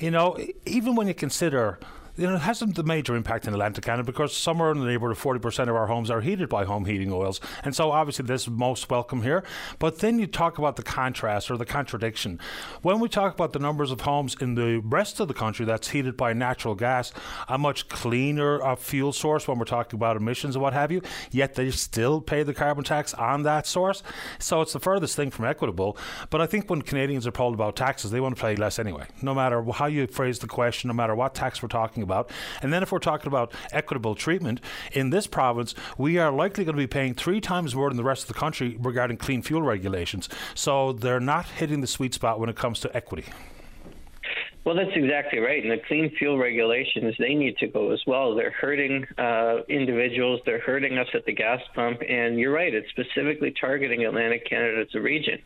You 0.00 0.10
know, 0.10 0.36
even 0.66 0.96
when 0.96 1.06
you 1.06 1.14
consider 1.14 1.78
you 2.18 2.26
know, 2.26 2.34
it 2.34 2.40
hasn't 2.40 2.74
the 2.74 2.82
major 2.82 3.14
impact 3.14 3.46
in 3.46 3.54
Atlantic 3.54 3.84
Canada 3.84 4.02
because 4.02 4.36
somewhere 4.36 4.72
in 4.72 4.80
the 4.80 4.86
neighborhood 4.86 5.16
of 5.16 5.22
40% 5.22 5.68
of 5.68 5.76
our 5.76 5.86
homes 5.86 6.10
are 6.10 6.20
heated 6.20 6.48
by 6.48 6.64
home 6.64 6.84
heating 6.84 7.12
oils. 7.12 7.40
And 7.62 7.76
so 7.76 7.92
obviously 7.92 8.24
this 8.24 8.42
is 8.42 8.50
most 8.50 8.90
welcome 8.90 9.22
here. 9.22 9.44
But 9.78 10.00
then 10.00 10.18
you 10.18 10.26
talk 10.26 10.58
about 10.58 10.74
the 10.74 10.82
contrast 10.82 11.48
or 11.48 11.56
the 11.56 11.64
contradiction. 11.64 12.40
When 12.82 12.98
we 12.98 13.08
talk 13.08 13.34
about 13.34 13.52
the 13.52 13.60
numbers 13.60 13.92
of 13.92 14.00
homes 14.00 14.36
in 14.40 14.56
the 14.56 14.78
rest 14.78 15.20
of 15.20 15.28
the 15.28 15.34
country 15.34 15.64
that's 15.64 15.90
heated 15.90 16.16
by 16.16 16.32
natural 16.32 16.74
gas, 16.74 17.12
a 17.46 17.56
much 17.56 17.88
cleaner 17.88 18.60
uh, 18.64 18.74
fuel 18.74 19.12
source 19.12 19.46
when 19.46 19.56
we're 19.56 19.64
talking 19.64 19.96
about 19.96 20.16
emissions 20.16 20.56
and 20.56 20.62
what 20.62 20.72
have 20.72 20.90
you, 20.90 21.00
yet 21.30 21.54
they 21.54 21.70
still 21.70 22.20
pay 22.20 22.42
the 22.42 22.52
carbon 22.52 22.82
tax 22.82 23.14
on 23.14 23.44
that 23.44 23.64
source. 23.64 24.02
So 24.40 24.60
it's 24.60 24.72
the 24.72 24.80
furthest 24.80 25.14
thing 25.14 25.30
from 25.30 25.44
equitable. 25.44 25.96
But 26.30 26.40
I 26.40 26.46
think 26.46 26.68
when 26.68 26.82
Canadians 26.82 27.28
are 27.28 27.32
polled 27.32 27.54
about 27.54 27.76
taxes, 27.76 28.10
they 28.10 28.20
want 28.20 28.34
to 28.34 28.42
pay 28.42 28.56
less 28.56 28.80
anyway, 28.80 29.06
no 29.22 29.36
matter 29.36 29.62
how 29.62 29.86
you 29.86 30.08
phrase 30.08 30.40
the 30.40 30.48
question, 30.48 30.88
no 30.88 30.94
matter 30.94 31.14
what 31.14 31.36
tax 31.36 31.62
we're 31.62 31.68
talking 31.68 32.02
about 32.02 32.07
about. 32.08 32.30
And 32.62 32.72
then 32.72 32.82
if 32.82 32.90
we're 32.90 32.98
talking 32.98 33.28
about 33.28 33.52
equitable 33.72 34.14
treatment, 34.14 34.60
in 34.92 35.10
this 35.10 35.26
province, 35.26 35.74
we 35.96 36.18
are 36.18 36.32
likely 36.32 36.64
going 36.64 36.76
to 36.76 36.82
be 36.82 36.86
paying 36.86 37.14
three 37.14 37.40
times 37.40 37.74
more 37.74 37.90
than 37.90 37.96
the 37.96 38.04
rest 38.04 38.22
of 38.22 38.28
the 38.28 38.34
country 38.34 38.76
regarding 38.80 39.16
clean 39.16 39.42
fuel 39.42 39.62
regulations. 39.62 40.28
So 40.54 40.92
they're 40.92 41.20
not 41.20 41.46
hitting 41.46 41.80
the 41.80 41.86
sweet 41.86 42.14
spot 42.14 42.40
when 42.40 42.48
it 42.48 42.56
comes 42.56 42.80
to 42.80 42.96
equity. 42.96 43.24
Well, 44.68 44.76
that's 44.76 44.94
exactly 44.96 45.38
right. 45.38 45.62
And 45.62 45.72
the 45.72 45.82
clean 45.88 46.14
fuel 46.18 46.36
regulations, 46.36 47.14
they 47.18 47.32
need 47.32 47.56
to 47.56 47.68
go 47.68 47.90
as 47.90 48.00
well. 48.06 48.34
They're 48.34 48.50
hurting 48.50 49.06
uh, 49.16 49.62
individuals, 49.66 50.42
they're 50.44 50.60
hurting 50.60 50.98
us 50.98 51.06
at 51.14 51.24
the 51.24 51.32
gas 51.32 51.60
pump. 51.74 52.02
And 52.06 52.38
you're 52.38 52.52
right, 52.52 52.74
it's 52.74 52.86
specifically 52.90 53.54
targeting 53.58 54.04
Atlantic 54.04 54.46
Canada 54.46 54.82
as 54.82 54.94
a 54.94 55.00
region. 55.00 55.38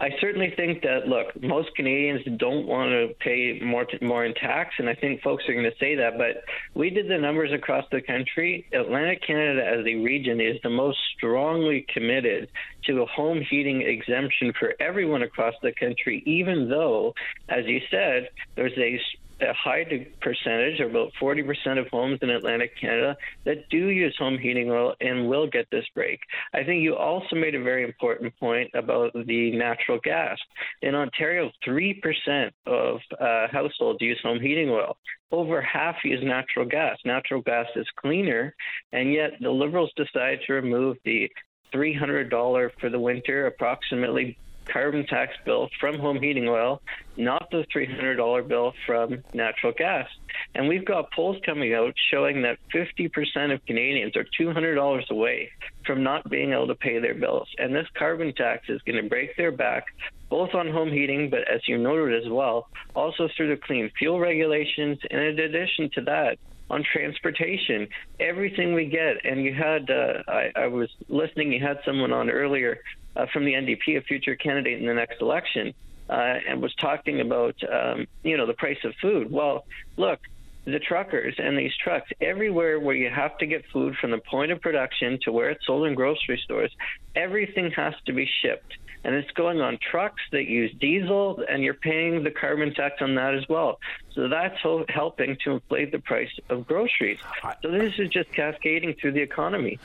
I 0.00 0.10
certainly 0.20 0.52
think 0.54 0.82
that, 0.82 1.08
look, 1.08 1.42
most 1.42 1.74
Canadians 1.74 2.20
don't 2.38 2.68
want 2.68 2.90
to 2.90 3.12
pay 3.18 3.58
more, 3.64 3.84
t- 3.84 3.98
more 4.00 4.24
in 4.24 4.32
tax. 4.34 4.76
And 4.78 4.88
I 4.88 4.94
think 4.94 5.22
folks 5.22 5.42
are 5.48 5.54
going 5.54 5.64
to 5.64 5.76
say 5.80 5.96
that. 5.96 6.16
But 6.16 6.44
we 6.74 6.88
did 6.88 7.08
the 7.08 7.18
numbers 7.18 7.50
across 7.52 7.84
the 7.90 8.00
country. 8.00 8.68
Atlantic 8.72 9.26
Canada 9.26 9.66
as 9.66 9.84
a 9.84 9.96
region 9.96 10.40
is 10.40 10.58
the 10.62 10.70
most 10.70 10.98
strongly 11.22 11.86
committed 11.92 12.48
to 12.84 13.02
a 13.02 13.06
home 13.06 13.40
heating 13.48 13.82
exemption 13.82 14.52
for 14.58 14.74
everyone 14.80 15.22
across 15.22 15.54
the 15.62 15.72
country, 15.78 16.22
even 16.26 16.68
though, 16.68 17.14
as 17.48 17.64
you 17.66 17.80
said, 17.90 18.28
there's 18.56 18.76
a 18.76 19.00
a 19.42 19.52
high 19.52 19.84
percentage, 20.20 20.80
or 20.80 20.86
about 20.86 21.12
40% 21.20 21.78
of 21.78 21.88
homes 21.88 22.18
in 22.22 22.30
Atlantic 22.30 22.72
Canada, 22.80 23.16
that 23.44 23.68
do 23.70 23.88
use 23.88 24.14
home 24.18 24.38
heating 24.38 24.70
oil 24.70 24.94
and 25.00 25.28
will 25.28 25.46
get 25.46 25.66
this 25.70 25.84
break. 25.94 26.20
I 26.54 26.64
think 26.64 26.82
you 26.82 26.96
also 26.96 27.36
made 27.36 27.54
a 27.54 27.62
very 27.62 27.84
important 27.84 28.36
point 28.38 28.70
about 28.74 29.12
the 29.12 29.52
natural 29.52 29.98
gas. 30.02 30.38
In 30.82 30.94
Ontario, 30.94 31.50
3% 31.66 32.50
of 32.66 33.00
uh, 33.20 33.48
households 33.50 34.00
use 34.00 34.20
home 34.22 34.40
heating 34.40 34.70
oil. 34.70 34.96
Over 35.30 35.62
half 35.62 35.96
use 36.04 36.20
natural 36.22 36.66
gas. 36.66 36.98
Natural 37.04 37.40
gas 37.40 37.66
is 37.76 37.86
cleaner, 37.96 38.54
and 38.92 39.12
yet 39.12 39.32
the 39.40 39.50
Liberals 39.50 39.92
decided 39.96 40.40
to 40.46 40.52
remove 40.52 40.98
the 41.04 41.30
$300 41.74 42.70
for 42.80 42.90
the 42.90 42.98
winter, 42.98 43.46
approximately 43.46 44.36
carbon 44.66 45.06
tax 45.06 45.34
bill 45.44 45.68
from 45.80 45.98
home 45.98 46.20
heating 46.20 46.48
oil, 46.48 46.80
not 47.16 47.50
the 47.50 47.64
$300 47.74 48.48
bill 48.48 48.72
from 48.86 49.22
natural 49.34 49.72
gas. 49.72 50.08
And 50.54 50.68
we've 50.68 50.84
got 50.84 51.12
polls 51.12 51.38
coming 51.44 51.74
out 51.74 51.94
showing 52.10 52.42
that 52.42 52.58
50% 52.74 53.52
of 53.52 53.64
Canadians 53.66 54.16
are 54.16 54.26
$200 54.38 55.10
away 55.10 55.50
from 55.84 56.02
not 56.02 56.28
being 56.30 56.52
able 56.52 56.68
to 56.68 56.74
pay 56.74 56.98
their 56.98 57.14
bills. 57.14 57.48
And 57.58 57.74
this 57.74 57.86
carbon 57.94 58.32
tax 58.34 58.68
is 58.68 58.80
going 58.82 59.02
to 59.02 59.08
break 59.08 59.36
their 59.36 59.52
back, 59.52 59.86
both 60.30 60.54
on 60.54 60.70
home 60.70 60.90
heating, 60.90 61.28
but 61.30 61.40
as 61.50 61.66
you 61.68 61.78
noted 61.78 62.24
as 62.24 62.30
well, 62.30 62.68
also 62.94 63.28
through 63.36 63.48
the 63.48 63.60
clean 63.60 63.90
fuel 63.98 64.20
regulations. 64.20 64.98
And 65.10 65.20
in 65.20 65.38
addition 65.38 65.90
to 65.94 66.00
that, 66.02 66.38
on 66.72 66.82
transportation, 66.82 67.86
everything 68.18 68.72
we 68.72 68.86
get. 68.86 69.24
And 69.24 69.44
you 69.44 69.52
had, 69.52 69.90
uh, 69.90 70.22
I, 70.26 70.50
I 70.56 70.66
was 70.68 70.88
listening, 71.08 71.52
you 71.52 71.60
had 71.60 71.78
someone 71.84 72.12
on 72.12 72.30
earlier 72.30 72.80
uh, 73.14 73.26
from 73.32 73.44
the 73.44 73.52
NDP, 73.52 73.98
a 73.98 74.00
future 74.00 74.34
candidate 74.34 74.80
in 74.80 74.86
the 74.86 74.94
next 74.94 75.20
election, 75.20 75.74
uh, 76.08 76.38
and 76.48 76.62
was 76.62 76.74
talking 76.74 77.20
about 77.20 77.54
um, 77.70 78.06
you 78.22 78.36
know 78.36 78.46
the 78.46 78.54
price 78.54 78.78
of 78.84 78.94
food. 79.00 79.30
Well, 79.30 79.66
look, 79.98 80.18
the 80.64 80.78
truckers 80.78 81.34
and 81.38 81.58
these 81.58 81.72
trucks 81.76 82.10
everywhere 82.20 82.80
where 82.80 82.96
you 82.96 83.10
have 83.10 83.36
to 83.38 83.46
get 83.46 83.64
food 83.72 83.94
from 84.00 84.10
the 84.10 84.18
point 84.18 84.50
of 84.50 84.60
production 84.60 85.18
to 85.22 85.32
where 85.32 85.50
it's 85.50 85.66
sold 85.66 85.86
in 85.86 85.94
grocery 85.94 86.40
stores, 86.42 86.74
everything 87.14 87.70
has 87.72 87.94
to 88.06 88.12
be 88.12 88.28
shipped 88.40 88.74
and 89.04 89.14
it's 89.14 89.30
going 89.32 89.60
on 89.60 89.78
trucks 89.90 90.22
that 90.32 90.44
use 90.44 90.72
diesel, 90.80 91.44
and 91.48 91.62
you're 91.62 91.74
paying 91.74 92.22
the 92.22 92.30
carbon 92.30 92.72
tax 92.72 92.96
on 93.00 93.14
that 93.16 93.34
as 93.34 93.48
well. 93.48 93.80
So 94.14 94.28
that's 94.28 94.56
helping 94.88 95.36
to 95.44 95.52
inflate 95.52 95.90
the 95.92 95.98
price 95.98 96.30
of 96.48 96.66
groceries. 96.66 97.18
So 97.62 97.70
this 97.70 97.94
is 97.98 98.08
just 98.08 98.32
cascading 98.32 98.94
through 99.00 99.12
the 99.12 99.22
economy 99.22 99.78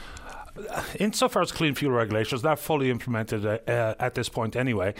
insofar 1.00 1.42
as 1.42 1.52
clean 1.52 1.76
fuel 1.76 1.94
regulations, 1.94 2.42
they're 2.42 2.56
fully 2.56 2.90
implemented 2.90 3.46
uh, 3.46 3.60
uh, 3.68 3.96
at 4.00 4.16
this 4.16 4.30
point 4.30 4.56
anyway. 4.56 4.94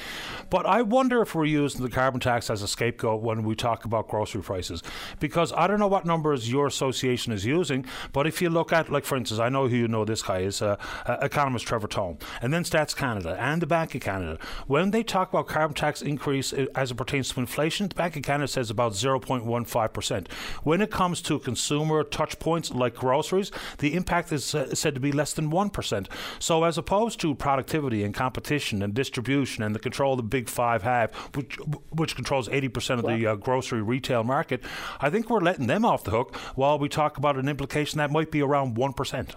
But 0.50 0.66
I 0.66 0.82
wonder 0.82 1.22
if 1.22 1.36
we're 1.36 1.46
using 1.46 1.82
the 1.82 1.90
carbon 1.90 2.20
tax 2.20 2.50
as 2.50 2.62
a 2.62 2.68
scapegoat 2.68 3.22
when 3.22 3.44
we 3.44 3.56
talk 3.56 3.86
about 3.86 4.08
grocery 4.08 4.42
prices. 4.42 4.84
Because 5.20 5.54
I 5.54 5.68
don't 5.68 5.80
know 5.80 5.88
what 5.88 6.06
numbers 6.06 6.52
your 6.52 6.68
association 6.68 7.34
is 7.34 7.46
using, 7.46 7.86
but 8.14 8.28
if 8.28 8.42
you 8.42 8.50
look 8.50 8.72
at, 8.72 8.92
like, 8.92 9.06
for 9.06 9.18
instance, 9.18 9.40
I 9.40 9.50
know 9.50 9.68
who 9.68 9.76
you 9.76 9.88
know 9.88 10.06
this 10.06 10.22
guy 10.22 10.40
is, 10.40 10.62
uh, 10.62 10.78
uh, 11.06 11.18
economist 11.22 11.66
Trevor 11.66 11.88
Tombe, 11.88 12.22
and 12.42 12.54
then 12.54 12.64
Stats 12.64 12.96
Canada 12.96 13.38
and 13.40 13.62
the 13.62 13.68
Bank 13.68 13.96
of 13.96 14.02
Canada. 14.02 14.40
When 14.68 14.92
they 14.92 15.04
talk 15.04 15.30
about 15.30 15.48
carbon 15.48 15.76
tax 15.76 16.02
increase 16.02 16.54
uh, 16.54 16.68
as 16.76 16.92
it 16.92 16.96
pertains 16.96 17.30
to 17.30 17.40
inflation, 17.40 17.88
the 17.88 17.96
Bank 17.96 18.16
of 18.16 18.24
Canada 18.24 18.48
says 18.48 18.70
about 18.70 18.94
0.15%. 18.94 20.32
When 20.64 20.82
it 20.82 20.92
comes 20.92 21.22
to 21.24 21.40
consumer 21.40 22.04
touch 22.04 22.40
points 22.40 22.72
like 22.72 22.96
groceries, 22.96 23.52
the 23.80 23.96
impact 23.96 24.32
is 24.32 24.46
said 24.46 24.94
to 24.96 25.00
be 25.00 25.12
less 25.12 25.34
than 25.34 25.47
1%. 25.52 26.08
So, 26.40 26.64
as 26.64 26.78
opposed 26.78 27.20
to 27.22 27.36
productivity 27.36 28.04
and 28.04 28.14
competition 28.14 28.82
and 28.82 28.94
distribution 28.94 29.64
and 29.64 29.74
the 29.74 29.80
control 29.80 30.16
the 30.16 30.24
big 30.24 30.50
five 30.50 30.84
have, 30.84 31.14
which, 31.36 31.58
which 31.92 32.16
controls 32.16 32.48
80% 32.50 33.00
of 33.00 33.06
the 33.06 33.28
uh, 33.28 33.36
grocery 33.36 33.82
retail 33.82 34.24
market, 34.24 34.64
I 35.00 35.10
think 35.10 35.30
we're 35.30 35.42
letting 35.42 35.68
them 35.68 35.86
off 35.86 36.04
the 36.04 36.12
hook 36.12 36.36
while 36.56 36.80
we 36.80 36.90
talk 36.90 37.18
about 37.18 37.38
an 37.38 37.48
implication 37.48 37.98
that 37.98 38.12
might 38.12 38.32
be 38.32 38.42
around 38.42 38.76
1%. 38.76 39.36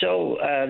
So 0.00 0.36
uh, 0.36 0.66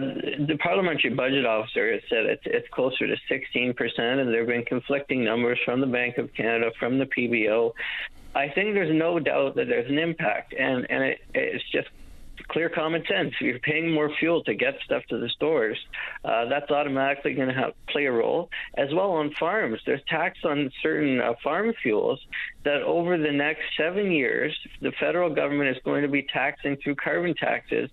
the 0.47 0.57
parliamentary 0.63 1.11
budget 1.15 1.47
officer 1.47 1.93
has 1.93 2.03
said 2.09 2.27
it's, 2.27 2.43
it's 2.45 2.69
closer 2.69 3.07
to 3.07 3.17
16%, 3.31 3.75
and 3.99 4.29
there 4.29 4.41
have 4.41 4.49
been 4.49 4.65
conflicting 4.65 5.25
numbers 5.25 5.59
from 5.65 5.81
the 5.81 5.87
Bank 5.87 6.19
of 6.19 6.33
Canada, 6.35 6.71
from 6.79 6.99
the 6.99 7.07
PBO. 7.07 7.73
I 8.35 8.49
think 8.49 8.75
there's 8.75 8.95
no 8.95 9.19
doubt 9.19 9.55
that 9.57 9.69
there's 9.69 9.91
an 9.91 9.99
impact, 9.99 10.55
and, 10.59 10.87
and 10.91 11.05
it, 11.05 11.19
it's 11.35 11.65
just 11.71 11.89
clear 12.49 12.69
common 12.69 13.05
sense. 13.09 13.35
If 13.35 13.41
you're 13.41 13.59
paying 13.59 13.93
more 13.93 14.11
fuel 14.19 14.43
to 14.45 14.55
get 14.55 14.75
stuff 14.85 15.03
to 15.11 15.19
the 15.19 15.29
stores, 15.29 15.79
uh, 16.25 16.47
that's 16.47 16.71
automatically 16.71 17.35
going 17.35 17.49
to 17.49 17.75
play 17.89 18.07
a 18.07 18.13
role. 18.13 18.51
As 18.77 18.89
well 18.93 19.13
on 19.13 19.33
farms, 19.39 19.81
there's 19.87 20.03
tax 20.09 20.39
on 20.45 20.71
certain 20.83 21.21
uh, 21.21 21.35
farm 21.43 21.73
fuels 21.83 22.21
that 22.65 22.83
over 22.83 23.19
the 23.19 23.33
next 23.33 23.63
seven 23.77 24.11
years, 24.11 24.57
the 24.81 24.93
federal 24.99 25.35
government 25.35 25.77
is 25.77 25.83
going 25.85 26.03
to 26.03 26.09
be 26.09 26.27
taxing 26.33 26.77
through 26.77 26.97
carbon 26.97 27.35
taxes 27.35 27.91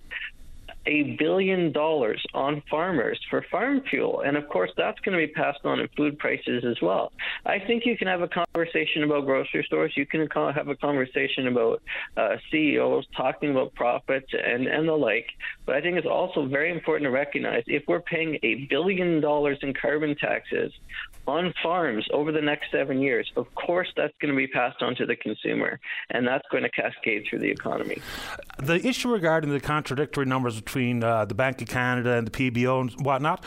a 0.85 1.15
billion 1.19 1.71
dollars 1.71 2.23
on 2.33 2.61
farmers 2.69 3.19
for 3.29 3.45
farm 3.51 3.81
fuel. 3.89 4.21
And 4.25 4.37
of 4.37 4.47
course, 4.49 4.71
that's 4.77 4.99
going 5.01 5.17
to 5.19 5.25
be 5.25 5.31
passed 5.31 5.59
on 5.63 5.79
in 5.79 5.87
food 5.95 6.17
prices 6.17 6.63
as 6.65 6.81
well. 6.81 7.11
I 7.45 7.59
think 7.59 7.85
you 7.85 7.97
can 7.97 8.07
have 8.07 8.21
a 8.21 8.27
conversation 8.27 9.03
about 9.03 9.25
grocery 9.25 9.63
stores. 9.65 9.93
You 9.95 10.05
can 10.05 10.27
have 10.33 10.67
a 10.67 10.75
conversation 10.75 11.47
about 11.47 11.81
uh, 12.17 12.37
CEOs 12.49 13.05
talking 13.15 13.51
about 13.51 13.73
profits 13.75 14.31
and, 14.31 14.67
and 14.67 14.87
the 14.87 14.93
like. 14.93 15.27
But 15.65 15.75
I 15.75 15.81
think 15.81 15.97
it's 15.97 16.07
also 16.07 16.45
very 16.45 16.71
important 16.71 17.05
to 17.05 17.11
recognize 17.11 17.63
if 17.67 17.83
we're 17.87 18.01
paying 18.01 18.39
a 18.43 18.67
billion 18.69 19.21
dollars 19.21 19.59
in 19.61 19.73
carbon 19.73 20.15
taxes 20.15 20.71
on 21.31 21.53
farms 21.63 22.05
over 22.11 22.31
the 22.31 22.41
next 22.41 22.71
seven 22.71 22.99
years, 23.01 23.31
of 23.35 23.53
course 23.55 23.87
that's 23.95 24.13
going 24.21 24.33
to 24.33 24.37
be 24.37 24.47
passed 24.47 24.81
on 24.81 24.95
to 24.95 25.05
the 25.05 25.15
consumer, 25.15 25.79
and 26.09 26.27
that's 26.27 26.47
going 26.51 26.63
to 26.63 26.69
cascade 26.69 27.25
through 27.29 27.39
the 27.39 27.49
economy. 27.49 27.97
The 28.59 28.85
issue 28.85 29.09
regarding 29.09 29.51
the 29.51 29.59
contradictory 29.59 30.25
numbers 30.25 30.59
between 30.59 31.03
uh, 31.03 31.25
the 31.25 31.33
Bank 31.33 31.61
of 31.61 31.67
Canada 31.67 32.17
and 32.17 32.27
the 32.27 32.31
PBO 32.31 32.81
and 32.81 33.05
whatnot, 33.05 33.43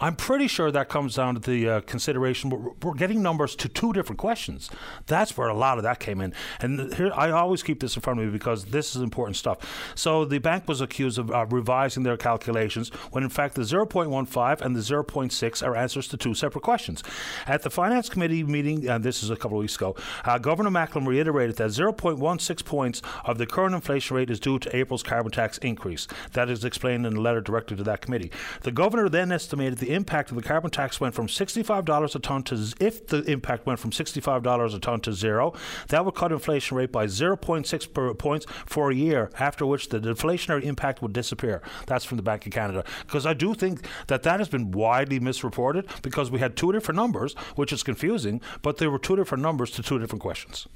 I'm 0.00 0.16
pretty 0.16 0.48
sure 0.48 0.70
that 0.70 0.88
comes 0.88 1.14
down 1.14 1.34
to 1.34 1.40
the 1.40 1.68
uh, 1.68 1.80
consideration 1.82 2.50
we're, 2.50 2.70
we're, 2.82 2.94
getting 2.94 3.22
numbers 3.22 3.54
to 3.56 3.68
two 3.68 3.92
different 3.92 4.18
questions. 4.18 4.70
That's 5.06 5.36
where 5.36 5.48
a 5.48 5.54
lot 5.54 5.76
of 5.78 5.84
that 5.84 6.00
came 6.00 6.20
in. 6.20 6.32
And 6.60 6.94
here, 6.94 7.12
I 7.14 7.30
always 7.30 7.62
keep 7.62 7.80
this 7.80 7.96
in 7.96 8.02
front 8.02 8.20
of 8.20 8.26
me 8.26 8.32
because 8.32 8.66
this 8.66 8.96
is 8.96 9.02
important 9.02 9.36
stuff. 9.36 9.58
So 9.94 10.24
the 10.24 10.38
bank 10.38 10.66
was 10.66 10.80
accused 10.80 11.18
of 11.18 11.30
uh, 11.30 11.46
revising 11.46 12.02
their 12.02 12.16
calculations 12.16 12.88
when 13.10 13.22
in 13.22 13.30
fact 13.30 13.54
the 13.54 13.62
0.15 13.62 14.60
and 14.60 14.76
the 14.76 14.80
0.6 14.80 15.66
are 15.66 15.76
answers 15.76 16.08
to 16.08 16.16
two 16.16 16.34
separate 16.34 16.62
questions. 16.62 17.02
At 17.46 17.62
the 17.62 17.70
Finance 17.70 18.08
Committee 18.08 18.42
meeting, 18.42 18.88
and 18.88 19.04
this 19.04 19.22
is 19.22 19.30
a 19.30 19.36
couple 19.36 19.58
of 19.58 19.62
weeks 19.62 19.76
ago, 19.76 19.96
uh, 20.24 20.38
Governor 20.38 20.70
Macklem 20.70 21.06
reiterated 21.06 21.56
that 21.56 21.70
0.16 21.70 22.64
points 22.64 23.02
of 23.24 23.38
the 23.38 23.46
current 23.46 23.74
inflation 23.74 24.16
rate 24.16 24.30
is 24.30 24.40
due 24.40 24.58
to 24.58 24.76
April's 24.76 25.02
carbon 25.02 25.32
tax 25.32 25.58
increase. 25.58 26.06
That 26.32 26.48
is 26.50 26.64
explained 26.64 27.06
in 27.06 27.16
a 27.16 27.20
letter 27.20 27.40
directed 27.40 27.78
to 27.78 27.84
that 27.84 28.00
committee. 28.00 28.30
The 28.62 28.72
governor 28.72 29.08
then 29.08 29.32
estimated 29.32 29.78
the 29.78 29.92
impact 29.92 30.30
of 30.30 30.36
the 30.36 30.42
carbon 30.42 30.70
tax 30.70 31.00
went 31.00 31.14
from 31.14 31.26
$65 31.26 32.14
a 32.14 32.18
ton 32.18 32.42
to, 32.44 32.74
if 32.80 33.06
the 33.06 33.22
impact 33.24 33.66
went 33.66 33.78
from 33.78 33.90
$65 33.90 34.74
a 34.74 34.78
ton 34.78 35.00
to 35.00 35.12
zero, 35.12 35.54
that 35.88 36.04
would 36.04 36.14
cut 36.14 36.32
inflation 36.32 36.76
rate 36.76 36.92
by 36.92 37.06
0.6 37.06 38.18
points 38.18 38.46
for 38.66 38.90
a 38.90 38.94
year, 38.94 39.30
after 39.38 39.66
which 39.66 39.88
the 39.88 40.00
deflationary 40.00 40.62
impact 40.62 41.02
would 41.02 41.12
disappear. 41.12 41.62
That's 41.86 42.04
from 42.04 42.16
the 42.16 42.22
Bank 42.22 42.46
of 42.46 42.52
Canada. 42.52 42.84
Because 43.06 43.26
I 43.26 43.34
do 43.34 43.54
think 43.54 43.86
that 44.06 44.22
that 44.22 44.40
has 44.40 44.48
been 44.48 44.70
widely 44.70 45.20
misreported 45.20 45.86
because 46.02 46.30
we 46.30 46.38
had 46.38 46.56
two 46.56 46.72
different 46.72 46.96
numbers, 46.96 47.05
which 47.54 47.72
is 47.72 47.82
confusing, 47.82 48.40
but 48.62 48.78
there 48.78 48.90
were 48.90 48.98
two 48.98 49.16
different 49.16 49.42
numbers 49.42 49.70
to 49.72 49.82
two 49.82 49.98
different 49.98 50.22
questions. 50.22 50.66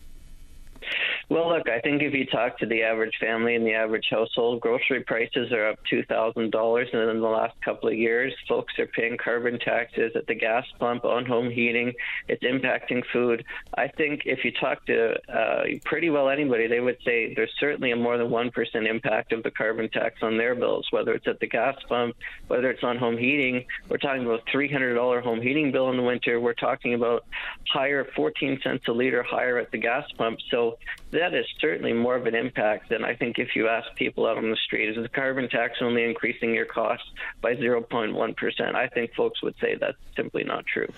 Well, 1.31 1.48
look, 1.48 1.69
I 1.69 1.78
think 1.78 2.02
if 2.02 2.12
you 2.12 2.27
talk 2.27 2.59
to 2.59 2.66
the 2.66 2.82
average 2.82 3.16
family 3.20 3.55
and 3.55 3.65
the 3.65 3.73
average 3.73 4.09
household, 4.11 4.61
grocery 4.61 5.05
prices 5.05 5.52
are 5.52 5.69
up 5.69 5.78
$2,000 5.90 6.93
in 6.93 7.20
the 7.20 7.28
last 7.28 7.55
couple 7.65 7.89
of 7.89 7.94
years. 7.94 8.35
Folks 8.48 8.77
are 8.81 8.89
paying 8.89 9.16
carbon 9.16 9.61
taxes 9.61 10.11
at 10.16 10.27
the 10.27 10.35
gas 10.35 10.66
pump, 10.81 11.05
on 11.05 11.24
home 11.24 11.48
heating. 11.48 11.93
It's 12.27 12.43
impacting 12.43 13.05
food. 13.12 13.44
I 13.78 13.86
think 13.86 14.23
if 14.24 14.44
you 14.44 14.51
talk 14.51 14.85
to 14.86 15.15
uh, 15.32 15.62
pretty 15.85 16.11
well 16.11 16.28
anybody, 16.28 16.66
they 16.66 16.81
would 16.81 16.98
say 17.05 17.32
there's 17.32 17.55
certainly 17.61 17.93
a 17.93 17.97
more 17.97 18.19
than 18.19 18.27
1% 18.27 18.90
impact 18.90 19.32
of 19.32 19.44
the 19.44 19.52
carbon 19.52 19.89
tax 19.89 20.16
on 20.23 20.36
their 20.36 20.57
bills, 20.57 20.89
whether 20.90 21.15
it's 21.15 21.28
at 21.28 21.39
the 21.39 21.47
gas 21.47 21.77
pump, 21.89 22.16
whether 22.48 22.70
it's 22.70 22.82
on 22.82 22.98
home 22.98 23.16
heating. 23.16 23.65
We're 23.89 23.98
talking 23.98 24.24
about 24.24 24.47
$300 24.52 25.23
home 25.23 25.40
heating 25.40 25.70
bill 25.70 25.90
in 25.90 25.97
the 25.97 26.02
winter. 26.02 26.40
We're 26.40 26.55
talking 26.55 26.94
about 26.94 27.24
higher 27.73 28.05
14 28.16 28.59
cents 28.65 28.89
a 28.89 28.93
liter 28.93 29.23
higher 29.23 29.59
at 29.59 29.70
the 29.70 29.78
gas 29.78 30.11
pump. 30.19 30.40
So 30.51 30.77
that 31.20 31.34
is 31.34 31.47
certainly 31.60 31.92
more 31.92 32.16
of 32.16 32.26
an 32.26 32.34
impact 32.34 32.88
than 32.88 33.05
I 33.05 33.14
think 33.14 33.38
if 33.38 33.55
you 33.55 33.68
ask 33.68 33.94
people 33.94 34.26
out 34.26 34.38
on 34.38 34.51
the 34.51 34.56
street. 34.56 34.88
Is 34.88 34.97
the 34.97 35.09
carbon 35.09 35.48
tax 35.51 35.78
only 35.82 36.02
increasing 36.02 36.55
your 36.55 36.64
costs 36.64 37.06
by 37.42 37.55
0.1%? 37.55 38.74
I 38.74 38.88
think 38.88 39.14
folks 39.14 39.42
would 39.42 39.55
say 39.60 39.76
that's 39.78 39.98
simply 40.16 40.44
not 40.44 40.64
true. 40.66 40.88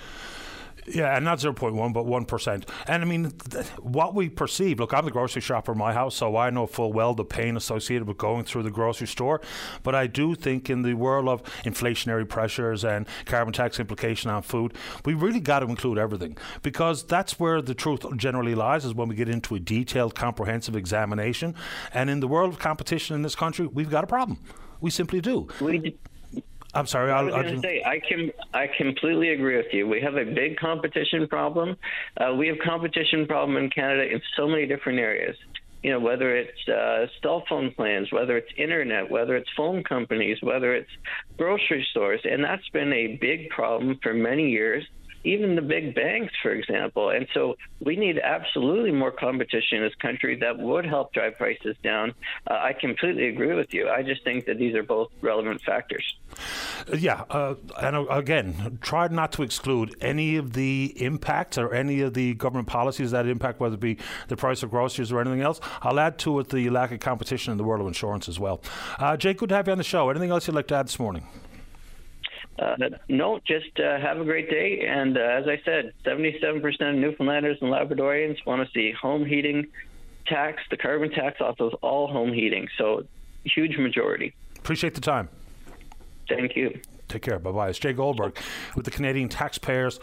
Yeah, 0.86 1.14
and 1.14 1.24
not 1.24 1.38
0.1, 1.38 1.92
but 1.92 2.06
1%. 2.06 2.68
And 2.88 3.02
I 3.02 3.06
mean, 3.06 3.30
th- 3.30 3.66
what 3.78 4.14
we 4.14 4.28
perceive 4.28 4.80
look, 4.80 4.92
I'm 4.92 5.04
the 5.04 5.12
grocery 5.12 5.40
shopper 5.40 5.72
in 5.72 5.78
my 5.78 5.92
house, 5.92 6.16
so 6.16 6.36
I 6.36 6.50
know 6.50 6.66
full 6.66 6.92
well 6.92 7.14
the 7.14 7.24
pain 7.24 7.56
associated 7.56 8.08
with 8.08 8.18
going 8.18 8.44
through 8.44 8.64
the 8.64 8.70
grocery 8.70 9.06
store. 9.06 9.40
But 9.84 9.94
I 9.94 10.08
do 10.08 10.34
think 10.34 10.68
in 10.68 10.82
the 10.82 10.94
world 10.94 11.28
of 11.28 11.42
inflationary 11.64 12.28
pressures 12.28 12.84
and 12.84 13.06
carbon 13.26 13.52
tax 13.52 13.78
implication 13.78 14.30
on 14.30 14.42
food, 14.42 14.74
we 15.04 15.14
really 15.14 15.40
got 15.40 15.60
to 15.60 15.66
include 15.66 15.98
everything 15.98 16.36
because 16.62 17.04
that's 17.04 17.38
where 17.38 17.62
the 17.62 17.74
truth 17.74 18.04
generally 18.16 18.54
lies, 18.54 18.84
is 18.84 18.94
when 18.94 19.08
we 19.08 19.14
get 19.14 19.28
into 19.28 19.54
a 19.54 19.60
detailed, 19.60 20.14
comprehensive 20.16 20.74
examination. 20.74 21.54
And 21.94 22.10
in 22.10 22.18
the 22.20 22.28
world 22.28 22.52
of 22.52 22.58
competition 22.58 23.14
in 23.14 23.22
this 23.22 23.36
country, 23.36 23.66
we've 23.68 23.90
got 23.90 24.02
a 24.02 24.08
problem. 24.08 24.38
We 24.80 24.90
simply 24.90 25.20
do. 25.20 25.46
We 25.60 25.96
I'm 26.74 26.86
sorry. 26.86 27.12
I 27.12 27.22
was 27.22 27.34
going 27.34 27.54
to 27.54 27.60
say 27.60 27.82
I 27.84 27.98
can 27.98 28.30
I 28.54 28.66
completely 28.66 29.30
agree 29.30 29.56
with 29.56 29.72
you. 29.72 29.86
We 29.86 30.00
have 30.00 30.16
a 30.16 30.24
big 30.24 30.56
competition 30.56 31.28
problem. 31.28 31.76
Uh, 32.16 32.34
we 32.34 32.48
have 32.48 32.58
competition 32.64 33.26
problem 33.26 33.56
in 33.58 33.68
Canada 33.68 34.10
in 34.10 34.22
so 34.36 34.48
many 34.48 34.66
different 34.66 34.98
areas. 34.98 35.36
You 35.82 35.90
know, 35.90 36.00
whether 36.00 36.34
it's 36.34 36.68
uh, 36.68 37.06
cell 37.20 37.44
phone 37.48 37.72
plans, 37.72 38.12
whether 38.12 38.36
it's 38.36 38.50
internet, 38.56 39.10
whether 39.10 39.36
it's 39.36 39.50
phone 39.56 39.82
companies, 39.82 40.38
whether 40.40 40.74
it's 40.74 40.90
grocery 41.36 41.86
stores, 41.90 42.20
and 42.24 42.42
that's 42.42 42.68
been 42.68 42.92
a 42.92 43.18
big 43.20 43.50
problem 43.50 43.98
for 44.02 44.14
many 44.14 44.48
years 44.50 44.84
even 45.24 45.54
the 45.54 45.62
big 45.62 45.94
banks, 45.94 46.32
for 46.42 46.50
example. 46.50 47.10
And 47.10 47.26
so 47.34 47.56
we 47.80 47.96
need 47.96 48.18
absolutely 48.18 48.92
more 48.92 49.10
competition 49.10 49.78
in 49.78 49.82
this 49.84 49.94
country 49.96 50.36
that 50.36 50.58
would 50.58 50.84
help 50.84 51.12
drive 51.12 51.36
prices 51.38 51.76
down. 51.82 52.14
Uh, 52.48 52.54
I 52.54 52.72
completely 52.72 53.28
agree 53.28 53.54
with 53.54 53.72
you. 53.72 53.88
I 53.88 54.02
just 54.02 54.24
think 54.24 54.46
that 54.46 54.58
these 54.58 54.74
are 54.74 54.82
both 54.82 55.10
relevant 55.20 55.60
factors. 55.62 56.16
Yeah, 56.96 57.24
uh, 57.30 57.54
and 57.80 58.08
again, 58.10 58.78
try 58.80 59.06
not 59.08 59.32
to 59.32 59.42
exclude 59.42 59.94
any 60.00 60.36
of 60.36 60.52
the 60.54 60.94
impacts 60.96 61.58
or 61.58 61.72
any 61.72 62.00
of 62.00 62.14
the 62.14 62.34
government 62.34 62.68
policies 62.68 63.10
that 63.12 63.26
impact, 63.26 63.60
whether 63.60 63.74
it 63.74 63.80
be 63.80 63.98
the 64.28 64.36
price 64.36 64.62
of 64.62 64.70
groceries 64.70 65.12
or 65.12 65.20
anything 65.20 65.42
else. 65.42 65.60
I'll 65.82 66.00
add 66.00 66.18
to 66.20 66.40
it 66.40 66.48
the 66.48 66.70
lack 66.70 66.92
of 66.92 67.00
competition 67.00 67.52
in 67.52 67.58
the 67.58 67.64
world 67.64 67.80
of 67.80 67.86
insurance 67.86 68.28
as 68.28 68.40
well. 68.40 68.60
Uh, 68.98 69.16
Jake, 69.16 69.38
good 69.38 69.50
to 69.50 69.54
have 69.54 69.66
you 69.66 69.72
on 69.72 69.78
the 69.78 69.84
show. 69.84 70.10
Anything 70.10 70.30
else 70.30 70.46
you'd 70.46 70.56
like 70.56 70.68
to 70.68 70.74
add 70.74 70.86
this 70.86 70.98
morning? 70.98 71.26
Uh, 72.58 72.76
no, 73.08 73.40
just 73.46 73.80
uh, 73.80 73.98
have 73.98 74.18
a 74.18 74.24
great 74.24 74.50
day. 74.50 74.86
And 74.86 75.16
uh, 75.16 75.20
as 75.20 75.48
I 75.48 75.60
said, 75.64 75.92
77% 76.04 76.64
of 76.64 76.96
Newfoundlanders 76.96 77.58
and 77.60 77.72
Labradorians 77.72 78.44
want 78.46 78.66
to 78.66 78.72
see 78.72 78.92
home 78.92 79.24
heating 79.24 79.66
tax, 80.26 80.62
the 80.70 80.76
carbon 80.76 81.10
tax 81.10 81.40
off 81.40 81.60
of 81.60 81.74
all 81.82 82.08
home 82.08 82.32
heating. 82.32 82.68
So, 82.78 83.04
huge 83.44 83.76
majority. 83.78 84.34
Appreciate 84.58 84.94
the 84.94 85.00
time. 85.00 85.28
Thank 86.28 86.56
you. 86.56 86.78
Take 87.08 87.22
care. 87.22 87.38
Bye 87.38 87.50
bye. 87.50 87.68
It's 87.68 87.78
Jay 87.78 87.92
Goldberg 87.92 88.38
with 88.74 88.84
the 88.84 88.90
Canadian 88.90 89.28
Taxpayers 89.28 90.00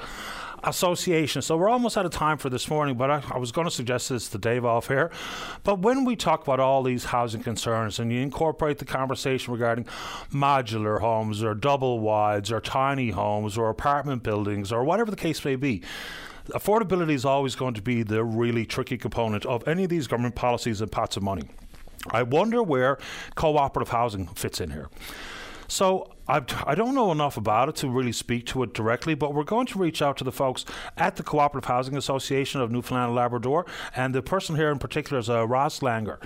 Association. 0.64 1.42
So 1.42 1.58
we're 1.58 1.70
almost 1.70 1.98
out 1.98 2.06
of 2.06 2.12
time 2.12 2.38
for 2.38 2.50
this 2.50 2.70
morning, 2.70 2.98
but 2.98 3.10
I, 3.10 3.24
I 3.32 3.38
was 3.38 3.52
going 3.52 3.66
to 3.66 3.72
suggest 3.72 4.10
this 4.10 4.30
to 4.30 4.38
Dave 4.38 4.66
off 4.66 4.88
here. 4.88 5.12
But 5.64 5.80
when 5.80 6.06
we 6.06 6.16
talk 6.16 6.44
about 6.44 6.60
all 6.60 6.84
these 6.84 7.06
housing 7.06 7.42
concerns 7.42 8.00
and 8.00 8.12
you 8.12 8.22
incorporate 8.22 8.78
the 8.80 8.86
conversation 8.86 9.54
regarding 9.54 9.86
modular 10.32 11.00
homes 11.00 11.44
or 11.44 11.54
double 11.54 12.00
wides 12.00 12.52
or 12.52 12.60
tiny 12.60 13.12
homes 13.12 13.58
or 13.58 13.70
apartment 13.70 14.24
buildings 14.24 14.72
or 14.72 14.84
whatever 14.84 15.12
the 15.12 15.18
case 15.18 15.44
may 15.46 15.56
be, 15.56 15.82
affordability 16.50 17.14
is 17.14 17.26
always 17.26 17.56
going 17.56 17.74
to 17.74 17.82
be 17.82 18.04
the 18.04 18.24
really 18.24 18.66
tricky 18.66 18.98
component 18.98 19.46
of 19.46 19.68
any 19.68 19.84
of 19.84 19.90
these 19.90 20.08
government 20.08 20.36
policies 20.36 20.82
and 20.82 20.92
pots 20.92 21.16
of 21.18 21.24
money. 21.24 21.44
I 22.12 22.24
wonder 22.24 22.64
where 22.64 22.98
cooperative 23.36 23.92
housing 23.92 24.28
fits 24.28 24.62
in 24.62 24.72
here. 24.72 24.90
So 25.68 26.12
I, 26.30 26.44
I 26.66 26.76
don't 26.76 26.94
know 26.94 27.12
enough 27.12 27.38
about 27.38 27.70
it 27.70 27.76
to 27.78 27.90
really 27.90 28.12
speak 28.12 28.46
to 28.48 28.62
it 28.62 28.74
directly, 28.74 29.16
but 29.16 29.34
we're 29.34 29.44
going 29.44 29.66
to 29.68 29.80
reach 29.80 30.02
out 30.02 30.16
to 30.18 30.24
the 30.24 30.32
folks 30.32 30.64
at 30.96 31.16
the 31.16 31.24
Cooperative 31.24 31.68
Housing 31.68 31.98
Association 31.98 32.62
of 32.62 32.72
Newfoundland 32.72 33.08
and 33.10 33.16
Labrador, 33.16 33.66
and 33.96 34.14
the 34.14 34.22
person 34.22 34.56
here 34.56 34.70
in 34.70 34.78
particular 34.78 35.20
is 35.20 35.30
uh, 35.30 35.48
Ross 35.48 35.80
Langer. 35.80 36.22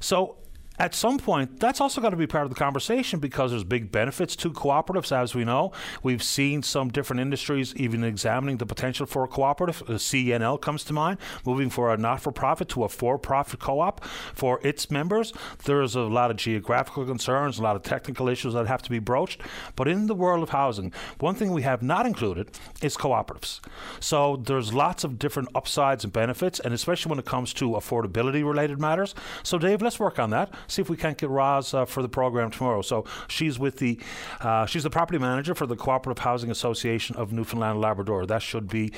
So 0.00 0.36
at 0.78 0.94
some 0.94 1.18
point, 1.18 1.58
that's 1.58 1.80
also 1.80 2.00
got 2.00 2.10
to 2.10 2.16
be 2.16 2.26
part 2.26 2.44
of 2.44 2.50
the 2.50 2.56
conversation 2.56 3.18
because 3.18 3.50
there's 3.50 3.64
big 3.64 3.90
benefits 3.90 4.36
to 4.36 4.52
cooperatives, 4.52 5.10
as 5.10 5.34
we 5.34 5.44
know. 5.44 5.72
We've 6.02 6.22
seen 6.22 6.62
some 6.62 6.88
different 6.90 7.20
industries 7.20 7.74
even 7.74 8.04
examining 8.04 8.58
the 8.58 8.66
potential 8.66 9.04
for 9.06 9.24
a 9.24 9.28
cooperative. 9.28 9.82
The 9.86 9.94
CNL 9.94 10.60
comes 10.60 10.84
to 10.84 10.92
mind, 10.92 11.18
moving 11.44 11.68
for 11.68 11.92
a 11.92 11.96
not 11.96 12.20
for 12.20 12.30
profit 12.30 12.68
to 12.70 12.84
a 12.84 12.88
for 12.88 13.18
profit 13.18 13.58
co 13.58 13.80
op 13.80 14.04
for 14.34 14.60
its 14.62 14.90
members. 14.90 15.32
There's 15.64 15.96
a 15.96 16.02
lot 16.02 16.30
of 16.30 16.36
geographical 16.36 17.04
concerns, 17.04 17.58
a 17.58 17.62
lot 17.62 17.74
of 17.74 17.82
technical 17.82 18.28
issues 18.28 18.54
that 18.54 18.68
have 18.68 18.82
to 18.82 18.90
be 18.90 19.00
broached. 19.00 19.40
But 19.74 19.88
in 19.88 20.06
the 20.06 20.14
world 20.14 20.42
of 20.44 20.50
housing, 20.50 20.92
one 21.18 21.34
thing 21.34 21.52
we 21.52 21.62
have 21.62 21.82
not 21.82 22.06
included 22.06 22.50
is 22.82 22.96
cooperatives. 22.96 23.60
So 23.98 24.36
there's 24.36 24.72
lots 24.72 25.02
of 25.02 25.18
different 25.18 25.48
upsides 25.56 26.04
and 26.04 26.12
benefits, 26.12 26.60
and 26.60 26.72
especially 26.72 27.10
when 27.10 27.18
it 27.18 27.24
comes 27.24 27.52
to 27.54 27.70
affordability 27.70 28.46
related 28.46 28.80
matters. 28.80 29.14
So, 29.42 29.58
Dave, 29.58 29.82
let's 29.82 29.98
work 29.98 30.18
on 30.18 30.30
that 30.30 30.54
see 30.68 30.82
if 30.82 30.88
we 30.88 30.96
can't 30.96 31.18
get 31.18 31.30
Roz 31.30 31.74
uh, 31.74 31.84
for 31.84 32.02
the 32.02 32.08
program 32.08 32.50
tomorrow. 32.50 32.82
So 32.82 33.04
she's 33.26 33.58
with 33.58 33.78
the 33.78 33.98
uh, 34.40 34.66
she's 34.66 34.84
the 34.84 34.90
property 34.90 35.18
manager 35.18 35.54
for 35.54 35.66
the 35.66 35.76
Cooperative 35.76 36.22
Housing 36.22 36.50
Association 36.50 37.16
of 37.16 37.32
Newfoundland 37.32 37.72
and 37.72 37.80
Labrador. 37.80 38.26
That 38.26 38.42
should 38.42 38.68
be 38.68 38.92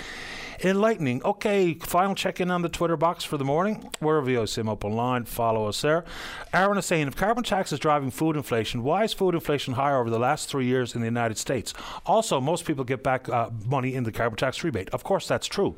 enlightening. 0.62 1.22
Okay, 1.24 1.74
final 1.74 2.14
check 2.14 2.40
in 2.40 2.50
on 2.50 2.62
the 2.62 2.68
Twitter 2.68 2.96
box 2.96 3.24
for 3.24 3.38
the 3.38 3.44
morning. 3.44 3.90
We're 4.00 4.20
VOCM 4.20 4.68
Open 4.68 4.92
Line. 4.92 5.24
Follow 5.24 5.66
us 5.66 5.80
there. 5.80 6.04
Aaron 6.52 6.78
is 6.78 6.86
saying 6.86 7.08
if 7.08 7.16
carbon 7.16 7.44
tax 7.44 7.72
is 7.72 7.78
driving 7.78 8.10
food 8.10 8.36
inflation, 8.36 8.82
why 8.82 9.04
is 9.04 9.12
food 9.12 9.34
inflation 9.34 9.74
higher 9.74 9.98
over 9.98 10.10
the 10.10 10.18
last 10.18 10.48
three 10.48 10.66
years 10.66 10.94
in 10.94 11.00
the 11.00 11.06
United 11.06 11.38
States? 11.38 11.72
Also, 12.04 12.40
most 12.40 12.64
people 12.64 12.84
get 12.84 13.02
back 13.02 13.28
uh, 13.28 13.50
money 13.66 13.94
in 13.94 14.04
the 14.04 14.12
carbon 14.12 14.36
tax 14.36 14.62
rebate. 14.62 14.90
Of 14.90 15.04
course, 15.04 15.26
that's 15.26 15.46
true. 15.46 15.76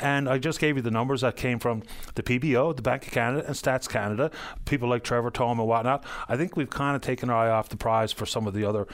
And 0.00 0.28
I 0.28 0.38
just 0.38 0.60
gave 0.60 0.76
you 0.76 0.82
the 0.82 0.90
numbers 0.90 1.20
that 1.22 1.36
came 1.36 1.58
from 1.58 1.82
the 2.14 2.22
PBO, 2.22 2.74
the 2.74 2.82
Bank 2.82 3.06
of 3.06 3.12
Canada, 3.12 3.46
and 3.46 3.54
Stats 3.54 3.88
Canada. 3.88 4.30
People 4.64 4.88
like 4.88 5.02
Trevor 5.02 5.29
Tombe 5.30 5.60
and 5.60 5.68
whatnot. 5.68 6.04
I 6.28 6.36
think 6.36 6.56
we've 6.56 6.70
kind 6.70 6.96
of 6.96 7.02
taken 7.02 7.30
our 7.30 7.46
eye 7.46 7.50
off 7.50 7.68
the 7.68 7.76
prize 7.76 8.12
for 8.12 8.26
some 8.26 8.46
of 8.46 8.54
the 8.54 8.64
other 8.64 8.86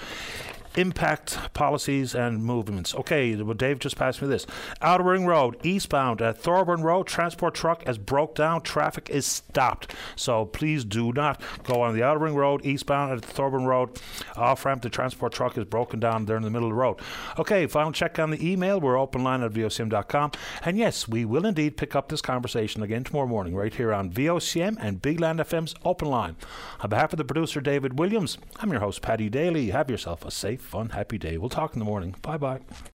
impact 0.77 1.53
policies 1.55 2.15
and 2.15 2.45
movements. 2.45 2.95
Okay, 2.95 3.35
Dave 3.35 3.79
just 3.79 3.97
passed 3.97 4.23
me 4.23 4.29
this. 4.29 4.47
Outer 4.83 5.05
Ring 5.05 5.27
Road, 5.27 5.57
eastbound 5.65 6.21
at 6.21 6.39
Thorburn 6.39 6.83
Road, 6.83 7.07
transport 7.07 7.55
truck 7.55 7.85
has 7.87 7.99
broke 7.99 8.35
down. 8.35 8.63
Traffic 8.63 9.09
is 9.11 9.27
stopped. 9.27 9.95
So 10.15 10.45
please 10.45 10.85
do 10.85 11.13
not 11.13 11.41
go 11.65 11.81
on 11.83 11.95
the 11.95 12.03
Outer 12.03 12.21
Ring 12.21 12.35
Road, 12.35 12.65
eastbound 12.65 13.13
at 13.13 13.25
Thorburn 13.25 13.67
Road. 13.67 14.01
Off 14.37 14.65
ramp, 14.65 14.83
the 14.83 14.91
transport 14.91 15.33
truck 15.33 15.57
is 15.57 15.65
broken 15.65 16.01
down 16.01 16.27
there 16.27 16.37
in 16.37 16.43
the 16.43 16.51
middle 16.51 16.69
of 16.69 16.75
the 16.75 16.81
road. 16.81 16.99
Okay, 17.39 17.67
final 17.67 17.93
check 17.93 18.19
on 18.19 18.31
the 18.31 18.47
email. 18.47 18.81
We're 18.81 18.99
open 18.99 19.25
line 19.25 19.43
at 19.43 19.53
vocm.com. 19.53 20.33
And 20.63 20.77
yes, 20.77 21.09
we 21.09 21.25
will 21.25 21.47
indeed 21.47 21.77
pick 21.77 21.95
up 21.95 22.09
this 22.09 22.23
conversation 22.23 22.83
again 22.83 23.05
tomorrow 23.05 23.27
morning 23.27 23.55
right 23.55 23.75
here 23.75 23.93
on 23.93 24.11
VOCM 24.11 24.77
and 24.81 25.03
Big 25.03 25.21
Land 25.21 25.41
FM's 25.41 25.75
Open 25.85 26.09
Line. 26.09 26.37
On 26.81 26.91
behalf 26.91 27.13
of 27.13 27.17
the 27.17 27.25
producer, 27.25 27.61
David 27.61 27.99
Williams, 27.99 28.39
I'm 28.57 28.71
your 28.71 28.81
host, 28.81 29.03
Paddy 29.03 29.29
Daly. 29.29 29.71
Have 29.71 29.91
yourself 29.91 30.25
a 30.25 30.31
safe 30.31 30.66
fun, 30.67 30.91
happy 30.91 31.19
day. 31.19 31.39
We'll 31.39 31.49
talk 31.49 31.75
in 31.75 31.79
the 31.79 31.85
morning. 31.85 32.15
Bye 32.23 32.37
bye. 32.37 32.61